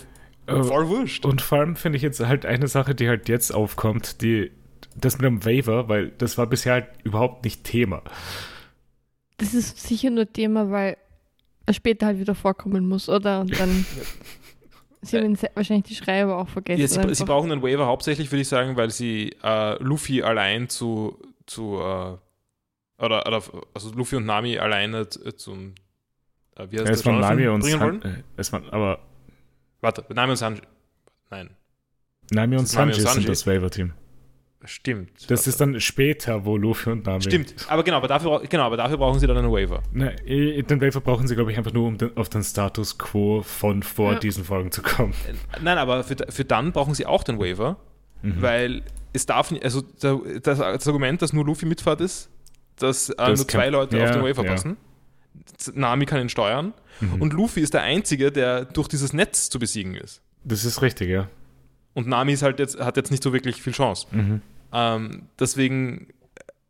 voll 0.46 0.88
wurscht. 0.88 1.24
Und 1.24 1.40
vor 1.42 1.58
allem 1.58 1.76
finde 1.76 1.96
ich 1.96 2.02
jetzt 2.02 2.20
halt 2.20 2.44
eine 2.46 2.68
Sache, 2.68 2.94
die 2.94 3.08
halt 3.08 3.28
jetzt 3.28 3.52
aufkommt, 3.54 4.22
die 4.22 4.50
das 4.96 5.14
mit 5.18 5.22
dem 5.24 5.44
Waiver, 5.44 5.88
weil 5.88 6.10
das 6.18 6.36
war 6.38 6.46
bisher 6.46 6.72
halt 6.74 6.86
überhaupt 7.04 7.44
nicht 7.44 7.64
Thema. 7.64 8.02
Das 9.38 9.54
ist 9.54 9.80
sicher 9.80 10.10
nur 10.10 10.30
Thema, 10.30 10.70
weil 10.70 10.96
er 11.66 11.74
später 11.74 12.06
halt 12.06 12.18
wieder 12.18 12.34
vorkommen 12.34 12.86
muss, 12.88 13.08
oder? 13.08 13.40
Und 13.40 13.58
dann. 13.58 13.86
Sie 15.04 15.16
haben 15.18 15.34
se- 15.34 15.50
wahrscheinlich 15.54 15.86
die 15.86 15.96
Schreiber 15.96 16.36
auch 16.38 16.48
vergessen. 16.48 16.80
Ja, 16.80 16.86
sie, 16.86 17.14
sie 17.16 17.24
brauchen 17.24 17.50
einen 17.50 17.60
Waiver 17.60 17.86
hauptsächlich, 17.86 18.30
würde 18.30 18.42
ich 18.42 18.48
sagen, 18.48 18.76
weil 18.76 18.90
sie 18.90 19.34
äh, 19.42 19.82
Luffy 19.82 20.22
allein 20.22 20.68
zu, 20.68 21.18
zu 21.44 21.74
äh, 21.80 22.16
oder, 23.04 23.26
oder 23.26 23.42
also 23.74 23.92
Luffy 23.96 24.14
und 24.14 24.26
Nami 24.26 24.58
alleine 24.60 25.08
zu- 25.08 25.32
zum 25.32 25.74
äh, 26.56 26.66
wie 26.70 26.78
heißt 26.78 26.88
es 26.88 27.02
das, 27.02 27.06
waren 27.06 27.14
Jonathan 27.16 27.36
Nami 27.36 27.48
und 27.48 27.60
bringen 27.62 27.80
wollen? 27.80 28.02
äh, 28.02 28.22
es 28.36 28.52
waren 28.52 28.70
aber 28.70 29.00
Warte, 29.82 30.04
Nami 30.14 30.30
und 30.30 30.36
Sanji. 30.38 30.62
Nein, 31.30 31.50
Nami 32.30 32.56
und 32.56 32.62
ist 32.64 32.74
Nami 32.74 32.92
und 32.92 32.94
Sanji 32.94 33.00
sind 33.02 33.12
Sanji. 33.14 33.26
das 33.26 33.46
Waiver-Team. 33.46 33.92
stimmt. 34.64 35.10
Das 35.30 35.40
Warte. 35.40 35.50
ist 35.50 35.60
dann 35.60 35.80
später, 35.80 36.44
wo 36.44 36.56
Luffy 36.56 36.90
und 36.90 37.04
Nami. 37.04 37.20
Stimmt, 37.22 37.54
aber 37.68 37.82
genau, 37.82 37.96
aber 37.98 38.08
dafür, 38.08 38.42
genau, 38.48 38.64
aber 38.64 38.76
dafür 38.76 38.96
brauchen 38.96 39.18
sie 39.18 39.26
dann 39.26 39.36
einen 39.36 39.50
Waiver. 39.52 39.82
Ne, 39.92 40.14
eh, 40.24 40.62
den 40.62 40.80
Waiver 40.80 41.00
brauchen 41.00 41.26
sie, 41.26 41.34
glaube 41.34 41.50
ich, 41.52 41.58
einfach 41.58 41.72
nur, 41.72 41.86
um 41.88 41.98
den, 41.98 42.16
auf 42.16 42.28
den 42.28 42.42
Status 42.44 42.96
quo 42.96 43.42
von 43.42 43.82
vor 43.82 44.12
Ja. 44.14 44.18
diesen 44.20 44.44
Folgen 44.44 44.70
zu 44.70 44.82
kommen. 44.82 45.12
Äh, 45.28 45.34
Nein, 45.62 45.78
aber 45.78 46.04
für, 46.04 46.16
für 46.28 46.44
dann 46.44 46.72
brauchen 46.72 46.94
sie 46.94 47.04
auch 47.06 47.24
den 47.24 47.38
Waiver, 47.40 47.76
Mhm. 48.22 48.40
weil 48.40 48.82
es 49.12 49.26
darf 49.26 49.50
nicht, 49.50 49.64
also 49.64 49.82
das, 50.00 50.58
das 50.58 50.86
Argument, 50.86 51.20
dass 51.20 51.32
nur 51.32 51.44
Luffy 51.44 51.66
mitfahrt 51.66 52.00
ist, 52.00 52.30
dass 52.76 53.10
äh, 53.10 53.26
nur 53.26 53.36
zwei 53.48 53.68
Leute 53.68 53.98
ja, 53.98 54.04
auf 54.04 54.10
den 54.12 54.22
Waiver 54.22 54.44
ja. 54.44 54.50
passen. 54.52 54.76
Nami 55.74 56.06
kann 56.06 56.20
ihn 56.20 56.28
steuern 56.28 56.72
Mhm. 57.00 57.20
und 57.22 57.32
Luffy 57.32 57.60
ist 57.60 57.74
der 57.74 57.82
Einzige, 57.82 58.30
der 58.30 58.64
durch 58.66 58.86
dieses 58.88 59.12
Netz 59.12 59.48
zu 59.50 59.58
besiegen 59.58 59.94
ist. 59.94 60.20
Das 60.44 60.64
ist 60.64 60.82
richtig, 60.82 61.08
ja. 61.08 61.28
Und 61.94 62.06
Nami 62.06 62.32
ist 62.32 62.42
halt 62.42 62.58
jetzt, 62.58 62.78
hat 62.80 62.96
jetzt 62.96 63.10
nicht 63.10 63.22
so 63.22 63.32
wirklich 63.32 63.60
viel 63.62 63.72
Chance. 63.72 64.06
Mhm. 64.12 64.42
Ähm, 64.72 65.22
deswegen, 65.38 66.08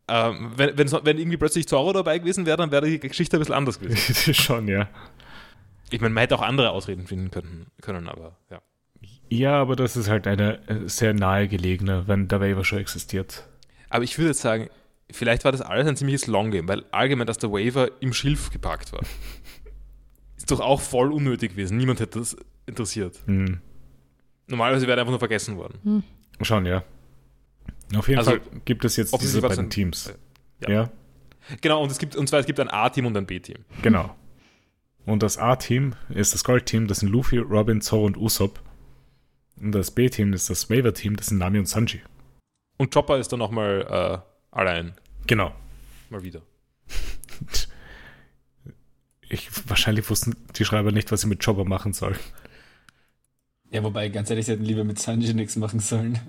ähm, 0.08 0.52
wenn, 0.56 0.76
wenn, 0.78 0.90
wenn 0.90 1.18
irgendwie 1.18 1.36
plötzlich 1.36 1.68
Zoro 1.68 1.92
dabei 1.92 2.18
gewesen 2.18 2.46
wäre, 2.46 2.56
dann 2.56 2.70
wäre 2.70 2.86
die 2.86 2.98
Geschichte 3.00 3.36
ein 3.36 3.40
bisschen 3.40 3.54
anders 3.54 3.78
gewesen. 3.80 4.34
Schon, 4.34 4.68
ja. 4.68 4.88
Ich 5.90 6.00
meine, 6.00 6.14
man 6.14 6.22
hätte 6.22 6.34
auch 6.36 6.42
andere 6.42 6.70
Ausreden 6.70 7.06
finden 7.06 7.30
können, 7.30 7.66
können 7.82 8.08
aber 8.08 8.36
ja. 8.50 8.60
Ja, 9.28 9.60
aber 9.60 9.76
das 9.76 9.96
ist 9.96 10.08
halt 10.08 10.26
eine 10.26 10.58
äh, 10.68 10.88
sehr 10.88 11.14
nahegelegene, 11.14 12.04
wenn 12.06 12.28
der 12.28 12.40
Waiver 12.40 12.64
schon 12.64 12.78
existiert. 12.78 13.44
Aber 13.88 14.04
ich 14.04 14.18
würde 14.18 14.28
jetzt 14.28 14.40
sagen, 14.40 14.68
vielleicht 15.10 15.44
war 15.44 15.52
das 15.52 15.60
alles 15.60 15.86
ein 15.86 15.96
ziemliches 15.96 16.26
Long 16.26 16.50
Game, 16.50 16.68
weil 16.68 16.84
allgemein, 16.90 17.26
dass 17.26 17.38
der 17.38 17.50
Waiver 17.52 17.90
im 18.00 18.12
Schilf 18.12 18.50
gepackt 18.50 18.92
war. 18.92 19.00
ist 20.36 20.50
doch 20.50 20.60
auch 20.60 20.80
voll 20.80 21.12
unnötig 21.12 21.52
gewesen. 21.52 21.76
Niemand 21.76 22.00
hätte 22.00 22.18
das 22.18 22.36
interessiert. 22.66 23.20
Mhm. 23.26 23.60
Normalerweise 24.46 24.86
wäre 24.86 24.98
er 24.98 25.02
einfach 25.02 25.12
nur 25.12 25.18
vergessen 25.18 25.56
worden. 25.56 26.04
Schon, 26.40 26.66
ja. 26.66 26.82
Auf 27.96 28.08
jeden 28.08 28.18
Also, 28.18 28.32
Fall 28.32 28.40
gibt 28.64 28.84
es 28.84 28.96
jetzt 28.96 29.18
diese 29.20 29.40
beiden 29.40 29.66
ein- 29.66 29.70
Teams. 29.70 30.12
ja. 30.60 30.70
ja, 30.70 30.90
Genau, 31.60 31.82
und 31.82 31.90
es 31.90 31.98
gibt, 31.98 32.16
und 32.16 32.28
zwar 32.28 32.40
es 32.40 32.46
gibt 32.46 32.58
ein 32.60 32.68
A-Team 32.70 33.06
und 33.06 33.16
ein 33.16 33.26
B-Team. 33.26 33.64
genau. 33.82 34.14
Und 35.04 35.22
das 35.24 35.36
A-Team 35.36 35.94
ist 36.10 36.32
das 36.32 36.44
Gold-Team, 36.44 36.86
das 36.86 37.00
sind 37.00 37.08
Luffy, 37.10 37.38
Robin, 37.38 37.80
Zoro 37.80 38.04
und 38.06 38.16
Usopp. 38.16 38.60
Und 39.60 39.72
das 39.72 39.90
B-Team 39.90 40.32
ist 40.32 40.48
das 40.48 40.70
Waiver-Team, 40.70 41.16
das 41.16 41.26
sind 41.26 41.38
Nami 41.38 41.58
und 41.58 41.66
Sanji. 41.66 42.00
Und 42.78 42.94
Chopper 42.94 43.18
ist 43.18 43.32
dann 43.32 43.40
nochmal 43.40 44.22
äh, 44.24 44.31
allein. 44.52 44.94
Genau. 45.26 45.52
Mal 46.10 46.22
wieder. 46.22 46.42
Ich, 49.28 49.48
wahrscheinlich 49.68 50.08
wussten 50.10 50.36
die 50.56 50.64
Schreiber 50.64 50.92
nicht, 50.92 51.10
was 51.10 51.22
sie 51.22 51.26
mit 51.26 51.42
Chopper 51.44 51.64
machen 51.64 51.92
sollen. 51.92 52.16
Ja, 53.70 53.82
wobei, 53.82 54.10
ganz 54.10 54.28
ehrlich, 54.28 54.44
sie 54.44 54.52
hätten 54.52 54.66
lieber 54.66 54.84
mit 54.84 54.98
Sanji 54.98 55.32
nichts 55.32 55.56
machen 55.56 55.80
sollen. 55.80 56.18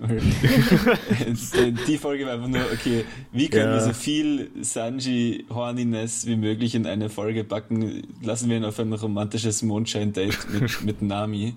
Die 1.86 1.98
Folge 1.98 2.24
war 2.24 2.32
einfach 2.32 2.48
nur, 2.48 2.64
okay, 2.72 3.04
wie 3.32 3.50
können 3.50 3.66
Ja. 3.66 3.74
wir 3.74 3.80
so 3.82 3.92
viel 3.92 4.50
Sanji-Horniness 4.62 6.24
wie 6.24 6.36
möglich 6.36 6.74
in 6.74 6.86
eine 6.86 7.10
Folge 7.10 7.44
packen? 7.44 8.02
Lassen 8.22 8.48
wir 8.48 8.56
ihn 8.56 8.64
auf 8.64 8.78
ein 8.80 8.90
romantisches 8.94 9.60
Mondschein-Date 9.62 10.38
mit, 10.52 10.82
mit 10.84 11.02
Nami. 11.02 11.54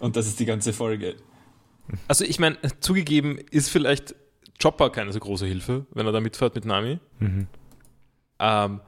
Und 0.00 0.16
das 0.16 0.26
ist 0.26 0.40
die 0.40 0.46
ganze 0.46 0.72
Folge. 0.72 1.14
Also 2.08 2.24
ich 2.24 2.40
meine, 2.40 2.56
zugegeben 2.80 3.38
ist 3.52 3.68
vielleicht 3.70 4.16
Chopper 4.60 4.90
keine 4.90 5.12
so 5.12 5.20
große 5.20 5.46
Hilfe, 5.46 5.86
wenn 5.92 6.06
er 6.06 6.12
da 6.12 6.20
mitfährt 6.20 6.54
mit 6.54 6.64
Nami. 6.64 6.98
Mhm. 7.20 7.46
Ähm, 8.40 8.80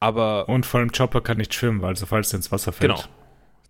aber 0.00 0.48
Und 0.48 0.66
vor 0.66 0.80
allem 0.80 0.92
Chopper 0.92 1.20
kann 1.20 1.38
nicht 1.38 1.54
schwimmen, 1.54 1.84
also 1.84 2.06
falls 2.06 2.32
er 2.32 2.36
ins 2.38 2.50
Wasser 2.52 2.72
fällt. 2.72 2.92
genau. 2.94 3.04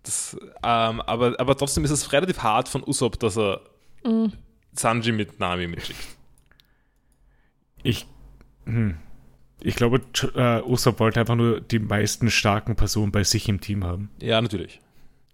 Das, 0.03 0.37
ähm, 0.63 1.01
aber, 1.01 1.39
aber 1.39 1.55
trotzdem 1.57 1.83
ist 1.83 1.91
es 1.91 2.11
relativ 2.13 2.39
hart 2.43 2.69
von 2.69 2.83
Usopp, 2.83 3.19
dass 3.19 3.37
er 3.37 3.61
Mhm. 4.03 4.33
Sanji 4.73 5.11
mit 5.11 5.39
Nami 5.39 5.65
mitschickt. 5.67 5.99
Ich, 7.81 8.05
hm. 8.65 8.97
ich 9.61 9.75
glaube, 9.75 10.01
Ch 10.13 10.25
äh, 10.35 10.61
Usopp 10.61 10.99
wollte 10.99 11.19
einfach 11.19 11.35
nur 11.35 11.61
die 11.61 11.79
meisten 11.79 12.29
starken 12.29 12.75
Personen 12.75 13.11
bei 13.11 13.23
sich 13.23 13.47
im 13.49 13.61
Team 13.61 13.83
haben. 13.83 14.09
Ja, 14.21 14.41
natürlich. 14.41 14.79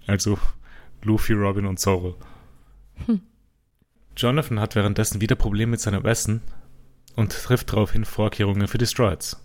Also 0.07 0.37
Luffy, 1.03 1.33
Robin 1.33 1.65
und 1.65 1.79
Zoro. 1.79 2.15
Jonathan 4.21 4.59
hat 4.59 4.75
währenddessen 4.75 5.19
wieder 5.19 5.35
Probleme 5.35 5.71
mit 5.71 5.79
seinem 5.79 6.05
Essen 6.05 6.41
und 7.15 7.31
trifft 7.31 7.71
daraufhin 7.71 8.05
Vorkehrungen 8.05 8.67
für 8.67 8.77
die 8.77 8.85
Stroids. 8.85 9.41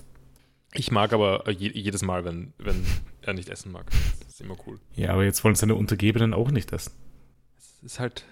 Ich 0.75 0.91
mag 0.91 1.15
aber 1.15 1.51
je, 1.51 1.71
jedes 1.73 2.03
Mal, 2.03 2.27
wenn, 2.27 2.53
wenn 2.59 2.85
er 3.23 3.33
nicht 3.33 3.49
essen 3.49 3.73
mag. 3.73 3.87
Das 4.21 4.29
ist 4.29 4.41
immer 4.43 4.57
cool. 4.67 4.79
Ja, 4.95 5.13
aber 5.13 5.25
jetzt 5.25 5.43
wollen 5.45 5.55
seine 5.55 5.75
Untergebenen 5.75 6.35
auch 6.35 6.51
nicht 6.51 6.73
essen. 6.73 6.93
Es 7.57 7.83
ist 7.83 8.01
halt, 8.01 8.27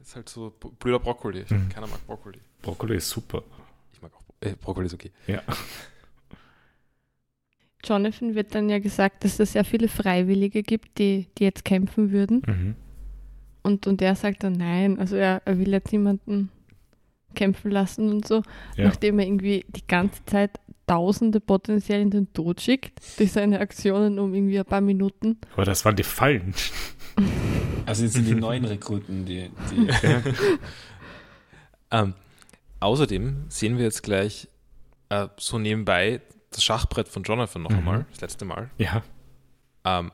es 0.00 0.08
ist 0.08 0.16
halt 0.16 0.28
so 0.28 0.50
blöder 0.80 0.98
Brokkoli. 0.98 1.44
Mhm. 1.48 1.68
Keiner 1.68 1.86
mag 1.86 2.04
Brokkoli. 2.06 2.40
Brokkoli 2.62 2.96
ist 2.96 3.08
super. 3.08 3.44
Ich 3.92 4.02
mag 4.02 4.12
auch 4.14 4.22
äh, 4.40 4.54
Brokkoli 4.60 4.86
ist 4.86 4.94
okay. 4.94 5.12
Ja. 5.28 5.42
Jonathan 7.84 8.34
wird 8.34 8.56
dann 8.56 8.68
ja 8.68 8.80
gesagt, 8.80 9.22
dass 9.22 9.38
es 9.38 9.52
sehr 9.52 9.64
viele 9.64 9.86
Freiwillige 9.86 10.64
gibt, 10.64 10.98
die, 10.98 11.28
die 11.38 11.44
jetzt 11.44 11.64
kämpfen 11.64 12.10
würden. 12.10 12.42
Mhm. 12.44 12.74
Und, 13.68 13.86
und 13.86 14.00
er 14.02 14.14
sagt 14.14 14.42
dann 14.44 14.54
nein, 14.54 14.98
also 14.98 15.14
er, 15.16 15.42
er 15.44 15.58
will 15.58 15.68
jetzt 15.72 15.92
niemanden 15.92 16.50
kämpfen 17.34 17.70
lassen 17.70 18.08
und 18.10 18.26
so, 18.26 18.42
Ja. 18.76 18.86
nachdem 18.86 19.18
er 19.18 19.26
irgendwie 19.26 19.64
die 19.68 19.86
ganze 19.86 20.24
Zeit 20.24 20.58
Tausende 20.86 21.38
potenziell 21.38 22.00
in 22.00 22.08
den 22.10 22.32
Tod 22.32 22.62
schickt 22.62 22.98
durch 23.18 23.30
seine 23.32 23.60
Aktionen 23.60 24.18
um 24.18 24.32
irgendwie 24.32 24.58
ein 24.58 24.64
paar 24.64 24.80
Minuten. 24.80 25.36
Aber 25.52 25.66
das 25.66 25.84
waren 25.84 25.96
die 25.96 26.02
Fallen. 26.02 26.54
Also 27.84 28.04
jetzt 28.04 28.14
sind 28.14 28.26
die 28.26 28.34
neuen 28.46 28.64
Rekruten, 28.64 29.26
die, 29.26 29.50
die 29.70 29.86
Ähm, 31.90 32.14
außerdem 32.80 33.44
sehen 33.50 33.76
wir 33.76 33.84
jetzt 33.84 34.02
gleich 34.02 34.48
äh, 35.10 35.28
so 35.38 35.58
nebenbei 35.58 36.20
das 36.50 36.64
Schachbrett 36.64 37.08
von 37.08 37.22
Jonathan 37.22 37.62
noch 37.62 37.70
Mhm. 37.70 37.76
einmal, 37.78 38.06
das 38.12 38.22
letzte 38.22 38.44
Mal. 38.46 38.70
Ja. 38.78 39.02
Ähm, 39.84 40.10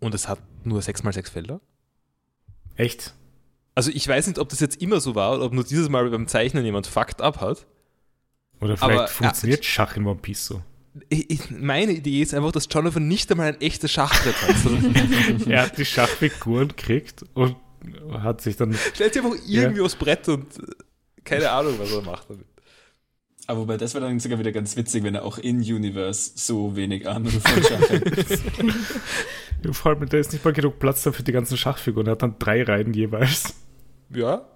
und 0.00 0.14
es 0.14 0.28
hat 0.28 0.38
nur 0.64 0.80
6x6 0.80 1.30
Felder. 1.32 1.60
Echt? 2.76 3.14
Also 3.74 3.90
ich 3.90 4.06
weiß 4.06 4.26
nicht, 4.26 4.38
ob 4.38 4.48
das 4.48 4.60
jetzt 4.60 4.80
immer 4.80 5.00
so 5.00 5.14
war 5.14 5.34
oder 5.34 5.44
ob 5.44 5.52
nur 5.52 5.64
dieses 5.64 5.88
Mal 5.88 6.08
beim 6.08 6.28
Zeichnen 6.28 6.64
jemand 6.64 6.86
fucked 6.86 7.20
up 7.20 7.40
hat. 7.40 7.66
Oder 8.60 8.76
vielleicht 8.76 8.98
Aber, 8.98 9.08
funktioniert 9.08 9.64
Schach 9.64 9.96
in 9.96 10.06
One 10.06 10.20
Piece 10.20 10.46
so. 10.46 10.62
Ich, 11.10 11.30
ich, 11.30 11.50
meine 11.50 11.92
Idee 11.92 12.22
ist 12.22 12.32
einfach, 12.32 12.52
dass 12.52 12.68
Jonathan 12.70 13.06
nicht 13.06 13.30
einmal 13.30 13.48
ein 13.48 13.60
echtes 13.60 13.92
Schachbrett 13.92 14.40
hat. 14.40 14.56
sondern 14.62 15.50
er 15.50 15.62
hat 15.62 15.76
die 15.76 15.84
Schachfiguren 15.84 16.68
gekriegt 16.68 17.24
und 17.34 17.56
hat 18.12 18.40
sich 18.40 18.56
dann. 18.56 18.74
stellt 18.94 19.12
sich 19.12 19.22
einfach 19.22 19.36
irgendwie 19.46 19.82
aufs 19.82 19.96
Brett 19.96 20.28
und 20.28 20.58
äh, 20.58 20.62
keine 21.24 21.50
Ahnung, 21.50 21.74
was 21.78 21.92
er 21.92 22.02
macht 22.02 22.30
damit. 22.30 22.46
Aber 23.46 23.60
wobei, 23.60 23.76
das 23.76 23.94
wäre 23.94 24.04
dann 24.04 24.18
sogar 24.18 24.38
wieder 24.38 24.50
ganz 24.52 24.76
witzig, 24.76 25.04
wenn 25.04 25.14
er 25.14 25.24
auch 25.24 25.38
in 25.38 25.58
Universe 25.58 26.32
so 26.34 26.74
wenig 26.74 27.08
Ahnung 27.08 27.30
von 27.30 27.62
Schach 27.62 27.90
hat. 27.90 29.76
Vor 29.76 29.92
allem, 29.92 30.08
da 30.08 30.18
ist 30.18 30.32
nicht 30.32 30.44
mal 30.44 30.52
genug 30.52 30.78
Platz 30.78 31.02
da 31.04 31.12
für 31.12 31.22
die 31.22 31.32
ganzen 31.32 31.56
Schachfiguren. 31.56 32.08
Er 32.08 32.12
hat 32.12 32.22
dann 32.22 32.38
drei 32.38 32.62
Reihen 32.62 32.92
jeweils. 32.92 33.54
Ja. 34.10 34.48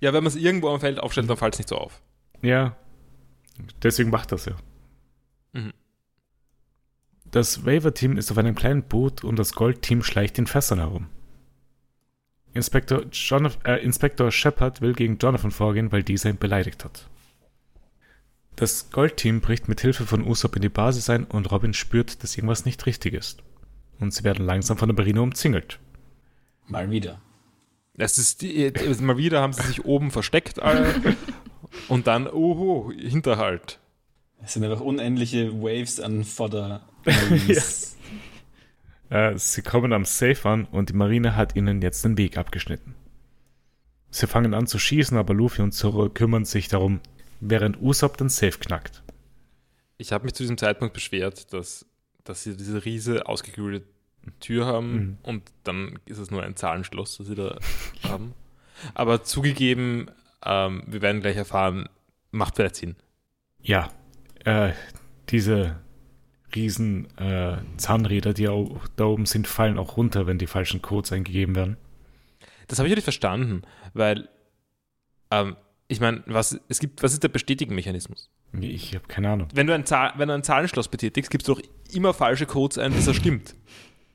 Ja, 0.00 0.12
wenn 0.12 0.24
man 0.24 0.28
es 0.28 0.36
irgendwo 0.36 0.68
am 0.68 0.80
Feld 0.80 1.00
aufstellt, 1.00 1.28
dann 1.30 1.36
fällt 1.36 1.54
es 1.54 1.58
nicht 1.58 1.68
so 1.68 1.76
auf. 1.76 2.02
Ja. 2.42 2.76
Deswegen 3.82 4.10
macht 4.10 4.32
das 4.32 4.44
ja. 4.44 4.56
Mhm. 5.52 5.72
Das 7.30 7.64
Waiver-Team 7.64 8.18
ist 8.18 8.30
auf 8.30 8.38
einem 8.38 8.54
kleinen 8.54 8.82
Boot 8.82 9.24
und 9.24 9.38
das 9.38 9.54
Gold-Team 9.54 10.02
schleicht 10.02 10.38
in 10.38 10.46
Fässern 10.46 10.78
herum. 10.78 11.08
Inspektor, 12.52 13.04
Jonathan, 13.10 13.64
äh, 13.64 13.82
Inspektor 13.82 14.30
Shepard 14.30 14.80
will 14.80 14.94
gegen 14.94 15.18
Jonathan 15.18 15.50
vorgehen, 15.50 15.92
weil 15.92 16.02
dieser 16.02 16.30
ihn 16.30 16.38
beleidigt 16.38 16.84
hat. 16.84 17.08
Das 18.56 18.90
Goldteam 18.90 19.42
bricht 19.42 19.68
mit 19.68 19.82
Hilfe 19.82 20.06
von 20.06 20.26
Usopp 20.26 20.56
in 20.56 20.62
die 20.62 20.70
Basis 20.70 21.10
ein 21.10 21.24
und 21.24 21.50
Robin 21.52 21.74
spürt, 21.74 22.22
dass 22.22 22.36
irgendwas 22.36 22.64
nicht 22.64 22.86
richtig 22.86 23.12
ist. 23.12 23.42
Und 24.00 24.14
sie 24.14 24.24
werden 24.24 24.46
langsam 24.46 24.78
von 24.78 24.88
der 24.88 24.96
Marine 24.96 25.20
umzingelt. 25.22 25.78
Mal 26.66 26.90
wieder. 26.90 27.20
Das 27.94 28.18
ist 28.18 28.42
die, 28.42 28.72
mal 29.00 29.18
wieder 29.18 29.40
haben 29.40 29.52
sie 29.52 29.62
sich 29.62 29.84
oben 29.84 30.10
versteckt 30.10 30.60
alle 30.60 30.94
und 31.88 32.06
dann, 32.06 32.26
oho, 32.26 32.92
Hinterhalt. 32.92 33.78
Es 34.42 34.54
sind 34.54 34.64
einfach 34.64 34.80
unendliche 34.80 35.52
Waves 35.62 36.00
an 36.00 36.24
Fodder. 36.24 36.82
Äh, 39.08 39.38
sie 39.38 39.62
kommen 39.62 39.92
am 39.92 40.04
Safe 40.04 40.48
an 40.48 40.64
und 40.64 40.88
die 40.88 40.94
Marine 40.94 41.36
hat 41.36 41.54
ihnen 41.54 41.80
jetzt 41.80 42.04
den 42.04 42.18
Weg 42.18 42.36
abgeschnitten. 42.36 42.96
Sie 44.10 44.26
fangen 44.26 44.52
an 44.52 44.66
zu 44.66 44.80
schießen, 44.80 45.16
aber 45.16 45.32
Luffy 45.32 45.62
und 45.62 45.70
Zoro 45.70 46.08
kümmern 46.08 46.44
sich 46.44 46.66
darum, 46.66 46.98
während 47.40 47.80
Usopp 47.80 48.16
den 48.16 48.28
Safe 48.28 48.58
knackt. 48.58 49.02
Ich 49.98 50.12
habe 50.12 50.24
mich 50.24 50.34
zu 50.34 50.42
diesem 50.42 50.58
Zeitpunkt 50.58 50.94
beschwert, 50.94 51.52
dass, 51.52 51.86
dass 52.24 52.42
sie 52.42 52.56
diese 52.56 52.84
riese 52.84 53.26
ausgekühlte 53.26 53.86
Tür 54.40 54.66
haben 54.66 54.92
Mhm. 54.94 55.18
und 55.22 55.42
dann 55.64 55.98
ist 56.06 56.18
es 56.18 56.30
nur 56.30 56.42
ein 56.42 56.56
Zahlenschloss, 56.56 57.16
das 57.18 57.28
sie 57.28 57.34
da 57.36 57.58
haben. 58.02 58.34
Aber 58.94 59.22
zugegeben, 59.22 60.10
ähm, 60.44 60.82
wir 60.86 61.00
werden 61.00 61.20
gleich 61.20 61.36
erfahren, 61.36 61.88
macht 62.32 62.56
vielleicht 62.56 62.76
Sinn. 62.76 62.96
Ja, 63.62 63.90
äh, 64.44 64.72
diese 65.30 65.76
riesen 66.54 67.06
äh, 67.18 67.58
Zahnräder, 67.76 68.34
die 68.34 68.44
da 68.96 69.04
oben 69.04 69.26
sind, 69.26 69.46
fallen 69.46 69.78
auch 69.78 69.96
runter, 69.96 70.26
wenn 70.26 70.38
die 70.38 70.46
falschen 70.46 70.82
Codes 70.82 71.12
eingegeben 71.12 71.54
werden. 71.54 71.76
Das 72.68 72.78
habe 72.78 72.88
ich 72.88 72.94
nicht 72.94 73.04
verstanden, 73.04 73.62
weil 73.94 74.28
ähm, 75.30 75.56
ich 75.88 76.00
meine, 76.00 76.22
was 76.26 76.58
es 76.68 76.80
gibt, 76.80 77.02
was 77.02 77.12
ist 77.12 77.22
der 77.22 77.28
Bestätigenmechanismus? 77.28 78.30
Ich 78.60 78.94
habe 78.94 79.06
keine 79.06 79.30
Ahnung. 79.30 79.48
Wenn 79.54 79.66
du 79.66 79.74
ein 79.74 79.86
Zahl, 79.86 80.12
wenn 80.16 80.28
du 80.28 80.34
ein 80.34 80.42
Zahlenschloss 80.42 80.88
betätigst, 80.88 81.30
gibst 81.30 81.48
du 81.48 81.54
doch 81.54 81.62
immer 81.92 82.14
falsche 82.14 82.46
Codes 82.46 82.78
ein, 82.78 82.92
bis 82.92 83.06
er 83.06 83.14
stimmt. 83.14 83.54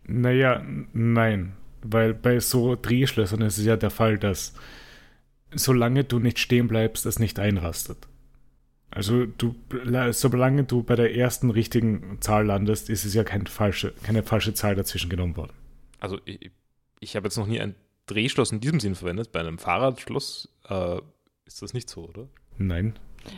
Naja, 0.06 0.64
nein. 0.94 1.54
Weil 1.84 2.14
bei 2.14 2.40
so 2.40 2.76
Drehschlössern 2.76 3.42
ist 3.42 3.58
es 3.58 3.66
ja 3.66 3.78
der 3.78 3.90
Fall, 3.90 4.18
dass 4.18 4.54
solange 5.54 6.04
du 6.04 6.20
nicht 6.20 6.40
stehen 6.40 6.68
bleibst, 6.68 7.06
es 7.06 7.20
nicht 7.20 7.40
einrastet. 7.40 8.08
Also 8.90 9.26
du, 9.26 9.56
solange 10.12 10.66
du 10.66 10.84
bei 10.84 10.96
der 10.96 11.16
ersten 11.16 11.50
richtigen 11.50 12.18
Zahl 12.20 12.46
landest, 12.46 12.90
ist 12.90 13.06
es 13.06 13.14
ja 13.14 13.24
kein 13.24 13.48
falsche, 13.48 13.94
keine 14.04 14.22
falsche 14.22 14.54
Zahl 14.54 14.76
dazwischen 14.76 15.10
genommen 15.10 15.38
worden. 15.38 15.54
Also 16.00 16.20
ich, 16.26 16.52
ich 17.00 17.16
habe 17.16 17.28
jetzt 17.28 17.38
noch 17.38 17.48
nie 17.48 17.62
ein 17.62 17.76
Drehschloss 18.08 18.52
in 18.52 18.60
diesem 18.60 18.82
Sinn 18.82 18.96
verwendet. 18.96 19.32
Bei 19.32 19.40
einem 19.40 19.60
Fahrradschloss 19.60 20.50
äh, 20.68 20.98
ist 21.46 21.62
das 21.62 21.74
nicht 21.74 21.90
so, 21.90 22.08
oder? 22.08 22.28
Nein, 22.58 22.94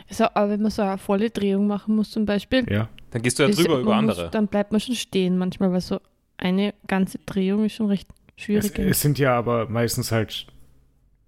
Also, 0.08 0.24
aber 0.24 0.50
wenn 0.50 0.62
man 0.62 0.70
so 0.70 0.82
eine 0.82 0.98
volle 0.98 1.30
Drehung 1.30 1.66
machen 1.66 1.96
muss 1.96 2.10
zum 2.10 2.24
Beispiel, 2.26 2.70
ja. 2.70 2.88
Dann 3.10 3.22
gehst 3.22 3.38
du 3.38 3.44
ja 3.44 3.48
drüber 3.50 3.78
über 3.78 3.90
muss- 4.02 4.16
andere. 4.18 4.30
dann 4.30 4.48
bleibt 4.48 4.72
man 4.72 4.80
schon 4.80 4.94
stehen 4.94 5.38
manchmal, 5.38 5.70
weil 5.72 5.80
so 5.80 6.00
eine 6.36 6.74
ganze 6.86 7.18
Drehung 7.18 7.64
ist 7.64 7.74
schon 7.74 7.86
recht 7.86 8.08
Es, 8.36 8.44
schwierig. 8.44 8.78
es 8.78 9.00
sind 9.00 9.18
ja 9.18 9.36
aber 9.36 9.68
meistens 9.68 10.10
halt 10.12 10.46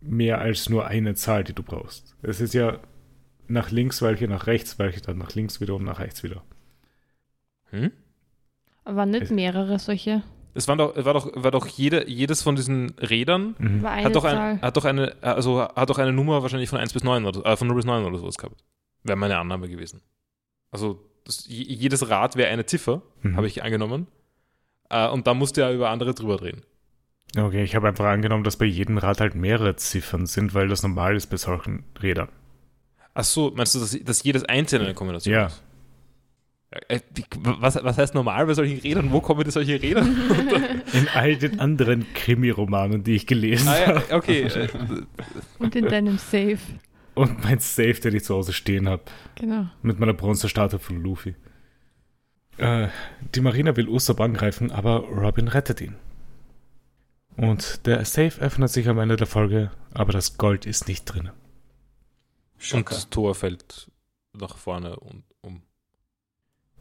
mehr 0.01 0.41
als 0.41 0.69
nur 0.69 0.87
eine 0.87 1.15
Zahl, 1.15 1.45
die 1.45 1.53
du 1.53 1.63
brauchst. 1.63 2.15
Es 2.23 2.41
ist 2.41 2.55
ja 2.55 2.81
nach 3.49 3.71
links 3.71 4.03
welche, 4.03 4.27
nach 4.29 4.47
rechts 4.47 4.79
welche, 4.79 5.01
dann 5.01 5.19
nach 5.19 5.35
links 5.35 5.61
wieder 5.61 5.75
und 5.77 5.85
nach 5.85 6.01
rechts 6.01 6.23
wieder. 6.25 6.43
Hm? 7.71 7.93
Aber 8.85 9.07
nicht 9.07 9.23
Es- 9.25 9.31
mehrere 9.31 9.79
solche. 9.79 10.23
Es 10.57 10.67
war 10.69 10.77
doch, 10.77 10.97
war 10.97 11.13
doch, 11.15 11.31
war 11.35 11.51
doch 11.51 11.67
jede, 11.67 12.09
jedes 12.09 12.43
von 12.43 12.57
diesen 12.57 12.91
Rädern 12.99 13.55
Mhm. 13.59 13.87
Hat 13.87 14.15
doch, 14.17 14.25
ein, 14.25 14.61
hat, 14.63 14.77
doch 14.77 14.85
eine, 14.85 15.15
also 15.23 15.63
hat 15.63 15.91
doch 15.91 15.99
eine 15.99 16.13
Nummer 16.13 16.43
wahrscheinlich 16.43 16.69
von 16.71 16.79
1 16.79 16.93
bis 16.93 17.05
9 17.05 17.25
oder 17.27 17.45
äh, 17.45 17.57
von 17.57 17.67
0 17.69 17.77
bis 17.77 17.85
9 17.85 18.05
oder 18.05 18.19
sowas 18.19 18.37
gehabt. 18.39 18.65
Wäre 19.05 19.17
meine 19.17 19.39
Annahme 19.39 19.69
gewesen. 19.69 20.01
Also 20.71 21.01
das, 21.25 21.47
je- 21.47 21.63
jedes 21.65 22.09
Rad 22.09 22.37
wäre 22.37 22.51
eine 22.51 22.67
Ziffer, 22.67 23.03
Mhm. 23.23 23.37
habe 23.37 23.47
ich 23.47 23.63
angenommen. 23.63 24.07
Äh, 24.91 25.09
und 25.09 25.27
da 25.27 25.35
musste 25.35 25.63
er 25.63 25.73
über 25.73 25.91
andere 25.91 26.15
drüber 26.15 26.37
drehen. 26.37 26.63
Okay, 27.37 27.63
ich 27.65 27.75
habe 27.75 27.89
einfach 27.89 28.07
angenommen, 28.07 28.45
dass 28.45 28.57
bei 28.57 28.65
jedem 28.67 28.99
Rad 28.99 29.21
halt 29.21 29.35
mehrere 29.35 29.77
Ziffern 29.77 30.27
sind, 30.27 30.55
weil 30.55 30.69
das 30.69 30.83
normal 30.83 31.17
ist 31.17 31.27
bei 31.27 31.37
solchen 31.37 31.85
Rädern. 32.03 32.29
Ach 33.15 33.25
so, 33.25 33.53
meinst 33.55 33.75
du, 33.75 33.81
dass, 33.81 33.99
dass 34.05 34.23
jedes 34.23 34.45
einzelne 34.45 34.85
eine 34.87 34.95
Kombination 34.95 35.35
Ja. 35.35 35.47
ist? 35.47 35.63
Äh, 36.89 37.01
wie- 37.15 37.25
Was, 37.39 37.77
was 37.83 37.97
heißt 37.99 38.15
normal 38.15 38.47
bei 38.47 38.55
solchen 38.55 38.81
Rädern? 38.81 39.11
Wo 39.13 39.21
kommen 39.21 39.45
die 39.45 39.51
solche 39.51 39.81
Räder? 39.81 40.03
In 40.93 41.09
all 41.15 41.37
den 41.37 41.61
anderen 41.61 42.07
Krimi-Romanen, 42.15 43.05
die 43.05 43.15
ich 43.15 43.27
gelesen 43.27 43.69
ah, 43.69 43.87
habe. 43.87 44.03
ja, 44.11 44.17
okay. 44.17 44.43
Äh, 44.43 44.69
Und 45.59 45.75
in 45.77 45.87
deinem 45.87 46.19
Safe. 46.19 46.59
Und 47.15 47.43
mein 47.45 47.61
Safe, 47.61 47.95
den 47.95 48.15
ich 48.17 48.25
zu 48.25 48.35
Hause 48.35 48.53
stehen 48.53 48.89
habe. 48.89 49.03
Genau. 49.37 49.67
Mit 49.83 49.99
meiner 49.99 50.13
Bronzestatue 50.13 50.79
von 50.79 51.03
Luffy. 51.03 51.35
Äh, 52.59 52.89
die 53.35 53.41
Marine 53.41 53.77
will 53.77 53.89
Usopp 53.89 54.21
angreifen, 54.21 54.71
aber 54.71 55.01
Robin 55.01 55.49
rettet 55.49 55.81
ihn. 55.81 55.95
Und 57.37 57.87
der 57.87 58.05
Safe 58.05 58.41
öffnet 58.41 58.71
sich 58.71 58.89
am 58.89 58.99
Ende 58.99 59.17
der 59.17 59.27
Folge, 59.27 59.71
aber 59.95 60.13
das 60.13 60.37
Gold 60.39 60.67
ist 60.67 60.89
nicht 60.89 61.05
drin. 61.05 61.29
und 61.29 62.63
Schocker. 62.63 62.95
das 62.95 63.11
Tor 63.11 63.35
fällt 63.35 63.91
nach 64.33 64.57
vorne 64.57 64.97
und. 64.97 65.25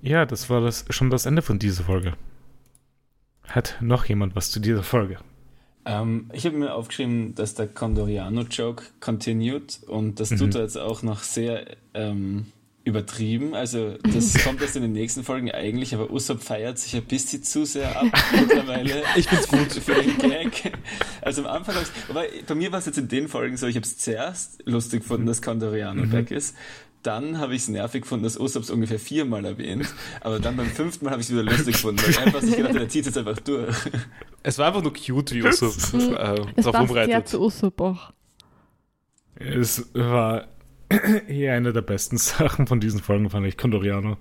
Ja, 0.01 0.25
das 0.25 0.49
war 0.49 0.61
das, 0.61 0.85
schon 0.89 1.09
das 1.09 1.25
Ende 1.25 1.41
von 1.41 1.59
dieser 1.59 1.83
Folge. 1.83 2.13
Hat 3.47 3.77
noch 3.81 4.05
jemand 4.05 4.35
was 4.35 4.51
zu 4.51 4.59
dieser 4.59 4.83
Folge? 4.83 5.17
Ähm, 5.85 6.29
ich 6.33 6.45
habe 6.45 6.57
mir 6.57 6.73
aufgeschrieben, 6.73 7.35
dass 7.35 7.53
der 7.53 7.67
Condoriano-Joke 7.67 8.83
continued 8.99 9.79
und 9.87 10.19
das 10.19 10.31
Mhm. 10.31 10.37
tut 10.37 10.55
er 10.55 10.61
jetzt 10.61 10.77
auch 10.77 11.03
noch 11.03 11.19
sehr 11.21 11.77
ähm, 11.93 12.47
übertrieben. 12.83 13.53
Also 13.53 13.95
das 14.11 14.33
kommt 14.43 14.61
erst 14.61 14.75
in 14.75 14.81
den 14.81 14.93
nächsten 14.93 15.23
Folgen 15.23 15.51
eigentlich, 15.51 15.93
aber 15.93 16.09
Usopp 16.11 16.41
feiert 16.41 16.79
sich 16.79 16.95
ein 16.95 17.03
bisschen 17.05 17.43
zu 17.43 17.65
sehr 17.65 17.99
ab 17.99 18.07
mittlerweile. 18.35 19.03
Ich 19.15 19.27
find's 19.27 19.47
gut. 19.47 19.71
Für 19.73 19.93
den 20.01 20.17
Gag. 20.17 20.73
Also 21.21 21.43
am 21.45 21.47
Anfang, 21.57 21.75
wobei 22.07 22.29
bei 22.47 22.55
mir 22.55 22.71
war 22.71 22.79
es 22.79 22.85
jetzt 22.87 22.97
in 22.97 23.07
den 23.07 23.27
Folgen 23.27 23.55
so, 23.57 23.67
ich 23.67 23.75
habe 23.75 23.85
es 23.85 23.97
zuerst 23.99 24.63
lustig 24.65 25.01
gefunden, 25.01 25.27
dass 25.27 25.41
Condoriano 25.43 26.03
Mhm. 26.05 26.11
weg 26.11 26.31
ist. 26.31 26.55
Dann 27.05 27.37
habe 27.37 27.53
ich 27.53 27.61
es 27.63 27.67
nervig 27.67 28.01
gefunden, 28.01 28.23
dass 28.23 28.39
Usopp 28.39 28.63
es 28.63 28.71
ungefähr 28.71 28.97
viermal 28.99 29.45
erwähnt. 29.45 29.87
Aber 30.21 30.39
dann 30.39 30.57
beim 30.57 30.65
fünften 30.65 31.05
Mal 31.05 31.11
habe 31.11 31.21
ich 31.21 31.27
es 31.27 31.33
wieder 31.33 31.43
lustig 31.43 31.73
gefunden, 31.75 32.01
weil 32.01 32.09
ich 32.09 32.19
einfach 32.19 32.41
sich 32.41 32.57
gedacht 32.57 32.73
der 32.73 32.89
zieht 32.89 33.05
jetzt 33.05 33.17
einfach 33.17 33.39
durch. 33.39 33.75
Es 34.41 34.57
war 34.57 34.67
einfach 34.67 34.81
nur 34.81 34.93
cute, 34.93 35.33
wie 35.33 35.43
Usopp 35.43 35.71
äh, 35.71 36.39
Es 36.55 36.63
drauf 36.65 36.73
sehr 36.73 36.81
rumreitet. 36.81 37.27
zu 37.27 37.41
Usopp 37.41 37.79
auch. 37.79 38.13
Es 39.35 39.87
war 39.93 40.47
eher 41.27 41.53
eine 41.53 41.73
der 41.73 41.81
besten 41.81 42.17
Sachen 42.19 42.65
von 42.65 42.79
diesen 42.79 43.01
Folgen, 43.01 43.29
fand 43.29 43.45
ich, 43.45 43.57
Condoriano. 43.57 44.17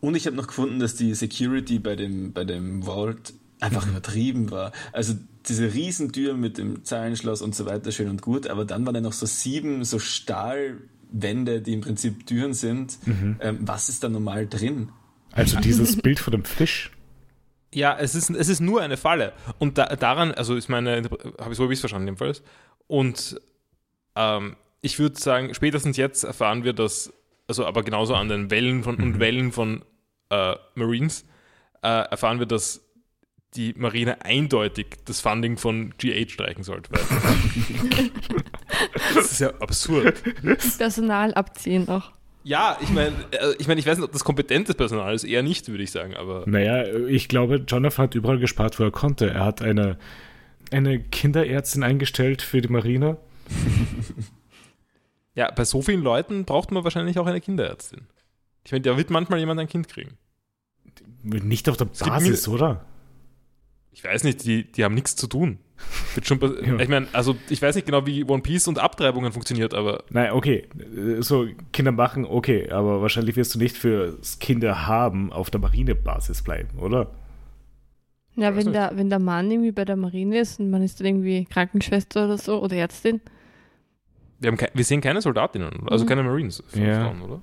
Und 0.00 0.14
ich 0.14 0.26
habe 0.26 0.36
noch 0.36 0.46
gefunden, 0.46 0.80
dass 0.80 0.94
die 0.94 1.14
Security 1.14 1.78
bei 1.78 1.96
dem, 1.96 2.32
bei 2.32 2.44
dem 2.44 2.82
Vault 2.82 3.32
einfach 3.60 3.86
übertrieben 3.88 4.50
war. 4.50 4.72
Also 4.92 5.14
diese 5.48 5.72
Riesentür 5.72 6.34
mit 6.34 6.58
dem 6.58 6.84
Zahlenschloss 6.84 7.42
und 7.42 7.54
so 7.54 7.66
weiter, 7.66 7.90
schön 7.92 8.08
und 8.08 8.22
gut, 8.22 8.46
aber 8.46 8.64
dann 8.64 8.84
waren 8.86 8.94
da 8.94 9.00
noch 9.00 9.12
so 9.12 9.26
sieben 9.26 9.84
so 9.84 9.98
Stahlwände, 11.08 11.60
die 11.60 11.72
im 11.74 11.80
Prinzip 11.80 12.26
Türen 12.26 12.54
sind. 12.54 12.98
Ähm, 13.40 13.58
was 13.60 13.88
ist 13.88 14.04
da 14.04 14.08
normal 14.08 14.46
drin? 14.46 14.90
Also 15.32 15.58
dieses 15.60 15.96
Bild 15.96 16.18
von 16.18 16.32
dem 16.32 16.44
Fisch. 16.44 16.90
Ja, 17.74 17.96
es 17.98 18.14
ist, 18.14 18.30
es 18.30 18.48
ist 18.48 18.60
nur 18.60 18.80
eine 18.80 18.96
Falle. 18.96 19.34
Und 19.58 19.76
da, 19.76 19.94
daran, 19.96 20.32
also 20.32 20.56
ist 20.56 20.68
meine, 20.68 21.02
habe 21.38 21.52
ich 21.52 21.56
so 21.56 21.68
wie 21.68 21.72
ich 21.72 21.78
es 21.78 21.80
verstanden 21.80 22.08
jedenfalls. 22.08 22.42
Und 22.86 23.40
ähm, 24.16 24.56
ich 24.80 24.98
würde 24.98 25.18
sagen, 25.20 25.52
spätestens 25.54 25.96
jetzt 25.96 26.24
erfahren 26.24 26.64
wir, 26.64 26.72
dass, 26.72 27.12
also 27.46 27.66
aber 27.66 27.82
genauso 27.82 28.14
an 28.14 28.28
den 28.28 28.50
Wellen 28.50 28.82
von 28.82 28.96
und 28.96 29.20
Wellen 29.20 29.52
von 29.52 29.84
äh, 30.30 30.54
Marines, 30.74 31.26
äh, 31.82 31.88
erfahren 31.88 32.38
wir, 32.38 32.46
dass 32.46 32.87
die 33.54 33.74
Marine 33.76 34.24
eindeutig 34.24 34.86
das 35.04 35.20
Funding 35.20 35.56
von 35.56 35.94
G8 35.94 36.30
streichen 36.30 36.62
sollte. 36.64 36.90
Weil 36.92 37.00
das 39.14 39.32
ist 39.32 39.40
ja 39.40 39.50
absurd. 39.60 40.22
Personal 40.78 41.34
abziehen 41.34 41.88
auch. 41.88 42.12
Ja, 42.44 42.78
ich 42.80 42.90
meine, 42.90 43.14
äh, 43.32 43.54
ich 43.58 43.66
meine, 43.68 43.80
ich 43.80 43.86
weiß 43.86 43.98
nicht, 43.98 44.04
ob 44.04 44.12
das 44.12 44.24
kompetentes 44.24 44.74
Personal 44.74 45.14
ist, 45.14 45.24
eher 45.24 45.42
nicht, 45.42 45.68
würde 45.68 45.82
ich 45.82 45.90
sagen, 45.90 46.14
aber 46.14 46.44
Naja, 46.46 46.84
ich 47.06 47.28
glaube, 47.28 47.56
Jonathan 47.66 48.04
hat 48.04 48.14
überall 48.14 48.38
gespart, 48.38 48.78
wo 48.78 48.84
er 48.84 48.90
konnte. 48.90 49.30
Er 49.30 49.44
hat 49.44 49.60
eine, 49.60 49.98
eine 50.70 51.00
Kinderärztin 51.00 51.82
eingestellt 51.82 52.42
für 52.42 52.60
die 52.60 52.68
Marine. 52.68 53.16
Ja, 55.34 55.52
bei 55.52 55.64
so 55.64 55.82
vielen 55.82 56.02
Leuten 56.02 56.44
braucht 56.44 56.72
man 56.72 56.82
wahrscheinlich 56.82 57.16
auch 57.16 57.26
eine 57.28 57.40
Kinderärztin. 57.40 58.08
Ich 58.64 58.72
meine, 58.72 58.82
da 58.82 58.96
wird 58.96 59.08
manchmal 59.10 59.38
jemand 59.38 59.60
ein 59.60 59.68
Kind 59.68 59.86
kriegen. 59.86 60.18
Nicht 61.22 61.68
auf 61.68 61.76
der 61.76 61.84
Basis, 61.84 62.48
oder? 62.48 62.84
Ich 63.98 64.04
weiß 64.04 64.22
nicht, 64.22 64.44
die, 64.44 64.70
die 64.70 64.84
haben 64.84 64.94
nichts 64.94 65.16
zu 65.16 65.26
tun. 65.26 65.58
Wird 66.14 66.24
schon, 66.24 66.38
pas- 66.38 66.52
Ja. 66.64 66.78
Ich 66.78 66.88
meine, 66.88 67.08
also 67.12 67.34
ich 67.48 67.60
weiß 67.60 67.74
nicht 67.74 67.84
genau, 67.86 68.06
wie 68.06 68.22
One 68.22 68.42
Piece 68.42 68.68
und 68.68 68.78
Abtreibungen 68.78 69.32
funktioniert, 69.32 69.74
aber 69.74 70.04
Nein, 70.10 70.30
okay. 70.30 70.68
So, 71.18 71.48
Kinder 71.72 71.90
machen, 71.90 72.24
okay, 72.24 72.70
aber 72.70 73.02
wahrscheinlich 73.02 73.34
wirst 73.34 73.56
du 73.56 73.58
nicht 73.58 73.76
fürs 73.76 74.38
Kinder 74.38 74.86
haben 74.86 75.32
auf 75.32 75.50
der 75.50 75.60
Marinebasis 75.60 76.42
bleiben, 76.42 76.78
oder? 76.78 77.10
Ja, 78.36 78.54
wenn 78.54 78.72
der, 78.72 78.92
wenn 78.94 79.10
der 79.10 79.18
Mann 79.18 79.50
irgendwie 79.50 79.72
bei 79.72 79.84
der 79.84 79.96
Marine 79.96 80.38
ist 80.38 80.60
und 80.60 80.70
man 80.70 80.82
ist 80.82 81.00
dann 81.00 81.06
irgendwie 81.08 81.44
Krankenschwester 81.44 82.26
oder 82.26 82.38
so 82.38 82.62
oder 82.62 82.76
Ärztin, 82.76 83.20
Wir, 84.38 84.52
haben 84.52 84.58
wir 84.74 84.84
sehen 84.84 85.00
keine 85.00 85.20
Soldatinnen, 85.20 85.88
also 85.88 86.04
Mhm. 86.04 86.08
keine 86.08 86.22
Marines, 86.22 86.62
Ja. 86.72 87.02
Frauen, 87.02 87.22
oder? 87.22 87.42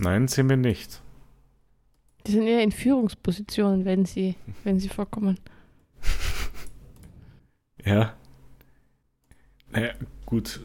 Nein, 0.00 0.26
sehen 0.26 0.48
wir 0.48 0.56
nicht. 0.56 1.02
die 2.26 2.32
sind 2.32 2.46
eher 2.46 2.62
in 2.62 2.72
Führungspositionen, 2.72 3.84
wenn 3.84 4.04
sie, 4.06 4.36
wenn 4.64 4.80
sie 4.80 4.88
vorkommen. 4.88 5.38
Ja. 7.86 8.14
Naja, 9.70 9.92
gut. 10.26 10.60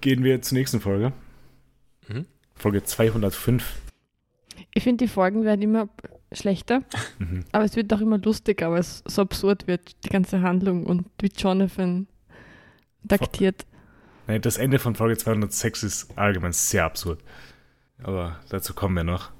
Gehen 0.00 0.24
wir 0.24 0.42
zur 0.42 0.58
nächsten 0.58 0.80
Folge. 0.80 1.12
Mhm. 2.08 2.26
Folge 2.54 2.82
205. 2.82 3.80
Ich 4.74 4.82
finde, 4.82 5.04
die 5.04 5.08
Folgen 5.08 5.44
werden 5.44 5.62
immer 5.62 5.88
schlechter, 6.32 6.82
Mhm. 7.18 7.44
aber 7.52 7.64
es 7.64 7.76
wird 7.76 7.92
auch 7.92 8.00
immer 8.00 8.18
lustiger, 8.18 8.70
weil 8.70 8.80
es 8.80 9.02
so 9.06 9.22
absurd 9.22 9.66
wird, 9.66 10.04
die 10.04 10.08
ganze 10.10 10.42
Handlung 10.42 10.86
und 10.86 11.06
wie 11.20 11.28
Jonathan 11.34 12.06
taktiert. 13.08 13.66
Nee, 14.26 14.38
das 14.38 14.58
Ende 14.58 14.78
von 14.78 14.94
Folge 14.94 15.16
206 15.16 15.82
ist 15.82 16.18
allgemein 16.18 16.52
sehr 16.52 16.84
absurd. 16.84 17.22
Aber 18.02 18.38
dazu 18.48 18.74
kommen 18.74 18.94
wir 18.96 19.04
noch. 19.04 19.30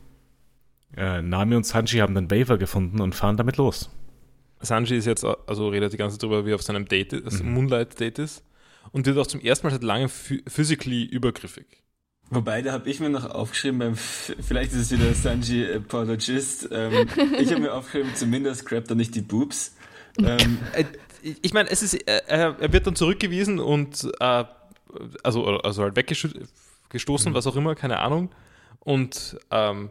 Äh, 0.97 1.23
Nami 1.23 1.55
und 1.55 1.65
Sanji 1.65 1.99
haben 2.01 2.15
den 2.15 2.31
Waver 2.31 2.59
gefunden 2.59 3.01
und 3.01 3.15
fahren 3.15 3.37
damit 3.37 3.57
los. 3.57 3.89
Sanji 4.61 4.97
ist 4.97 5.07
jetzt, 5.07 5.24
also 5.24 5.69
redet 5.69 5.93
die 5.93 5.97
ganze 5.97 6.16
Zeit 6.16 6.23
darüber, 6.24 6.45
wie 6.47 6.51
er 6.53 6.55
auf 6.57 6.62
seinem 6.62 6.87
Date, 6.87 7.12
ist, 7.15 7.43
Mhm. 7.43 7.55
Moonlight-Date 7.55 8.19
ist 8.19 8.43
und 8.93 9.07
wird 9.07 9.16
auch 9.19 9.27
zum 9.27 9.41
ersten 9.41 9.66
Mal 9.66 9.70
seit 9.73 9.82
langem 9.82 10.09
phy- 10.09 10.43
physically 10.49 11.05
übergriffig. 11.05 11.66
Wobei, 12.32 12.62
da 12.62 12.73
habe 12.73 12.89
ich 12.89 13.01
mir 13.01 13.11
noch 13.11 13.28
aufgeschrieben, 13.28 13.78
beim 13.81 13.97
vielleicht 13.97 14.73
ist 14.73 14.78
es 14.78 14.91
wieder 14.93 15.12
Sanji 15.15 15.66
Apologist. 15.74 16.69
Ähm, 16.70 17.09
ich 17.41 17.51
habe 17.51 17.61
mir 17.62 17.74
aufgeschrieben, 17.74 18.15
zumindest 18.15 18.66
grabt 18.66 18.89
er 18.91 18.95
nicht 18.97 19.15
die 19.15 19.23
Boobs. 19.23 19.74
Ähm, 20.19 20.59
Äh, 20.74 20.85
Ich 21.43 21.53
meine, 21.53 21.69
es 21.70 21.82
ist, 21.82 21.95
äh, 22.09 22.23
er 22.28 22.57
er 22.61 22.73
wird 22.73 22.87
dann 22.87 22.97
zurückgewiesen 22.97 23.59
und 23.59 24.09
äh, 24.20 24.45
also, 25.23 25.45
also 25.59 25.82
halt 25.82 25.97
weggestoßen, 25.97 27.32
Mhm. 27.32 27.35
was 27.35 27.47
auch 27.47 27.57
immer, 27.57 27.74
keine 27.74 27.99
Ahnung. 27.99 28.31
Und 28.81 29.37
ähm, 29.51 29.91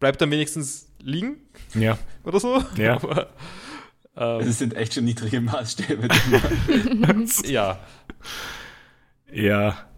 bleibt 0.00 0.20
dann 0.20 0.30
wenigstens 0.30 0.88
liegen 1.00 1.36
Ja, 1.74 1.98
oder 2.24 2.40
so. 2.40 2.62
Ja. 2.76 2.94
Aber, 2.94 3.28
das 4.18 4.58
sind 4.58 4.74
echt 4.74 4.94
schon 4.94 5.04
niedrige 5.04 5.40
Maßstäbe. 5.40 6.08
ja. 7.44 7.78
ja. 9.32 9.88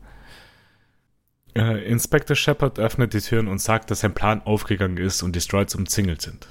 Äh, 1.54 1.90
Inspector 1.90 2.36
Shepard 2.36 2.78
öffnet 2.78 3.14
die 3.14 3.20
Türen 3.20 3.48
und 3.48 3.60
sagt, 3.60 3.90
dass 3.90 4.00
sein 4.00 4.14
Plan 4.14 4.42
aufgegangen 4.42 4.98
ist 4.98 5.22
und 5.22 5.34
die 5.34 5.40
Stroids 5.40 5.74
umzingelt 5.74 6.22
sind. 6.22 6.48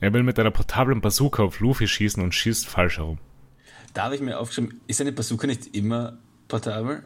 Er 0.00 0.12
will 0.12 0.22
mit 0.22 0.38
einer 0.38 0.50
portablen 0.50 1.00
Bazooka 1.00 1.42
auf 1.42 1.60
Luffy 1.60 1.86
schießen 1.86 2.22
und 2.22 2.34
schießt 2.34 2.66
falsch 2.66 2.98
herum. 2.98 3.18
Da 3.92 4.04
habe 4.04 4.16
ich 4.16 4.20
mir 4.20 4.38
aufgeschrieben, 4.38 4.80
ist 4.86 5.00
eine 5.00 5.12
Bazooka 5.12 5.46
nicht 5.46 5.74
immer 5.74 6.18
portabel? 6.48 7.04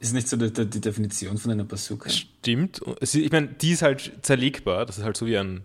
Ist 0.00 0.12
nicht 0.12 0.28
so 0.28 0.36
die, 0.36 0.52
die, 0.52 0.80
Definition 0.80 1.38
von 1.38 1.52
einer 1.52 1.64
Bazooka? 1.64 2.10
Stimmt. 2.10 2.80
Ich 3.00 3.30
meine, 3.30 3.48
die 3.48 3.72
ist 3.72 3.82
halt 3.82 4.12
zerlegbar. 4.22 4.86
Das 4.86 4.98
ist 4.98 5.04
halt 5.04 5.16
so 5.16 5.26
wie 5.26 5.38
ein. 5.38 5.64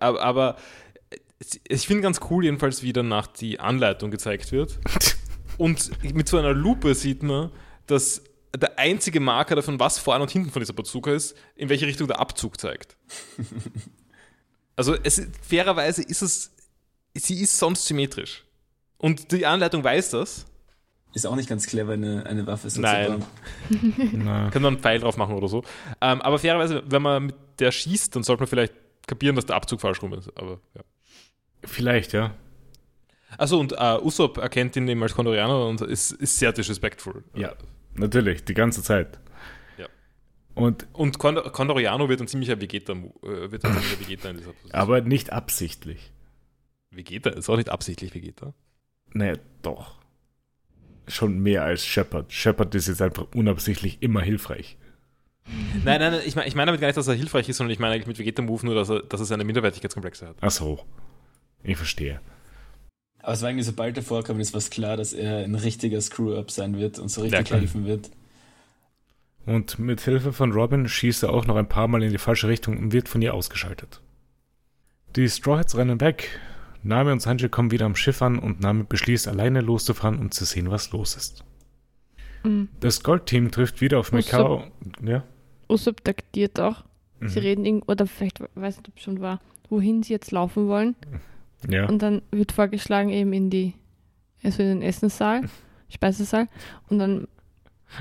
Aber, 0.00 0.22
aber 0.22 0.56
ich 1.68 1.86
finde 1.86 2.02
ganz 2.02 2.20
cool, 2.30 2.44
jedenfalls, 2.44 2.82
wie 2.82 2.92
danach 2.92 3.26
die 3.26 3.60
Anleitung 3.60 4.10
gezeigt 4.10 4.52
wird. 4.52 4.78
Und 5.58 5.90
mit 6.14 6.28
so 6.28 6.38
einer 6.38 6.52
Lupe 6.54 6.94
sieht 6.94 7.22
man, 7.22 7.50
dass 7.86 8.22
der 8.56 8.78
einzige 8.78 9.20
Marker 9.20 9.54
davon, 9.56 9.78
was 9.80 9.98
vorne 9.98 10.22
und 10.22 10.30
hinten 10.30 10.50
von 10.50 10.60
dieser 10.60 10.72
Bazooka 10.72 11.12
ist, 11.12 11.34
in 11.56 11.68
welche 11.68 11.86
Richtung 11.86 12.06
der 12.06 12.20
Abzug 12.20 12.60
zeigt. 12.60 12.96
Also 14.76 14.94
es, 15.02 15.18
ist- 15.18 15.30
fairerweise 15.46 16.02
ist 16.02 16.22
es, 16.22 16.50
sie 17.14 17.40
ist 17.40 17.58
sonst 17.58 17.84
symmetrisch. 17.86 18.44
Und 18.96 19.30
die 19.32 19.44
Anleitung 19.44 19.84
weiß 19.84 20.10
das. 20.10 20.46
Ist 21.14 21.26
auch 21.26 21.36
nicht 21.36 21.48
ganz 21.48 21.66
clever, 21.66 21.92
eine, 21.92 22.24
eine 22.24 22.46
Waffe 22.46 22.70
so 22.70 22.80
Nein. 22.80 23.22
zu 23.70 23.78
bauen. 23.78 24.10
Na, 24.24 24.48
Kann 24.50 24.62
man 24.62 24.74
einen 24.74 24.82
Pfeil 24.82 24.98
drauf 25.00 25.18
machen 25.18 25.34
oder 25.34 25.46
so. 25.48 25.62
Ähm, 26.00 26.22
aber 26.22 26.38
fairerweise, 26.38 26.82
wenn 26.86 27.02
man 27.02 27.26
mit 27.26 27.34
der 27.58 27.70
schießt, 27.70 28.16
dann 28.16 28.22
sollte 28.22 28.40
man 28.40 28.48
vielleicht 28.48 28.72
kapieren, 29.06 29.36
dass 29.36 29.44
der 29.44 29.56
Abzug 29.56 29.80
falsch 29.82 30.00
rum 30.00 30.14
ist. 30.14 30.30
Aber 30.38 30.58
ja. 30.74 30.80
Vielleicht, 31.64 32.12
ja. 32.12 32.34
Achso, 33.38 33.58
und 33.58 33.72
äh, 33.72 33.98
Usopp 34.02 34.38
erkennt 34.38 34.76
ihn 34.76 34.86
eben 34.88 35.02
als 35.02 35.14
Kondorianer 35.14 35.66
und 35.66 35.80
ist, 35.80 36.12
ist 36.12 36.38
sehr 36.38 36.52
disrespectful. 36.52 37.24
Ja. 37.34 37.54
Natürlich, 37.94 38.44
die 38.44 38.54
ganze 38.54 38.82
Zeit. 38.82 39.18
Ja. 39.78 39.86
Und 40.54 40.86
Und 40.92 41.18
Kondor 41.18 41.50
Kondoriano 41.50 42.08
wird 42.08 42.20
ein 42.20 42.28
ziemlicher 42.28 42.60
Vegeta, 42.60 42.92
äh, 42.92 43.50
wird 43.50 43.64
ein 43.64 43.72
ziemlicher 43.72 44.00
Vegeta 44.00 44.28
in 44.30 44.36
dieser 44.36 44.50
Position. 44.52 44.72
aber 44.74 45.00
nicht 45.00 45.32
absichtlich. 45.32 46.12
Vegeta 46.90 47.30
ist 47.30 47.48
auch 47.48 47.56
nicht 47.56 47.70
absichtlich 47.70 48.14
Vegeta. 48.14 48.52
Naja, 49.14 49.34
doch. 49.62 49.96
Schon 51.08 51.38
mehr 51.38 51.64
als 51.64 51.84
Shepard. 51.86 52.32
Shepard 52.32 52.74
ist 52.74 52.88
jetzt 52.88 53.00
einfach 53.02 53.26
unabsichtlich 53.34 54.02
immer 54.02 54.20
hilfreich. 54.20 54.76
Nein, 55.84 56.00
nein, 56.00 56.12
nein, 56.12 56.20
ich 56.24 56.36
meine 56.36 56.46
ich 56.48 56.54
mein 56.54 56.66
damit 56.66 56.80
gar 56.80 56.86
nicht, 56.88 56.96
dass 56.96 57.08
er 57.08 57.14
hilfreich 57.14 57.48
ist, 57.48 57.56
sondern 57.56 57.72
ich 57.72 57.78
meine 57.80 57.94
eigentlich 57.94 58.06
mit 58.06 58.18
Vegeta-Move 58.18 58.64
nur, 58.66 58.74
dass 58.74 58.90
er, 58.90 59.00
dass 59.02 59.20
er 59.20 59.26
seine 59.26 59.44
Minderwertigkeitskomplexe 59.44 60.28
hat. 60.28 60.36
Ach 60.40 60.50
so. 60.50 60.84
Ich 61.64 61.76
verstehe. 61.76 62.20
Aber 63.20 63.32
es 63.34 63.42
war 63.42 63.50
irgendwie, 63.50 63.64
sobald 63.64 63.96
er 63.96 64.02
vorkam, 64.02 64.40
ist 64.40 64.52
was 64.54 64.70
klar, 64.70 64.96
dass 64.96 65.12
er 65.12 65.38
ein 65.44 65.54
richtiger 65.54 66.00
Screw-Up 66.00 66.50
sein 66.50 66.76
wird 66.78 66.98
und 66.98 67.08
so 67.08 67.20
Ja, 67.20 67.26
richtig 67.28 67.46
klar. 67.46 67.60
helfen 67.60 67.86
wird. 67.86 68.10
Und 69.46 69.78
mit 69.78 70.00
Hilfe 70.00 70.32
von 70.32 70.52
Robin 70.52 70.88
schießt 70.88 71.24
er 71.24 71.32
auch 71.32 71.46
noch 71.46 71.56
ein 71.56 71.68
paar 71.68 71.88
Mal 71.88 72.02
in 72.02 72.10
die 72.10 72.18
falsche 72.18 72.48
Richtung 72.48 72.78
und 72.78 72.92
wird 72.92 73.08
von 73.08 73.22
ihr 73.22 73.34
ausgeschaltet. 73.34 74.00
Die 75.16 75.28
Straw 75.28 75.58
Hats 75.58 75.76
rennen 75.76 76.00
weg. 76.00 76.40
Nami 76.84 77.12
und 77.12 77.20
Sanji 77.22 77.48
kommen 77.48 77.70
wieder 77.70 77.86
am 77.86 77.94
Schiff 77.96 78.22
an 78.22 78.38
und 78.38 78.60
Nami 78.60 78.84
beschließt, 78.88 79.28
alleine 79.28 79.60
loszufahren, 79.60 80.18
um 80.18 80.30
zu 80.30 80.44
sehen, 80.44 80.70
was 80.70 80.90
los 80.90 81.14
ist. 81.16 81.44
Mhm. 82.44 82.68
Das 82.80 83.02
Gold-Team 83.04 83.50
trifft 83.52 83.80
wieder 83.80 83.98
auf. 84.00 84.10
Mikao. 84.12 84.64
Ja. 85.04 85.22
Usopp 85.68 86.02
taktiert 86.02 86.58
auch. 86.58 86.84
Sie 87.20 87.38
Mhm. 87.38 87.44
reden 87.46 87.64
irgend 87.64 87.88
oder 87.88 88.06
vielleicht, 88.06 88.40
weiß 88.56 88.78
nicht, 88.78 88.88
ob 88.88 88.96
es 88.96 89.02
schon 89.02 89.20
war, 89.20 89.40
wohin 89.68 90.02
sie 90.02 90.12
jetzt 90.12 90.32
laufen 90.32 90.66
wollen. 90.66 90.96
Ja. 91.68 91.88
Und 91.88 92.00
dann 92.02 92.22
wird 92.30 92.52
vorgeschlagen 92.52 93.10
eben 93.10 93.32
in 93.32 93.50
die, 93.50 93.74
also 94.42 94.62
in 94.62 94.68
den 94.68 94.82
Essenssaal, 94.82 95.42
Speisesaal. 95.88 96.46
Und 96.88 96.98
dann 96.98 97.28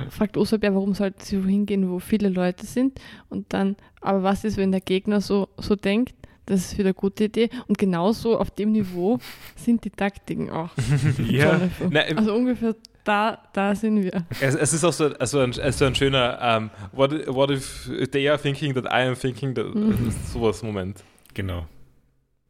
fragt 0.09 0.37
ja, 0.37 0.73
warum 0.73 0.93
sollten 0.93 1.19
sie 1.21 1.43
wohin 1.43 1.65
gehen, 1.65 1.89
wo 1.89 1.99
viele 1.99 2.29
Leute 2.29 2.65
sind. 2.65 2.99
Und 3.29 3.53
dann, 3.53 3.75
aber 3.99 4.23
was 4.23 4.43
ist, 4.43 4.57
wenn 4.57 4.71
der 4.71 4.81
Gegner 4.81 5.21
so, 5.21 5.49
so 5.57 5.75
denkt? 5.75 6.15
Das 6.45 6.59
ist 6.61 6.73
wieder 6.77 6.87
eine 6.87 6.93
gute 6.93 7.25
Idee. 7.25 7.49
Und 7.67 7.77
genauso 7.77 8.37
auf 8.39 8.51
dem 8.51 8.71
Niveau 8.71 9.19
sind 9.55 9.83
die 9.83 9.89
Taktiken 9.89 10.49
auch. 10.49 10.69
ja. 11.29 11.59
Nein, 11.89 12.17
Also 12.17 12.33
ungefähr 12.33 12.75
da, 13.03 13.39
da 13.53 13.73
sind 13.75 14.03
wir. 14.03 14.25
Es, 14.39 14.55
es 14.55 14.73
ist 14.73 14.83
auch 14.83 14.93
so, 14.93 15.05
also 15.05 15.39
ein, 15.39 15.59
also 15.59 15.85
ein 15.85 15.95
schöner 15.95 16.37
ähm, 16.41 16.69
what, 16.91 17.11
what 17.27 17.49
if 17.49 17.89
they 18.11 18.29
are 18.29 18.39
thinking 18.39 18.73
that 18.75 18.85
I 18.85 19.07
am 19.07 19.15
thinking 19.15 19.55
that 19.55 19.73
Mhm. 19.73 20.11
sowas 20.31 20.61
Moment. 20.61 21.03
Genau. 21.33 21.65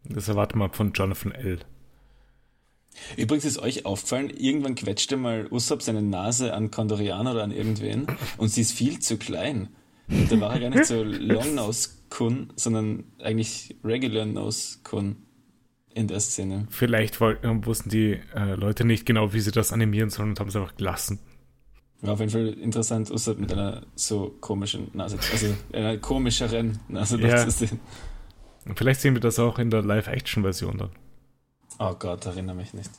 Das 0.04 0.28
erwarten 0.28 0.60
wir 0.60 0.70
von 0.70 0.94
Jonathan 0.94 1.32
L. 1.32 1.60
Übrigens 3.18 3.46
ist 3.46 3.60
euch 3.60 3.86
aufgefallen, 3.86 4.30
irgendwann 4.30 4.76
quetschte 4.76 5.16
mal 5.16 5.48
Usopp 5.50 5.82
seine 5.82 6.02
Nase 6.02 6.54
an 6.54 6.72
Kondorianer 6.72 7.32
oder 7.32 7.44
an 7.44 7.52
irgendwen 7.52 8.08
und 8.38 8.50
sie 8.50 8.62
ist 8.62 8.74
viel 8.74 9.00
zu 9.00 9.18
klein. 9.18 9.70
Und 10.10 10.30
da 10.32 10.40
war 10.42 10.54
er 10.54 10.60
gar 10.60 10.70
nicht 10.72 10.86
so 10.86 11.02
Long-Nose-Kun, 11.04 12.52
sondern 12.58 13.06
eigentlich 13.24 13.78
Regular 13.84 14.26
Nose-Kun 14.26 15.16
in 15.94 16.08
der 16.08 16.20
Szene. 16.20 16.68
Vielleicht 16.70 17.22
wollten, 17.22 17.66
wussten 17.66 17.90
die 17.90 18.20
äh, 18.36 18.56
Leute 18.56 18.84
nicht 18.84 19.06
genau, 19.06 19.32
wie 19.34 19.40
sie 19.40 19.52
das 19.52 19.72
animieren 19.72 20.10
sollen 20.10 20.30
und 20.32 20.40
haben 20.40 20.50
es 20.50 20.56
einfach 20.56 20.76
gelassen. 20.76 21.20
War 22.02 22.14
auf 22.14 22.20
jeden 22.20 22.32
Fall 22.32 22.48
interessant, 22.48 23.10
Usopp 23.12 23.40
mit 23.40 23.54
einer 23.54 23.84
so 23.96 24.36
komischen 24.42 24.90
Nase, 24.94 25.18
also 25.32 25.54
einer 25.72 25.98
komischeren 25.98 26.80
Nase 26.90 27.20
Ja. 27.22 27.38
zu 27.38 27.52
sehen. 27.52 27.80
Und 28.66 28.78
vielleicht 28.78 29.02
sehen 29.02 29.14
wir 29.16 29.22
das 29.22 29.40
auch 29.40 29.60
in 29.60 29.70
der 29.70 29.82
Live-Action-Version 29.82 30.78
dann. 30.78 30.90
Oh 31.80 31.96
Gott, 31.96 32.26
erinnere 32.26 32.56
mich 32.56 32.74
nicht. 32.74 32.92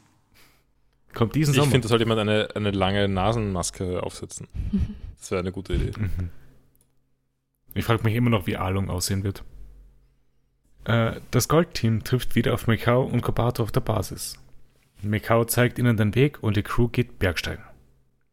Kommt 1.15 1.35
diesen 1.35 1.53
Ich 1.53 1.61
Sommer. 1.61 1.71
finde, 1.71 1.85
da 1.87 1.89
sollte 1.91 2.05
jemand 2.05 2.21
eine, 2.21 2.49
eine 2.55 2.71
lange 2.71 3.09
Nasenmaske 3.09 4.03
aufsetzen. 4.03 4.49
Das 5.19 5.31
wäre 5.31 5.39
eine 5.41 5.53
gute 5.53 5.75
Idee. 5.75 5.93
Mhm. 5.97 6.31
Ich 7.75 7.85
frage 7.85 8.03
mich 8.03 8.17
immer 8.17 8.29
noch, 8.31 8.49
wie 8.49 8.57
Alung 8.57 8.91
aussehen 8.91 9.23
wird. 9.23 9.45
Äh, 10.83 11.21
das 11.31 11.47
Goldteam 11.47 12.03
trifft 12.03 12.35
wieder 12.35 12.55
auf 12.55 12.67
Mikao 12.67 13.05
und 13.05 13.21
Kobato 13.23 13.63
auf 13.63 13.71
der 13.71 13.83
Basis. 13.83 14.37
Mikao 15.01 15.45
zeigt 15.45 15.79
ihnen 15.79 15.97
den 15.97 16.17
Weg 16.17 16.43
und 16.43 16.57
die 16.57 16.65
Crew 16.65 16.89
geht 16.89 17.21
Bergsteigen. 17.21 17.63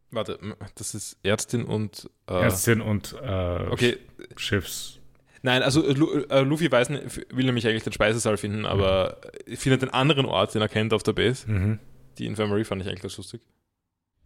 Warte, 0.10 0.40
das 0.74 0.96
ist 0.96 1.18
Ärztin 1.22 1.64
und. 1.66 2.10
Äh, 2.28 2.42
Ärztin 2.42 2.82
und 2.82 3.14
äh, 3.22 3.68
okay, 3.70 3.98
Schiffs. 4.36 4.99
Nein, 5.42 5.64
also 5.64 5.86
äh, 5.86 5.94
äh, 6.30 6.42
Luffy 6.42 6.72
weiß 6.72 6.90
nicht, 6.90 7.18
will 7.36 7.46
nämlich 7.46 7.68
eigentlich 7.68 7.84
den 7.84 7.94
Speisesaal 7.94 8.38
finden, 8.38 8.66
aber 8.66 9.18
findet 9.56 9.82
den 9.82 9.90
anderen 9.90 10.26
Ort, 10.26 10.54
den 10.56 10.62
er 10.62 10.70
kennt 10.70 10.94
auf 10.94 11.04
der 11.04 11.14
Base. 11.14 11.50
Mhm. 11.50 11.80
Die 12.18 12.26
Infirmary 12.26 12.64
fand 12.66 12.82
ich 12.82 12.88
eigentlich 12.88 13.02
ganz 13.02 13.18
lustig. 13.18 13.42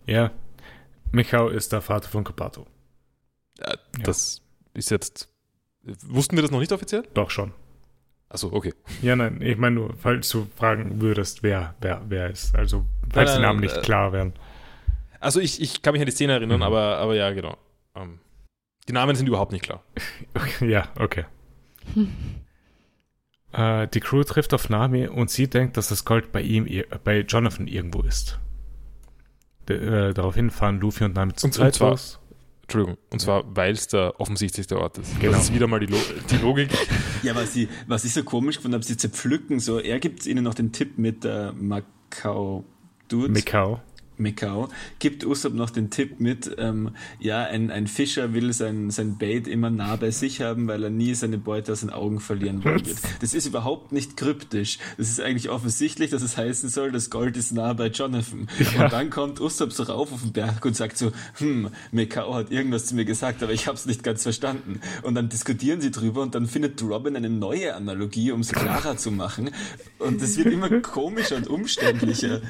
Ja. 0.06 0.32
Mikao 1.12 1.48
ist 1.50 1.72
der 1.72 1.82
Vater 1.82 2.10
von 2.10 2.24
Kobato. 2.24 2.66
Äh, 3.60 3.72
Ja. 3.98 4.04
Das 4.04 4.42
ist 4.74 4.90
jetzt. 4.92 5.30
Wussten 6.08 6.36
wir 6.38 6.42
das 6.42 6.52
noch 6.52 6.60
nicht 6.60 6.72
offiziell? 6.72 7.04
Doch 7.14 7.30
schon. 7.30 7.52
Achso, 8.30 8.52
okay. 8.52 8.74
Ja, 9.04 9.16
nein, 9.16 9.42
ich 9.42 9.58
meine 9.58 9.76
nur, 9.76 9.94
falls 9.96 10.28
du 10.30 10.48
fragen 10.56 11.02
würdest, 11.02 11.44
wer, 11.44 11.76
wer, 11.82 12.02
wer 12.08 12.30
ist. 12.32 12.56
Also, 12.56 12.86
falls 13.12 13.30
Nein, 13.32 13.38
die 13.40 13.42
Namen 13.44 13.60
nein, 13.60 13.68
nicht 13.68 13.78
äh, 13.78 13.82
klar 13.82 14.12
wären. 14.12 14.34
Also 15.20 15.40
ich, 15.40 15.62
ich 15.62 15.82
kann 15.84 15.92
mich 15.94 16.02
an 16.02 16.08
die 16.08 16.12
Szene 16.14 16.34
erinnern, 16.34 16.58
Mhm. 16.58 16.64
aber, 16.64 16.98
aber 16.98 17.16
ja, 17.16 17.32
genau. 17.32 17.58
Ähm, 17.96 18.20
die 18.88 18.94
Namen 18.94 19.16
sind 19.16 19.28
überhaupt 19.28 19.52
nicht 19.52 19.64
klar. 19.64 19.84
Okay, 20.34 20.70
ja, 20.70 20.88
okay. 21.00 21.26
Äh, 23.52 23.88
die 23.90 24.00
Crew 24.00 24.24
trifft 24.24 24.54
auf 24.56 24.70
Nami 24.70 25.08
und 25.08 25.30
sie 25.30 25.48
denkt, 25.48 25.78
dass 25.78 25.90
das 25.90 26.06
Gold 26.06 26.32
bei 26.32 26.42
ihm, 26.42 26.68
bei 27.04 27.20
Jonathan 27.20 27.68
irgendwo 27.68 28.02
ist. 28.02 28.40
D 29.70 29.76
äh, 29.76 30.14
daraufhin 30.14 30.50
fahren 30.50 30.80
Luffy 30.80 31.04
und 31.04 31.16
Nami 31.16 31.34
zu 31.34 31.46
Und- 31.46 31.50
und 31.52 31.54
zweit 31.54 31.76
zwar- 31.76 31.90
los. 31.92 32.20
Entschuldigung. 32.64 32.98
Und 33.12 33.20
zwar, 33.20 33.44
weil 33.56 33.74
es 33.74 33.88
der 33.90 34.20
offensichtlichste 34.20 34.80
Ort 34.80 34.98
ist. 34.98 35.20
Genau. 35.20 35.34
Das 35.34 35.44
ist 35.44 35.54
wieder 35.54 35.68
mal 35.68 35.80
die, 35.82 35.86
Lo 35.88 35.98
die 36.32 36.38
Logik. 36.38 36.70
Ja, 37.22 37.36
was, 37.36 37.54
sie, 37.54 37.70
was 37.88 38.04
ich 38.06 38.14
so 38.14 38.24
komisch 38.24 38.56
gefunden 38.56 38.74
habe, 38.76 38.84
sie 38.84 38.98
zerpflücken 38.98 39.60
so. 39.60 39.80
Er 39.80 40.00
gibt 40.00 40.26
ihnen 40.26 40.44
noch 40.44 40.56
den 40.56 40.72
Tipp 40.72 40.98
mit 40.98 41.24
der 41.24 41.54
Macau 41.54 42.66
Dude. 43.08 43.30
Mikau. 43.32 43.82
Mikau, 44.24 44.70
gibt 44.98 45.24
Usopp 45.24 45.54
noch 45.54 45.70
den 45.70 45.92
Tipp 45.92 46.20
mit, 46.20 46.56
ähm, 46.58 46.92
ja, 47.20 47.44
ein, 47.44 47.70
ein 47.70 47.86
Fischer 47.86 48.34
will 48.34 48.54
sein, 48.54 48.90
sein 48.90 49.18
Bait 49.20 49.48
immer 49.48 49.70
nah 49.70 49.96
bei 49.96 50.10
sich 50.10 50.42
haben, 50.42 50.68
weil 50.68 50.84
er 50.84 50.90
nie 50.90 51.14
seine 51.14 51.38
Beute 51.38 51.74
aus 51.74 51.82
den 51.82 51.92
Augen 51.92 52.20
verlieren 52.20 52.64
wollen 52.64 52.86
wird. 52.86 52.98
Das 53.20 53.34
ist 53.34 53.46
überhaupt 53.46 53.92
nicht 53.92 54.18
kryptisch. 54.18 54.80
Das 54.98 55.10
ist 55.10 55.22
eigentlich 55.22 55.50
offensichtlich, 55.50 56.10
dass 56.10 56.24
es 56.24 56.36
heißen 56.36 56.70
soll, 56.70 56.92
das 56.92 57.10
Gold 57.10 57.38
ist 57.38 57.52
nah 57.54 57.74
bei 57.74 57.88
Jonathan. 57.88 58.48
Ja. 58.60 58.86
Und 58.86 58.94
dann 58.94 59.10
kommt 59.10 59.40
Usopp 59.40 59.72
so 59.72 59.84
rauf 59.84 60.12
auf 60.12 60.22
den 60.22 60.34
Berg 60.34 60.66
und 60.66 60.76
sagt 60.76 60.98
so, 60.98 61.12
hm, 61.38 61.70
Mikau 61.92 62.34
hat 62.34 62.52
irgendwas 62.52 62.88
zu 62.88 62.96
mir 62.96 63.06
gesagt, 63.06 63.44
aber 63.44 63.54
ich 63.54 63.68
habe 63.68 63.78
es 63.78 63.86
nicht 63.86 64.04
ganz 64.04 64.24
verstanden. 64.24 64.82
Und 65.04 65.16
dann 65.16 65.30
diskutieren 65.30 65.80
sie 65.80 65.92
drüber 65.92 66.22
und 66.22 66.36
dann 66.36 66.48
findet 66.48 66.82
Robin 66.82 67.16
eine 67.16 67.30
neue 67.30 67.76
Analogie, 67.76 68.32
um 68.32 68.42
es 68.42 68.52
klarer 68.52 68.98
zu 68.98 69.12
machen. 69.12 69.52
Und 70.00 70.22
es 70.22 70.38
wird 70.38 70.48
immer 70.48 70.70
komischer 70.82 71.38
und 71.38 71.48
umständlicher. 71.48 72.42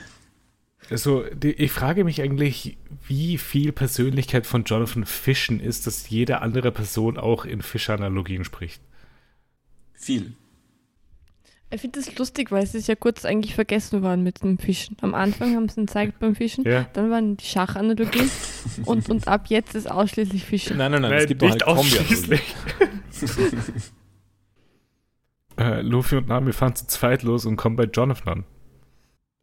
Also, 0.89 1.23
die, 1.33 1.51
ich 1.51 1.71
frage 1.71 2.03
mich 2.03 2.21
eigentlich, 2.21 2.77
wie 3.07 3.37
viel 3.37 3.71
Persönlichkeit 3.71 4.45
von 4.45 4.63
Jonathan 4.65 5.05
Fischen 5.05 5.59
ist, 5.59 5.87
dass 5.87 6.09
jede 6.09 6.41
andere 6.41 6.71
Person 6.71 7.17
auch 7.17 7.45
in 7.45 7.61
Fischanalogien 7.61 8.43
spricht. 8.43 8.81
Viel. 9.93 10.33
Ich 11.71 11.81
finde 11.81 11.99
das 11.99 12.15
lustig, 12.19 12.51
weil 12.51 12.63
es 12.63 12.75
ist 12.75 12.87
ja 12.87 12.93
kurz 12.95 13.25
eigentlich 13.25 13.55
vergessen 13.55 14.03
worden 14.03 14.21
mit 14.21 14.43
dem 14.43 14.59
Fischen. 14.59 14.95
Am 15.01 15.15
Anfang 15.15 15.55
haben 15.55 15.67
sie 15.69 15.79
ihn 15.81 15.85
gezeigt 15.87 16.19
beim 16.19 16.35
Fischen, 16.35 16.63
Ja. 16.65 16.85
dann 16.93 17.09
waren 17.09 17.35
die 17.37 17.45
Schachanalogien 17.45 18.29
und, 18.85 19.09
und 19.09 19.27
ab 19.27 19.45
jetzt 19.47 19.73
ist 19.73 19.89
ausschließlich 19.89 20.43
Fischen. 20.45 20.77
Nein, 20.77 20.91
nein, 20.91 21.01
nein, 21.01 21.11
es 21.13 21.21
Nein, 21.21 21.27
gibt 21.29 21.41
noch 21.41 21.47
eine 21.47 21.55
nicht 21.55 21.65
Kombi. 21.65 21.79
ausschließlich. 21.81 22.41
äh, 25.57 25.81
Luffy 25.81 26.17
und 26.17 26.27
Nami 26.27 26.53
fahren 26.53 26.75
zu 26.75 26.85
zweit 26.87 27.23
los 27.23 27.45
und 27.45 27.55
kommen 27.55 27.75
bei 27.75 27.85
Jonathan 27.85 28.27
an. 28.33 28.43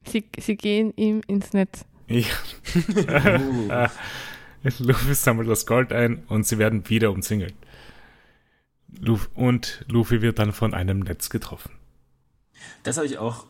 Sie, 0.07 0.25
sie 0.39 0.57
gehen 0.57 0.93
ihm 0.97 1.21
ins 1.27 1.53
Netz. 1.53 1.85
Ja. 2.09 2.25
Uh. 3.39 3.87
Luffy 4.79 5.15
sammelt 5.15 5.49
das 5.49 5.65
Gold 5.67 5.93
ein 5.93 6.25
und 6.29 6.47
sie 6.47 6.59
werden 6.59 6.89
wieder 6.89 7.11
umzingelt. 7.13 7.55
Luffy, 9.01 9.29
und 9.35 9.85
Luffy 9.89 10.21
wird 10.21 10.39
dann 10.39 10.53
von 10.53 10.75
einem 10.75 11.01
Netz 11.01 11.31
getroffen. 11.31 11.71
Das 12.83 12.97
habe 12.97 13.07
ich 13.07 13.19
auch. 13.19 13.47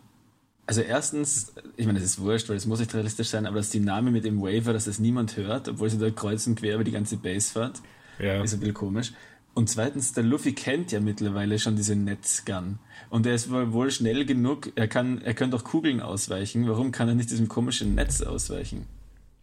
Also 0.66 0.82
erstens, 0.82 1.52
ich 1.76 1.86
meine, 1.86 1.98
es 1.98 2.04
ist 2.04 2.20
wurscht, 2.20 2.48
weil 2.48 2.56
es 2.56 2.66
muss 2.66 2.78
nicht 2.78 2.94
realistisch 2.94 3.28
sein, 3.28 3.44
aber 3.46 3.56
dass 3.56 3.70
die 3.70 3.80
Name 3.80 4.12
mit 4.12 4.24
dem 4.24 4.40
Waver, 4.40 4.72
dass 4.72 4.84
das 4.84 5.00
niemand 5.00 5.36
hört, 5.36 5.68
obwohl 5.68 5.90
sie 5.90 5.98
da 5.98 6.10
kreuz 6.10 6.46
und 6.46 6.56
quer 6.60 6.76
über 6.76 6.84
die 6.84 6.92
ganze 6.92 7.16
Base 7.16 7.52
fährt, 7.52 7.80
Ja. 8.20 8.40
ist 8.42 8.52
ein 8.54 8.60
bisschen 8.60 8.74
komisch. 8.74 9.12
Und 9.60 9.68
zweitens, 9.68 10.14
der 10.14 10.24
Luffy 10.24 10.54
kennt 10.54 10.90
ja 10.90 11.00
mittlerweile 11.00 11.58
schon 11.58 11.76
diese 11.76 11.94
Netzgun. 11.94 12.78
Und 13.10 13.26
er 13.26 13.34
ist 13.34 13.50
wohl 13.50 13.90
schnell 13.90 14.24
genug, 14.24 14.72
er 14.74 14.88
kann, 14.88 15.20
er 15.20 15.34
könnte 15.34 15.54
auch 15.54 15.64
Kugeln 15.64 16.00
ausweichen. 16.00 16.66
Warum 16.66 16.92
kann 16.92 17.08
er 17.08 17.14
nicht 17.14 17.30
diesem 17.30 17.46
komischen 17.46 17.94
Netz 17.94 18.22
ausweichen? 18.22 18.86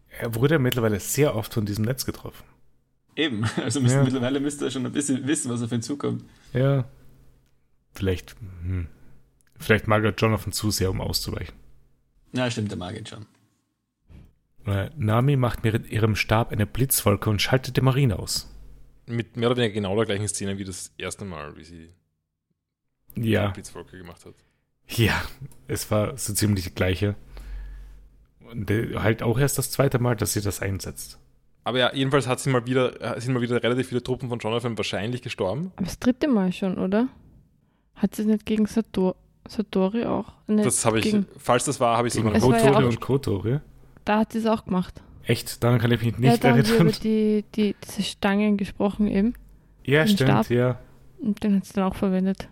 Er 0.09 0.33
wurde 0.33 0.57
mittlerweile 0.57 0.99
sehr 0.99 1.35
oft 1.35 1.53
von 1.53 1.67
diesem 1.67 1.85
Netz 1.85 2.03
getroffen. 2.03 2.43
Eben, 3.15 3.43
also 3.63 3.79
müsste, 3.79 3.99
Ja. 3.99 4.03
mittlerweile 4.05 4.39
müsste 4.39 4.65
er 4.65 4.71
schon 4.71 4.87
ein 4.87 4.91
bisschen 4.91 5.27
wissen, 5.27 5.51
was 5.51 5.61
auf 5.61 5.71
ihn 5.71 5.83
zukommt. 5.83 6.23
Ja. 6.51 6.85
Vielleicht, 7.93 8.35
hm. 8.63 8.87
vielleicht 9.59 9.87
mag 9.87 10.03
er 10.03 10.15
Jonathan 10.15 10.51
zu 10.51 10.71
sehr, 10.71 10.89
um 10.89 10.99
auszuweichen. 10.99 11.53
Na, 12.31 12.49
stimmt, 12.49 12.71
der 12.71 12.79
mag 12.79 12.97
ihn 12.97 13.05
schon. 13.05 13.27
Äh, 14.65 14.89
Nami 14.97 15.35
macht 15.35 15.63
mit 15.63 15.91
ihrem 15.91 16.15
Stab 16.15 16.51
eine 16.51 16.65
Blitzwolke 16.65 17.29
und 17.29 17.39
schaltet 17.39 17.77
die 17.77 17.81
Marine 17.81 18.17
aus. 18.17 18.51
Mit 19.07 19.37
mehr 19.37 19.49
oder 19.49 19.57
weniger 19.57 19.73
genau 19.73 19.95
der 19.95 20.05
gleichen 20.05 20.27
Szene 20.27 20.57
wie 20.57 20.63
das 20.65 20.91
erste 20.97 21.25
Mal, 21.25 21.55
wie 21.57 21.63
sie 21.63 21.89
die 23.15 23.29
Ja, 23.31 23.47
Blitzwolke 23.49 23.97
gemacht 23.97 24.25
hat. 24.25 24.35
ja, 24.87 25.21
es 25.67 25.89
war 25.89 26.17
so 26.17 26.33
ziemlich 26.33 26.65
die 26.65 26.75
gleiche. 26.75 27.15
Und 28.49 28.69
halt 28.69 29.23
auch 29.23 29.37
erst 29.39 29.57
das 29.57 29.71
zweite 29.71 29.99
Mal, 29.99 30.15
dass 30.15 30.33
sie 30.33 30.41
das 30.41 30.61
einsetzt. 30.61 31.19
Aber 31.63 31.79
ja, 31.79 31.93
jedenfalls 31.93 32.27
hat 32.27 32.39
sie 32.39 32.49
mal 32.49 32.65
wieder, 32.65 33.17
äh, 33.17 33.19
sind 33.19 33.33
mal 33.33 33.41
wieder 33.41 33.61
relativ 33.61 33.89
viele 33.89 34.01
Truppen 34.01 34.29
von 34.29 34.39
Jonathan 34.39 34.77
wahrscheinlich 34.77 35.21
gestorben. 35.21 35.71
Aber 35.75 35.85
das 35.85 35.99
dritte 35.99 36.27
Mal 36.29 36.53
schon, 36.53 36.77
oder? 36.77 37.09
Hat 37.95 38.15
sie 38.15 38.21
es 38.21 38.27
nicht 38.27 38.45
gegen 38.45 38.65
Sator 38.67 39.15
Satori 39.47 40.05
auch? 40.05 40.33
Nicht 40.47 40.65
Das 40.65 40.85
habe 40.85 40.99
ich, 40.99 41.05
gegen, 41.05 41.25
falls 41.37 41.65
das 41.65 41.79
war, 41.81 41.97
habe 41.97 42.07
ich 42.07 42.15
Es 42.15 42.23
ja 42.23 42.29
Kotori 42.39 42.69
auch- 42.69 42.83
und 42.89 43.01
Kotori. 43.01 43.59
Da 44.05 44.19
hat 44.19 44.31
sie 44.31 44.39
es 44.39 44.45
auch 44.45 44.63
gemacht. 44.63 45.01
Echt? 45.27 45.63
Daran 45.63 45.79
kann 45.79 45.91
ich 45.91 46.01
mich 46.01 46.13
ja, 46.13 46.31
nicht 46.31 46.43
da 46.43 46.49
haben 46.51 46.63
sie 46.63 46.71
erinnern. 46.71 46.87
über 46.89 46.97
die, 47.03 47.43
die, 47.55 47.75
diese 47.85 48.01
Stangen 48.03 48.57
gesprochen 48.57 49.07
eben. 49.07 49.33
Ja, 49.85 50.03
den 50.05 50.15
stimmt, 50.15 50.29
Stab. 50.29 50.49
ja. 50.49 50.79
Und 51.19 51.43
den 51.43 51.57
hat 51.57 51.65
sie 51.65 51.73
dann 51.73 51.83
auch 51.85 51.95
verwendet. 51.95 52.47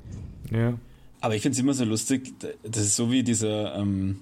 ja. 0.52 0.74
Aber 1.22 1.36
ich 1.36 1.42
finde 1.42 1.56
es 1.56 1.60
immer 1.60 1.74
so 1.74 1.86
lustig, 1.86 2.34
das 2.62 2.84
ist 2.84 2.96
so 2.96 3.10
wie 3.12 3.24
dieser, 3.24 3.76
ähm, 3.78 4.20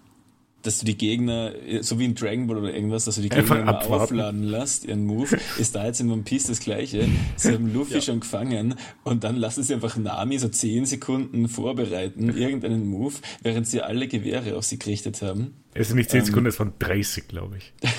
dass 0.62 0.80
du 0.80 0.86
die 0.86 0.96
Gegner, 0.98 1.52
so 1.82 2.00
wie 2.00 2.06
in 2.06 2.16
Dragon 2.16 2.48
Ball 2.48 2.58
oder 2.60 2.74
irgendwas, 2.74 3.04
dass 3.04 3.16
du 3.16 3.22
die 3.22 3.28
Gegner 3.30 3.60
immer 3.60 3.86
aufladen 3.86 4.44
lässt, 4.44 4.86
ihren 4.86 5.06
Move, 5.06 5.38
ist 5.58 5.76
da 5.76 5.86
jetzt 5.86 6.00
in 6.00 6.10
One 6.10 6.22
Piece 6.22 6.48
das 6.48 6.62
gleiche. 6.62 7.06
Sie 7.36 7.52
haben 7.52 7.74
Luffy 7.74 7.96
Ja. 7.96 8.02
schon 8.02 8.22
gefangen 8.22 8.76
und 9.04 9.26
dann 9.26 9.36
lassen 9.36 9.64
sie 9.64 9.74
einfach 9.74 9.98
Nami 9.98 10.38
so 10.38 10.48
10 10.48 10.86
Sekunden 10.86 11.50
vorbereiten, 11.50 12.30
irgendeinen 12.38 12.88
Move, 12.88 13.16
während 13.42 13.68
sie 13.68 13.82
alle 13.82 14.08
Gewehre 14.08 14.56
auf 14.56 14.64
sie 14.64 14.80
gerichtet 14.80 15.22
haben. 15.22 15.56
Es 15.74 15.88
sind 15.90 15.98
nicht 15.98 16.10
10 16.10 16.20
Ähm. 16.22 16.26
Sekunden, 16.28 16.48
es 16.48 16.60
waren 16.60 16.72
30, 16.80 17.28
glaube 17.28 17.58
ich. 17.58 17.74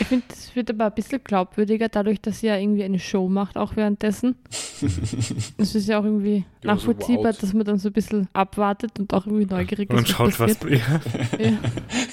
Ich 0.00 0.06
finde, 0.06 0.24
es 0.30 0.56
wird 0.56 0.70
aber 0.70 0.86
ein 0.86 0.94
bisschen 0.94 1.22
glaubwürdiger, 1.22 1.88
dadurch, 1.88 2.20
dass 2.20 2.40
sie 2.40 2.46
ja 2.46 2.56
irgendwie 2.56 2.84
eine 2.84 2.98
Show 2.98 3.28
macht, 3.28 3.56
auch 3.56 3.76
währenddessen. 3.76 4.36
Es 5.58 5.74
ist 5.74 5.88
ja 5.88 6.00
auch 6.00 6.04
irgendwie 6.04 6.44
Ja, 6.62 6.76
so 6.76 6.88
nachvollziehbar, 6.88 7.32
wow. 7.32 7.38
dass 7.38 7.52
man 7.52 7.64
dann 7.64 7.78
so 7.78 7.90
ein 7.90 7.92
bisschen 7.92 8.28
abwartet 8.32 8.98
und 8.98 9.12
auch 9.12 9.26
irgendwie 9.26 9.46
neugierig 9.46 9.90
Und 9.90 10.00
ist. 10.00 10.08
schaut, 10.08 10.40
was. 10.40 10.54
passiert. 10.56 10.80
Ja. 11.38 11.44
Ja. 11.44 11.58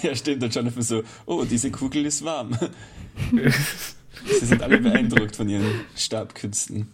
Ja, 0.03 0.15
stimmt, 0.15 0.43
und 0.43 0.53
Jonathan 0.53 0.81
so, 0.83 1.03
oh, 1.25 1.45
diese 1.49 1.71
Kugel 1.71 2.05
ist 2.05 2.23
warm. 2.25 2.57
sie 3.31 4.45
sind 4.45 4.61
alle 4.61 4.79
beeindruckt 4.79 5.35
von 5.35 5.47
ihren 5.49 5.65
Stabkünsten. 5.95 6.89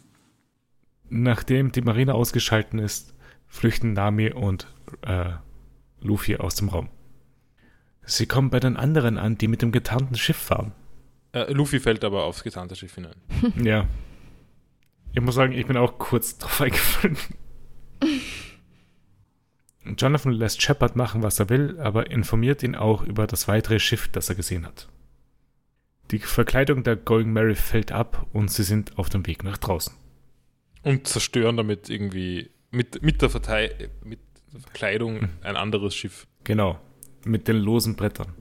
Nachdem 1.10 1.72
die 1.72 1.82
Marine 1.82 2.14
ausgeschalten 2.14 2.80
ist, 2.80 3.14
flüchten 3.48 3.94
Nami 3.94 4.32
und 4.32 4.68
äh, 5.02 5.32
Luffy 6.02 6.38
aus 6.38 6.56
dem 6.56 6.70
Raum. 6.70 6.90
Sie 8.06 8.26
kommen 8.26 8.50
bei 8.50 8.60
den 8.60 8.78
anderen 8.78 9.18
an, 9.18 9.38
die 9.38 9.48
mit 9.48 9.62
dem 9.62 9.72
getarnten 9.72 10.16
Schiff 10.16 10.38
fahren. 10.38 10.74
Äh, 11.34 11.52
Luffy 11.52 11.80
fällt 11.80 12.04
aber 12.04 12.24
aufs 12.24 12.44
getarnte 12.44 12.76
Schiff 12.76 12.96
hinein. 12.96 13.16
Ja. 13.64 13.88
Ich 15.16 15.22
muss 15.22 15.36
sagen, 15.36 15.54
ich 15.54 15.68
bin 15.68 15.78
auch 15.78 16.00
kurz 16.00 16.40
drauf 16.40 16.62
eingefallen. 16.62 17.18
Jonathan 19.98 20.32
lässt 20.32 20.62
Shepard 20.62 20.96
machen, 20.96 21.22
was 21.22 21.40
er 21.40 21.50
will, 21.50 21.80
aber 21.80 22.10
informiert 22.10 22.64
ihn 22.64 22.76
auch 22.76 23.04
über 23.04 23.28
das 23.28 23.48
weitere 23.48 23.80
Schiff, 23.80 24.08
das 24.08 24.30
er 24.30 24.36
gesehen 24.36 24.66
hat. 24.66 24.88
Die 26.12 26.20
Verkleidung 26.20 26.84
der 26.84 26.96
Going 26.96 27.32
Mary 27.32 27.56
fällt 27.56 27.92
ab 27.92 28.28
und 28.34 28.50
sie 28.50 28.64
sind 28.64 28.98
auf 28.98 29.10
dem 29.10 29.28
Weg 29.28 29.44
nach 29.44 29.58
draußen. 29.58 29.94
Und 30.84 31.08
zerstören 31.08 31.58
damit 31.58 31.90
irgendwie 31.90 32.50
mit, 32.72 33.02
mit, 33.04 33.22
der, 33.22 33.30
mit 34.04 34.20
der 34.52 34.62
Verkleidung 34.62 35.30
ein 35.42 35.58
anderes 35.58 35.96
Schiff. 35.96 36.28
Genau, 36.44 36.80
mit 37.24 37.48
den 37.48 37.58
losen 37.58 37.96
Brettern. 37.96 38.34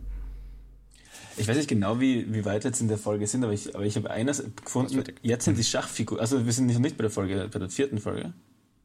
Ich 1.37 1.49
weiß 1.49 1.57
nicht 1.57 1.69
genau, 1.69 2.01
wie, 2.01 2.33
wie 2.33 2.45
weit 2.45 2.65
wir 2.65 2.71
jetzt 2.71 2.81
in 2.81 2.89
der 2.89 2.99
Folge 2.99 3.27
sind, 3.27 3.43
aber 3.45 3.53
ich, 3.53 3.75
aber 3.75 3.85
ich 3.85 3.97
habe 3.97 4.11
eines 4.11 4.45
gefunden. 4.65 5.03
Jetzt 5.23 5.45
sind 5.45 5.59
die 5.59 5.65
Schachfiguren, 5.65 6.21
also 6.21 6.45
wir 6.45 6.53
sind 6.53 6.67
noch 6.67 6.79
nicht 6.79 6.97
bei 6.97 7.03
der 7.03 7.11
Folge, 7.11 7.49
bei 7.53 7.59
der 7.59 7.69
vierten 7.71 7.99
Folge. 7.99 8.33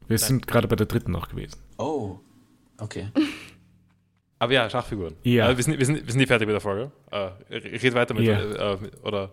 Wir 0.06 0.18
sind 0.18 0.46
gerade 0.46 0.66
bei 0.68 0.76
der 0.76 0.86
dritten 0.86 1.12
noch 1.12 1.28
gewesen. 1.28 1.58
Oh, 1.76 2.18
okay. 2.78 3.08
Aber 4.38 4.52
ja, 4.52 4.70
Schachfiguren. 4.70 5.16
Ja. 5.24 5.54
Wir, 5.56 5.62
sind, 5.62 5.78
wir, 5.78 5.84
sind, 5.84 5.96
wir 5.96 6.10
sind 6.10 6.18
nicht 6.18 6.28
fertig 6.28 6.46
mit 6.46 6.54
der 6.54 6.60
Folge. 6.60 6.92
Äh, 7.10 7.30
red 7.50 7.94
weiter 7.94 8.14
mit. 8.14 8.24
Ja. 8.24 8.38
Äh, 8.38 8.74
äh, 8.74 8.90
oder 9.02 9.30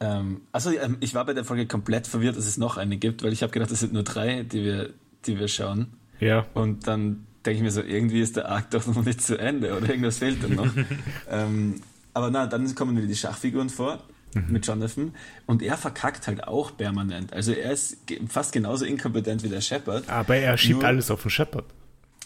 Ähm, 0.00 0.42
also 0.52 0.70
ähm, 0.70 0.96
ich 1.00 1.14
war 1.14 1.24
bei 1.26 1.34
der 1.34 1.44
Folge 1.44 1.66
komplett 1.66 2.06
verwirrt, 2.06 2.36
dass 2.36 2.46
es 2.46 2.56
noch 2.56 2.76
eine 2.76 2.96
gibt, 2.96 3.22
weil 3.22 3.32
ich 3.32 3.42
habe 3.42 3.52
gedacht, 3.52 3.70
es 3.70 3.80
sind 3.80 3.92
nur 3.92 4.04
drei, 4.04 4.42
die 4.42 4.64
wir, 4.64 4.90
die 5.26 5.38
wir 5.38 5.48
schauen. 5.48 5.94
Ja, 6.18 6.46
Und 6.54 6.86
dann 6.88 7.27
denke 7.44 7.58
ich 7.58 7.62
mir 7.62 7.70
so, 7.70 7.82
irgendwie 7.82 8.20
ist 8.20 8.36
der 8.36 8.48
Arc 8.48 8.70
doch 8.70 8.86
noch 8.86 9.04
nicht 9.04 9.22
zu 9.22 9.38
Ende 9.38 9.76
oder 9.76 9.88
irgendwas 9.88 10.18
fehlt 10.18 10.42
dann 10.42 10.54
noch. 10.54 10.70
ähm, 11.30 11.80
aber 12.14 12.30
na, 12.30 12.46
dann 12.46 12.74
kommen 12.74 12.96
wieder 12.96 13.06
die 13.06 13.16
Schachfiguren 13.16 13.70
vor 13.70 14.02
mhm. 14.34 14.46
mit 14.48 14.66
Jonathan 14.66 15.14
und 15.46 15.62
er 15.62 15.76
verkackt 15.76 16.26
halt 16.26 16.44
auch 16.44 16.76
permanent. 16.76 17.32
Also 17.32 17.52
er 17.52 17.72
ist 17.72 17.98
fast 18.28 18.52
genauso 18.52 18.84
inkompetent 18.84 19.42
wie 19.42 19.48
der 19.48 19.60
Shepard. 19.60 20.08
Aber 20.08 20.36
er 20.36 20.56
schiebt 20.56 20.80
Nur, 20.80 20.88
alles 20.88 21.10
auf 21.10 21.22
den 21.22 21.30
Shepard. 21.30 21.66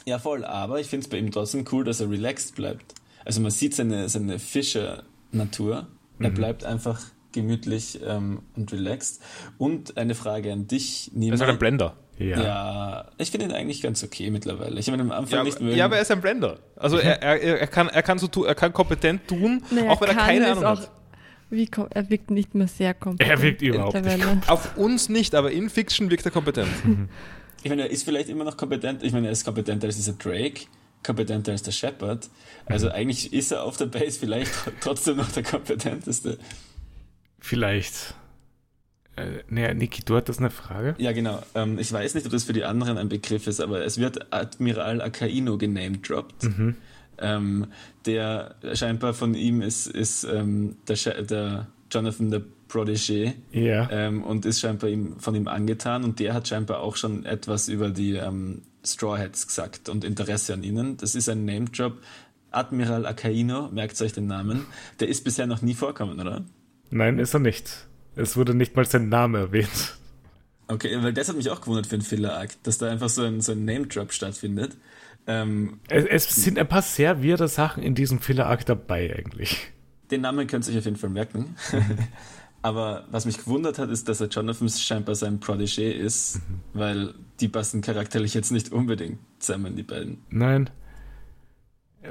Ja, 0.05 0.19
voll, 0.19 0.45
aber 0.45 0.81
ich 0.81 0.89
finde 0.89 1.05
es 1.05 1.11
bei 1.11 1.19
ihm 1.19 1.31
trotzdem 1.31 1.65
cool, 1.73 1.85
dass 1.85 2.01
er 2.01 2.11
relaxed 2.11 2.57
bleibt. 2.57 2.95
Also 3.25 3.41
man 3.41 3.51
sieht 3.51 3.75
seine, 3.75 4.09
seine 4.09 4.39
Fischer-Natur. 4.39 5.87
Er 6.19 6.31
mhm. 6.31 6.35
bleibt 6.35 6.65
einfach 6.65 7.01
gemütlich 7.33 8.01
ähm, 8.05 8.41
und 8.57 8.73
relaxed. 8.73 9.23
Und 9.59 9.97
eine 9.97 10.15
Frage 10.15 10.53
an 10.53 10.67
dich, 10.67 11.11
Nima. 11.15 11.33
Er 11.33 11.35
ist 11.35 11.41
halt 11.41 11.51
ein 11.51 11.59
Blender. 11.59 11.97
Ja. 12.23 12.43
ja, 12.43 13.05
ich 13.19 13.31
finde 13.31 13.47
ihn 13.47 13.53
eigentlich 13.53 13.83
ganz 13.83 14.03
okay 14.05 14.31
mittlerweile. 14.31 14.79
Ich 14.79 14.89
ihn 14.89 15.01
am 15.01 15.11
Anfang 15.11 15.39
ja, 15.39 15.45
nicht 15.45 15.61
mögen. 15.61 15.77
Ja, 15.77 15.87
aber 15.87 15.97
er 15.97 16.03
ist 16.03 16.11
ein 16.11 16.21
Blender. 16.21 16.59
Also 16.77 16.99
er, 16.99 17.23
er, 17.23 17.61
er, 17.61 17.67
kann, 17.67 17.89
er, 17.89 18.03
kann, 18.03 18.19
so 18.19 18.29
tu, 18.29 18.45
er 18.45 18.55
kann 18.55 18.73
kompetent 18.73 19.27
tun, 19.27 19.63
naja, 19.71 19.91
auch 19.91 20.01
wenn 20.01 20.09
er 20.09 20.15
keine 20.15 20.53
Ahnung 20.53 20.65
auch, 20.65 20.81
hat. 20.81 20.91
Wie, 21.51 21.69
er 21.91 22.09
wirkt 22.09 22.31
nicht 22.31 22.55
mehr 22.55 22.69
sehr 22.69 22.95
kompetent. 22.95 23.31
Er 23.31 23.43
wirkt 23.43 23.63
überhaupt 23.63 24.03
nicht. 24.03 24.49
Auf 24.49 24.77
uns 24.77 25.09
nicht, 25.09 25.35
aber 25.35 25.51
in 25.51 25.69
Fiction 25.69 26.11
wirkt 26.11 26.25
er 26.25 26.31
kompetent. 26.31 26.71
ich 27.63 27.69
meine, 27.69 27.83
er 27.83 27.91
ist 27.91 28.05
vielleicht 28.05 28.29
immer 28.29 28.45
noch 28.45 28.57
kompetent. 28.57 29.03
Ich 29.03 29.13
meine, 29.13 29.27
er 29.27 29.33
ist 29.33 29.45
kompetenter 29.45 29.87
als 29.87 29.97
dieser 29.97 30.15
Drake, 30.15 30.63
kompetenter 31.03 31.53
als 31.53 31.63
der 31.63 31.73
Shepard. 31.73 32.31
Also 32.67 32.87
mhm. 32.87 32.93
eigentlich 32.93 33.33
ist 33.33 33.53
er 33.53 33.65
auf 33.65 33.77
der 33.77 33.87
Base 33.87 34.19
vielleicht 34.19 34.51
trotzdem 34.81 35.17
noch 35.19 35.31
der 35.33 35.43
kompetenteste. 35.43 36.39
Vielleicht. 37.39 38.15
Äh, 39.17 39.43
naja, 39.49 39.75
Niki, 39.75 40.03
du 40.05 40.17
hattest 40.17 40.41
eine 40.41 40.51
Frage? 40.51 40.95
Ja, 40.99 41.13
genau. 41.13 41.43
Ähm, 41.55 41.79
ich 41.79 41.93
weiß 41.93 42.15
nicht, 42.15 42.27
ob 42.27 42.33
das 42.33 42.45
für 42.45 42.53
die 42.53 42.65
anderen 42.65 42.99
ein 42.99 43.09
Begriff 43.09 43.47
ist, 43.47 43.61
aber 43.61 43.85
es 43.85 43.99
wird 43.99 44.33
Admiral 44.33 45.03
Akaino 45.03 45.59
genamedroppt. 45.59 46.45
Mhm. 46.45 46.77
Ähm, 47.19 47.67
der 48.07 48.55
scheinbar 48.73 49.13
von 49.15 49.35
ihm 49.35 49.61
ist, 49.61 49.87
ist 49.87 50.25
ähm, 50.25 50.77
der, 50.89 51.23
der, 51.23 51.67
Jonathan 51.93 52.31
der 52.31 52.43
Protégé 52.69 53.35
ja. 53.53 53.89
ähm, 53.91 54.23
und 54.23 54.47
ist 54.47 54.61
scheinbar 54.61 54.89
ihm, 54.89 55.19
von 55.19 55.35
ihm 55.35 55.47
angetan 55.47 56.05
und 56.05 56.19
der 56.19 56.33
hat 56.33 56.49
scheinbar 56.49 56.81
auch 56.81 56.97
schon 56.97 57.27
etwas 57.27 57.69
über 57.69 57.91
die 57.91 58.15
ähm, 58.15 58.63
Straw 58.83 59.19
Hats 59.19 59.47
gesagt 59.47 59.89
und 59.89 60.05
Interesse 60.05 60.55
an 60.55 60.63
ihnen. 60.63 60.97
Das 60.97 61.15
ist 61.15 61.29
ein 61.29 61.45
Name-Drop. 61.45 61.99
Admiral 62.51 63.07
Akaino, 63.07 63.69
merkt 63.73 64.01
euch 64.03 64.13
den 64.13 64.27
Namen, 64.27 64.67
der 65.01 65.09
ist 65.09 65.25
bisher 65.25 65.47
noch 65.47 65.63
nie 65.63 65.75
vorkommen, 65.75 66.21
oder? 66.21 66.45
Nein, 66.91 67.19
ist 67.19 67.33
er 67.33 67.41
nicht. 67.41 67.87
Es 68.15 68.37
wurde 68.37 68.55
nicht 68.55 68.77
mal 68.77 68.85
sein 68.85 69.09
Name 69.09 69.39
erwähnt. 69.39 69.97
Okay, 70.69 71.03
weil 71.03 71.13
das 71.13 71.29
hat 71.29 71.37
mich 71.37 71.51
auch 71.51 71.61
gewundert 71.61 71.87
für 71.87 71.97
einen 71.97 72.03
Filler-Akt, 72.03 72.59
dass 72.63 72.79
da 72.79 72.91
einfach 72.91 73.09
so 73.09 73.23
ein, 73.23 73.41
so 73.41 73.53
ein 73.53 73.65
Name-Drop 73.65 74.13
stattfindet. 74.13 74.77
Ähm, 75.27 75.81
es, 75.89 76.27
es, 76.27 76.35
sind 76.37 76.59
ein 76.59 76.69
paar 76.69 76.83
sehr 76.83 77.23
weirde 77.23 77.49
Sachen 77.49 77.83
in 77.83 77.95
diesem 77.95 78.21
Filler-Akt 78.21 78.69
dabei 78.69 79.15
eigentlich. 79.17 79.71
Den 80.11 80.23
Namen 80.23 80.47
könnt 80.47 80.67
ihr 80.67 80.73
euch 80.73 80.79
auf 80.79 80.85
jeden 80.85 80.97
Fall 80.97 81.11
merken. 81.11 81.57
Aber 82.63 83.07
was 83.11 83.25
mich 83.25 83.39
gewundert 83.39 83.79
hat, 83.79 83.91
ist, 83.91 84.09
dass 84.09 84.21
er 84.21 84.29
Jonathan 84.29 84.69
scheinbar 84.69 85.17
sein 85.17 85.41
Protégé 85.41 85.91
ist, 85.91 86.37
mhm. 86.37 86.61
weil 86.75 87.15
die 87.41 87.49
passen 87.49 87.83
charakterlich 87.83 88.35
jetzt 88.35 88.53
nicht 88.53 88.73
unbedingt 88.73 89.19
zusammen, 89.41 89.75
die 89.75 89.83
beiden. 89.83 90.23
Nein. 90.31 90.71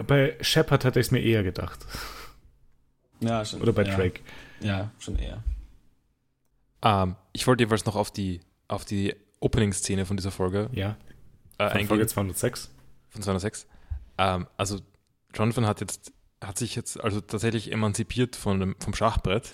Bei 0.08 0.38
Shepard 0.42 0.86
hatte 0.86 1.00
ich 1.00 1.08
es 1.08 1.12
mir 1.12 1.22
eher 1.22 1.44
gedacht. 1.44 1.86
Ja, 3.22 3.46
schon. 3.46 3.62
Oder 3.62 3.74
bei 3.74 3.84
ja. 3.84 3.96
Drake. 3.96 4.22
Ja, 4.62 4.92
schon 5.00 5.18
eher. 5.18 5.44
Ähm, 6.84 7.16
ich 7.34 7.48
wollte 7.48 7.64
jeweils 7.64 7.86
noch 7.86 7.96
auf 7.96 8.12
die, 8.12 8.42
auf 8.68 8.86
die 8.86 9.16
Opening-Szene 9.40 10.06
von 10.06 10.18
dieser 10.18 10.32
Folge 10.32 10.70
ja. 10.74 10.98
äh, 11.58 11.64
eingehen. 11.64 11.88
Folge 11.88 12.08
206. 12.08 12.72
Von 13.10 13.22
206. 13.22 13.68
Ähm, 14.18 14.48
also 14.58 14.80
Jonathan 15.34 15.66
hat 15.66 15.82
jetzt 15.82 16.14
hat 16.44 16.58
sich 16.58 16.76
jetzt 16.76 17.00
also 17.00 17.22
tatsächlich 17.22 17.72
emanzipiert 17.72 18.36
von 18.36 18.60
dem, 18.60 18.76
vom 18.80 18.96
Schachbrett 18.96 19.52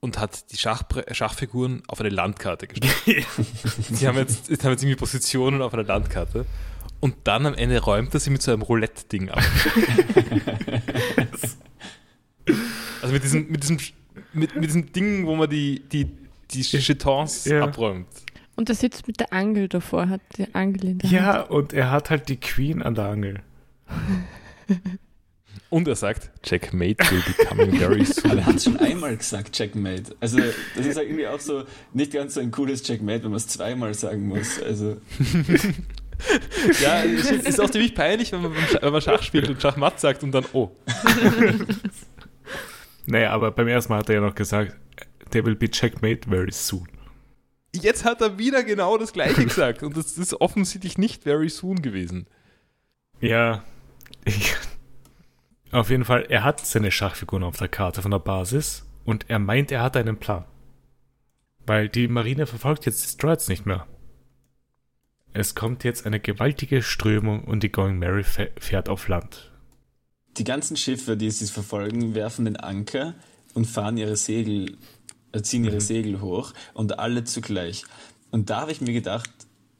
und 0.00 0.18
hat 0.18 0.50
die 0.50 0.56
Schachbre 0.56 1.04
Schachfiguren 1.12 1.82
auf 1.88 2.00
eine 2.00 2.08
Landkarte 2.08 2.66
gestellt. 2.66 3.26
sie 3.90 4.08
haben 4.08 4.16
jetzt, 4.16 4.48
haben 4.48 4.70
jetzt 4.70 4.82
irgendwie 4.82 4.96
Positionen 4.96 5.60
auf 5.60 5.74
einer 5.74 5.84
Landkarte 5.84 6.46
und 7.00 7.16
dann 7.24 7.44
am 7.46 7.54
Ende 7.54 7.80
räumt 7.80 8.14
er 8.14 8.20
sie 8.20 8.30
mit 8.30 8.40
so 8.42 8.52
einem 8.52 8.62
Roulette-Ding 8.62 9.28
ab. 9.30 9.42
also 13.02 13.12
mit 13.12 13.22
diesem, 13.22 13.50
mit 13.50 13.62
diesem, 13.62 13.78
mit, 14.32 14.54
mit 14.54 14.64
diesem 14.64 14.92
Ding, 14.92 15.26
wo 15.26 15.36
man 15.36 15.50
die, 15.50 15.80
die, 15.80 16.10
die 16.52 16.60
Jetons 16.62 17.44
ja. 17.44 17.62
abräumt. 17.62 18.08
Und 18.56 18.68
er 18.68 18.74
sitzt 18.74 19.06
mit 19.06 19.20
der 19.20 19.32
Angel 19.32 19.68
davor, 19.68 20.08
hat 20.08 20.20
die 20.36 20.54
Angel 20.54 20.84
in 20.84 20.98
der 20.98 21.10
Ja, 21.10 21.34
Hand. 21.34 21.50
und 21.50 21.72
er 21.72 21.90
hat 21.90 22.10
halt 22.10 22.28
die 22.28 22.36
Queen 22.36 22.82
an 22.82 22.94
der 22.94 23.04
Angel. 23.06 23.40
Und 25.70 25.86
er 25.86 25.94
sagt, 25.94 26.30
Checkmate 26.42 26.98
will 27.10 27.22
be 27.24 27.44
coming 27.44 27.72
very 27.78 28.04
soon. 28.04 28.32
Aber 28.32 28.40
er 28.40 28.46
hat 28.46 28.56
es 28.56 28.64
schon 28.64 28.76
einmal 28.78 29.16
gesagt, 29.16 29.52
Checkmate. 29.52 30.16
Also, 30.18 30.38
das 30.76 30.84
ist 30.84 30.96
halt 30.96 31.06
irgendwie 31.06 31.28
auch 31.28 31.38
so 31.38 31.62
nicht 31.92 32.12
ganz 32.12 32.34
so 32.34 32.40
ein 32.40 32.50
cooles 32.50 32.82
Checkmate, 32.82 33.22
wenn 33.22 33.30
man 33.30 33.36
es 33.36 33.46
zweimal 33.46 33.94
sagen 33.94 34.26
muss. 34.26 34.60
Also. 34.60 34.96
ja, 36.82 37.04
es 37.04 37.30
ist 37.30 37.60
auch 37.60 37.70
ziemlich 37.70 37.94
peinlich, 37.94 38.32
wenn 38.32 38.42
man, 38.42 38.52
wenn 38.52 38.92
man 38.92 39.00
Schach 39.00 39.22
spielt 39.22 39.48
und 39.48 39.62
Schachmatt 39.62 40.00
sagt 40.00 40.24
und 40.24 40.32
dann, 40.32 40.44
oh. 40.52 40.70
naja, 43.06 43.30
aber 43.30 43.52
beim 43.52 43.68
ersten 43.68 43.92
Mal 43.92 44.00
hat 44.00 44.08
er 44.08 44.16
ja 44.16 44.20
noch 44.20 44.34
gesagt, 44.34 44.76
there 45.30 45.44
will 45.44 45.54
be 45.54 45.70
Checkmate 45.70 46.28
very 46.28 46.52
soon. 46.52 46.88
Jetzt 47.74 48.04
hat 48.04 48.20
er 48.20 48.38
wieder 48.38 48.64
genau 48.64 48.98
das 48.98 49.12
Gleiche 49.12 49.44
gesagt 49.44 49.82
und 49.82 49.96
das 49.96 50.18
ist 50.18 50.40
offensichtlich 50.40 50.98
nicht 50.98 51.22
very 51.22 51.48
soon 51.48 51.82
gewesen. 51.82 52.26
Ja, 53.20 53.62
ich, 54.24 54.56
auf 55.72 55.90
jeden 55.90 56.04
Fall, 56.04 56.26
er 56.28 56.42
hat 56.42 56.64
seine 56.66 56.90
Schachfiguren 56.90 57.44
auf 57.44 57.56
der 57.56 57.68
Karte 57.68 58.02
von 58.02 58.10
der 58.10 58.18
Basis 58.18 58.86
und 59.04 59.30
er 59.30 59.38
meint, 59.38 59.70
er 59.70 59.82
hat 59.82 59.96
einen 59.96 60.18
Plan. 60.18 60.44
Weil 61.64 61.88
die 61.88 62.08
Marine 62.08 62.46
verfolgt 62.46 62.86
jetzt 62.86 63.04
die 63.04 63.08
Straits 63.08 63.48
nicht 63.48 63.66
mehr. 63.66 63.86
Es 65.32 65.54
kommt 65.54 65.84
jetzt 65.84 66.06
eine 66.06 66.18
gewaltige 66.18 66.82
Strömung 66.82 67.44
und 67.44 67.62
die 67.62 67.70
Going 67.70 67.98
Mary 67.98 68.24
fährt 68.24 68.88
auf 68.88 69.06
Land. 69.06 69.52
Die 70.36 70.44
ganzen 70.44 70.76
Schiffe, 70.76 71.16
die 71.16 71.30
sie 71.30 71.46
verfolgen, 71.46 72.14
werfen 72.14 72.46
den 72.46 72.56
Anker 72.56 73.14
und 73.54 73.66
fahren 73.66 73.96
ihre 73.96 74.16
Segel, 74.16 74.76
ziehen 75.42 75.64
ihre 75.64 75.76
mhm. 75.76 75.80
Segel 75.80 76.20
hoch 76.20 76.52
und 76.74 76.98
alle 76.98 77.24
zugleich. 77.24 77.84
Und 78.30 78.50
da 78.50 78.62
habe 78.62 78.72
ich 78.72 78.80
mir 78.80 78.92
gedacht, 78.92 79.30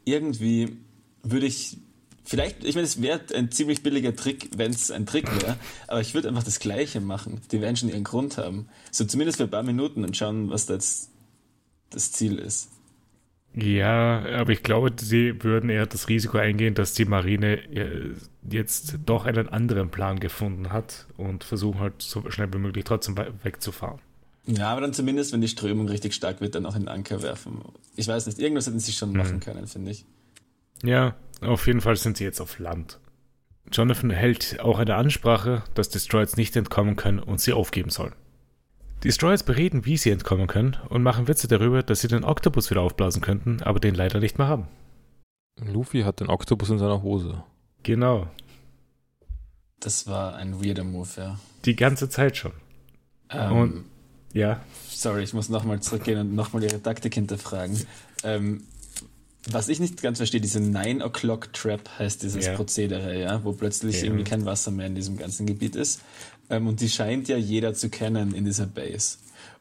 irgendwie 0.04 0.76
würde 1.22 1.46
ich 1.46 1.76
Vielleicht, 2.22 2.64
ich 2.64 2.76
meine, 2.76 2.86
es 2.86 3.02
wäre 3.02 3.20
ein 3.34 3.50
ziemlich 3.50 3.82
billiger 3.82 4.14
Trick, 4.14 4.50
wenn 4.56 4.70
es 4.70 4.92
ein 4.92 5.04
Trick 5.04 5.26
wäre, 5.42 5.56
aber 5.88 6.00
ich 6.00 6.14
würde 6.14 6.28
einfach 6.28 6.44
das 6.44 6.60
Gleiche 6.60 7.00
machen. 7.00 7.40
Die 7.50 7.60
werden 7.60 7.74
schon 7.74 7.88
ihren 7.88 8.04
Grund 8.04 8.38
haben. 8.38 8.68
So 8.92 9.04
zumindest 9.04 9.38
für 9.38 9.44
ein 9.44 9.50
paar 9.50 9.64
Minuten 9.64 10.04
und 10.04 10.16
schauen, 10.16 10.48
was 10.48 10.66
da 10.66 10.74
jetzt 10.74 11.10
das 11.90 12.12
Ziel 12.12 12.38
ist. 12.38 12.70
Ja, 13.54 14.24
aber 14.38 14.52
ich 14.52 14.62
glaube, 14.62 14.92
sie 14.96 15.42
würden 15.42 15.70
eher 15.70 15.86
das 15.86 16.08
Risiko 16.08 16.38
eingehen, 16.38 16.74
dass 16.74 16.94
die 16.94 17.04
Marine 17.04 17.64
äh, 17.74 18.14
jetzt 18.48 18.98
doch 19.06 19.26
einen 19.26 19.48
anderen 19.48 19.90
Plan 19.90 20.20
gefunden 20.20 20.72
hat 20.72 21.08
und 21.16 21.42
versuchen 21.42 21.80
halt 21.80 22.00
so 22.00 22.30
schnell 22.30 22.52
wie 22.52 22.58
möglich 22.58 22.84
trotzdem 22.84 23.16
wegzufahren. 23.42 23.98
Ja, 24.56 24.70
aber 24.72 24.80
dann 24.80 24.92
zumindest, 24.92 25.32
wenn 25.32 25.40
die 25.40 25.48
Strömung 25.48 25.88
richtig 25.88 26.14
stark 26.14 26.40
wird, 26.40 26.54
dann 26.54 26.66
auch 26.66 26.74
in 26.74 26.82
den 26.82 26.88
Anker 26.88 27.22
werfen. 27.22 27.60
Ich 27.94 28.08
weiß 28.08 28.26
nicht, 28.26 28.38
irgendwas 28.38 28.66
hätten 28.66 28.80
sie 28.80 28.92
schon 28.92 29.12
machen 29.12 29.36
mhm. 29.36 29.40
können, 29.40 29.66
finde 29.66 29.92
ich. 29.92 30.04
Ja, 30.82 31.14
auf 31.40 31.66
jeden 31.66 31.80
Fall 31.80 31.96
sind 31.96 32.16
sie 32.16 32.24
jetzt 32.24 32.40
auf 32.40 32.58
Land. 32.58 32.98
Jonathan 33.70 34.10
hält 34.10 34.58
auch 34.60 34.78
eine 34.78 34.96
Ansprache, 34.96 35.62
dass 35.74 35.88
die 35.88 35.94
Destroyers 35.94 36.36
nicht 36.36 36.56
entkommen 36.56 36.96
können 36.96 37.20
und 37.20 37.40
sie 37.40 37.52
aufgeben 37.52 37.90
sollen. 37.90 38.14
Die 39.02 39.08
Destroyers 39.08 39.44
bereden, 39.44 39.86
wie 39.86 39.96
sie 39.96 40.10
entkommen 40.10 40.46
können 40.46 40.76
und 40.88 41.02
machen 41.02 41.28
Witze 41.28 41.46
darüber, 41.46 41.82
dass 41.82 42.00
sie 42.00 42.08
den 42.08 42.24
Oktopus 42.24 42.70
wieder 42.70 42.82
aufblasen 42.82 43.22
könnten, 43.22 43.62
aber 43.62 43.78
den 43.78 43.94
leider 43.94 44.18
nicht 44.18 44.38
mehr 44.38 44.48
haben. 44.48 44.66
Luffy 45.58 46.02
hat 46.02 46.20
den 46.20 46.28
Oktopus 46.28 46.70
in 46.70 46.78
seiner 46.78 47.02
Hose. 47.02 47.44
Genau. 47.82 48.26
Das 49.78 50.06
war 50.06 50.34
ein 50.34 50.62
weirder 50.62 50.84
Move, 50.84 51.08
ja. 51.16 51.38
Die 51.64 51.76
ganze 51.76 52.08
Zeit 52.08 52.36
schon. 52.36 52.52
Ähm, 53.30 53.52
und, 53.52 53.84
ja. 54.32 54.60
Sorry, 54.88 55.22
ich 55.22 55.32
muss 55.32 55.48
nochmal 55.48 55.80
zurückgehen 55.80 56.18
und 56.18 56.34
nochmal 56.34 56.62
ihre 56.62 56.82
Taktik 56.82 57.14
hinterfragen. 57.14 57.78
Ähm, 58.22 58.62
was 59.50 59.68
ich 59.68 59.80
nicht 59.80 60.02
ganz 60.02 60.18
verstehe, 60.18 60.40
diese 60.40 60.60
Nine 60.60 61.04
O'Clock 61.04 61.52
Trap 61.52 61.88
heißt 61.98 62.22
dieses 62.22 62.46
ja. 62.46 62.54
Prozedere, 62.54 63.18
ja, 63.18 63.42
wo 63.42 63.52
plötzlich 63.52 63.98
ja. 63.98 64.04
irgendwie 64.04 64.24
kein 64.24 64.44
Wasser 64.44 64.70
mehr 64.70 64.86
in 64.86 64.94
diesem 64.94 65.16
ganzen 65.16 65.46
Gebiet 65.46 65.76
ist. 65.76 66.02
Ähm, 66.50 66.66
und 66.66 66.80
die 66.80 66.90
scheint 66.90 67.28
ja 67.28 67.36
jeder 67.36 67.72
zu 67.72 67.88
kennen 67.88 68.34
in 68.34 68.44
dieser 68.44 68.66
Base. 68.66 69.16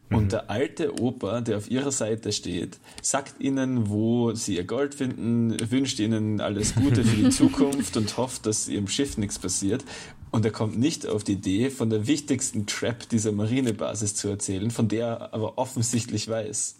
Und 0.09 0.25
mhm. 0.25 0.29
der 0.29 0.49
alte 0.49 0.99
Opa, 0.99 1.41
der 1.41 1.57
auf 1.57 1.69
ihrer 1.69 1.91
Seite 1.91 2.31
steht, 2.31 2.79
sagt 3.01 3.39
ihnen, 3.39 3.89
wo 3.89 4.33
sie 4.33 4.55
ihr 4.55 4.63
Gold 4.63 4.95
finden, 4.95 5.55
wünscht 5.69 5.99
ihnen 5.99 6.41
alles 6.41 6.73
Gute 6.73 7.03
für 7.03 7.15
die 7.15 7.29
Zukunft 7.29 7.95
und 7.95 8.17
hofft, 8.17 8.47
dass 8.47 8.67
ihrem 8.67 8.87
Schiff 8.87 9.17
nichts 9.17 9.37
passiert. 9.37 9.85
Und 10.31 10.45
er 10.45 10.51
kommt 10.51 10.77
nicht 10.77 11.07
auf 11.07 11.23
die 11.23 11.33
Idee, 11.33 11.69
von 11.69 11.89
der 11.89 12.07
wichtigsten 12.07 12.65
Trap 12.67 13.09
dieser 13.09 13.31
Marinebasis 13.31 14.15
zu 14.15 14.27
erzählen, 14.27 14.69
von 14.69 14.87
der 14.87 15.07
er 15.07 15.33
aber 15.33 15.57
offensichtlich 15.57 16.27
weiß. 16.27 16.75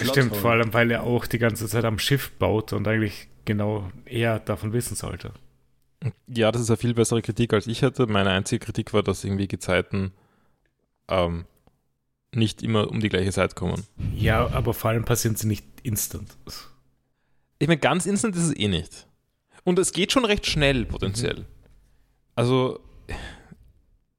Stimmt, 0.00 0.36
vor 0.36 0.50
allem, 0.50 0.72
weil 0.72 0.90
er 0.90 1.04
auch 1.04 1.26
die 1.26 1.38
ganze 1.38 1.68
Zeit 1.68 1.84
am 1.84 1.98
Schiff 1.98 2.32
baut 2.32 2.72
und 2.72 2.88
eigentlich 2.88 3.28
genau 3.44 3.90
eher 4.06 4.40
davon 4.40 4.72
wissen 4.72 4.96
sollte. 4.96 5.32
Ja, 6.26 6.50
das 6.50 6.62
ist 6.62 6.70
eine 6.70 6.76
viel 6.76 6.94
bessere 6.94 7.22
Kritik, 7.22 7.52
als 7.52 7.66
ich 7.66 7.82
hatte. 7.82 8.06
Meine 8.06 8.30
einzige 8.30 8.64
Kritik 8.64 8.92
war, 8.92 9.02
dass 9.02 9.24
irgendwie 9.24 9.46
Gezeiten 9.46 10.12
ähm, 11.08 11.44
nicht 12.32 12.62
immer 12.62 12.90
um 12.90 13.00
die 13.00 13.08
gleiche 13.08 13.32
Zeit 13.32 13.54
kommen. 13.54 13.84
Ja, 14.16 14.50
aber 14.50 14.74
vor 14.74 14.90
allem 14.90 15.04
passieren 15.04 15.36
sie 15.36 15.46
nicht 15.46 15.64
instant. 15.82 16.36
Ich 17.58 17.68
meine, 17.68 17.80
ganz 17.80 18.06
instant 18.06 18.34
ist 18.36 18.42
es 18.42 18.56
eh 18.56 18.68
nicht. 18.68 19.06
Und 19.62 19.78
es 19.78 19.92
geht 19.92 20.12
schon 20.12 20.24
recht 20.24 20.46
schnell 20.46 20.84
potenziell. 20.84 21.46
Also, 22.34 22.80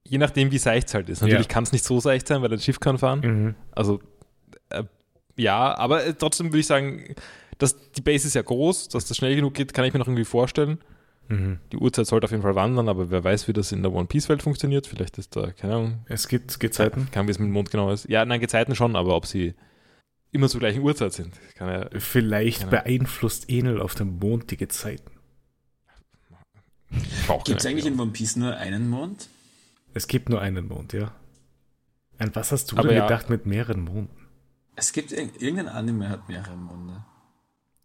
je 0.08 0.18
nachdem, 0.18 0.52
wie 0.52 0.58
seicht 0.58 0.88
es 0.88 0.94
halt 0.94 1.10
ist. 1.10 1.22
Natürlich 1.22 1.48
Ja. 1.48 1.54
kann 1.54 1.64
es 1.64 1.72
nicht 1.72 1.84
so 1.84 2.00
seicht 2.00 2.28
sein, 2.28 2.42
weil 2.42 2.52
ein 2.54 2.60
Schiff 2.60 2.80
kann 2.80 2.98
fahren. 2.98 3.20
Mhm. 3.22 3.56
Also, 3.72 4.00
äh, 4.70 4.84
ja, 5.36 5.78
aber 5.78 6.06
äh, 6.06 6.14
trotzdem 6.14 6.48
würde 6.48 6.60
ich 6.60 6.68
sagen, 6.68 7.16
dass 7.58 7.76
die 7.92 8.02
Base 8.02 8.28
ist 8.28 8.34
ja 8.36 8.42
groß, 8.42 8.90
dass 8.90 9.06
das 9.06 9.18
schnell 9.18 9.36
genug 9.36 9.54
geht, 9.54 9.74
kann 9.74 9.86
ich 9.86 9.94
mir 9.94 10.00
noch 10.00 10.08
irgendwie 10.08 10.26
vorstellen. 10.26 10.80
Mhm. 11.28 11.60
Die 11.72 11.78
Uhrzeit 11.78 12.06
sollte 12.06 12.26
auf 12.26 12.32
jeden 12.32 12.44
Fall 12.44 12.56
wandern, 12.56 12.88
aber 12.88 13.10
wer 13.10 13.24
weiß, 13.24 13.48
wie 13.48 13.54
das 13.54 13.72
in 13.72 13.82
der 13.82 13.92
One 13.92 14.06
Piece-Welt 14.06 14.44
funktioniert. 14.44 14.86
Vielleicht 14.86 15.18
ist 15.18 15.36
da, 15.36 15.52
keine 15.52 15.74
Ahnung, 15.76 16.00
Es 16.06 16.28
gibt 16.28 16.60
Gezeiten. 16.60 17.10
kann 17.12 17.26
wie 17.28 17.32
es 17.32 17.40
mit 17.40 17.48
dem 17.48 17.54
Mond 17.54 17.72
genau 17.72 17.92
ist. 17.92 18.08
Ja, 18.08 18.24
nein, 18.26 18.40
Gezeiten 18.40 18.76
schon, 18.76 18.96
aber 18.96 19.16
ob 19.16 19.26
sie 19.26 19.56
immer 20.32 20.50
zur 20.50 20.60
gleichen 20.60 20.84
Uhrzeit 20.84 21.14
sind, 21.14 21.34
kann 21.56 21.70
ja. 21.70 21.90
Vielleicht 22.00 22.70
beeinflusst 22.70 23.50
Enel 23.50 23.82
auf 23.82 23.96
dem 23.96 24.20
Mond 24.20 24.52
die 24.52 24.58
Gezeiten. 24.58 25.10
Gibt 27.46 27.60
es 27.62 27.66
eigentlich 27.66 27.86
in 27.86 28.00
One 28.00 28.12
Piece 28.12 28.36
nur 28.36 28.56
einen 28.56 28.90
Mond? 28.90 29.30
Es 29.94 30.08
gibt 30.08 30.30
nur 30.30 30.42
einen 30.42 30.68
Mond, 30.68 30.94
ja. 30.94 31.14
An 32.18 32.34
was 32.36 32.52
hast 32.52 32.72
du 32.72 32.78
Aber 32.78 32.88
denn 32.88 32.98
ja. 32.98 33.08
gedacht 33.08 33.30
mit 33.30 33.46
mehreren 33.46 33.82
Monden? 33.84 34.28
Es 34.76 34.92
gibt 34.94 35.12
irg- 35.12 35.40
irgendein 35.40 35.70
Anime 35.70 36.10
hat 36.10 36.28
mehrere 36.30 36.56
Monde. 36.56 37.04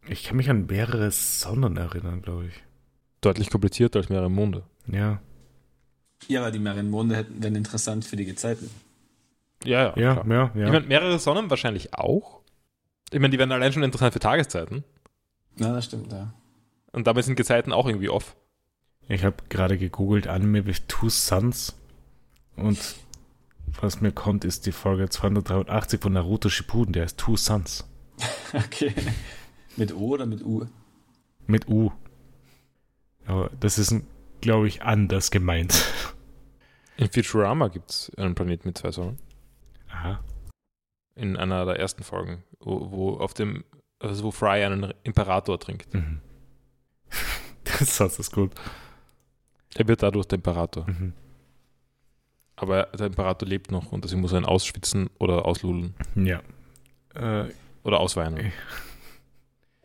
Ich 0.09 0.25
kann 0.25 0.37
mich 0.37 0.51
an 0.51 0.67
mehrere 0.67 1.11
Sonnen 1.11 1.77
erinnern, 1.77 2.23
glaube 2.23 2.47
ich. 2.47 2.55
deutlich 3.21 3.51
komplizierter 3.51 3.99
als 3.99 4.09
mehrere 4.09 4.31
Monde. 4.31 4.65
Ja. 4.87 5.21
Ja, 6.29 6.41
aber 6.41 6.51
die 6.51 6.59
mehreren 6.59 6.91
Monde 6.91 7.17
hätten, 7.17 7.43
wären 7.43 7.55
interessant 7.57 8.05
für 8.05 8.17
die 8.17 8.25
Gezeiten. 8.25 8.71
Ja, 9.65 9.95
Ja, 9.97 10.15
klar. 10.17 10.27
ja, 10.27 10.51
ja. 10.55 10.67
Ich 10.67 10.73
meine, 10.73 10.87
mehrere 10.87 11.19
Sonnen 11.19 11.51
wahrscheinlich 11.51 11.93
auch. 11.95 12.41
Ich 13.13 13.19
meine, 13.21 13.31
die 13.31 13.39
werden 13.39 13.53
allein 13.53 13.73
schon 13.73 13.83
interessant 13.83 14.13
für 14.13 14.21
Tageszeiten. 14.21 14.85
Ja, 15.59 15.73
das 15.73 15.85
stimmt, 15.87 16.13
ja. 16.13 16.33
Und 16.93 17.07
damit 17.07 17.25
sind 17.25 17.37
Gezeiten 17.37 17.73
auch 17.73 17.87
irgendwie 17.87 18.09
off. 18.09 18.37
Ich 19.11 19.25
habe 19.25 19.43
gerade 19.49 19.77
gegoogelt 19.77 20.29
Anime 20.29 20.67
with 20.67 20.83
Two 20.87 21.09
Suns 21.09 21.75
und 22.55 22.79
was 23.81 24.01
mir 24.01 24.13
kommt, 24.13 24.45
ist 24.45 24.67
die 24.67 24.73
Folge 24.73 25.09
283 25.09 26.01
von 26.01 26.13
Naruto 26.13 26.49
Shippuden, 26.49 26.93
der 26.93 27.07
ist 27.07 27.19
Two 27.19 27.37
Suns 27.37 27.85
Okay. 28.53 28.95
Mit 29.77 29.93
O 29.93 30.11
oder 30.11 30.27
mit 30.27 30.45
U? 30.45 30.65
mit 31.49 31.69
U. 31.69 31.91
Aber 33.27 33.51
das 33.59 33.79
ist, 33.79 33.93
glaube 34.41 34.69
ich, 34.69 34.83
anders 34.83 35.33
gemeint. 35.33 35.85
In 36.97 37.11
Futurama 37.11 37.67
gibt 37.67 37.91
es 37.91 38.13
einen 38.17 38.37
Planeten 38.37 38.69
mit 38.69 38.79
zwei 38.79 38.93
Sonnen. 38.93 39.19
Aha. 39.89 40.23
In 41.17 41.37
einer 41.37 41.65
der 41.65 41.81
ersten 41.81 42.05
Folgen, 42.05 42.45
wo, 42.61 42.93
wo 42.93 43.17
auf 43.17 43.35
dem, 43.35 43.65
also 43.99 44.23
wo 44.23 44.31
Fry 44.31 44.65
einen 44.65 44.95
Imperator 45.03 45.59
trinkt. 45.59 45.93
Mhm. 45.95 46.21
Das 47.99 48.19
ist 48.19 48.33
gut. 48.33 48.53
Er 49.77 49.87
wird 49.89 50.03
dadurch 50.03 50.27
der 50.27 50.37
Imperator. 50.37 50.87
Mhm. 50.89 51.13
Aber 52.57 52.85
der 52.99 53.07
Imperator 53.07 53.49
lebt 53.49 53.71
noch 53.71 53.93
und 53.93 54.05
deswegen 54.05 54.21
muss 54.21 54.33
er 54.33 54.39
ihn 54.41 54.45
ausschwitzen 54.45 55.09
oder 55.19 55.47
ausludeln 55.47 55.95
Ja. 56.15 56.41
Äh, 57.15 57.49
oder 57.83 58.01
ausweinen. 58.01 58.35
Okay. 58.39 58.53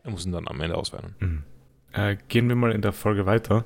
Er 0.02 0.10
muss 0.10 0.26
ihn 0.26 0.32
dann 0.32 0.46
am 0.48 0.60
Ende 0.60 0.76
ausweinen. 0.76 1.14
mhm. 1.20 1.42
äh, 1.92 2.16
gehen 2.28 2.48
wir 2.48 2.56
mal 2.56 2.72
in 2.72 2.82
der 2.82 2.92
Folge 2.92 3.24
weiter, 3.26 3.64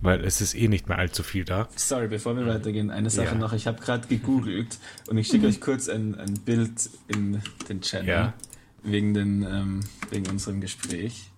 weil 0.00 0.24
es 0.24 0.40
ist 0.40 0.54
eh 0.54 0.68
nicht 0.68 0.88
mehr 0.88 0.98
allzu 0.98 1.22
viel 1.22 1.44
da. 1.44 1.68
Sorry, 1.76 2.08
bevor 2.08 2.36
wir 2.36 2.46
weitergehen, 2.46 2.90
eine 2.90 3.10
Sache 3.10 3.26
Ja. 3.26 3.34
noch. 3.34 3.52
Ich 3.52 3.66
habe 3.66 3.80
gerade 3.80 4.08
gegoogelt 4.08 4.78
und 5.08 5.18
ich 5.18 5.26
schicke 5.28 5.46
euch 5.46 5.60
kurz 5.60 5.88
ein, 5.88 6.14
ein 6.14 6.34
Bild 6.34 6.88
in 7.08 7.42
den 7.68 7.80
Channel 7.82 8.08
Ja. 8.08 8.34
wegen, 8.82 9.12
den, 9.12 9.42
ähm, 9.42 9.80
wegen 10.10 10.26
unserem 10.30 10.60
Gespräch. 10.60 11.30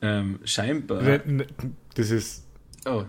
Ähm, 0.00 0.38
scheinbar. 0.44 1.02
Das 1.94 2.10
ist 2.10 2.44
Oh, 2.86 3.04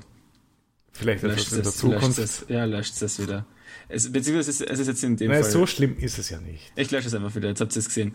vielleicht 0.96 1.24
löscht 1.24 1.52
der 1.52 1.60
es, 1.60 1.66
löscht 1.66 1.78
Zukunft. 1.78 2.18
es. 2.20 2.46
Ja, 2.48 2.66
löscht 2.66 3.02
es 3.02 3.20
wieder. 3.22 3.46
Es, 3.88 4.12
beziehungsweise 4.12 4.50
es 4.52 4.62
ist, 4.62 4.70
es 4.70 4.80
ist 4.80 4.88
jetzt 4.88 5.04
in 5.04 5.18
dem 5.18 5.30
Nein, 5.32 5.44
Fall. 5.44 5.52
so 5.52 5.66
schlimm 5.68 5.98
ist 5.98 6.18
es 6.18 6.30
ja 6.30 6.40
nicht. 6.40 6.72
Ich 6.76 6.90
lösche 6.92 7.08
es 7.08 7.14
einfach 7.14 7.36
wieder, 7.36 7.50
jetzt 7.50 7.62
habt 7.62 7.76
ihr 7.76 7.80
es 7.80 7.86
gesehen. 7.88 8.14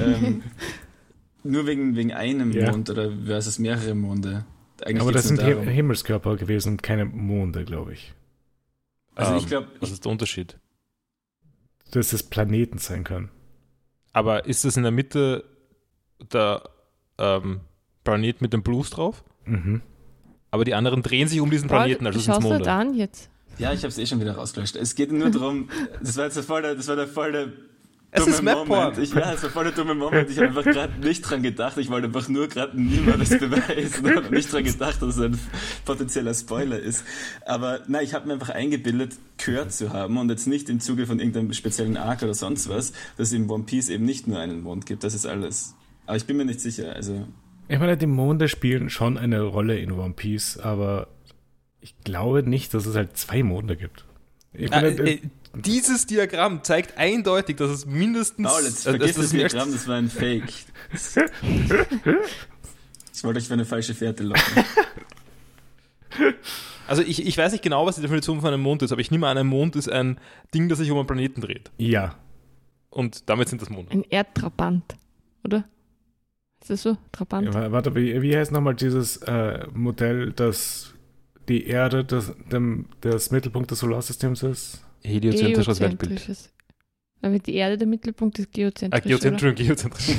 ähm, 0.00 0.42
nur 1.44 1.66
wegen, 1.66 1.96
wegen 1.96 2.12
einem 2.12 2.52
Ja. 2.52 2.70
Mond 2.70 2.88
oder 2.90 3.10
versus 3.26 3.58
mehrere 3.58 3.94
Monde. 3.94 4.44
Eigentlich 4.82 5.02
Aber 5.02 5.12
das 5.12 5.28
sind 5.28 5.40
darum. 5.40 5.64
Him 5.64 5.68
Himmelskörper 5.68 6.36
gewesen 6.36 6.70
und 6.72 6.82
keine 6.82 7.04
Monde, 7.04 7.64
glaube 7.64 7.92
ich. 7.92 8.14
Also 9.14 9.36
ich 9.36 9.42
Ähm, 9.42 9.48
glaube, 9.48 9.68
Was 9.80 9.90
ist 9.90 10.04
der 10.04 10.12
Unterschied? 10.12 10.58
Dass 11.90 12.12
es 12.12 12.22
Planeten 12.22 12.78
sein 12.78 13.04
können. 13.04 13.30
Aber 14.12 14.46
ist 14.46 14.64
das 14.64 14.76
in 14.76 14.82
der 14.84 14.92
Mitte 14.92 15.44
der 16.32 16.62
ähm, 17.18 17.60
Planet 18.04 18.40
mit 18.40 18.52
dem 18.52 18.62
Blues 18.62 18.90
drauf? 18.90 19.22
Mhm. 19.44 19.82
Aber 20.50 20.64
die 20.64 20.74
anderen 20.74 21.02
drehen 21.02 21.28
sich 21.28 21.40
um 21.40 21.50
diesen 21.50 21.68
Planeten, 21.68 22.06
also 22.06 22.18
sind 22.18 22.36
du 22.36 22.40
Monde. 22.40 22.64
da 22.64 22.78
an 22.78 22.94
jetzt? 22.94 23.30
ja, 23.58 23.72
ich 23.72 23.80
habe 23.80 23.88
es 23.88 23.98
eh 23.98 24.06
schon 24.06 24.20
wieder 24.20 24.32
rausgelöscht. 24.36 24.76
Es 24.76 24.94
geht 24.94 25.12
nur 25.12 25.30
darum, 25.30 25.68
das 26.02 26.16
war 26.16 26.24
jetzt 26.24 26.36
der 26.36 26.42
voll 26.44 26.62
der, 26.62 26.74
das 26.74 26.88
war 26.88 26.96
der 26.96 27.06
voll 27.06 27.32
der 27.32 27.48
Es 28.10 28.24
dumme 28.24 28.34
ist 28.34 28.42
Map-Porn. 28.42 28.66
Moment. 28.66 28.98
Ich, 28.98 29.14
ja, 29.14 29.32
es 29.34 29.42
war 29.42 29.50
voll 29.50 29.64
der 29.64 29.72
dumme 29.74 29.94
Moment. 29.94 30.30
Ich 30.30 30.38
habe 30.38 30.48
einfach 30.48 30.64
gerade 30.64 30.98
nicht 30.98 31.20
dran 31.22 31.42
gedacht. 31.42 31.76
Ich 31.76 31.90
wollte 31.90 32.06
einfach 32.06 32.28
nur 32.28 32.48
gerade 32.48 32.80
niemandem 32.80 33.20
das 33.20 33.28
beweisen. 33.38 34.06
Ich 34.06 34.16
habe 34.16 34.34
nicht 34.34 34.52
dran 34.52 34.64
gedacht, 34.64 35.02
dass 35.02 35.16
es 35.16 35.20
ein 35.22 35.38
potenzieller 35.84 36.32
Spoiler 36.34 36.78
ist. 36.80 37.04
Aber 37.44 37.80
nein, 37.86 38.02
ich 38.04 38.14
habe 38.14 38.26
mir 38.26 38.32
einfach 38.32 38.48
eingebildet, 38.48 39.12
gehört 39.36 39.72
zu 39.72 39.92
haben 39.92 40.16
und 40.16 40.30
jetzt 40.30 40.46
nicht 40.46 40.68
im 40.70 40.80
Zuge 40.80 41.06
von 41.06 41.18
irgendeinem 41.20 41.52
speziellen 41.52 41.96
Arc 41.98 42.22
oder 42.22 42.34
sonst 42.34 42.68
was, 42.68 42.92
dass 43.18 43.28
es 43.28 43.32
in 43.32 43.48
One 43.50 43.64
Piece 43.64 43.90
eben 43.90 44.04
nicht 44.06 44.26
nur 44.26 44.38
einen 44.38 44.62
Mond 44.62 44.86
gibt. 44.86 45.04
Das 45.04 45.14
ist 45.14 45.26
alles. 45.26 45.74
Aber 46.06 46.16
ich 46.16 46.24
bin 46.24 46.36
mir 46.38 46.46
nicht 46.46 46.60
sicher. 46.60 46.94
Also 46.94 47.26
Ich 47.70 47.78
meine, 47.78 47.96
die 47.96 48.06
Monde 48.06 48.48
spielen 48.48 48.90
schon 48.90 49.16
eine 49.16 49.42
Rolle 49.42 49.78
in 49.78 49.92
One 49.92 50.14
Piece, 50.14 50.58
aber 50.58 51.06
ich 51.80 51.94
glaube 52.04 52.42
nicht, 52.42 52.74
dass 52.74 52.84
es 52.86 52.96
halt 52.96 53.16
zwei 53.16 53.42
Monde 53.44 53.76
gibt. 53.76 54.04
Ich 54.52 54.72
Ah, 54.72 54.80
meine, 54.80 54.88
äh, 55.08 55.20
dieses 55.54 56.06
Diagramm 56.06 56.64
zeigt 56.64 56.98
eindeutig, 56.98 57.56
dass 57.56 57.70
es 57.70 57.86
mindestens. 57.86 58.48
Paul, 58.48 58.62
jetzt 58.64 58.86
äh, 58.86 58.90
vergiss 58.90 59.14
das 59.16 59.32
mehr- 59.32 59.48
Diagramm, 59.48 59.70
das 59.72 59.86
war 59.86 59.96
ein 59.96 60.08
Fake. 60.10 60.52
Ich 63.12 63.24
wollte 63.24 63.38
euch 63.38 63.46
für 63.46 63.54
eine 63.54 63.64
falsche 63.64 63.94
Fährte 63.94 64.24
locken. 64.24 64.42
Also 66.88 67.02
ich, 67.02 67.24
ich 67.24 67.38
weiß 67.38 67.52
nicht 67.52 67.62
genau, 67.62 67.86
was 67.86 67.94
die 67.94 68.02
Definition 68.02 68.40
von 68.40 68.52
einem 68.52 68.64
Mond 68.64 68.82
ist, 68.82 68.90
aber 68.90 69.00
ich 69.00 69.12
nehme 69.12 69.28
an, 69.28 69.38
ein 69.38 69.46
Mond 69.46 69.76
ist 69.76 69.88
ein 69.88 70.18
Ding, 70.52 70.68
das 70.68 70.78
sich 70.78 70.90
um 70.90 70.98
einen 70.98 71.06
Planeten 71.06 71.40
dreht. 71.40 71.70
ja, 71.78 72.16
Und 72.90 73.28
damit 73.30 73.48
sind 73.48 73.62
das 73.62 73.70
Monde. 73.70 73.92
Ein 73.92 74.02
Erdtrabant, 74.10 74.96
oder? 75.44 75.68
Ist 76.60 76.70
das 76.70 76.82
so? 76.82 76.96
Trabant? 77.12 77.52
wa- 77.54 77.72
warte, 77.72 77.94
wie, 77.94 78.20
wie 78.22 78.36
heißt 78.36 78.52
nochmal 78.52 78.74
dieses 78.74 79.18
äh, 79.18 79.66
Modell, 79.72 80.32
das 80.32 80.94
die 81.48 81.66
Erde 81.66 82.04
das, 82.04 82.32
dem, 82.52 82.86
das 83.00 83.30
Mittelpunkt 83.30 83.70
des 83.70 83.78
Solarsystems 83.80 84.42
ist? 84.42 84.84
Heliozentrisches 85.02 85.80
Weltbild. 85.80 86.10
Geozentrisches. 86.10 86.50
Aber 87.22 87.38
die 87.38 87.54
Erde 87.54 87.76
der 87.78 87.86
Mittelpunkt 87.86 88.38
ist 88.38 88.48
Ah, 88.48 88.52
geozentrisch. 88.52 89.02
geozentrisch, 89.04 89.54
geozentrisch. 89.56 90.06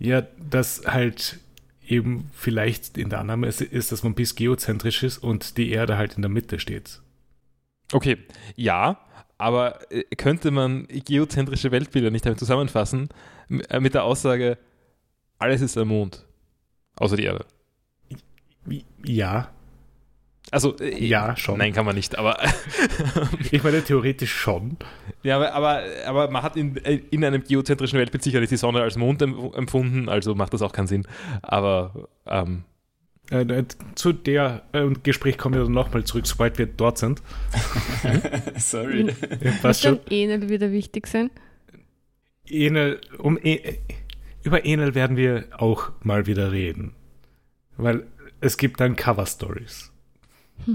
Ja, 0.00 0.22
das 0.50 0.82
halt 0.86 1.38
eben 1.84 2.30
vielleicht 2.32 2.96
in 2.98 3.10
der 3.10 3.18
Annahme 3.18 3.48
ist, 3.48 3.60
ist, 3.60 3.90
dass 3.90 4.04
One 4.04 4.14
Piece 4.14 4.36
geozentrisch 4.36 5.02
ist 5.02 5.18
und 5.18 5.56
die 5.56 5.70
Erde 5.72 5.96
halt 5.96 6.14
in 6.14 6.22
der 6.22 6.28
Mitte 6.28 6.60
steht. 6.60 7.00
Okay, 7.92 8.18
ja, 8.54 9.00
aber 9.38 9.80
äh, 9.90 10.04
könnte 10.14 10.50
man 10.52 10.86
geozentrische 10.88 11.72
Weltbilder 11.72 12.10
nicht 12.12 12.26
damit 12.26 12.38
zusammenfassen 12.38 13.08
äh, 13.70 13.80
mit 13.80 13.94
der 13.94 14.04
Aussage, 14.04 14.56
alles 15.38 15.60
ist 15.60 15.76
ein 15.78 15.88
Mond, 15.88 16.24
außer 16.96 17.16
die 17.16 17.24
Erde? 17.24 17.44
Ja, 19.04 19.48
Also, 20.50 20.76
äh, 20.78 21.04
Ja, 21.04 21.36
schon. 21.36 21.58
Nein, 21.58 21.72
kann 21.72 21.84
man 21.86 21.94
nicht, 21.94 22.16
aber, 22.18 22.38
ich 23.50 23.62
meine 23.62 23.82
theoretisch 23.82 24.32
schon. 24.32 24.76
ja, 25.22 25.36
aber, 25.36 25.52
aber, 25.54 25.82
aber 26.06 26.30
man 26.30 26.42
hat 26.42 26.56
in, 26.56 26.76
äh, 26.84 27.00
in 27.10 27.24
einem 27.24 27.44
geozentrischen 27.44 27.98
Weltbild 27.98 28.22
sicherlich 28.24 28.48
die 28.48 28.56
Sonne 28.56 28.80
als 28.82 28.96
Mond 28.96 29.22
em- 29.22 29.52
empfunden, 29.54 30.08
also 30.08 30.34
macht 30.34 30.52
das 30.54 30.62
auch 30.62 30.72
keinen 30.72 30.86
Sinn. 30.86 31.06
Aber, 31.42 32.08
ähm, 32.26 32.64
Äh, 33.30 33.42
äh, 33.42 33.64
zu 33.94 34.12
der 34.14 34.62
äh, 34.72 34.88
Gespräch 35.02 35.36
kommen 35.36 35.54
wir 35.54 35.62
dann 35.64 35.72
nochmal 35.72 36.04
zurück, 36.04 36.26
sobald 36.26 36.56
wir 36.58 36.64
dort 36.66 36.96
sind. 36.96 37.20
Sorry. 38.56 39.14
Schon. 39.74 39.98
dann 39.98 40.00
Enel 40.10 40.48
wieder 40.48 40.72
wichtig 40.72 41.06
sein? 41.06 41.30
Enel, 42.48 43.00
um 43.18 43.38
e 43.42 43.78
über 44.42 44.64
Enel 44.64 44.94
werden 44.94 45.16
wir 45.16 45.48
auch 45.56 45.90
mal 46.02 46.26
wieder 46.26 46.52
reden. 46.52 46.94
Weil 47.76 48.06
es 48.40 48.56
gibt 48.56 48.80
dann 48.80 48.96
Cover-Stories. 48.96 49.92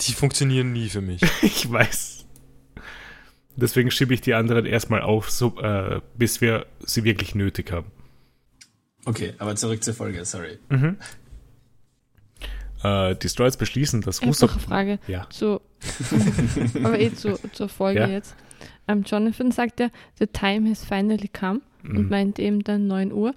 die 0.00 0.12
funktionieren 0.12 0.72
nie 0.72 0.88
für 0.88 1.00
mich. 1.00 1.20
Ich 1.42 1.70
weiß. 1.70 2.26
Deswegen 3.56 3.90
schiebe 3.90 4.14
ich 4.14 4.20
die 4.20 4.34
anderen 4.34 4.66
erstmal 4.66 5.02
auf, 5.02 5.30
so, 5.30 5.60
äh, 5.60 6.00
bis 6.16 6.40
wir 6.40 6.66
sie 6.84 7.02
wirklich 7.02 7.34
nötig 7.34 7.72
haben. 7.72 7.90
Okay, 9.04 9.34
aber 9.38 9.56
zurück 9.56 9.82
zur 9.82 9.94
Folge, 9.94 10.24
sorry. 10.24 10.58
Äh, 12.84 13.16
die 13.16 13.28
Stories 13.28 13.56
beschließen, 13.56 14.00
dass 14.02 14.20
Ich 14.20 14.28
habe 14.28 14.36
noch 14.40 14.52
eine 14.52 14.60
Frage. 14.60 14.98
Ja. 15.08 15.26
So, 15.30 15.60
Aber 16.84 16.98
eh 16.98 17.12
zu, 17.12 17.38
zur 17.52 17.68
Folge 17.68 18.00
Ja. 18.00 18.06
jetzt. 18.08 18.34
Ähm, 18.88 19.02
Jonathan 19.04 19.50
sagt 19.52 19.80
ja, 19.80 19.88
the 20.18 20.26
time 20.26 20.68
has 20.70 20.84
finally 20.84 21.28
come 21.28 21.60
und 21.84 21.92
Mhm. 22.04 22.08
meint 22.08 22.38
eben 22.38 22.64
dann 22.64 22.86
9 22.86 23.12
Uhr. 23.12 23.34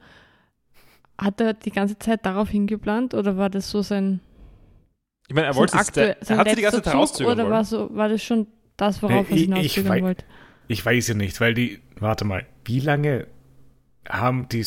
Hat 1.18 1.40
er 1.42 1.54
die 1.54 1.72
ganze 1.72 2.00
Zeit 2.00 2.26
darauf 2.26 2.50
hingeplant 2.50 3.14
oder 3.14 3.38
war 3.38 3.50
das 3.50 3.70
so 3.70 3.82
sein, 3.82 4.22
Ich 5.28 5.36
meine, 5.36 5.48
er 5.48 5.56
wollte 5.56 5.76
es, 5.78 5.88
aktuell- 5.88 6.16
er 6.28 6.38
hat 6.38 6.58
die 6.58 6.62
ganze 6.62 6.82
Zeit 6.82 6.94
rauszögern 6.96 7.34
oder 7.34 7.44
wollen. 7.44 7.54
war, 7.54 7.64
so, 7.66 7.94
war 7.96 8.10
das 8.10 8.24
schon 8.24 8.48
das, 8.78 9.04
worauf 9.04 9.30
Nee, 9.30 9.36
er 9.36 9.42
hinauszögern 9.42 10.02
wollte? 10.02 10.26
Ich 10.68 10.84
weiß 10.86 11.10
ja 11.10 11.14
nicht, 11.14 11.40
weil 11.42 11.54
die, 11.54 11.80
warte 12.00 12.26
mal, 12.26 12.46
wie 12.66 12.80
lange 12.80 13.28
haben 14.10 14.48
die 14.50 14.66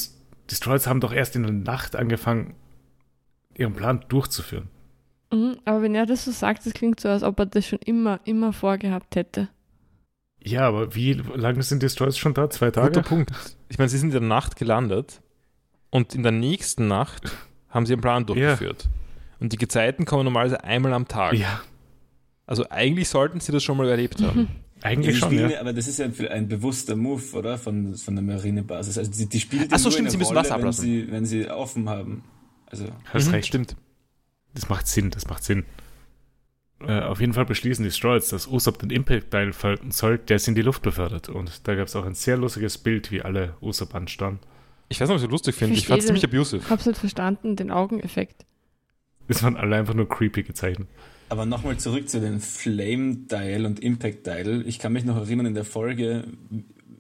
Destroyers 0.50 0.86
haben 0.86 1.00
doch 1.00 1.12
erst 1.12 1.34
in 1.36 1.42
der 1.42 1.52
Nacht 1.52 1.96
angefangen, 1.96 2.54
ihren 3.56 3.72
Plan 3.74 4.04
durchzuführen. 4.08 4.68
Mhm, 5.32 5.56
aber 5.64 5.82
wenn 5.82 5.94
er 5.94 6.06
das 6.06 6.24
so 6.26 6.30
sagt, 6.30 6.64
das 6.66 6.74
klingt 6.74 7.00
so, 7.00 7.08
als 7.08 7.22
ob 7.22 7.38
er 7.40 7.46
das 7.46 7.66
schon 7.66 7.78
immer, 7.84 8.20
immer 8.24 8.52
vorgehabt 8.52 9.16
hätte. 9.16 9.48
Ja, 10.44 10.68
aber 10.68 10.94
wie 10.94 11.12
lange 11.14 11.62
sind 11.62 11.82
die 11.82 11.86
Destroyers 11.86 12.18
schon 12.18 12.34
da? 12.34 12.50
Zwei 12.50 12.66
Guter 12.66 12.82
Tage? 12.92 13.02
Punkt. 13.02 13.30
Ich 13.68 13.78
meine, 13.78 13.88
sie 13.88 13.98
sind 13.98 14.08
in 14.14 14.20
der 14.20 14.28
Nacht 14.28 14.56
gelandet 14.56 15.20
und 15.90 16.14
in 16.14 16.22
der 16.22 16.32
nächsten 16.32 16.86
Nacht 16.86 17.22
haben 17.70 17.86
sie 17.86 17.92
ihren 17.94 18.00
Plan 18.02 18.26
durchgeführt. 18.26 18.88
Und 19.40 19.52
die 19.52 19.56
Gezeiten 19.56 20.04
kommen 20.04 20.24
normalerweise 20.24 20.62
einmal 20.62 20.92
am 20.92 21.08
Tag. 21.08 21.32
Ja, 21.34 21.60
Also 22.46 22.68
eigentlich 22.70 23.08
sollten 23.08 23.40
sie 23.40 23.52
das 23.52 23.62
schon 23.64 23.76
mal 23.78 23.88
erlebt 23.88 24.22
haben. 24.22 24.48
eigentlich 24.82 25.14
die 25.14 25.20
schon, 25.20 25.30
spielen, 25.30 25.50
ja. 25.50 25.60
Aber 25.60 25.72
das 25.72 25.88
ist 25.88 25.98
ja 25.98 26.04
ein, 26.06 26.28
ein 26.28 26.48
bewusster 26.48 26.94
Move, 26.94 27.22
oder? 27.36 27.56
Von, 27.58 27.94
von 27.96 28.14
der 28.14 28.22
Marinebasis. 28.22 28.98
Also 28.98 29.10
die, 29.10 29.26
die 29.28 29.40
spielen 29.40 29.68
Ach 29.70 29.78
so, 29.78 29.90
stimmt, 29.90 30.10
sie 30.10 30.18
müssen 30.18 30.28
Rolle, 30.28 30.40
Wasser 30.40 30.54
wenn 30.56 30.60
ablassen. 30.60 30.84
sie, 30.84 31.06
wenn 31.10 31.24
sie 31.26 31.48
offen 31.50 31.88
haben. 31.88 32.22
Also, 32.66 32.86
Hast 33.12 33.28
Mhm, 33.28 33.32
recht. 33.34 33.48
Stimmt. 33.48 33.76
Das 34.54 34.68
macht 34.68 34.86
Sinn, 34.86 35.10
das 35.10 35.26
macht 35.26 35.42
Sinn. 35.42 35.64
Äh, 36.88 37.00
auf 37.00 37.20
jeden 37.20 37.32
Fall 37.32 37.44
beschließen 37.44 37.82
die 37.82 37.88
Destroyers, 37.88 38.28
dass 38.28 38.46
Usopp 38.46 38.78
den 38.78 38.90
Impact-Teil 38.90 39.52
folgen 39.52 39.90
soll, 39.90 40.18
der 40.18 40.36
es 40.36 40.48
in 40.48 40.54
die 40.54 40.62
Luft 40.62 40.82
befördert. 40.82 41.28
Und 41.28 41.66
da 41.66 41.74
gab 41.74 41.86
es 41.88 41.96
auch 41.96 42.04
ein 42.04 42.14
sehr 42.14 42.36
lustiges 42.36 42.78
Bild, 42.78 43.10
wie 43.10 43.22
alle 43.22 43.54
Usopp 43.60 43.94
anstarren. 43.94 44.38
Ich 44.88 45.00
weiß 45.00 45.08
nicht, 45.08 45.16
ob 45.16 45.20
ich 45.20 45.24
es 45.26 45.30
lustig 45.30 45.54
finde. 45.54 45.74
Ich 45.74 45.86
fand 45.86 46.00
es 46.00 46.06
ziemlich 46.06 46.24
abusive. 46.24 46.62
Ich 46.62 46.70
hab's 46.70 46.86
halt 46.86 46.96
verstanden, 46.96 47.56
den 47.56 47.70
Augeneffekt. 47.70 48.44
Es 49.28 49.42
waren 49.42 49.56
alle 49.56 49.76
einfach 49.76 49.94
nur 49.94 50.08
creepy 50.08 50.42
gezeichnet. 50.42 50.88
Aber 51.30 51.46
nochmal 51.46 51.78
zurück 51.78 52.08
zu 52.08 52.20
den 52.20 52.40
Flame 52.40 53.16
Dial 53.30 53.64
und 53.64 53.80
Impact 53.80 54.26
Dial. 54.26 54.62
Ich 54.66 54.78
kann 54.78 54.92
mich 54.92 55.04
noch 55.04 55.16
erinnern 55.16 55.46
in 55.46 55.54
der 55.54 55.64
Folge, 55.64 56.24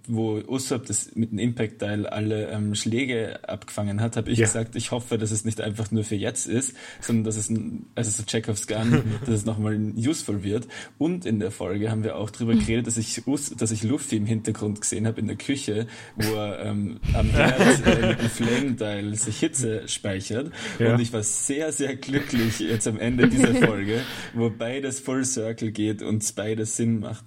wo 0.06 0.38
Usopp 0.38 0.86
das 0.86 1.14
mit 1.14 1.32
dem 1.32 1.38
Impact 1.38 1.80
Dial 1.82 2.06
alle 2.06 2.48
ähm, 2.50 2.74
Schläge 2.74 3.48
abgefangen 3.48 4.00
hat, 4.00 4.16
habe 4.16 4.30
ich 4.30 4.38
Ja. 4.38 4.46
gesagt, 4.46 4.76
ich 4.76 4.90
hoffe, 4.90 5.18
dass 5.18 5.30
es 5.30 5.44
nicht 5.44 5.60
einfach 5.60 5.90
nur 5.90 6.04
für 6.04 6.16
jetzt 6.16 6.46
ist, 6.46 6.74
sondern 7.00 7.24
dass 7.24 7.36
es 7.36 7.48
ein, 7.50 7.86
also 7.94 8.10
so 8.10 8.22
Chekhovs 8.24 8.66
Gun, 8.68 9.02
dass 9.20 9.34
es 9.34 9.44
nochmal 9.44 9.78
useful 9.96 10.42
wird. 10.42 10.68
Und 10.98 11.26
in 11.26 11.40
der 11.40 11.50
Folge 11.50 11.90
haben 11.90 12.04
wir 12.04 12.16
auch 12.16 12.30
drüber 12.30 12.54
geredet, 12.54 12.86
dass 12.86 12.96
ich, 12.98 13.26
Us 13.26 13.50
dass 13.56 13.70
ich 13.70 13.82
Luffy 13.82 14.16
im 14.16 14.26
Hintergrund 14.26 14.80
gesehen 14.80 15.06
habe 15.06 15.20
in 15.20 15.26
der 15.26 15.36
Küche, 15.36 15.86
wo 16.16 16.34
er 16.34 16.64
ähm, 16.64 17.00
am 17.12 17.30
Herd 17.30 17.86
äh, 17.86 18.08
mit 18.08 18.20
dem 18.20 18.28
Flame 18.30 18.72
Dial 18.72 19.14
sich 19.14 19.38
Hitze 19.38 19.88
speichert. 19.88 20.52
Ja. 20.78 20.94
Und 20.94 21.00
ich 21.00 21.12
war 21.12 21.22
sehr, 21.22 21.72
sehr 21.72 21.96
glücklich 21.96 22.60
jetzt 22.60 22.86
am 22.86 22.98
Ende 22.98 23.28
dieser 23.28 23.54
Folge, 23.54 24.00
wo 24.34 24.50
beides 24.50 25.00
Full 25.00 25.24
Circle 25.24 25.70
geht 25.72 26.02
und 26.02 26.34
beides 26.34 26.76
Sinn 26.76 27.00
macht. 27.00 27.24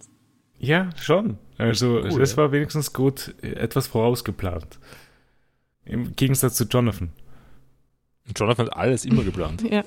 Ja, 0.59 0.89
schon. 0.97 1.37
Also, 1.57 2.01
Cool, 2.03 2.19
das 2.19 2.31
ja. 2.31 2.37
war 2.37 2.51
wenigstens 2.51 2.93
gut, 2.93 3.35
etwas 3.41 3.87
vorausgeplant. 3.87 4.79
Im 5.85 6.15
Gegensatz 6.15 6.55
zu 6.55 6.65
Jonathan. 6.65 7.11
Jonathan 8.35 8.67
hat 8.67 8.75
alles 8.75 9.05
immer 9.05 9.23
geplant. 9.23 9.63
Ja. 9.71 9.83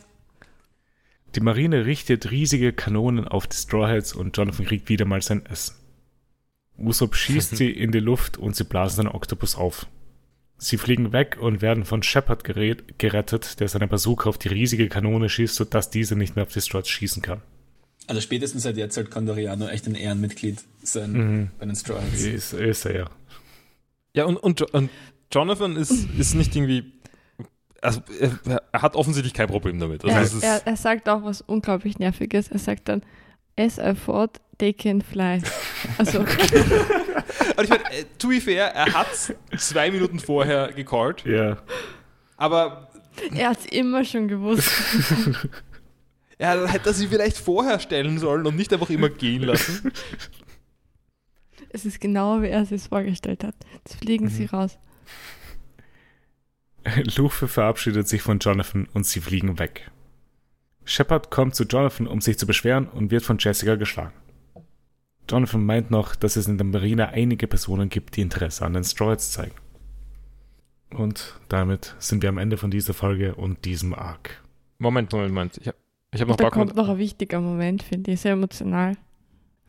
Die 1.36 1.40
Marine 1.40 1.86
richtet 1.86 2.32
riesige 2.32 2.72
Kanonen 2.72 3.28
auf 3.28 3.46
die 3.46 3.56
Strawheads 3.56 4.14
und 4.14 4.36
Jonathan 4.36 4.66
kriegt 4.66 4.88
wieder 4.88 5.04
mal 5.04 5.22
sein 5.22 5.46
Essen. 5.46 5.76
Usopp 6.76 7.14
schießt 7.14 7.56
sie 7.56 7.70
in 7.70 7.92
die 7.92 8.00
Luft 8.00 8.36
und 8.36 8.56
sie 8.56 8.64
blasen 8.64 9.04
den 9.04 9.14
Oktopus 9.14 9.54
auf. 9.54 9.86
Sie 10.56 10.76
fliegen 10.76 11.12
weg 11.12 11.38
und 11.40 11.62
werden 11.62 11.84
von 11.84 12.02
Shepard 12.02 12.42
gerät, 12.42 12.98
gerettet, 12.98 13.60
der 13.60 13.68
seine 13.68 13.86
Bazooka 13.86 14.28
auf 14.28 14.38
die 14.38 14.48
riesige 14.48 14.88
Kanone 14.88 15.28
schießt, 15.28 15.54
sodass 15.54 15.90
diese 15.90 16.16
nicht 16.16 16.34
mehr 16.34 16.44
auf 16.44 16.52
die 16.52 16.60
Straws 16.60 16.88
schießen 16.88 17.22
kann. 17.22 17.42
Also 18.10 18.20
spätestens 18.22 18.64
seit 18.64 18.76
jetzt 18.76 18.96
sollte 18.96 19.08
Condoriano 19.10 19.68
echt 19.68 19.86
ein 19.86 19.94
Ehrenmitglied 19.94 20.58
sein 20.82 21.12
Mhm. 21.12 21.50
bei 21.60 21.66
den 21.66 21.76
Straw 21.76 22.00
Hats. 22.02 22.22
Ist, 22.24 22.52
ist 22.54 22.84
er 22.84 22.96
ja. 22.96 23.10
Ja, 24.14 24.24
und, 24.24 24.36
und, 24.36 24.62
und 24.74 24.90
Jonathan 25.32 25.76
ist, 25.76 25.92
ist 26.18 26.34
nicht 26.34 26.56
irgendwie. 26.56 26.92
Also, 27.80 28.00
er, 28.18 28.62
er 28.72 28.82
hat 28.82 28.96
offensichtlich 28.96 29.32
kein 29.32 29.46
Problem 29.46 29.78
damit. 29.78 30.04
Also, 30.04 30.16
Er, 30.16 30.22
es 30.22 30.32
ist, 30.34 30.42
er, 30.42 30.66
er 30.66 30.76
sagt 30.76 31.08
auch 31.08 31.22
was 31.22 31.40
unglaublich 31.40 32.00
Nerviges. 32.00 32.48
Er 32.48 32.58
sagt 32.58 32.88
dann, 32.88 33.02
as 33.56 33.78
I 33.78 33.92
thought, 33.94 34.40
they 34.58 34.72
can 34.72 35.00
fly. 35.02 35.40
Also, 35.96 36.18
aber 37.56 37.62
ich 37.62 37.70
meine, 37.70 37.84
äh, 37.92 38.04
to 38.18 38.26
be 38.28 38.40
fair, 38.40 38.74
er 38.74 38.92
hat 38.92 39.06
zwei 39.56 39.92
Minuten 39.92 40.18
vorher 40.18 40.72
gecallt, 40.72 41.24
Ja. 41.24 41.58
aber 42.36 42.90
er 43.36 43.50
hat's 43.50 43.66
immer 43.66 44.04
schon 44.04 44.26
gewusst. 44.26 44.68
er 46.40 46.66
hätte 46.68 46.94
sie 46.94 47.06
vielleicht 47.06 47.36
vorher 47.36 47.78
stellen 47.80 48.18
sollen 48.18 48.46
und 48.46 48.56
nicht 48.56 48.72
einfach 48.72 48.88
immer 48.88 49.10
gehen 49.10 49.42
lassen. 49.42 49.92
Es 51.68 51.84
ist 51.84 52.00
genau, 52.00 52.40
wie 52.40 52.48
er 52.48 52.62
es 52.62 52.70
sich 52.70 52.82
vorgestellt 52.82 53.44
hat. 53.44 53.54
Jetzt 53.74 53.96
fliegen 53.96 54.28
sie 54.28 54.46
raus. 54.46 54.78
Luffy 57.16 57.46
verabschiedet 57.46 58.08
sich 58.08 58.22
von 58.22 58.38
Jonathan 58.38 58.88
und 58.94 59.04
sie 59.04 59.20
fliegen 59.20 59.58
weg. 59.58 59.90
Shepard 60.84 61.30
kommt 61.30 61.54
zu 61.54 61.64
Jonathan, 61.64 62.06
um 62.06 62.22
sich 62.22 62.38
zu 62.38 62.46
beschweren 62.46 62.88
und 62.88 63.10
wird 63.10 63.22
von 63.22 63.36
Jessica 63.38 63.74
geschlagen. 63.74 64.14
Jonathan 65.28 65.64
meint 65.64 65.90
noch, 65.90 66.16
dass 66.16 66.36
es 66.36 66.48
in 66.48 66.56
der 66.56 66.66
Marine 66.66 67.10
einige 67.10 67.48
Personen 67.48 67.90
gibt, 67.90 68.16
die 68.16 68.22
Interesse 68.22 68.64
an 68.64 68.72
den 68.72 68.84
Straws 68.84 69.30
zeigen. 69.30 69.54
Und 70.88 71.38
damit 71.48 71.94
sind 71.98 72.22
wir 72.22 72.30
am 72.30 72.38
Ende 72.38 72.56
von 72.56 72.70
dieser 72.70 72.94
Folge 72.94 73.34
und 73.34 73.66
diesem 73.66 73.92
Arc. 73.92 74.42
Moment, 74.78 75.12
Moment, 75.12 75.34
Moment. 75.34 75.58
Ich 75.58 75.68
habe 75.68 75.76
ich 76.12 76.20
hab 76.20 76.28
noch 76.28 76.36
Da 76.36 76.44
ein 76.44 76.50
paar 76.50 76.58
kommt 76.60 76.76
noch 76.76 76.88
ein 76.88 76.98
wichtiger 76.98 77.40
Moment, 77.40 77.82
finde 77.82 78.12
ich, 78.12 78.20
sehr 78.20 78.32
emotional. 78.32 78.96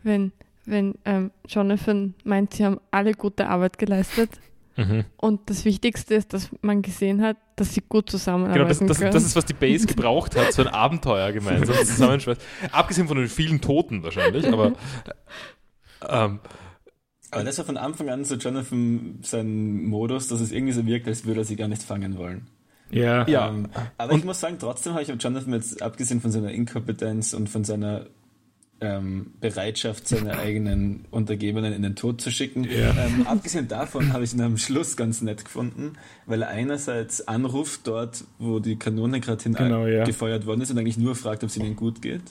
Wenn, 0.04 0.32
wenn 0.66 0.96
ähm, 1.06 1.32
Jonathan 1.48 2.16
meint, 2.24 2.54
sie 2.54 2.66
haben 2.66 2.80
alle 2.90 3.14
gute 3.14 3.48
Arbeit 3.48 3.78
geleistet. 3.78 4.30
Mhm. 4.78 5.04
Und 5.18 5.50
das 5.50 5.66
Wichtigste 5.66 6.16
ist, 6.16 6.34
dass 6.34 6.50
man 6.62 6.82
gesehen 6.82 7.22
hat, 7.22 7.36
dass 7.58 7.74
sie 7.74 7.82
gut 7.82 8.06
Genau, 8.06 8.12
zusammenarbeiten 8.12 8.68
das, 8.68 8.80
das, 8.88 9.00
können. 9.00 9.12
das 9.12 9.26
ist, 9.26 9.36
was 9.36 9.44
die 9.44 9.54
Base 9.54 9.86
gebraucht 9.96 10.38
hat, 10.38 10.54
so 10.54 10.62
ein 10.62 10.70
Abenteuer 10.70 11.34
gemeinsam. 11.34 11.76
Abgesehen 12.72 13.08
von 13.08 13.18
den 13.18 13.28
vielen 13.28 13.60
Toten 13.60 14.02
wahrscheinlich, 14.02 14.48
aber 14.48 14.74
ähm, 16.08 16.40
Aber 17.32 17.44
das 17.44 17.58
war 17.58 17.66
von 17.66 17.76
Anfang 17.78 18.10
an 18.10 18.24
so 18.24 18.36
Jonathan 18.36 19.20
sein 19.24 19.84
Modus, 19.84 20.30
dass 20.30 20.40
es 20.40 20.54
irgendwie 20.54 20.74
so 20.74 20.86
wirkt, 20.86 21.06
als 21.08 21.26
würde 21.26 21.42
er 21.42 21.46
sie 21.46 21.58
gar 21.58 21.68
nicht 21.68 21.84
fangen 21.84 22.18
wollen. 22.18 22.48
Ja, 22.92 23.28
Ja. 23.28 23.50
Ähm, 23.50 23.68
aber 23.98 24.14
ich 24.14 24.24
muss 24.24 24.40
sagen, 24.40 24.58
trotzdem 24.60 24.94
habe 24.94 25.04
ich 25.04 25.08
Jonathan 25.10 25.54
jetzt, 25.54 25.82
abgesehen 25.82 26.22
von 26.22 26.32
seiner 26.32 26.52
Inkompetenz 26.52 27.34
und 27.34 27.50
von 27.50 27.64
seiner 27.64 28.06
ähm, 28.84 29.34
Bereitschaft, 29.40 30.08
seine 30.08 30.40
eigenen 30.40 31.06
Untergebenen 31.12 31.72
in 31.72 31.84
den 31.84 31.96
Tod 31.96 32.20
zu 32.20 32.32
schicken, 32.32 32.64
Ja. 32.64 32.96
ähm, 32.98 33.28
abgesehen 33.28 33.68
davon 33.68 34.12
habe 34.12 34.24
ich 34.24 34.34
ihn 34.34 34.42
am 34.42 34.58
Schluss 34.58 34.98
ganz 34.98 35.22
nett 35.22 35.46
gefunden, 35.46 35.94
weil 36.26 36.42
er 36.42 36.48
einerseits 36.50 37.28
anruft 37.28 37.82
dort, 37.86 38.24
wo 38.40 38.60
die 38.60 38.78
Kanone 38.78 39.20
gerade 39.20 39.44
hin 39.44 39.54
Genau, 39.54 39.86
ja. 39.86 40.04
gefeuert 40.04 40.48
worden 40.48 40.62
ist 40.62 40.72
und 40.72 40.80
eigentlich 40.80 40.98
nur 40.98 41.16
fragt, 41.16 41.44
ob 41.44 41.50
es 41.52 41.58
ihnen 41.58 41.76
gut 41.76 42.02
geht. 42.02 42.22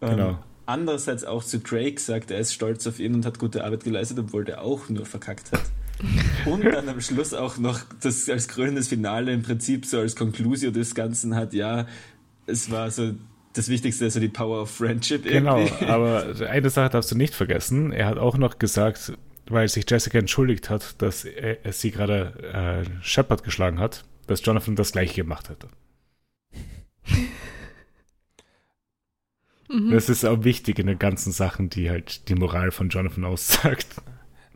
Ähm, 0.00 0.10
Genau. 0.10 0.38
Andererseits 0.66 1.24
auch 1.24 1.42
zu 1.44 1.60
Drake 1.60 1.98
sagt, 1.98 2.30
er 2.30 2.40
ist 2.40 2.52
stolz 2.52 2.86
auf 2.86 3.00
ihn 3.00 3.14
und 3.14 3.24
hat 3.24 3.38
gute 3.38 3.64
Arbeit 3.64 3.84
geleistet, 3.84 4.18
obwohl 4.18 4.44
der 4.44 4.62
auch 4.62 4.88
nur 4.90 5.06
verkackt 5.06 5.52
hat. 5.52 5.62
Und 6.46 6.64
dann 6.64 6.88
am 6.88 7.00
Schluss 7.00 7.34
auch 7.34 7.58
noch 7.58 7.80
das 8.00 8.28
als 8.28 8.48
krönendes 8.48 8.88
Finale 8.88 9.32
im 9.32 9.42
Prinzip 9.42 9.86
so 9.86 9.98
als 9.98 10.16
Conclusio 10.16 10.70
des 10.70 10.94
Ganzen 10.94 11.34
hat, 11.34 11.52
ja, 11.52 11.86
es 12.46 12.70
war 12.70 12.90
so 12.90 13.14
das 13.54 13.68
Wichtigste, 13.68 14.08
so 14.10 14.20
die 14.20 14.28
Power 14.28 14.62
of 14.62 14.70
Friendship 14.70 15.24
genau. 15.24 15.58
irgendwie. 15.58 15.84
Aber 15.86 16.34
eine 16.48 16.70
Sache 16.70 16.90
darfst 16.90 17.10
du 17.10 17.16
nicht 17.16 17.34
vergessen. 17.34 17.92
Er 17.92 18.06
hat 18.06 18.18
auch 18.18 18.38
noch 18.38 18.58
gesagt, 18.58 19.12
weil 19.46 19.68
sich 19.68 19.84
Jessica 19.88 20.18
entschuldigt 20.18 20.70
hat, 20.70 21.00
dass 21.02 21.24
er, 21.24 21.64
er 21.64 21.72
sie 21.72 21.90
gerade 21.90 22.84
äh, 22.86 23.02
Shepard 23.02 23.42
geschlagen 23.42 23.80
hat, 23.80 24.04
dass 24.26 24.44
Jonathan 24.44 24.76
das 24.76 24.92
gleiche 24.92 25.14
gemacht 25.14 25.48
hätte. 25.48 25.68
Mhm. 29.70 29.90
Das 29.90 30.08
ist 30.08 30.24
auch 30.24 30.44
wichtig 30.44 30.78
in 30.78 30.86
den 30.86 30.98
ganzen 30.98 31.30
Sachen, 31.30 31.68
die 31.68 31.90
halt 31.90 32.30
die 32.30 32.34
Moral 32.34 32.70
von 32.70 32.88
Jonathan 32.88 33.26
aussagt. 33.26 33.86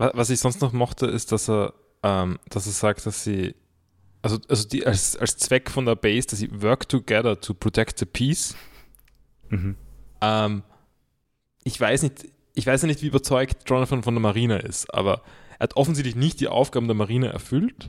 Wa- 0.03 0.13
was 0.15 0.31
ich 0.31 0.41
sonst 0.41 0.61
noch 0.61 0.73
mochte, 0.73 1.07
ist, 1.07 1.33
dass 1.33 1.49
er, 1.49 1.75
ähm, 2.03 2.39
dass 2.51 2.67
er 2.67 2.73
sagt, 2.73 3.07
dass 3.07 3.25
sie, 3.25 3.55
also, 4.23 4.39
also 4.49 4.69
die 4.69 4.87
als, 4.87 5.17
als 5.17 5.37
Zweck 5.37 5.71
von 5.71 5.87
der 5.87 5.97
Base, 5.97 6.27
dass 6.29 6.39
sie 6.39 6.63
work 6.63 6.89
together 6.89 7.41
to 7.41 7.55
protect 7.55 7.99
the 7.99 8.07
peace. 8.07 8.55
Mhm. 9.51 9.77
Ähm, 10.21 10.63
ich 11.65 11.81
weiß 11.81 12.03
nicht, 12.03 12.27
ich 12.55 12.67
weiß 12.67 12.83
ja 12.83 12.89
nicht, 12.89 13.03
wie 13.03 13.07
überzeugt 13.07 13.69
Jonathan 13.69 14.03
von 14.03 14.15
der 14.15 14.21
Marine 14.23 14.59
ist, 14.59 14.93
aber 14.93 15.23
er 15.59 15.65
hat 15.65 15.77
offensichtlich 15.77 16.17
nicht 16.17 16.41
die 16.41 16.49
Aufgaben 16.49 16.87
der 16.87 16.95
Marine 16.97 17.29
erfüllt. 17.33 17.89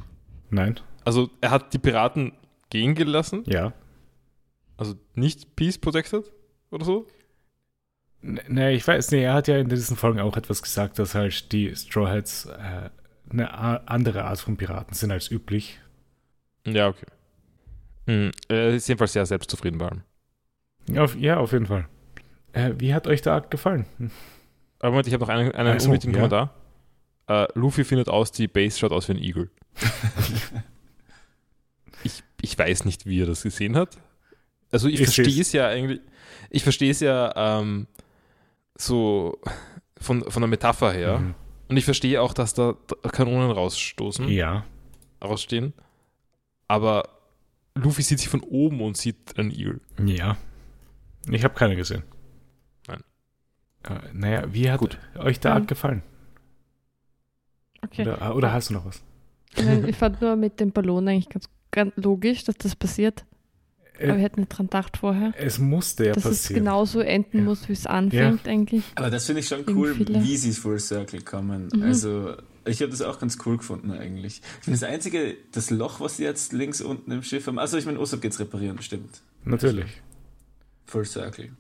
Nein? 0.49 0.80
Also 1.06 1.30
er 1.41 1.52
hat 1.52 1.73
die 1.73 1.80
Piraten 1.80 2.34
gehen 2.69 2.95
gelassen, 2.95 3.44
Ja. 3.48 3.73
also 4.77 4.95
nicht 5.15 5.56
Peace 5.56 5.77
protected 5.77 6.31
oder 6.72 6.85
so. 6.85 7.07
Ne, 8.24 8.72
ich 8.72 8.88
weiß 8.88 9.12
nicht, 9.12 9.24
er 9.24 9.34
hat 9.34 9.50
ja 9.50 9.58
in 9.58 9.68
diesen 9.68 9.98
Folgen 9.98 10.22
auch 10.22 10.38
etwas 10.38 10.62
gesagt, 10.62 10.98
dass 10.98 11.14
halt 11.14 11.52
die 11.52 11.76
Straw 11.76 12.10
Hats 12.10 12.45
äh, 12.45 12.90
eine 13.30 13.88
andere 13.88 14.24
Art 14.24 14.40
von 14.40 14.56
Piraten 14.56 14.94
sind 14.94 15.12
als 15.12 15.30
üblich. 15.30 15.80
Ja, 16.66 16.88
okay. 16.88 17.06
Hm, 18.08 18.32
er 18.48 18.70
ist 18.70 18.88
jedenfalls 18.88 19.14
sehr 19.14 19.26
selbstzufrieden 19.26 19.78
bei 19.78 19.88
allem. 19.88 20.04
Ja, 20.88 21.04
auf, 21.04 21.16
ja, 21.18 21.38
auf 21.38 21.52
jeden 21.52 21.66
Fall. 21.66 21.88
Äh, 22.54 22.72
wie 22.78 22.94
hat 22.94 23.08
euch 23.08 23.22
der 23.22 23.34
Arc 23.34 23.52
gefallen? 23.52 23.86
Aber 24.80 24.91
Moment, 24.91 25.08
ich 25.08 25.14
habe 25.14 25.24
noch 25.24 25.30
einen, 25.30 25.52
einen 25.52 25.70
Also, 25.70 25.88
unwichtigen 25.88 26.14
ja. 26.14 26.22
Kommentar. 26.22 26.54
Äh, 27.28 27.48
Luffy 27.56 27.84
findet 27.84 28.08
aus, 28.08 28.32
die 28.32 28.48
Base 28.48 28.80
schaut 28.80 28.91
aus 28.91 29.10
wie 29.10 29.14
ein 29.14 29.18
Igel. 29.18 29.50
ich, 32.04 32.24
ich 32.41 32.58
weiß 32.58 32.86
nicht, 32.86 33.06
wie 33.06 33.22
er 33.22 33.26
das 33.26 33.44
gesehen 33.44 33.76
hat. 33.76 33.98
Also 34.72 34.88
ich 34.88 34.98
verstehe 34.98 35.41
es 35.41 35.52
ja 35.52 35.68
eigentlich, 35.68 36.02
ich 36.50 36.64
verstehe 36.64 36.91
es 36.91 37.00
ja 37.00 37.60
ähm, 37.60 37.88
so 38.78 39.40
von, 40.00 40.24
von 40.30 40.41
der 40.41 40.48
Metapher 40.50 40.91
her. 40.91 41.20
Mhm. 41.20 41.36
Und 41.70 41.78
ich 41.78 41.86
verstehe 41.86 42.22
auch, 42.22 42.34
dass 42.34 42.54
da 42.54 42.76
Kanonen 43.12 43.52
rausstoßen, 43.52 44.28
Ja. 44.28 44.66
rausstehen. 45.24 45.74
Aber 46.68 47.08
Luffy 47.76 48.02
sieht 48.04 48.20
sich 48.20 48.30
von 48.30 48.41
oben 48.41 48.82
und 48.82 48.98
sieht 48.98 49.38
einen 49.40 49.52
Igel. 49.52 49.82
Ja. 50.06 50.38
Ich 51.30 51.44
habe 51.44 51.54
keine 51.54 51.76
gesehen. 51.76 52.04
Nein. 52.88 53.04
Äh, 53.84 54.00
naja, 54.14 54.54
wie 54.54 54.70
hat 54.70 54.80
Gut. 54.80 54.98
euch 55.18 55.40
der 55.40 55.52
Ja. 55.52 55.56
Arc 55.58 55.68
gefallen? 55.68 56.04
Okay. 57.84 58.02
Oder, 58.04 58.36
oder 58.36 58.54
hast 58.54 58.70
du 58.70 58.74
noch 58.76 58.86
was? 58.86 59.04
Ich, 59.56 59.64
mein, 59.66 59.88
ich 59.88 59.95
fand 59.95 60.22
nur 60.22 60.36
mit 60.36 60.60
dem 60.60 60.72
Ballon 60.72 61.08
eigentlich 61.08 61.30
ganz, 61.30 61.50
ganz 61.72 61.94
logisch, 61.98 62.44
dass 62.44 62.56
das 62.58 62.76
passiert. 62.76 63.26
Aber 63.95 64.03
Äh, 64.06 64.15
wir 64.15 64.24
hätten 64.24 64.40
nicht 64.41 64.49
dran 64.49 64.68
gedacht 64.68 64.98
vorher, 64.98 65.34
es 65.38 65.60
musste 65.60 66.07
ja 66.07 66.14
dass 66.14 66.26
es 66.26 66.41
passieren. 66.44 66.64
genauso 66.64 66.99
enden 66.99 67.38
Ja. 67.40 67.44
muss, 67.44 67.70
wie 67.70 67.74
es 67.74 67.86
anfängt 67.86 68.48
eigentlich. 68.48 68.84
Aber 68.95 69.10
das 69.11 69.26
finde 69.26 69.41
ich 69.41 69.48
schon 69.48 69.64
cool, 69.70 69.95
wie 69.99 70.38
sie 70.38 70.52
Full 70.52 70.80
Circle 70.80 71.22
kommen. 71.22 71.70
Mhm. 71.74 71.84
Also, 71.84 72.36
ich 72.65 72.82
habe 72.82 72.91
das 72.91 73.02
auch 73.02 73.20
ganz 73.20 73.38
cool 73.45 73.57
gefunden 73.57 73.91
eigentlich. 73.91 74.41
Ich 74.60 74.64
finde 74.65 74.80
das 74.80 74.90
einzige, 74.90 75.36
das 75.52 75.70
Loch, 75.70 75.99
was 75.99 76.18
sie 76.18 76.24
jetzt 76.24 76.53
links 76.53 76.82
unten 76.82 77.11
im 77.11 77.22
Schiff 77.24 77.45
haben, 77.48 77.60
also 77.60 77.78
ich 77.78 77.86
meine, 77.86 77.99
Usopp 77.99 78.22
geht's 78.22 78.40
reparieren, 78.40 78.82
stimmt. 78.82 79.22
Natürlich. 79.45 80.02
Full 80.86 81.06
Circle. 81.06 81.52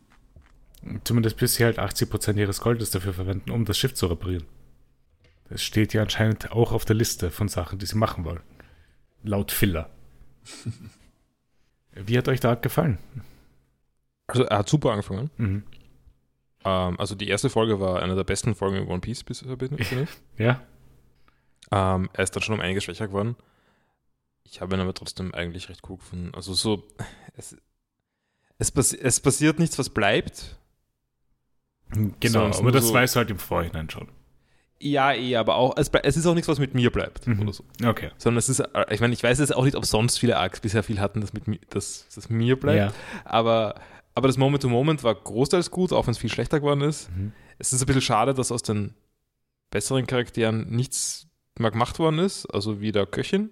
Zumindest 1.03 1.37
bis 1.37 1.55
sie 1.55 1.63
halt 1.63 1.79
80% 1.79 2.37
ihres 2.37 2.59
Goldes 2.61 2.89
dafür 2.91 3.13
verwenden, 3.13 3.51
um 3.51 3.63
das 3.65 3.77
Schiff 3.77 3.93
zu 3.93 4.07
reparieren. 4.07 4.43
Das 5.49 5.61
steht 5.63 5.93
ja 5.93 6.01
anscheinend 6.01 6.51
auch 6.51 6.71
auf 6.71 6.83
der 6.83 6.95
Liste 6.95 7.29
von 7.31 7.47
Sachen, 7.47 7.77
die 7.79 7.85
sie 7.85 7.97
machen 7.97 8.25
wollen. 8.25 8.41
Laut 9.23 9.51
Filler. 9.51 9.89
Wie 11.95 12.17
hat 12.17 12.27
euch 12.27 12.39
der 12.39 12.55
gefallen? 12.55 12.97
Also 14.27 14.43
er 14.43 14.59
hat 14.59 14.69
super 14.69 14.91
angefangen. 14.91 15.29
Mhm. 15.37 15.63
Ähm, 16.65 16.99
also 16.99 17.13
die 17.15 17.27
erste 17.27 17.49
Folge 17.49 17.79
war 17.79 18.01
eine 18.01 18.15
der 18.15 18.23
besten 18.23 18.55
Folgen 18.55 18.77
in 18.77 18.87
One 18.87 19.01
Piece 19.01 19.23
bisher, 19.23 19.57
finde 19.57 19.77
ich. 19.81 19.91
Ja? 20.37 20.61
Ähm, 21.71 22.09
er 22.13 22.23
ist 22.23 22.35
dann 22.35 22.43
schon 22.43 22.55
um 22.55 22.61
einiges 22.61 22.83
schwächer 22.83 23.07
geworden. 23.07 23.35
Ich 24.43 24.61
habe 24.61 24.75
ihn 24.75 24.81
aber 24.81 24.93
trotzdem 24.93 25.33
eigentlich 25.33 25.69
recht 25.69 25.81
cool 25.89 25.97
gefunden. 25.97 26.31
Also 26.35 26.53
so, 26.53 26.83
es, 27.35 27.55
es, 28.59 28.71
passi 28.71 28.97
es 29.01 29.19
passiert 29.19 29.59
nichts, 29.59 29.77
was 29.79 29.89
bleibt. 29.89 30.57
Genau, 32.19 32.45
aber 32.47 32.61
nur 32.63 32.71
das 32.71 32.87
so- 32.87 32.93
weißt 32.93 33.15
du 33.15 33.19
halt 33.19 33.29
im 33.31 33.39
Vorhinein 33.39 33.89
schon. 33.89 34.09
Ja, 34.85 35.13
eh, 35.13 35.35
aber 35.37 35.55
auch, 35.55 35.77
es, 35.77 35.89
es 36.03 36.17
ist 36.17 36.25
auch 36.25 36.33
nichts, 36.33 36.47
was 36.49 36.59
mit 36.59 36.73
mir 36.73 36.91
bleibt 36.91 37.25
Mhm. 37.25 37.39
oder 37.41 37.53
so. 37.53 37.63
Okay. 37.85 38.09
Sondern 38.17 38.39
es 38.39 38.49
ist, 38.49 38.59
äh, 38.59 38.85
ich 38.93 38.99
meine, 38.99 39.13
ich 39.13 39.23
weiß 39.23 39.39
jetzt 39.39 39.55
auch 39.55 39.63
nicht, 39.63 39.75
ob 39.77 39.85
sonst 39.85 40.17
viele 40.17 40.37
Arcs 40.37 40.59
bisher 40.59 40.83
viel 40.83 40.99
hatten, 40.99 41.21
das 41.21 41.31
mit 41.33 41.47
mir, 41.47 41.59
das, 41.69 42.07
das 42.13 42.29
mir 42.29 42.59
bleibt. 42.59 42.93
Ja. 42.93 42.93
Aber, 43.23 43.75
aber 44.13 44.27
das 44.27 44.37
Moment-to-Moment 44.37 45.03
war 45.03 45.15
großteils 45.15 45.71
gut, 45.71 45.93
auch 45.93 46.05
wenn 46.07 46.11
es 46.11 46.17
viel 46.17 46.29
schlechter 46.31 46.59
geworden 46.59 46.81
ist. 46.81 47.09
Mhm. 47.15 47.31
Es 47.59 47.71
ist 47.71 47.81
ein 47.81 47.85
bisschen 47.85 48.01
schade, 48.01 48.33
dass 48.33 48.51
aus 48.51 48.61
den 48.63 48.93
besseren 49.71 50.05
Charakteren 50.05 50.69
nichts 50.69 51.27
mehr 51.57 51.71
gemacht 51.71 51.97
worden 51.99 52.19
ist, 52.19 52.45
also 52.47 52.81
wie 52.81 52.91
der 52.91 53.05
Köchin 53.05 53.51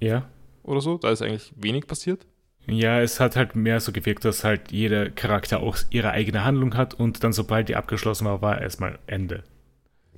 Ja. 0.00 0.28
oder 0.64 0.80
so. 0.80 0.98
Da 0.98 1.10
ist 1.10 1.22
eigentlich 1.22 1.52
wenig 1.56 1.86
passiert. 1.86 2.26
Ja, 2.66 3.00
es 3.00 3.18
hat 3.20 3.36
halt 3.36 3.56
mehr 3.56 3.80
so 3.80 3.92
gewirkt, 3.92 4.26
dass 4.26 4.44
halt 4.44 4.70
jeder 4.70 5.08
Charakter 5.08 5.60
auch 5.60 5.78
ihre 5.88 6.10
eigene 6.10 6.44
Handlung 6.44 6.76
hat 6.76 6.92
und 6.92 7.24
dann, 7.24 7.32
sobald 7.32 7.70
die 7.70 7.76
abgeschlossen 7.76 8.26
war, 8.26 8.42
war 8.42 8.60
erstmal 8.60 8.98
Ende. 9.06 9.44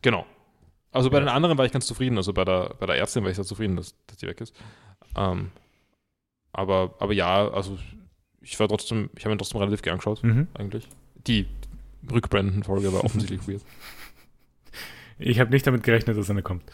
Genau. 0.02 0.26
Also 0.92 1.10
bei 1.10 1.18
Ja. 1.18 1.24
den 1.24 1.28
anderen 1.28 1.56
war 1.58 1.64
ich 1.66 1.72
ganz 1.72 1.86
zufrieden. 1.86 2.16
Also 2.16 2.32
bei 2.32 2.44
der, 2.44 2.74
bei 2.80 2.86
der 2.86 2.96
Ärztin 2.96 3.22
war 3.22 3.30
ich 3.30 3.36
sehr 3.36 3.44
zufrieden, 3.44 3.76
dass, 3.76 3.94
dass 4.06 4.16
die 4.18 4.26
weg 4.26 4.40
ist. 4.40 4.54
Ähm, 5.16 5.50
aber, 6.52 6.94
aber 6.98 7.12
ja, 7.12 7.48
also 7.48 7.78
ich 8.40 8.58
war 8.58 8.66
trotzdem, 8.68 9.08
ich 9.16 9.24
habe 9.24 9.34
ihn 9.34 9.38
trotzdem 9.38 9.58
relativ 9.60 9.82
gern 9.82 9.96
geschaut, 9.98 10.22
Mhm. 10.24 10.48
eigentlich. 10.54 10.88
Die 11.26 11.46
Rückbranden-Folge 12.10 12.92
war 12.92 13.04
offensichtlich 13.04 13.46
weird. 13.46 13.62
Ich 15.18 15.38
habe 15.38 15.50
nicht 15.50 15.66
damit 15.66 15.82
gerechnet, 15.82 16.16
dass 16.16 16.30
eine 16.30 16.42
kommt. 16.42 16.64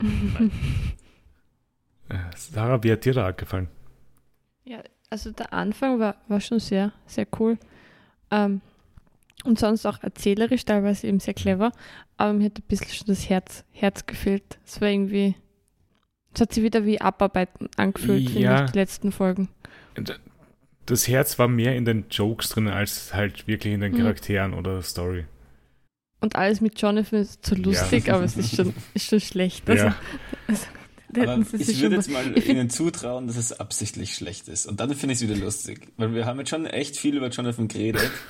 Äh, 2.08 2.18
Sarah, 2.36 2.82
wie 2.82 2.92
hat 2.92 3.04
dir 3.04 3.14
der 3.14 3.24
Arc 3.24 3.38
gefallen? 3.38 3.68
Ja, 4.64 4.82
also 5.08 5.30
der 5.32 5.52
Anfang 5.54 5.98
war, 5.98 6.16
war 6.28 6.40
schon 6.40 6.60
sehr, 6.60 6.92
sehr 7.06 7.26
cool. 7.38 7.58
Ähm, 8.30 8.60
und 9.44 9.58
sonst 9.58 9.86
auch 9.86 10.02
erzählerisch, 10.02 10.64
teilweise 10.64 11.06
eben 11.06 11.20
sehr 11.20 11.34
clever. 11.34 11.72
Aber 12.16 12.32
mir 12.32 12.46
hat 12.46 12.58
ein 12.58 12.62
bisschen 12.66 12.88
schon 12.88 13.06
das 13.08 13.28
Herz, 13.28 13.64
Herz 13.72 14.06
gefehlt. 14.06 14.58
Es 14.66 14.80
war 14.80 14.88
irgendwie, 14.88 15.34
es 16.34 16.40
hat 16.40 16.52
sich 16.52 16.62
wieder 16.64 16.84
wie 16.84 17.00
Abarbeiten 17.00 17.68
angefühlt, 17.76 18.26
finde 18.30 18.40
Ja. 18.40 18.64
ich, 18.64 18.70
die 18.72 18.78
letzten 18.78 19.12
Folgen. 19.12 19.48
Das 20.86 21.08
Herz 21.08 21.38
war 21.38 21.48
mehr 21.48 21.76
in 21.76 21.84
den 21.84 22.06
Jokes 22.10 22.50
drin, 22.50 22.68
als 22.68 23.14
halt 23.14 23.46
wirklich 23.46 23.72
in 23.72 23.80
den 23.80 23.92
Mhm. 23.92 23.98
Charakteren 23.98 24.54
oder 24.54 24.74
der 24.74 24.82
Story. 24.82 25.24
Und 26.20 26.36
alles 26.36 26.60
mit 26.60 26.80
Jonathan 26.80 27.20
ist 27.20 27.44
so 27.44 27.54
lustig, 27.54 28.10
aber 28.10 28.24
es 28.24 28.36
ist 28.36 28.56
schon, 28.56 28.74
ist 28.94 29.08
schon 29.08 29.20
schlecht. 29.20 29.68
Also, 29.68 29.86
Ja. 29.86 29.96
da 30.46 30.54
Aber 31.22 31.44
ich 31.58 31.80
würde 31.82 31.96
jetzt 31.96 32.10
mal 32.10 32.36
ihnen 32.38 32.70
zutrauen, 32.70 33.26
dass 33.26 33.36
es 33.36 33.52
absichtlich 33.58 34.14
schlecht 34.14 34.48
ist. 34.48 34.66
Und 34.66 34.80
dann 34.80 34.94
finde 34.94 35.14
ich 35.14 35.22
es 35.22 35.28
wieder 35.28 35.38
lustig. 35.38 35.88
Weil 35.96 36.14
wir 36.14 36.26
haben 36.26 36.38
jetzt 36.38 36.50
schon 36.50 36.66
echt 36.66 36.96
viel 36.96 37.16
über 37.16 37.28
Jonathan 37.28 37.68
geredet. 37.68 38.10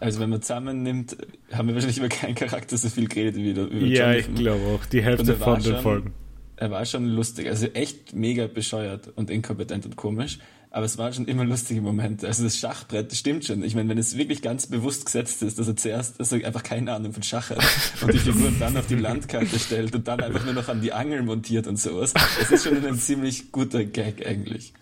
Also 0.00 0.18
wenn 0.20 0.30
man 0.30 0.42
zusammennimmt, 0.42 1.16
haben 1.52 1.68
wir 1.68 1.74
wahrscheinlich 1.74 1.98
über 1.98 2.08
keinen 2.08 2.34
Charakter 2.34 2.76
so 2.76 2.88
viel 2.88 3.06
geredet 3.08 3.36
wie 3.36 3.50
über 3.50 3.62
über 3.62 3.86
Ja, 3.86 4.12
ich 4.12 4.26
Jonathan. 4.26 4.34
glaube 4.34 4.64
auch. 4.66 4.84
Die 4.86 5.00
Hälfte 5.00 5.36
von 5.36 5.62
den 5.62 5.76
Folgen. 5.76 6.12
Er 6.56 6.70
war 6.72 6.84
schon 6.84 7.06
lustig. 7.06 7.46
Also 7.48 7.66
echt 7.68 8.12
mega 8.14 8.46
bescheuert 8.48 9.12
und 9.14 9.30
inkompetent 9.30 9.86
und 9.86 9.94
komisch. 9.96 10.38
Aber 10.76 10.84
es 10.84 10.98
waren 10.98 11.10
schon 11.10 11.24
immer 11.24 11.46
lustige 11.46 11.80
Momente. 11.80 12.26
Also 12.26 12.44
das 12.44 12.58
Schachbrett, 12.58 13.10
das 13.10 13.18
stimmt 13.18 13.46
schon. 13.46 13.64
Ich 13.64 13.74
meine, 13.74 13.88
wenn 13.88 13.96
es 13.96 14.18
wirklich 14.18 14.42
ganz 14.42 14.66
bewusst 14.66 15.06
gesetzt 15.06 15.42
ist, 15.42 15.58
dass 15.58 15.68
er 15.68 15.74
zuerst 15.74 16.20
dass 16.20 16.32
er 16.32 16.46
einfach 16.46 16.62
keine 16.62 16.92
Ahnung 16.92 17.14
von 17.14 17.22
Schach 17.22 17.48
hat 17.48 17.60
und 18.02 18.12
die 18.12 18.18
Figuren 18.18 18.54
dann 18.60 18.76
auf 18.76 18.86
die 18.86 18.96
Landkarte 18.96 19.58
stellt 19.58 19.94
und 19.94 20.06
dann 20.06 20.20
einfach 20.20 20.44
nur 20.44 20.52
noch 20.52 20.68
an 20.68 20.82
die 20.82 20.92
Angel 20.92 21.22
montiert 21.22 21.66
und 21.66 21.78
sowas. 21.78 22.12
Es 22.42 22.50
ist 22.50 22.64
schon 22.64 22.84
ein 22.84 22.98
ziemlich 22.98 23.52
guter 23.52 23.86
Gag 23.86 24.26
eigentlich. 24.26 24.74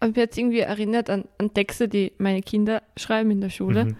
Und 0.00 0.16
mir 0.16 0.22
hat 0.22 0.38
irgendwie 0.38 0.60
erinnert 0.60 1.10
an, 1.10 1.26
an 1.36 1.52
Texte, 1.52 1.86
die 1.86 2.12
meine 2.16 2.40
Kinder 2.40 2.82
schreiben 2.96 3.30
in 3.30 3.42
der 3.42 3.50
Schule. 3.50 3.84
Mhm. 3.84 3.96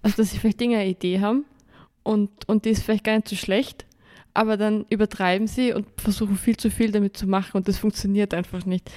Also, 0.00 0.16
dass 0.16 0.30
sie 0.30 0.38
vielleicht 0.38 0.60
Dinge 0.60 0.78
eine 0.78 0.88
Idee 0.88 1.20
haben 1.20 1.44
und, 2.04 2.48
und 2.48 2.64
die 2.64 2.70
ist 2.70 2.84
vielleicht 2.84 3.04
gar 3.04 3.16
nicht 3.16 3.28
so 3.28 3.36
schlecht, 3.36 3.84
aber 4.32 4.56
dann 4.56 4.86
übertreiben 4.88 5.46
sie 5.46 5.74
und 5.74 5.86
versuchen 5.98 6.38
viel 6.38 6.56
zu 6.56 6.70
viel 6.70 6.90
damit 6.90 7.18
zu 7.18 7.26
machen 7.26 7.58
und 7.58 7.68
das 7.68 7.76
funktioniert 7.76 8.32
einfach 8.32 8.64
nicht. 8.64 8.90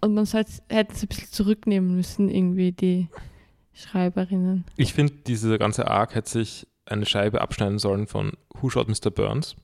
Und 0.00 0.14
man 0.14 0.26
sollte, 0.26 0.52
hätte 0.68 0.94
es 0.94 1.02
ein 1.02 1.08
bisschen 1.08 1.30
zurücknehmen 1.30 1.94
müssen, 1.96 2.28
irgendwie 2.28 2.72
die 2.72 3.08
Schreiberinnen. 3.74 4.64
Ich 4.76 4.94
finde, 4.94 5.14
diese 5.26 5.58
ganze 5.58 5.88
Arc 5.88 6.14
hätte 6.14 6.30
sich 6.30 6.66
eine 6.86 7.04
Scheibe 7.04 7.40
abschneiden 7.40 7.78
sollen 7.78 8.06
von 8.06 8.32
Who 8.54 8.70
Shot 8.70 8.88
Mr. 8.88 9.10
Burns. 9.10 9.56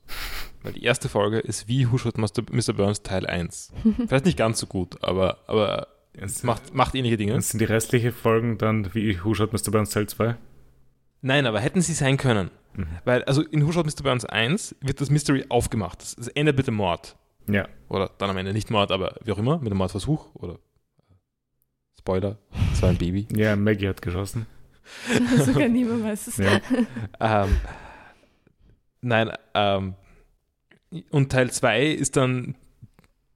Weil 0.61 0.73
die 0.73 0.83
erste 0.83 1.09
Folge 1.09 1.39
ist 1.39 1.67
wie 1.67 1.91
Who 1.91 1.97
Shot 1.97 2.17
Mr. 2.17 2.43
Mr. 2.51 2.73
Burns 2.73 3.01
Teil 3.01 3.25
1. 3.25 3.71
Vielleicht 4.07 4.25
nicht 4.25 4.37
ganz 4.37 4.59
so 4.59 4.67
gut, 4.67 5.03
aber, 5.03 5.39
aber 5.47 5.87
Es 6.13 6.37
es 6.37 6.43
macht, 6.43 6.73
macht 6.73 6.95
ähnliche 6.95 7.17
Dinge. 7.17 7.39
Sind 7.41 7.59
die 7.59 7.65
restlichen 7.65 8.11
Folgen 8.11 8.57
dann 8.57 8.93
wie 8.93 9.23
Who 9.23 9.33
Shot 9.33 9.53
Mr. 9.53 9.71
Burns 9.71 9.91
Teil 9.91 10.07
2? 10.07 10.35
Nein, 11.21 11.45
aber 11.45 11.59
hätten 11.61 11.81
sie 11.81 11.93
sein 11.93 12.17
können. 12.17 12.51
Mhm. 12.75 12.87
Weil, 13.05 13.23
also 13.23 13.41
in 13.41 13.65
Who 13.65 13.71
Shot 13.71 13.85
Mr. 13.85 14.03
Burns 14.03 14.25
1 14.25 14.75
wird 14.81 14.99
das 14.99 15.09
Mystery 15.09 15.45
aufgemacht. 15.49 16.01
Das, 16.01 16.15
das 16.15 16.27
endet 16.27 16.57
mit 16.57 16.67
dem 16.67 16.75
Mord. 16.75 17.15
Ja. 17.47 17.67
Oder 17.89 18.09
dann 18.17 18.29
am 18.29 18.37
Ende 18.37 18.53
nicht 18.53 18.69
Mord, 18.71 18.91
aber 18.91 19.15
wie 19.23 19.31
auch 19.31 19.37
immer, 19.37 19.57
mit 19.59 19.71
dem 19.71 19.77
Mordversuch. 19.77 20.33
Oder 20.35 20.59
Spoiler, 21.97 22.37
es 22.73 22.81
war 22.81 22.89
ein 22.89 22.97
Baby. 22.97 23.27
Ja, 23.35 23.55
Maggie 23.55 23.87
hat 23.87 24.01
geschossen. 24.01 24.45
Sogar 25.45 25.69
niemand 25.69 26.03
weiß 26.03 26.27
es. 26.27 26.37
Ja. 26.37 26.59
Ähm, 27.19 27.55
nein, 29.01 29.31
ähm, 29.53 29.95
und 31.11 31.31
Teil 31.31 31.51
2 31.51 31.85
ist 31.87 32.17
dann, 32.17 32.55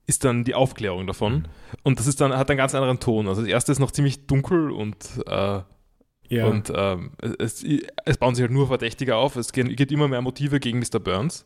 ist 0.06 0.24
dann 0.26 0.44
die 0.44 0.54
Aufklärung 0.56 1.08
davon. 1.08 1.48
Und 1.84 2.00
das 2.00 2.08
ist 2.08 2.22
dann, 2.22 2.36
hat 2.36 2.50
einen 2.50 2.58
ganz 2.58 2.76
anderen 2.76 3.00
Ton. 3.00 3.28
Also 3.28 3.42
das 3.42 3.50
erste 3.50 3.72
ist 3.72 3.80
noch 3.80 3.92
ziemlich 3.92 4.28
dunkel 4.28 4.72
und, 4.72 4.98
äh, 5.28 5.62
Ja. 6.30 6.46
und 6.48 6.72
ähm, 6.76 7.12
es, 7.40 7.64
es 8.06 8.18
bauen 8.18 8.36
sich 8.36 8.44
halt 8.44 8.52
nur 8.52 8.68
Verdächtige 8.68 9.16
auf. 9.16 9.36
Es 9.38 9.54
gehen- 9.54 9.76
gibt 9.76 9.92
immer 9.92 10.08
mehr 10.08 10.22
Motive 10.22 10.60
gegen 10.60 10.80
Mr. 10.80 11.00
Burns. 11.00 11.46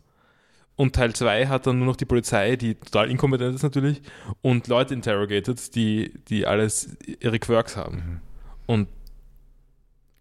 Und 0.75 0.95
Teil 0.95 1.13
2 1.13 1.47
hat 1.47 1.67
dann 1.67 1.77
nur 1.77 1.87
noch 1.87 1.95
die 1.95 2.05
Polizei, 2.05 2.55
die 2.55 2.75
total 2.75 3.11
inkompetent 3.11 3.55
ist 3.55 3.63
natürlich, 3.63 4.01
und 4.41 4.67
Leute 4.67 4.93
interrogated, 4.93 5.75
die, 5.75 6.13
die 6.29 6.47
alles 6.47 6.97
ihre 7.19 7.39
Quirks 7.39 7.75
haben. 7.77 7.95
Mhm. 7.95 8.21
Und 8.65 8.87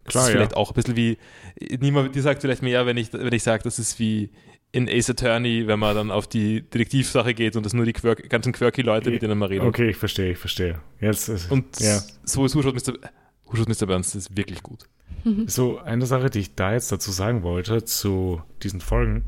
Das 0.03 0.11
Klar, 0.11 0.23
ist 0.23 0.29
ja. 0.29 0.35
vielleicht 0.35 0.55
auch 0.57 0.69
ein 0.71 0.73
bisschen 0.75 0.95
wie, 0.95 1.17
niemand, 1.79 2.13
die 2.15 2.19
sagt 2.21 2.41
vielleicht 2.41 2.61
mehr, 2.61 2.85
wenn 2.85 2.97
ich, 2.97 3.11
wenn 3.13 3.33
ich 3.33 3.43
sage, 3.43 3.63
das 3.63 3.79
ist 3.79 3.97
wie 3.99 4.29
in 4.73 4.87
Ace 4.87 5.09
Attorney, 5.09 5.67
wenn 5.67 5.79
man 5.79 5.95
dann 5.95 6.11
auf 6.11 6.27
die 6.27 6.61
Detektivsache 6.61 7.33
geht 7.33 7.55
und 7.55 7.65
das 7.65 7.73
nur 7.73 7.85
die 7.85 7.93
quirk, 7.93 8.29
ganzen 8.29 8.53
quirky 8.53 8.81
Leute, 8.83 9.09
mit 9.09 9.21
denen 9.21 9.37
man 9.37 9.49
redet. 9.49 9.67
Okay, 9.67 9.89
ich 9.89 9.97
verstehe, 9.97 10.31
ich 10.31 10.37
verstehe. 10.37 10.79
Jetzt 10.99 11.27
ist, 11.27 11.51
Und 11.51 11.79
ja. 11.79 12.01
so 12.23 12.45
ist 12.45 12.55
Who 12.55 12.61
Shot 12.61 12.75
Mr. 12.75 12.93
Who 13.45 13.57
Shot 13.57 13.67
Mr. 13.67 13.85
Burns, 13.85 14.13
das 14.13 14.27
ist 14.27 14.37
wirklich 14.37 14.63
gut. 14.63 14.85
So, 15.45 15.77
eine 15.79 16.05
Sache, 16.07 16.29
die 16.29 16.39
ich 16.39 16.55
da 16.55 16.73
jetzt 16.73 16.91
dazu 16.91 17.11
sagen 17.11 17.43
wollte, 17.43 17.83
zu 17.83 18.41
diesen 18.63 18.81
Folgen. 18.81 19.25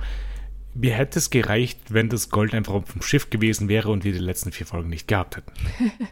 Mir 0.75 0.93
hätte 0.93 1.19
es 1.19 1.29
gereicht, 1.29 1.79
wenn 1.93 2.09
das 2.09 2.29
Gold 2.29 2.53
einfach 2.53 2.73
auf 2.73 2.91
dem 2.93 3.01
Schiff 3.01 3.29
gewesen 3.29 3.69
wäre 3.69 3.89
und 3.89 4.03
wir 4.03 4.11
die 4.11 4.19
letzten 4.19 4.51
vier 4.51 4.65
Folgen 4.65 4.89
nicht 4.89 5.07
gehabt 5.07 5.37
hätten. 5.37 5.51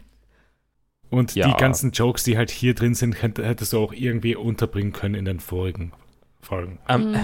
Und 1.10 1.34
Ja. 1.34 1.46
die 1.46 1.60
ganzen 1.60 1.90
Jokes, 1.90 2.24
die 2.24 2.38
halt 2.38 2.50
hier 2.50 2.74
drin 2.74 2.94
sind, 2.94 3.22
hätt- 3.22 3.38
hättest 3.42 3.74
du 3.74 3.78
auch 3.80 3.92
irgendwie 3.92 4.34
unterbringen 4.34 4.92
können 4.92 5.14
in 5.14 5.26
den 5.26 5.40
vorigen 5.40 5.92
Folgen. 6.40 6.78
Ähm, 6.88 7.16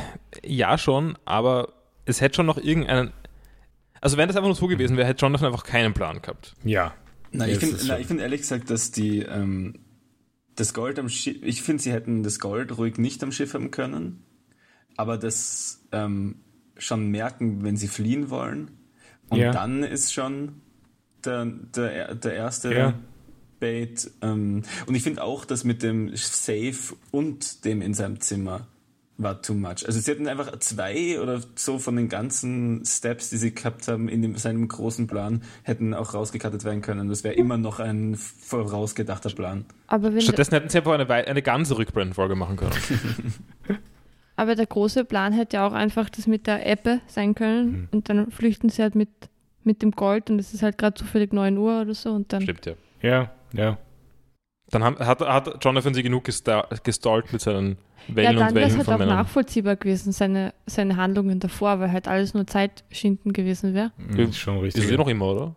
Ja, 0.44 0.76
schon, 0.76 1.16
aber 1.24 1.72
es 2.04 2.20
hätte 2.20 2.36
schon 2.36 2.46
noch 2.46 2.58
irgendeinen. 2.58 3.12
Also, 4.02 4.16
wenn 4.18 4.28
das 4.28 4.36
einfach 4.36 4.48
nur 4.48 4.56
so 4.56 4.66
gewesen 4.66 4.96
wäre, 4.98 5.08
hätte 5.08 5.22
Jonathan 5.22 5.46
einfach 5.46 5.64
keinen 5.64 5.94
Plan 5.94 6.20
gehabt. 6.20 6.54
Ja. 6.64 6.94
Na, 7.32 7.48
ich 7.48 7.58
finde 7.58 7.76
find 8.04 8.20
ehrlich 8.20 8.42
gesagt, 8.42 8.68
dass 8.70 8.90
die 8.90 9.20
ähm, 9.20 9.78
das 10.54 10.74
Gold 10.74 10.98
am 10.98 11.08
Schiff, 11.08 11.38
ich 11.42 11.62
finde, 11.62 11.82
sie 11.82 11.92
hätten 11.92 12.22
das 12.22 12.40
Gold 12.40 12.76
ruhig 12.76 12.98
nicht 12.98 13.22
am 13.22 13.32
Schiff 13.32 13.54
haben 13.54 13.70
können, 13.70 14.22
aber 14.98 15.16
das 15.18 15.86
ähm, 15.92 16.42
schon 16.78 17.10
merken, 17.10 17.62
wenn 17.64 17.76
sie 17.76 17.88
fliehen 17.88 18.30
wollen. 18.30 18.70
Und 19.28 19.38
Ja. 19.40 19.52
dann 19.52 19.82
ist 19.82 20.12
schon 20.14 20.60
der, 21.24 21.44
der, 21.44 22.14
der 22.14 22.34
erste 22.34 22.74
Ja. 22.74 22.94
Bait. 23.60 24.10
Ähm, 24.22 24.62
und 24.86 24.94
ich 24.94 25.02
finde 25.02 25.22
auch, 25.22 25.44
dass 25.44 25.64
mit 25.64 25.82
dem 25.82 26.14
Safe 26.14 26.76
und 27.10 27.64
dem 27.64 27.82
in 27.82 27.92
seinem 27.92 28.20
Zimmer 28.20 28.68
war 29.20 29.42
too 29.42 29.52
much. 29.54 29.84
Also 29.84 29.98
sie 29.98 30.08
hätten 30.12 30.28
einfach 30.28 30.56
zwei 30.60 31.20
oder 31.20 31.40
so 31.56 31.80
von 31.80 31.96
den 31.96 32.08
ganzen 32.08 32.84
Steps, 32.86 33.30
die 33.30 33.36
sie 33.36 33.52
gehabt 33.52 33.88
haben 33.88 34.08
in 34.08 34.22
dem, 34.22 34.36
seinem 34.36 34.68
großen 34.68 35.08
Plan, 35.08 35.42
hätten 35.64 35.92
auch 35.92 36.14
rausgekattet 36.14 36.62
werden 36.62 36.82
können. 36.82 37.08
Das 37.08 37.24
wäre 37.24 37.34
immer 37.34 37.58
noch 37.58 37.80
ein 37.80 38.14
vorausgedachter 38.14 39.30
Plan. 39.30 39.64
Aber, 39.88 40.14
wenn 40.14 40.20
Stattdessen 40.20 40.54
hätten 40.54 40.68
sie 40.68 40.78
einfach 40.78 40.92
eine, 40.92 41.08
eine 41.10 41.42
ganze 41.42 41.76
Rückblenden-Folge 41.78 42.36
machen 42.36 42.56
können. 42.56 42.72
aber 44.38 44.54
der 44.54 44.66
große 44.66 45.04
Plan 45.04 45.32
hätte 45.32 45.56
ja 45.56 45.66
auch 45.66 45.72
einfach 45.72 46.08
das 46.08 46.26
mit 46.26 46.46
der 46.46 46.64
Ebbe 46.64 47.00
sein 47.06 47.34
können 47.34 47.70
Mhm. 47.72 47.88
und 47.92 48.08
dann 48.08 48.30
flüchten 48.30 48.68
sie 48.70 48.82
halt 48.82 48.94
mit, 48.94 49.08
mit 49.64 49.82
dem 49.82 49.90
Gold 49.90 50.30
und 50.30 50.38
es 50.38 50.54
ist 50.54 50.62
halt 50.62 50.78
gerade 50.78 50.94
zufällig 50.94 51.32
9 51.32 51.58
Uhr 51.58 51.82
oder 51.82 51.94
so 51.94 52.12
und 52.12 52.32
dann 52.32 52.42
Stimmt, 52.42 52.64
ja. 52.66 52.72
Ja, 53.02 53.30
ja. 53.52 53.78
Dann 54.70 54.84
haben, 54.84 54.98
hat, 54.98 55.20
hat 55.20 55.64
Jonathan 55.64 55.94
sie 55.94 56.02
genug 56.02 56.24
gesta 56.24 56.66
gestalkt 56.84 57.32
mit 57.32 57.40
seinen 57.40 57.78
Ja, 58.08 58.14
Wellen 58.16 58.36
dann 58.36 58.48
und 58.48 58.54
wäre 58.54 58.66
es 58.66 58.72
Wellen 58.72 58.76
halt 58.78 58.84
von 58.84 58.94
auch 58.94 58.98
Männern. 58.98 59.16
nachvollziehbar 59.16 59.76
gewesen, 59.76 60.12
seine, 60.12 60.52
seine 60.66 60.96
Handlungen 60.96 61.40
davor, 61.40 61.80
weil 61.80 61.90
halt 61.90 62.06
alles 62.06 62.34
nur 62.34 62.46
Zeitschinden 62.46 63.32
gewesen 63.32 63.72
wäre. 63.74 63.92
Mhm, 63.96 64.32
schon 64.32 64.56
Ist 64.58 64.62
richtig. 64.64 64.84
es 64.84 64.90
eh 64.90 64.96
noch 64.96 65.08
immer, 65.08 65.26
oder? 65.26 65.56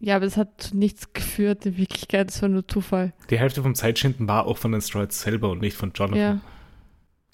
Ja, 0.00 0.16
aber 0.16 0.24
das 0.26 0.36
hat 0.36 0.60
zu 0.60 0.76
nichts 0.76 1.12
geführt 1.12 1.66
in 1.66 1.76
Wirklichkeit, 1.78 2.28
das 2.28 2.40
war 2.42 2.48
nur 2.48 2.66
Zufall. 2.68 3.12
Die 3.30 3.38
Hälfte 3.38 3.62
vom 3.62 3.74
Zeitschinden 3.74 4.28
war 4.28 4.46
auch 4.46 4.58
von 4.58 4.70
den 4.72 4.80
Stroids 4.82 5.20
selber 5.22 5.50
und 5.50 5.60
nicht 5.60 5.76
von 5.76 5.92
Jonathan. 5.94 6.18
Ja, 6.18 6.40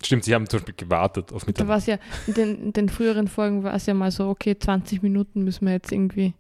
Stimmt, 0.03 0.25
sie 0.25 0.35
haben 0.35 0.49
zum 0.49 0.61
Beispiel 0.61 0.75
gewartet 0.77 1.33
auf 1.33 1.43
da 1.43 1.47
Mitternacht. 1.49 1.69
war 1.69 1.77
es 1.77 1.87
ja, 1.87 1.99
in 2.27 2.35
den, 2.35 2.63
in 2.67 2.73
den 2.73 2.89
früheren 2.89 3.29
Folgen 3.29 3.63
war 3.65 3.75
es 3.75 3.85
ja 3.87 3.95
mal 3.95 4.11
so, 4.11 4.29
okay, 4.29 4.59
20 4.59 5.03
Minuten 5.03 5.43
müssen 5.45 5.67
wir 5.67 5.73
jetzt 5.75 5.93
irgendwie 5.93 6.33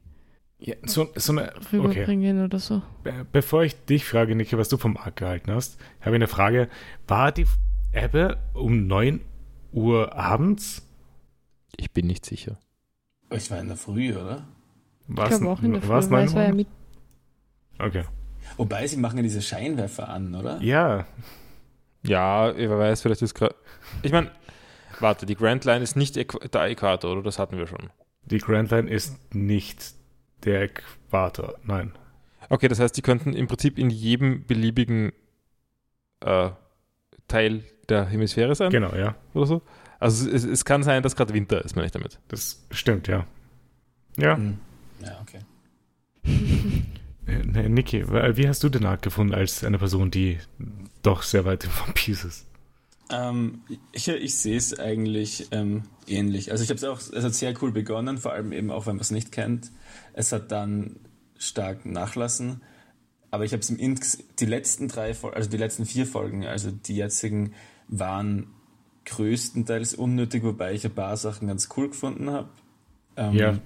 Ja, 0.58 0.74
so, 0.86 1.08
so 1.14 1.32
eine, 1.32 1.52
okay. 1.56 1.76
rüberbringen 1.76 2.42
oder 2.44 2.58
so. 2.58 2.82
Be- 3.02 3.26
Bevor 3.30 3.62
ich 3.64 3.74
dich 3.84 4.04
frage, 4.06 4.34
Niki, 4.34 4.56
was 4.56 4.68
du 4.70 4.78
vom 4.78 4.96
Arc 4.96 5.16
gehalten 5.16 5.52
hast, 5.52 5.78
habe 6.00 6.10
ich 6.10 6.14
eine 6.16 6.26
Frage. 6.28 6.68
War 7.06 7.32
die 7.32 7.46
Ebbe 7.92 8.38
um 8.54 8.86
9 8.86 9.20
Uhr 9.72 10.14
abends? 10.16 10.86
Ich 11.76 11.90
bin 11.90 12.06
nicht 12.06 12.24
sicher. 12.24 12.58
Ich 13.32 13.50
war 13.50 13.60
in 13.60 13.68
der 13.68 13.76
Früh, 13.76 14.14
oder? 14.16 14.46
Ich 15.08 15.16
War's- 15.16 15.28
glaube 15.38 15.48
auch 15.50 15.62
in 15.62 15.72
der 15.72 15.82
Früh, 15.82 15.88
war's 15.88 16.10
weil 16.10 16.20
9 16.20 16.28
es 16.28 16.34
war 16.34 16.42
ja 16.44 16.52
mit, 16.54 16.68
Okay. 17.78 18.04
Wobei, 18.56 18.86
sie 18.86 18.96
machen 18.96 19.16
ja 19.18 19.22
diese 19.22 19.40
Scheinwerfer 19.42 20.08
an, 20.08 20.34
oder? 20.34 20.60
Ja, 20.62 21.06
Ja, 22.02 22.56
wer 22.56 22.78
weiß, 22.78 23.02
vielleicht 23.02 23.22
ist 23.22 23.34
gerade. 23.34 23.54
Ich 24.02 24.12
meine, 24.12 24.30
warte, 25.00 25.26
die 25.26 25.34
Grand 25.34 25.64
Line 25.64 25.82
ist 25.82 25.96
nicht 25.96 26.16
der 26.16 26.64
Äquator, 26.64 27.12
oder? 27.12 27.22
Das 27.22 27.38
hatten 27.38 27.56
wir 27.58 27.66
schon. 27.66 27.90
die 28.24 28.38
Grand 28.38 28.70
Line 28.70 28.88
ist 28.90 29.34
nicht 29.34 29.94
der 30.44 30.62
Äquator. 30.62 31.54
Nein. 31.64 31.92
Okay, 32.48 32.68
das 32.68 32.80
heißt, 32.80 32.96
die 32.96 33.02
könnten 33.02 33.32
im 33.34 33.46
Prinzip 33.46 33.78
in 33.78 33.90
jedem 33.90 34.44
beliebigen 34.46 35.12
äh, 36.20 36.50
Teil 37.28 37.62
der 37.88 38.06
Hemisphäre 38.06 38.54
sein 38.54 38.70
Genau, 38.70 38.94
ja. 38.94 39.14
oder 39.34 39.46
so. 39.46 39.62
Also 39.98 40.28
es, 40.30 40.44
es 40.44 40.64
kann 40.64 40.82
sein, 40.82 41.02
dass 41.02 41.14
gerade 41.16 41.34
Winter 41.34 41.64
ist, 41.64 41.76
meine 41.76 41.86
ich 41.86 41.92
damit. 41.92 42.18
Das 42.28 42.64
stimmt, 42.70 43.06
ja. 43.08 43.26
Ja. 44.16 44.36
Hm. 44.36 44.58
Ja, 45.04 45.20
okay. 45.22 45.40
Äh, 47.26 47.42
nee, 47.44 47.68
Niki, 47.68 48.08
wie 48.08 48.48
hast 48.48 48.64
du 48.64 48.68
den 48.70 48.86
Arc 48.86 49.02
gefunden 49.02 49.34
als 49.34 49.62
eine 49.62 49.78
Person, 49.78 50.10
die 50.10 50.38
doch 51.02 51.22
sehr 51.22 51.44
weit 51.44 51.64
im 51.64 51.70
One 51.84 51.92
Piece 51.94 52.24
ist? 52.24 52.46
Ähm, 53.10 53.62
ich 53.92 54.08
ich 54.08 54.34
sehe 54.36 54.56
es 54.56 54.78
eigentlich 54.78 55.48
ähm, 55.50 55.82
ähnlich. 56.06 56.52
Also 56.52 56.62
ich 56.62 56.70
habe 56.70 56.76
es 56.78 56.84
auch, 56.84 57.00
es 57.00 57.24
hat 57.24 57.34
sehr 57.34 57.54
cool 57.62 57.72
begonnen, 57.72 58.18
vor 58.18 58.32
allem 58.32 58.52
eben 58.52 58.70
auch, 58.70 58.86
wenn 58.86 58.96
man 58.96 59.02
es 59.02 59.10
nicht 59.10 59.32
kennt. 59.32 59.70
Es 60.12 60.32
hat 60.32 60.52
dann 60.52 60.96
stark 61.38 61.86
nachlassen, 61.86 62.62
aber 63.30 63.44
ich 63.44 63.52
habe 63.52 63.60
es 63.60 63.70
im 63.70 63.78
Int 63.78 64.00
die 64.38 64.46
letzten 64.46 64.88
drei, 64.88 65.14
also 65.32 65.50
die 65.50 65.56
letzten 65.56 65.86
vier 65.86 66.06
Folgen, 66.06 66.44
also 66.44 66.70
die 66.70 66.96
jetzigen, 66.96 67.54
waren 67.88 68.48
größtenteils 69.06 69.94
unnötig, 69.94 70.44
wobei 70.44 70.74
ich 70.74 70.84
ein 70.84 70.94
paar 70.94 71.16
Sachen 71.16 71.48
ganz 71.48 71.68
cool 71.76 71.88
gefunden 71.88 72.30
habe. 72.30 72.48
Ähm, 73.16 73.34
Ja. 73.34 73.58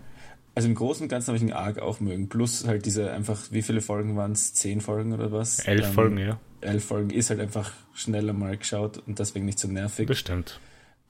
Also 0.54 0.68
im 0.68 0.76
Großen 0.76 1.02
und 1.02 1.08
Ganzen 1.08 1.28
habe 1.28 1.36
ich 1.36 1.42
einen 1.42 1.52
Arc 1.52 1.80
auch 1.80 1.98
mögen. 1.98 2.28
Plus 2.28 2.64
halt 2.64 2.86
diese 2.86 3.10
einfach, 3.10 3.40
wie 3.50 3.62
viele 3.62 3.80
Folgen 3.80 4.16
waren 4.16 4.32
es? 4.32 4.54
Zehn 4.54 4.80
Folgen 4.80 5.12
oder 5.12 5.32
was? 5.32 5.58
Elf 5.58 5.88
Ähm, 5.88 5.92
Folgen, 5.92 6.18
ja. 6.18 6.38
Elf 6.64 6.84
Folgen 6.84 7.10
ist 7.10 7.30
halt 7.30 7.40
einfach 7.40 7.72
schneller 7.94 8.32
mal 8.32 8.56
geschaut 8.56 8.98
und 9.06 9.18
deswegen 9.18 9.44
nicht 9.46 9.58
so 9.58 9.68
nervig. 9.68 10.06
Das 10.08 10.18
stimmt. 10.18 10.60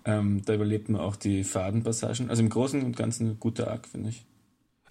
Ähm, 0.04 0.42
da 0.44 0.54
überlebt 0.54 0.88
man 0.90 1.00
auch 1.00 1.16
die 1.16 1.44
Fadenpassagen. 1.44 2.28
Also 2.28 2.42
im 2.42 2.50
Großen 2.50 2.82
und 2.82 2.96
Ganzen 2.96 3.30
ein 3.30 3.40
guter 3.40 3.70
Arc, 3.70 3.86
finde 3.88 4.10
ich. 4.10 4.24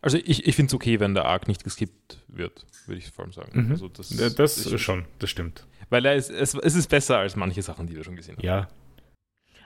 Also 0.02 0.18
ich, 0.18 0.48
ich 0.48 0.56
finde 0.56 0.70
es 0.70 0.74
okay, 0.74 1.00
wenn 1.00 1.14
der 1.14 1.26
Arc 1.26 1.48
nicht 1.48 1.64
geskippt 1.64 2.18
wird, 2.28 2.66
würde 2.88 3.00
ich 3.00 3.12
vor 3.12 3.24
allem 3.26 3.32
sagen. 3.34 3.66
Mhm. 3.66 3.72
Also 3.72 3.88
das, 3.88 4.10
Ja, 4.18 4.30
Das 4.30 4.66
ich, 4.66 4.82
schon, 4.82 5.06
das 5.20 5.30
stimmt. 5.30 5.66
Weil 5.90 6.06
er 6.06 6.16
ist, 6.16 6.30
es, 6.32 6.56
es 6.56 6.76
ist 6.76 6.90
besser 6.90 7.20
als 7.20 7.36
manche 7.36 7.62
Sachen, 7.62 7.88
die 7.88 7.96
wir 7.96 8.04
schon 8.04 8.16
gesehen 8.16 8.36
haben. 8.38 8.46
Ja. 8.46 8.68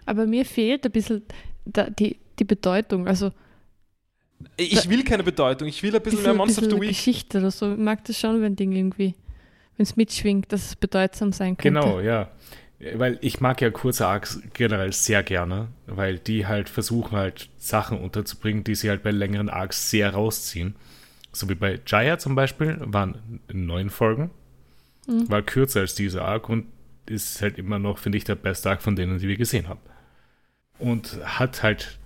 aber 0.05 0.25
mir 0.27 0.45
fehlt 0.45 0.85
ein 0.85 0.91
bisschen 0.91 1.23
da, 1.65 1.89
die, 1.89 2.17
die 2.39 2.43
Bedeutung, 2.43 3.07
also 3.07 3.31
Ich 4.57 4.87
will 4.89 5.03
keine 5.03 5.23
Bedeutung, 5.23 5.67
ich 5.67 5.81
will 5.81 5.95
ein 5.95 6.01
bisschen 6.01 6.19
diese, 6.19 6.27
mehr 6.29 6.37
Monster 6.37 6.61
of 6.61 6.67
diese 6.67 6.75
the 6.75 6.81
Week. 6.81 6.89
Geschichte 6.89 7.37
oder 7.39 7.51
so. 7.51 7.71
Ich 7.71 7.77
mag 7.79 8.03
das 8.05 8.19
schon, 8.19 8.41
wenn 8.41 8.55
Ding 8.55 8.71
irgendwie, 8.73 9.15
wenn 9.77 9.83
es 9.83 9.95
mitschwingt, 9.95 10.51
dass 10.51 10.65
es 10.65 10.75
bedeutsam 10.75 11.31
sein 11.31 11.57
könnte. 11.57 11.79
Genau, 11.79 11.99
ja. 11.99 12.29
Weil 12.93 13.17
ich 13.21 13.39
mag 13.41 13.59
ja 13.61 13.71
kurze 13.71 14.05
Arcs 14.05 14.39
generell 14.53 14.93
sehr 14.93 15.23
gerne, 15.23 15.69
weil 15.87 16.19
die 16.19 16.45
halt 16.45 16.69
versuchen 16.69 17.17
halt 17.17 17.49
Sachen 17.57 17.99
unterzubringen, 17.99 18.63
die 18.63 18.75
sie 18.75 18.89
halt 18.89 19.01
bei 19.01 19.09
längeren 19.11 19.49
Arcs 19.49 19.89
sehr 19.89 20.13
rausziehen. 20.13 20.75
So 21.31 21.49
wie 21.49 21.55
bei 21.55 21.79
Jaya 21.87 22.19
zum 22.19 22.35
Beispiel, 22.35 22.77
waren 22.81 23.39
neun 23.51 23.89
Folgen, 23.89 24.29
Mhm. 25.07 25.29
war 25.29 25.41
kürzer 25.41 25.79
als 25.79 25.95
diese 25.95 26.21
Arc 26.21 26.49
und 26.49 26.65
ist 27.05 27.41
halt 27.41 27.57
immer 27.57 27.79
noch, 27.79 27.97
finde 27.97 28.17
ich, 28.17 28.25
der 28.25 28.35
beste 28.35 28.69
Arc 28.69 28.81
von 28.81 28.95
denen, 28.95 29.17
die 29.19 29.27
wir 29.27 29.37
gesehen 29.37 29.69
haben. 29.69 29.79
Und 30.79 31.17
hat 31.23 31.63
halt 31.63 31.97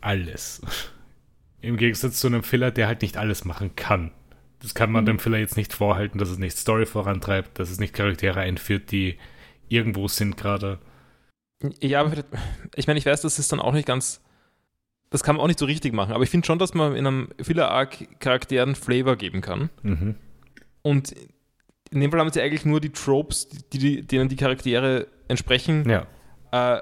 alles. 0.00 0.62
Im 1.60 1.76
Gegensatz 1.76 2.20
zu 2.20 2.26
einem 2.28 2.42
Filler, 2.42 2.70
der 2.70 2.86
halt 2.86 3.02
nicht 3.02 3.16
alles 3.18 3.44
machen 3.44 3.76
kann. 3.76 4.10
Das 4.60 4.74
kann 4.74 4.90
man 4.90 5.04
Mhm. 5.04 5.06
dem 5.06 5.18
Filler 5.20 5.38
jetzt 5.38 5.56
nicht 5.56 5.72
vorhalten, 5.72 6.18
dass 6.18 6.28
es 6.30 6.38
nicht 6.38 6.56
Story 6.56 6.84
vorantreibt, 6.86 7.58
dass 7.58 7.70
es 7.70 7.78
nicht 7.78 7.94
Charaktere 7.94 8.40
einführt, 8.40 8.90
die 8.90 9.16
irgendwo 9.68 10.08
sind 10.08 10.36
gerade. 10.36 10.78
Ja, 11.80 12.00
aber 12.00 12.12
ich 12.76 12.86
meine, 12.86 12.98
ich 12.98 13.06
weiß, 13.06 13.20
das 13.22 13.38
ist 13.38 13.52
dann 13.52 13.60
auch 13.60 13.72
nicht 13.72 13.86
ganz, 13.86 14.22
das 15.10 15.22
kann 15.22 15.36
man 15.36 15.42
auch 15.44 15.48
nicht 15.48 15.58
so 15.58 15.66
richtig 15.66 15.92
machen, 15.92 16.12
aber 16.12 16.22
ich 16.24 16.30
finde 16.30 16.46
schon, 16.46 16.58
dass 16.58 16.74
man 16.74 16.94
in 16.96 17.06
einem 17.06 17.28
Filler-Arc 17.40 18.20
Charakteren 18.20 18.74
Flavor 18.74 19.16
geben 19.16 19.40
kann. 19.40 19.70
Mhm. 19.82 20.14
Und 20.82 21.14
in 21.90 22.00
dem 22.00 22.10
Fall 22.10 22.20
haben 22.20 22.30
sie 22.32 22.40
eigentlich 22.40 22.64
nur 22.64 22.80
die 22.80 22.90
Tropes, 22.90 23.48
die, 23.72 23.78
die, 23.78 24.02
denen 24.06 24.28
die 24.28 24.36
Charaktere 24.36 25.06
entsprechen, 25.28 25.88
Ja. 25.88 26.06
äh, 26.52 26.80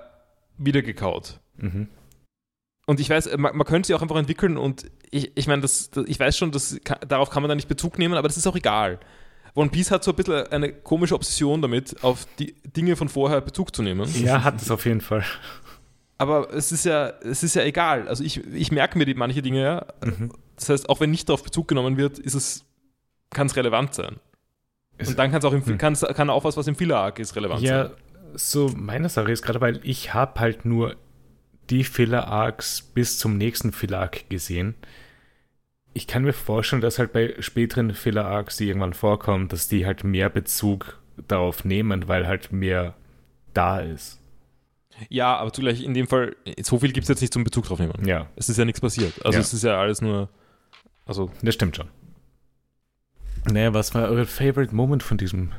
wiedergekaut. 0.58 1.40
Mhm. 1.56 1.88
Und 2.86 3.00
ich 3.00 3.10
weiß, 3.10 3.36
man, 3.36 3.56
man 3.56 3.66
könnte 3.66 3.88
sie 3.88 3.94
auch 3.94 4.02
einfach 4.02 4.16
entwickeln 4.16 4.56
und 4.56 4.86
ich, 5.10 5.32
ich 5.36 5.46
meine, 5.48 5.62
das, 5.62 5.90
das, 5.90 6.04
ich 6.06 6.18
weiß 6.20 6.36
schon, 6.38 6.52
dass, 6.52 6.78
ka- 6.84 6.98
darauf 7.06 7.30
kann 7.30 7.42
man 7.42 7.48
dann 7.48 7.56
nicht 7.56 7.68
Bezug 7.68 7.98
nehmen, 7.98 8.14
aber 8.14 8.28
das 8.28 8.36
ist 8.36 8.46
auch 8.46 8.54
egal. 8.56 9.00
One 9.54 9.70
Piece 9.70 9.90
hat 9.90 10.04
so 10.04 10.12
ein 10.12 10.16
bisschen 10.16 10.46
eine 10.52 10.72
komische 10.72 11.14
Obsession 11.14 11.62
damit, 11.62 11.96
auf 12.04 12.26
die 12.38 12.54
Dinge 12.76 12.94
von 12.94 13.08
vorher 13.08 13.40
Bezug 13.40 13.74
zu 13.74 13.82
nehmen. 13.82 14.08
Ja, 14.22 14.44
hat 14.44 14.60
es 14.62 14.70
auf 14.70 14.84
jeden 14.84 15.00
Fall. 15.00 15.24
Aber 16.18 16.52
es 16.54 16.72
ist 16.72 16.84
ja, 16.84 17.08
es 17.22 17.42
ist 17.42 17.54
ja 17.56 17.62
egal. 17.62 18.06
Also 18.08 18.22
ich, 18.22 18.44
ich 18.54 18.70
merke 18.70 18.96
mir 18.98 19.04
die 19.04 19.14
manche 19.14 19.42
Dinge 19.42 19.62
ja. 19.62 19.86
Mhm. 20.04 20.30
Das 20.56 20.68
heißt, 20.68 20.88
auch 20.88 21.00
wenn 21.00 21.10
nicht 21.10 21.28
darauf 21.28 21.42
Bezug 21.42 21.68
genommen 21.68 21.96
wird, 21.96 22.18
ist 22.18 22.34
es, 22.34 22.64
kann 23.30 23.46
es 23.48 23.56
relevant 23.56 23.94
sein. 23.94 24.16
Es- 24.98 25.08
Und 25.08 25.18
dann 25.18 25.30
kann's 25.32 25.44
auch 25.44 25.52
im, 25.52 25.64
Hm. 25.66 25.76
kann 25.78 26.30
auch 26.30 26.44
was, 26.44 26.56
was 26.56 26.66
im 26.68 26.76
Filler-Arc 26.76 27.18
ist, 27.18 27.34
relevant 27.36 27.60
Ja, 27.62 27.84
sein. 27.88 27.92
so 28.34 28.68
meine 28.76 29.08
Sache 29.08 29.32
ist 29.32 29.42
gerade, 29.42 29.60
weil 29.60 29.80
ich 29.82 30.14
habe 30.14 30.38
halt 30.40 30.64
nur 30.64 30.96
die 31.70 31.84
Filler-Arcs 31.84 32.82
bis 32.94 33.18
zum 33.18 33.36
nächsten 33.38 33.72
Filler-Arc 33.72 34.28
gesehen. 34.30 34.74
Ich 35.94 36.06
kann 36.06 36.22
mir 36.24 36.32
vorstellen, 36.32 36.82
dass 36.82 36.98
halt 36.98 37.12
bei 37.12 37.34
späteren 37.40 37.94
Filler-Arcs, 37.94 38.56
die 38.58 38.68
irgendwann 38.68 38.92
vorkommen, 38.92 39.48
dass 39.48 39.66
die 39.68 39.86
halt 39.86 40.04
mehr 40.04 40.28
Bezug 40.28 41.00
darauf 41.28 41.64
nehmen, 41.64 42.08
weil 42.08 42.26
halt 42.26 42.52
mehr 42.52 42.94
da 43.54 43.80
ist. 43.80 44.20
Ja, 45.08 45.36
aber 45.36 45.52
zugleich 45.52 45.82
in 45.82 45.94
dem 45.94 46.06
Fall, 46.06 46.36
so 46.62 46.78
viel 46.78 46.92
gibt 46.92 47.04
es 47.04 47.08
jetzt 47.08 47.20
nicht 47.20 47.32
zum 47.32 47.44
Bezug 47.44 47.64
drauf 47.66 47.78
nehmen. 47.78 48.06
Ja, 48.06 48.28
Es 48.36 48.48
ist 48.48 48.56
ja 48.58 48.64
nichts 48.64 48.80
passiert. 48.80 49.12
Also 49.24 49.36
Ja. 49.36 49.40
es 49.40 49.52
ist 49.52 49.62
ja 49.64 49.78
alles 49.80 50.00
nur. 50.00 50.28
Also, 51.06 51.30
das 51.42 51.54
stimmt 51.54 51.76
schon. 51.76 51.88
Naja, 53.50 53.72
was 53.74 53.94
war 53.94 54.08
euer 54.08 54.26
Favorite 54.26 54.74
Moment 54.74 55.02
von 55.02 55.18
diesem, 55.18 55.52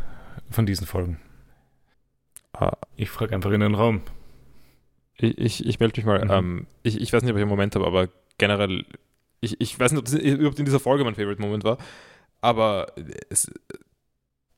von 0.52 0.66
diesen 0.66 0.86
Folgen? 0.86 1.20
Ah. 2.54 2.74
Ich 2.96 3.10
frage 3.10 3.34
einfach 3.36 3.52
in 3.52 3.62
den 3.62 3.76
Raum. 3.76 4.02
Ich, 5.20 5.38
ich, 5.38 5.66
ich 5.66 5.80
melde 5.80 6.00
mich 6.00 6.06
mal. 6.06 6.24
Mhm. 6.24 6.32
Ähm, 6.32 6.68
ich, 6.84 7.00
ich 7.02 7.12
weiß 7.12 7.24
nicht, 7.24 7.32
ob 7.32 7.38
ich 7.38 7.42
einen 7.42 7.50
Moment 7.50 7.76
habe, 7.76 7.86
aber 7.86 8.10
generell, 8.38 8.86
ich, 9.42 9.60
ich 9.60 9.80
weiß 9.80 9.92
nicht, 9.92 10.00
ob 10.00 10.06
das 10.06 10.14
überhaupt 10.16 10.60
in 10.60 10.66
dieser 10.66 10.80
Folge 10.80 11.04
mein 11.04 11.16
Favorite 11.16 11.42
Moment 11.42 11.64
war, 11.64 11.78
aber 12.42 12.88
es, 13.30 13.52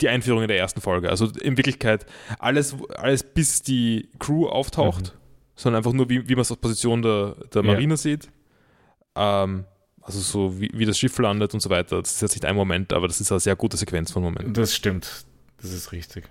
die 0.02 0.10
Einführung 0.10 0.41
in 0.41 0.48
der 0.48 0.57
ersten 0.57 0.81
Folge. 0.81 1.10
Also 1.10 1.27
in 1.41 1.57
Wirklichkeit 1.57 2.06
alles, 2.40 2.76
alles 2.95 3.23
bis 3.23 3.61
die 3.61 4.10
Crew 4.19 4.48
auftaucht, 4.48 5.18
sondern 5.56 5.80
einfach 5.80 5.94
nur, 5.94 6.10
wie, 6.10 6.27
wie 6.30 6.36
man 6.36 6.41
es 6.41 6.52
aus 6.52 6.57
Position 6.57 7.02
der, 7.02 7.36
der 7.53 7.64
Ja. 7.64 7.72
Marine 7.72 7.98
sieht. 7.98 8.30
Ähm, 9.15 9.65
also 10.02 10.19
so, 10.19 10.60
wie, 10.60 10.72
wie 10.73 10.86
das 10.86 10.98
Schiff 10.98 11.18
landet 11.19 11.53
und 11.53 11.60
so 11.60 11.69
weiter. 11.69 12.02
Das 12.02 12.11
ist 12.14 12.22
jetzt 12.22 12.34
nicht 12.36 12.45
ein 12.45 12.56
Moment, 12.56 12.94
aber 12.94 13.07
das 13.07 13.19
ist 13.22 13.31
eine 13.31 13.40
sehr 13.40 13.56
gute 13.56 13.77
Sequenz 13.77 14.11
von 14.11 14.23
Momenten. 14.23 14.53
Das 14.53 14.76
stimmt. 14.76 15.26
Das 15.61 15.72
ist 15.73 15.91
richtig. 15.91 16.30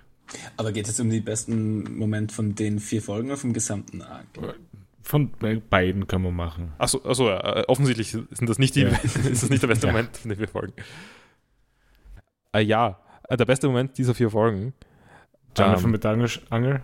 Aber 0.56 0.72
geht 0.72 0.88
es 0.88 1.00
um 1.00 1.10
die 1.10 1.20
besten 1.20 1.96
Momente 1.96 2.34
von 2.34 2.54
den 2.54 2.80
vier 2.80 3.02
Folgen 3.02 3.28
oder 3.28 3.36
vom 3.36 3.52
gesamten 3.52 4.02
Arc? 4.02 4.26
Von 5.02 5.30
beiden 5.70 6.06
kann 6.06 6.22
man 6.22 6.34
machen. 6.34 6.72
Achso, 6.78 7.00
achso 7.04 7.28
ja, 7.28 7.60
äh, 7.60 7.64
offensichtlich 7.66 8.10
sind 8.10 8.48
das 8.48 8.58
nicht 8.58 8.74
die, 8.74 8.82
Ja. 8.82 8.88
ist 9.02 9.42
das 9.42 9.50
nicht 9.50 9.62
der 9.62 9.68
beste 9.68 9.86
Ja. 9.88 9.92
Moment 9.92 10.16
von 10.16 10.28
den 10.28 10.38
vier 10.38 10.48
Folgen. 10.48 10.74
Äh, 12.52 12.60
ja, 12.60 13.00
äh, 13.28 13.36
der 13.36 13.46
beste 13.46 13.68
Moment 13.68 13.96
dieser 13.96 14.14
vier 14.14 14.30
Folgen. 14.30 14.74
Jonathan 15.56 15.84
Ähm, 15.84 15.90
mit 15.90 16.04
der 16.04 16.10
Angel, 16.12 16.30
Angel? 16.50 16.82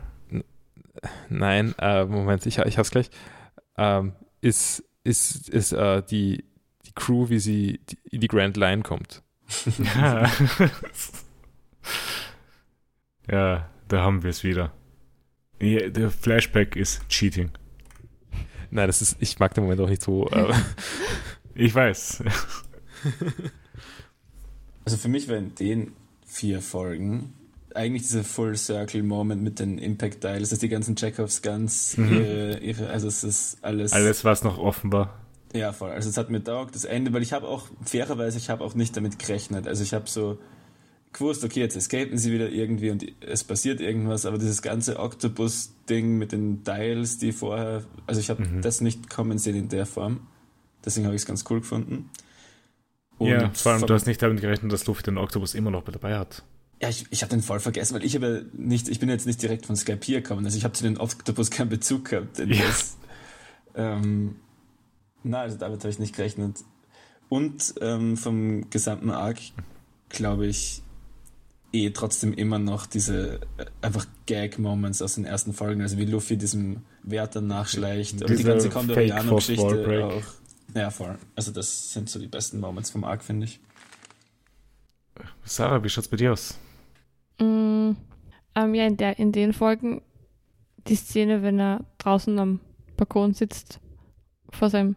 Nein, 1.29 1.75
äh, 1.79 2.05
Moment, 2.05 2.47
ich, 2.47 2.59
ich 2.59 2.79
hab's 2.79 2.91
gleich. 2.91 3.11
Ähm, 3.77 4.13
ist 4.41 4.85
ist, 5.05 5.49
ist 5.51 5.73
äh, 5.73 6.03
die, 6.03 6.45
die 6.87 6.93
Crew, 6.95 7.29
wie 7.29 7.39
sie 7.39 7.81
die, 7.89 7.99
in 8.11 8.21
die 8.21 8.29
Grand 8.29 8.57
Line 8.57 8.83
kommt. 8.83 9.23
Ja. 9.95 10.31
ja, 13.31 13.69
da 13.89 14.03
haben 14.03 14.23
wir 14.23 14.31
es 14.31 14.45
wieder. 14.45 14.73
Ja, 15.61 15.89
der 15.89 16.11
Flashback 16.11 16.77
ist 16.77 17.09
Cheating. 17.09 17.51
Nein, 18.71 18.87
das 18.89 19.01
ist, 19.03 19.17
ich 19.21 19.39
mag 19.39 19.55
den 19.55 19.65
Moment 19.65 19.81
auch 19.81 19.89
nicht 19.89 20.03
so. 20.03 20.29
Äh, 20.29 20.53
Ich 21.57 21.73
weiß. 21.75 22.25
Also 24.85 24.99
für 24.99 25.09
mich 25.09 25.29
war 25.29 25.37
in 25.37 25.55
den 25.55 25.93
vier 26.27 26.61
Folgen 26.61 27.33
eigentlich 27.75 28.03
dieser 28.03 28.23
Full 28.25 28.57
Circle 28.57 29.03
Moment 29.03 29.43
mit 29.43 29.59
den 29.59 29.79
Impact 29.79 30.23
Dials, 30.23 30.51
dass 30.51 30.59
die 30.61 30.69
ganzen 30.69 30.95
Chekhovs 30.95 31.43
Guns, 31.43 31.97
Mhm. 31.97 32.13
ihre, 32.13 32.59
ihre, 32.59 32.91
also 32.91 33.09
es 33.09 33.25
ist 33.25 33.59
alles, 33.63 33.93
Alles, 33.93 34.25
was 34.25 34.45
noch 34.45 34.59
offen 34.59 34.93
war. 34.93 35.19
ja 35.55 35.73
voll. 35.73 35.91
Also 35.91 36.09
es 36.11 36.17
hat 36.17 36.31
mir 36.31 36.43
taugt, 36.45 36.75
das 36.75 36.85
Ende, 36.85 37.13
weil 37.13 37.23
ich 37.23 37.33
habe 37.33 37.49
auch, 37.49 37.67
fairerweise, 37.85 38.39
ich 38.39 38.51
habe 38.51 38.63
auch 38.63 38.75
nicht 38.75 38.97
damit 38.97 39.19
gerechnet. 39.19 39.67
Also 39.67 39.83
ich 39.83 39.93
habe 39.95 40.09
so 40.09 40.39
gewusst, 41.15 41.45
okay, 41.45 41.61
jetzt 41.61 41.77
escapen 41.77 42.19
sie 42.19 42.33
wieder 42.33 42.51
irgendwie 42.51 42.91
und 42.91 43.05
es 43.21 43.43
passiert 43.45 43.81
irgendwas, 43.81 44.27
aber 44.27 44.37
dieses 44.39 44.61
ganze 44.63 44.99
Octopus-Ding 44.99 46.19
mit 46.19 46.33
den 46.33 46.63
Dials, 46.65 47.19
die 47.19 47.33
vorher, 47.33 47.85
also 48.07 48.21
ich 48.21 48.31
habe 48.31 48.45
Mhm. 48.45 48.63
das 48.63 48.81
nicht 48.81 49.09
kommen 49.09 49.39
sehen 49.39 49.57
in 49.57 49.69
der 49.69 49.87
Form. 49.87 50.27
Deswegen 50.85 51.07
habe 51.07 51.17
ich 51.17 51.23
es 51.23 51.27
ganz 51.27 51.45
cool 51.49 51.61
gefunden. 51.61 52.11
ja, 53.19 53.51
vor 53.55 53.73
allem, 53.73 53.87
du 53.87 53.95
hast 53.95 54.07
nicht 54.07 54.21
damit 54.21 54.41
gerechnet, 54.41 54.71
dass 54.73 54.87
Luffy 54.87 55.03
den 55.05 55.17
Oktopus 55.19 55.55
immer 55.55 55.71
noch 55.71 55.87
mit 55.87 55.95
dabei 55.95 56.19
hat. 56.19 56.43
Ja, 56.83 56.89
ich, 56.91 57.07
ich 57.11 57.23
habe 57.23 57.31
den 57.31 57.41
voll 57.43 57.61
vergessen, 57.61 57.95
weil 57.95 58.05
ich 58.05 58.15
habe 58.17 58.45
nicht, 58.53 58.89
ich 58.89 58.99
bin 59.01 59.09
jetzt 59.09 59.27
nicht 59.27 59.41
direkt 59.41 59.65
von 59.67 59.77
Skype 59.77 60.01
hier 60.05 60.21
gekommen, 60.21 60.45
also 60.45 60.59
ich 60.59 60.65
habe 60.65 60.75
zu 60.75 60.83
den 60.83 60.99
Octopus 60.99 61.51
keinen 61.51 61.71
Bezug 61.71 62.07
gehabt. 62.11 62.39
Ja. 62.41 62.47
das, 62.67 62.97
ähm, 63.77 64.37
na, 65.23 65.41
also 65.41 65.57
damit 65.57 65.81
habe 65.81 65.91
ich 65.91 65.99
nicht 65.99 66.15
gerechnet. 66.17 66.59
Und 67.31 67.75
ähm, 67.81 68.17
vom 68.17 68.69
gesamten 68.71 69.11
Arc 69.11 69.39
glaube 70.11 70.47
ich 70.47 70.83
eh 71.75 71.91
trotzdem 71.91 72.33
immer 72.33 72.59
noch 72.59 72.87
diese 72.87 73.41
äh, 73.59 73.67
einfach 73.83 74.07
Gag-Moments 74.27 75.03
aus 75.03 75.17
den 75.17 75.25
ersten 75.25 75.53
Folgen, 75.53 75.83
also 75.83 75.99
wie 75.99 76.05
Luffy 76.05 76.37
diesem 76.37 76.83
Wärter 77.03 77.41
nachschleicht, 77.41 78.23
aber 78.23 78.35
die 78.35 78.45
ganze 78.45 78.71
Condoriano-Geschichte 78.71 79.83
Break. 79.85 80.03
auch. 80.05 80.23
Ja, 80.75 80.91
voll. 80.91 81.19
Also 81.37 81.53
das 81.53 81.93
sind 81.93 82.09
so 82.09 82.19
die 82.19 82.27
besten 82.29 82.61
Moments 82.61 82.91
vom 82.91 83.05
Arc, 83.05 83.23
finde 83.23 83.47
ich. 83.47 83.61
Sarah, 85.45 85.83
wie 85.85 85.89
schaut's 85.89 86.09
bei 86.09 86.17
dir 86.17 86.33
aus? 86.33 86.59
Mm, 87.39 87.93
ähm, 88.55 88.75
ja, 88.75 88.87
in, 88.87 88.97
der, 88.97 89.19
in 89.19 89.33
den 89.33 89.53
Folgen 89.53 90.03
die 90.87 90.97
Szene, 90.97 91.43
wenn 91.43 91.59
er 91.61 91.85
draußen 91.99 92.39
am 92.39 92.61
Balkon 92.97 93.35
sitzt, 93.35 93.81
vor, 94.51 94.71
seinem, 94.71 94.97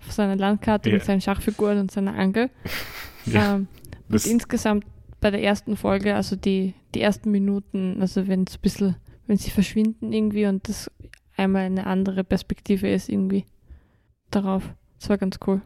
vor 0.00 0.12
seiner 0.12 0.36
Landkarte 0.36 0.88
Ja. 0.90 0.96
mit 0.96 1.04
seinen 1.04 1.20
Schachfiguren 1.20 1.78
und 1.78 1.90
seiner 1.90 2.14
Angel. 2.14 2.50
Ja, 3.24 3.54
ähm, 3.54 3.68
und 4.08 4.26
insgesamt 4.26 4.84
bei 5.22 5.30
der 5.30 5.42
ersten 5.42 5.76
Folge, 5.76 6.14
also 6.14 6.36
die, 6.36 6.74
die 6.94 7.00
ersten 7.00 7.30
Minuten, 7.30 7.96
also 8.00 8.28
wenn 8.28 8.42
es 8.42 8.56
ein 8.56 8.60
bisschen, 8.60 8.96
wenn 9.26 9.38
sie 9.38 9.50
verschwinden 9.50 10.12
irgendwie 10.12 10.44
und 10.44 10.68
das 10.68 10.90
einmal 11.36 11.62
eine 11.62 11.86
andere 11.86 12.24
Perspektive 12.24 12.90
ist 12.90 13.08
irgendwie 13.08 13.46
darauf. 14.30 14.74
Das 14.98 15.08
war 15.08 15.16
ganz 15.16 15.38
cool. 15.46 15.62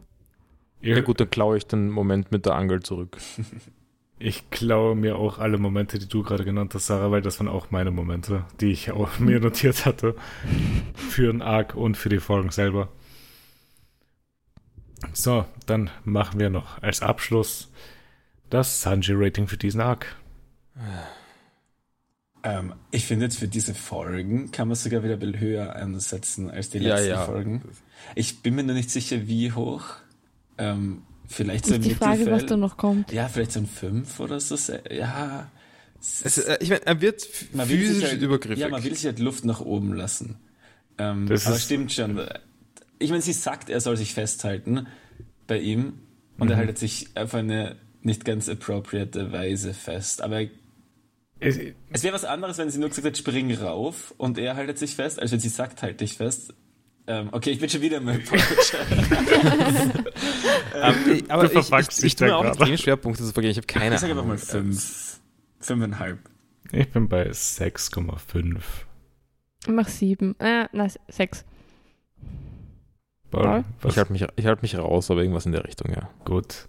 ja 0.81 1.01
gut, 1.01 1.19
dann 1.19 1.29
klaue 1.29 1.57
ich 1.57 1.65
den 1.65 1.89
Moment 1.89 2.31
mit 2.31 2.45
der 2.45 2.55
Angel 2.55 2.81
zurück. 2.81 3.17
Ich 4.19 4.49
klaue 4.49 4.95
mir 4.95 5.15
auch 5.17 5.37
alle 5.37 5.59
Momente, 5.59 5.99
die 5.99 6.07
du 6.07 6.23
gerade 6.23 6.43
genannt 6.43 6.73
hast, 6.73 6.87
Sarah, 6.87 7.11
weil 7.11 7.21
das 7.21 7.39
waren 7.39 7.47
auch 7.47 7.69
meine 7.69 7.91
Momente, 7.91 8.45
die 8.59 8.71
ich 8.71 8.89
auch 8.89 9.19
mir 9.19 9.39
notiert 9.39 9.85
hatte. 9.85 10.15
Für 10.95 11.31
den 11.31 11.43
Arc 11.43 11.75
und 11.75 11.97
für 11.97 12.09
die 12.09 12.17
Folgen 12.17 12.49
selber. 12.49 12.89
So, 15.13 15.45
dann 15.67 15.91
machen 16.03 16.39
wir 16.39 16.49
noch 16.49 16.81
als 16.81 17.03
Abschluss 17.03 17.71
das 18.49 18.81
Sanji-Rating 18.81 19.47
für 19.47 19.57
diesen 19.57 19.81
Arc. 19.81 20.15
Ähm, 22.43 22.73
ich 22.91 23.05
finde 23.05 23.25
jetzt 23.25 23.39
für 23.39 23.47
diese 23.47 23.73
Folgen 23.73 24.51
kann 24.51 24.67
man 24.67 24.75
sogar 24.75 25.03
wieder 25.03 25.13
ein 25.13 25.19
bisschen 25.19 25.39
höher 25.39 25.75
ansetzen 25.75 26.49
als 26.49 26.69
die 26.69 26.77
Ja, 26.79 26.95
letzten 26.95 27.09
ja. 27.09 27.25
Folgen. 27.25 27.61
Ich 28.15 28.41
bin 28.41 28.55
mir 28.55 28.63
nur 28.63 28.75
nicht 28.75 28.91
sicher, 28.91 29.27
wie 29.27 29.51
hoch. 29.51 29.85
Ähm, 30.57 31.01
vielleicht 31.27 31.65
so 31.65 31.71
ist 31.71 31.77
im 31.77 31.83
die 31.83 31.95
Frage, 31.95 32.29
was 32.31 32.45
da 32.45 32.55
noch 32.55 32.77
kommt. 32.77 33.11
Ja, 33.11 33.27
vielleicht 33.27 33.51
so 33.51 33.59
ein 33.59 33.67
5 33.67 34.19
oder 34.19 34.39
so. 34.39 34.55
Ja. 34.91 35.51
Es, 35.99 36.37
äh, 36.37 36.57
ich 36.61 36.69
meine, 36.69 36.85
er 36.85 37.01
wird 37.01 37.27
Man 37.53 37.67
will 37.69 37.79
sich 37.79 37.87
physisch 37.87 38.09
halt, 38.11 38.21
übergriffig. 38.21 38.59
Ja, 38.59 38.69
man 38.69 38.83
will 38.83 38.95
sich 38.95 39.05
halt 39.05 39.19
Luft 39.19 39.43
nach 39.45 39.59
oben 39.61 39.93
lassen. 39.93 40.35
Ähm, 40.99 41.27
Das 41.27 41.47
aber 41.47 41.57
stimmt 41.57 41.91
schon. 41.91 42.21
Ich 42.99 43.09
meine, 43.09 43.21
sie 43.21 43.33
sagt, 43.33 43.69
er 43.69 43.81
soll 43.81 43.97
sich 43.97 44.13
festhalten 44.13 44.87
bei 45.47 45.59
ihm 45.59 45.99
und 46.37 46.49
er 46.49 46.55
Mhm. 46.55 46.59
haltet 46.59 46.77
sich 46.77 47.09
auf 47.15 47.33
eine 47.33 47.75
nicht 48.07 48.25
ganz 48.25 48.49
appropriate 48.49 49.31
Weise 49.31 49.73
fest. 49.75 50.21
Aber 50.23 50.41
Es, 51.39 51.59
es 51.91 52.03
wäre 52.03 52.15
was 52.15 52.25
anderes, 52.25 52.57
wenn 52.57 52.71
sie 52.71 52.79
nur 52.79 52.89
gesagt 52.89 53.05
hat, 53.05 53.15
spring 53.17 53.53
rauf 53.53 54.13
und 54.17 54.39
er 54.39 54.55
haltet 54.55 54.79
sich 54.79 54.95
fest, 54.95 55.19
als 55.19 55.31
wenn 55.31 55.39
sie 55.39 55.49
sagt, 55.49 55.83
halt 55.83 56.01
dich 56.01 56.13
fest. 56.17 56.53
Ähm, 57.09 57.29
okay, 57.31 57.51
ich 57.51 57.59
bin 57.59 57.69
schon 57.69 57.81
wieder 57.81 58.01
mal 58.01 58.19
Ähm, 60.75 61.23
aber 61.29 61.43
ich, 61.45 61.53
ich, 61.53 61.53
verfuckst 61.53 61.97
ich, 61.99 62.03
dich 62.03 62.15
tue 62.15 62.27
mir 62.27 62.35
auch 62.35 62.45
extrem 62.45 62.77
Schwerpunkte 62.77 63.23
zu 63.23 63.31
vergehen. 63.31 63.51
Ich 63.51 63.57
habe 63.57 63.67
keine 63.67 63.95
Ich 63.95 64.01
sage 64.01 64.11
einfach 64.11 64.23
Ahnung. 64.23 64.35
mal 64.35 64.37
fünf. 64.37 65.19
Fünfeinhalb. 65.59 66.19
ich 66.71 66.89
bin 66.89 67.07
bei 67.07 67.29
6,5. 67.29 68.57
Ich 69.63 69.67
mach 69.69 69.87
sieben. 69.87 70.35
Äh, 70.39 70.67
nein, 70.71 70.91
sechs. 71.07 71.45
Paul, 73.31 73.43
Paul? 73.43 73.63
was 73.81 73.93
Ich 73.93 73.97
halte 73.97 74.11
mich, 74.13 74.25
ich 74.35 74.45
halt 74.45 74.61
mich 74.61 74.77
raus, 74.77 75.09
aber 75.11 75.21
irgendwas 75.21 75.45
in 75.45 75.51
der 75.51 75.63
Richtung, 75.65 75.91
ja. 75.91 76.09
Gut. 76.25 76.67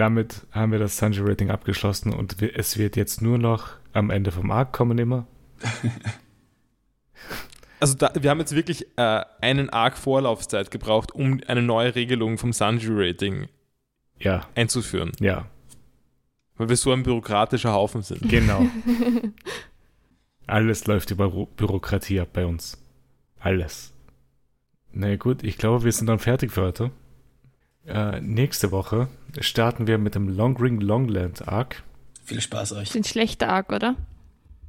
Damit 0.00 0.46
haben 0.50 0.72
wir 0.72 0.78
das 0.78 0.96
Sanji-Rating 0.96 1.50
abgeschlossen 1.50 2.14
und 2.14 2.40
es 2.40 2.78
wird 2.78 2.96
jetzt 2.96 3.20
nur 3.20 3.36
noch 3.36 3.68
am 3.92 4.08
Ende 4.08 4.32
vom 4.32 4.50
Arc 4.50 4.72
kommen 4.72 4.96
immer. 4.96 5.26
Also 7.80 7.94
da, 7.96 8.12
wir 8.18 8.28
haben 8.28 8.40
jetzt 8.40 8.54
wirklich 8.54 8.86
äh, 8.98 9.22
einen 9.40 9.70
Arc 9.70 9.96
Vorlaufzeit 9.96 10.70
gebraucht, 10.70 11.12
um 11.12 11.40
eine 11.46 11.62
neue 11.62 11.94
Regelung 11.94 12.36
vom 12.36 12.52
Sanji-Rating 12.52 13.48
Ja, 14.18 14.46
einzuführen, 14.54 15.12
ja, 15.18 15.46
weil 16.56 16.68
wir 16.68 16.76
so 16.76 16.92
ein 16.92 17.02
bürokratischer 17.02 17.72
Haufen 17.72 18.02
sind. 18.02 18.28
genau. 18.28 18.66
Alles 20.46 20.86
läuft 20.86 21.10
über 21.10 21.26
Bü- 21.28 21.48
Bürokratie 21.56 22.20
ab 22.20 22.28
bei 22.34 22.44
uns. 22.44 22.76
Alles. 23.38 23.94
Na 24.92 25.08
ja, 25.08 25.16
gut, 25.16 25.42
ich 25.42 25.56
glaube, 25.56 25.84
wir 25.84 25.92
sind 25.92 26.06
dann 26.06 26.18
fertig 26.18 26.52
für 26.52 26.62
heute. 26.62 26.90
Äh, 27.90 28.20
nächste 28.20 28.70
Woche 28.70 29.08
starten 29.40 29.86
wir 29.86 29.98
mit 29.98 30.14
dem 30.14 30.28
Long 30.28 30.56
Ring 30.56 30.80
Longland 30.80 31.46
Arc. 31.48 31.82
Viel 32.24 32.40
Spaß 32.40 32.72
euch. 32.74 32.90
Sind 32.90 33.06
schlechter 33.06 33.48
Arc, 33.48 33.72
oder? 33.72 33.96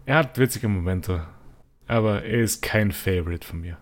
Er 0.06 0.18
hat 0.18 0.38
witzige 0.38 0.68
Momente. 0.68 1.27
aber 1.88 2.23
er 2.23 2.39
ist 2.39 2.61
kein 2.61 2.91
Favorite 2.91 3.45
von 3.45 3.61
mir. 3.61 3.77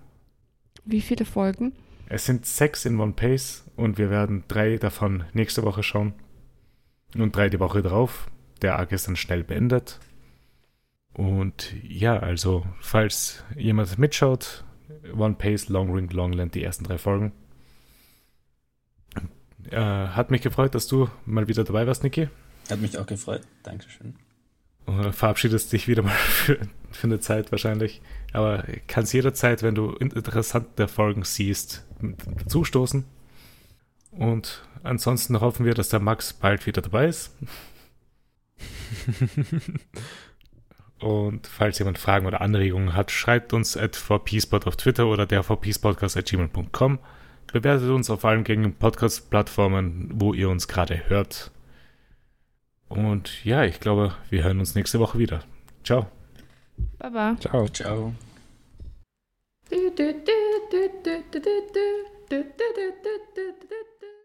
Wie 0.84 1.02
viele 1.02 1.26
Folgen? 1.26 1.74
Es 2.08 2.26
sind 2.26 2.46
sechs 2.46 2.86
in 2.86 3.00
One 3.00 3.14
Pace 3.14 3.64
und 3.76 3.98
wir 4.00 4.10
werden 4.10 4.44
drei 4.48 4.78
davon 4.78 5.26
nächste 5.34 5.62
Woche 5.64 5.84
schauen. 5.84 6.14
Und 7.16 7.36
drei 7.36 7.50
die 7.50 7.60
Woche 7.60 7.82
drauf. 7.84 8.28
Der 8.64 8.78
Arc 8.78 8.92
ist 8.92 9.08
dann 9.08 9.16
schnell 9.16 9.44
beendet. 9.44 10.00
Und 11.14 11.74
ja, 11.84 12.18
also, 12.18 12.66
falls 12.82 13.44
jemand 13.56 13.98
mitschaut, 14.00 14.64
One 15.16 15.36
Pace, 15.36 15.70
Long 15.70 15.94
Ring, 15.94 16.10
Longland, 16.10 16.56
die 16.56 16.64
ersten 16.64 16.84
drei 16.84 16.98
Folgen. 16.98 17.32
Äh, 19.72 19.78
hat 19.78 20.32
mich 20.32 20.42
gefreut, 20.42 20.76
dass 20.76 20.88
du 20.88 21.10
mal 21.26 21.48
wieder 21.48 21.64
dabei 21.64 21.86
warst, 21.88 22.04
Niki. 22.04 22.30
Hat 22.70 22.82
mich 22.82 22.98
auch 22.98 23.06
gefreut. 23.06 23.42
Dankeschön. 23.64 24.16
Und 24.86 25.14
verabschiedest 25.14 25.72
dich 25.72 25.88
wieder 25.88 26.02
mal 26.02 26.12
für, 26.16 26.60
für 26.92 27.08
eine 27.08 27.20
Zeit 27.20 27.52
wahrscheinlich. 27.52 28.02
Aber 28.34 28.64
kannst 28.88 29.14
jederzeit, 29.14 29.64
wenn 29.64 29.76
du 29.76 29.92
interessante 29.94 30.88
Folgen 30.88 31.24
siehst, 31.24 31.86
zustoßen. 32.48 33.06
Und 34.12 34.64
ansonsten 34.84 35.40
hoffen 35.40 35.66
wir, 35.66 35.74
dass 35.74 35.90
der 35.90 36.00
Max 36.00 36.34
bald 36.34 36.66
wieder 36.66 36.82
dabei 36.82 37.08
ist. 37.08 37.36
Und 41.00 41.48
falls 41.48 41.80
jemand 41.80 41.98
Fragen 41.98 42.26
oder 42.26 42.42
Anregungen 42.42 42.94
hat, 42.94 43.10
schreibt 43.12 43.54
uns 43.54 43.78
at 43.78 43.96
vpspot 43.96 44.68
auf 44.68 44.76
Twitter 44.76 45.08
oder 45.08 45.26
der 45.26 45.44
vpspodcast.gmail.com 45.44 47.00
bewertet 47.52 47.90
uns 47.90 48.10
auf 48.10 48.26
allen 48.26 48.44
gängigen 48.44 48.76
Podcast-Plattformen, 48.76 50.10
wo 50.14 50.34
ihr 50.34 50.50
uns 50.50 50.68
gerade 50.68 51.10
hört. 51.10 51.52
Und 52.88 53.46
ja, 53.46 53.64
ich 53.64 53.80
glaube, 53.80 54.14
wir 54.30 54.44
hören 54.44 54.60
uns 54.60 54.76
nächste 54.76 55.00
Woche 55.00 55.20
wieder. 55.20 55.44
Ciao. 55.84 56.08
Baba. 56.98 57.36
Ciao, 57.40 57.68
ciao. 57.68 58.14
Du, 59.70 59.92
du, 59.92 60.14
du, 60.14 60.30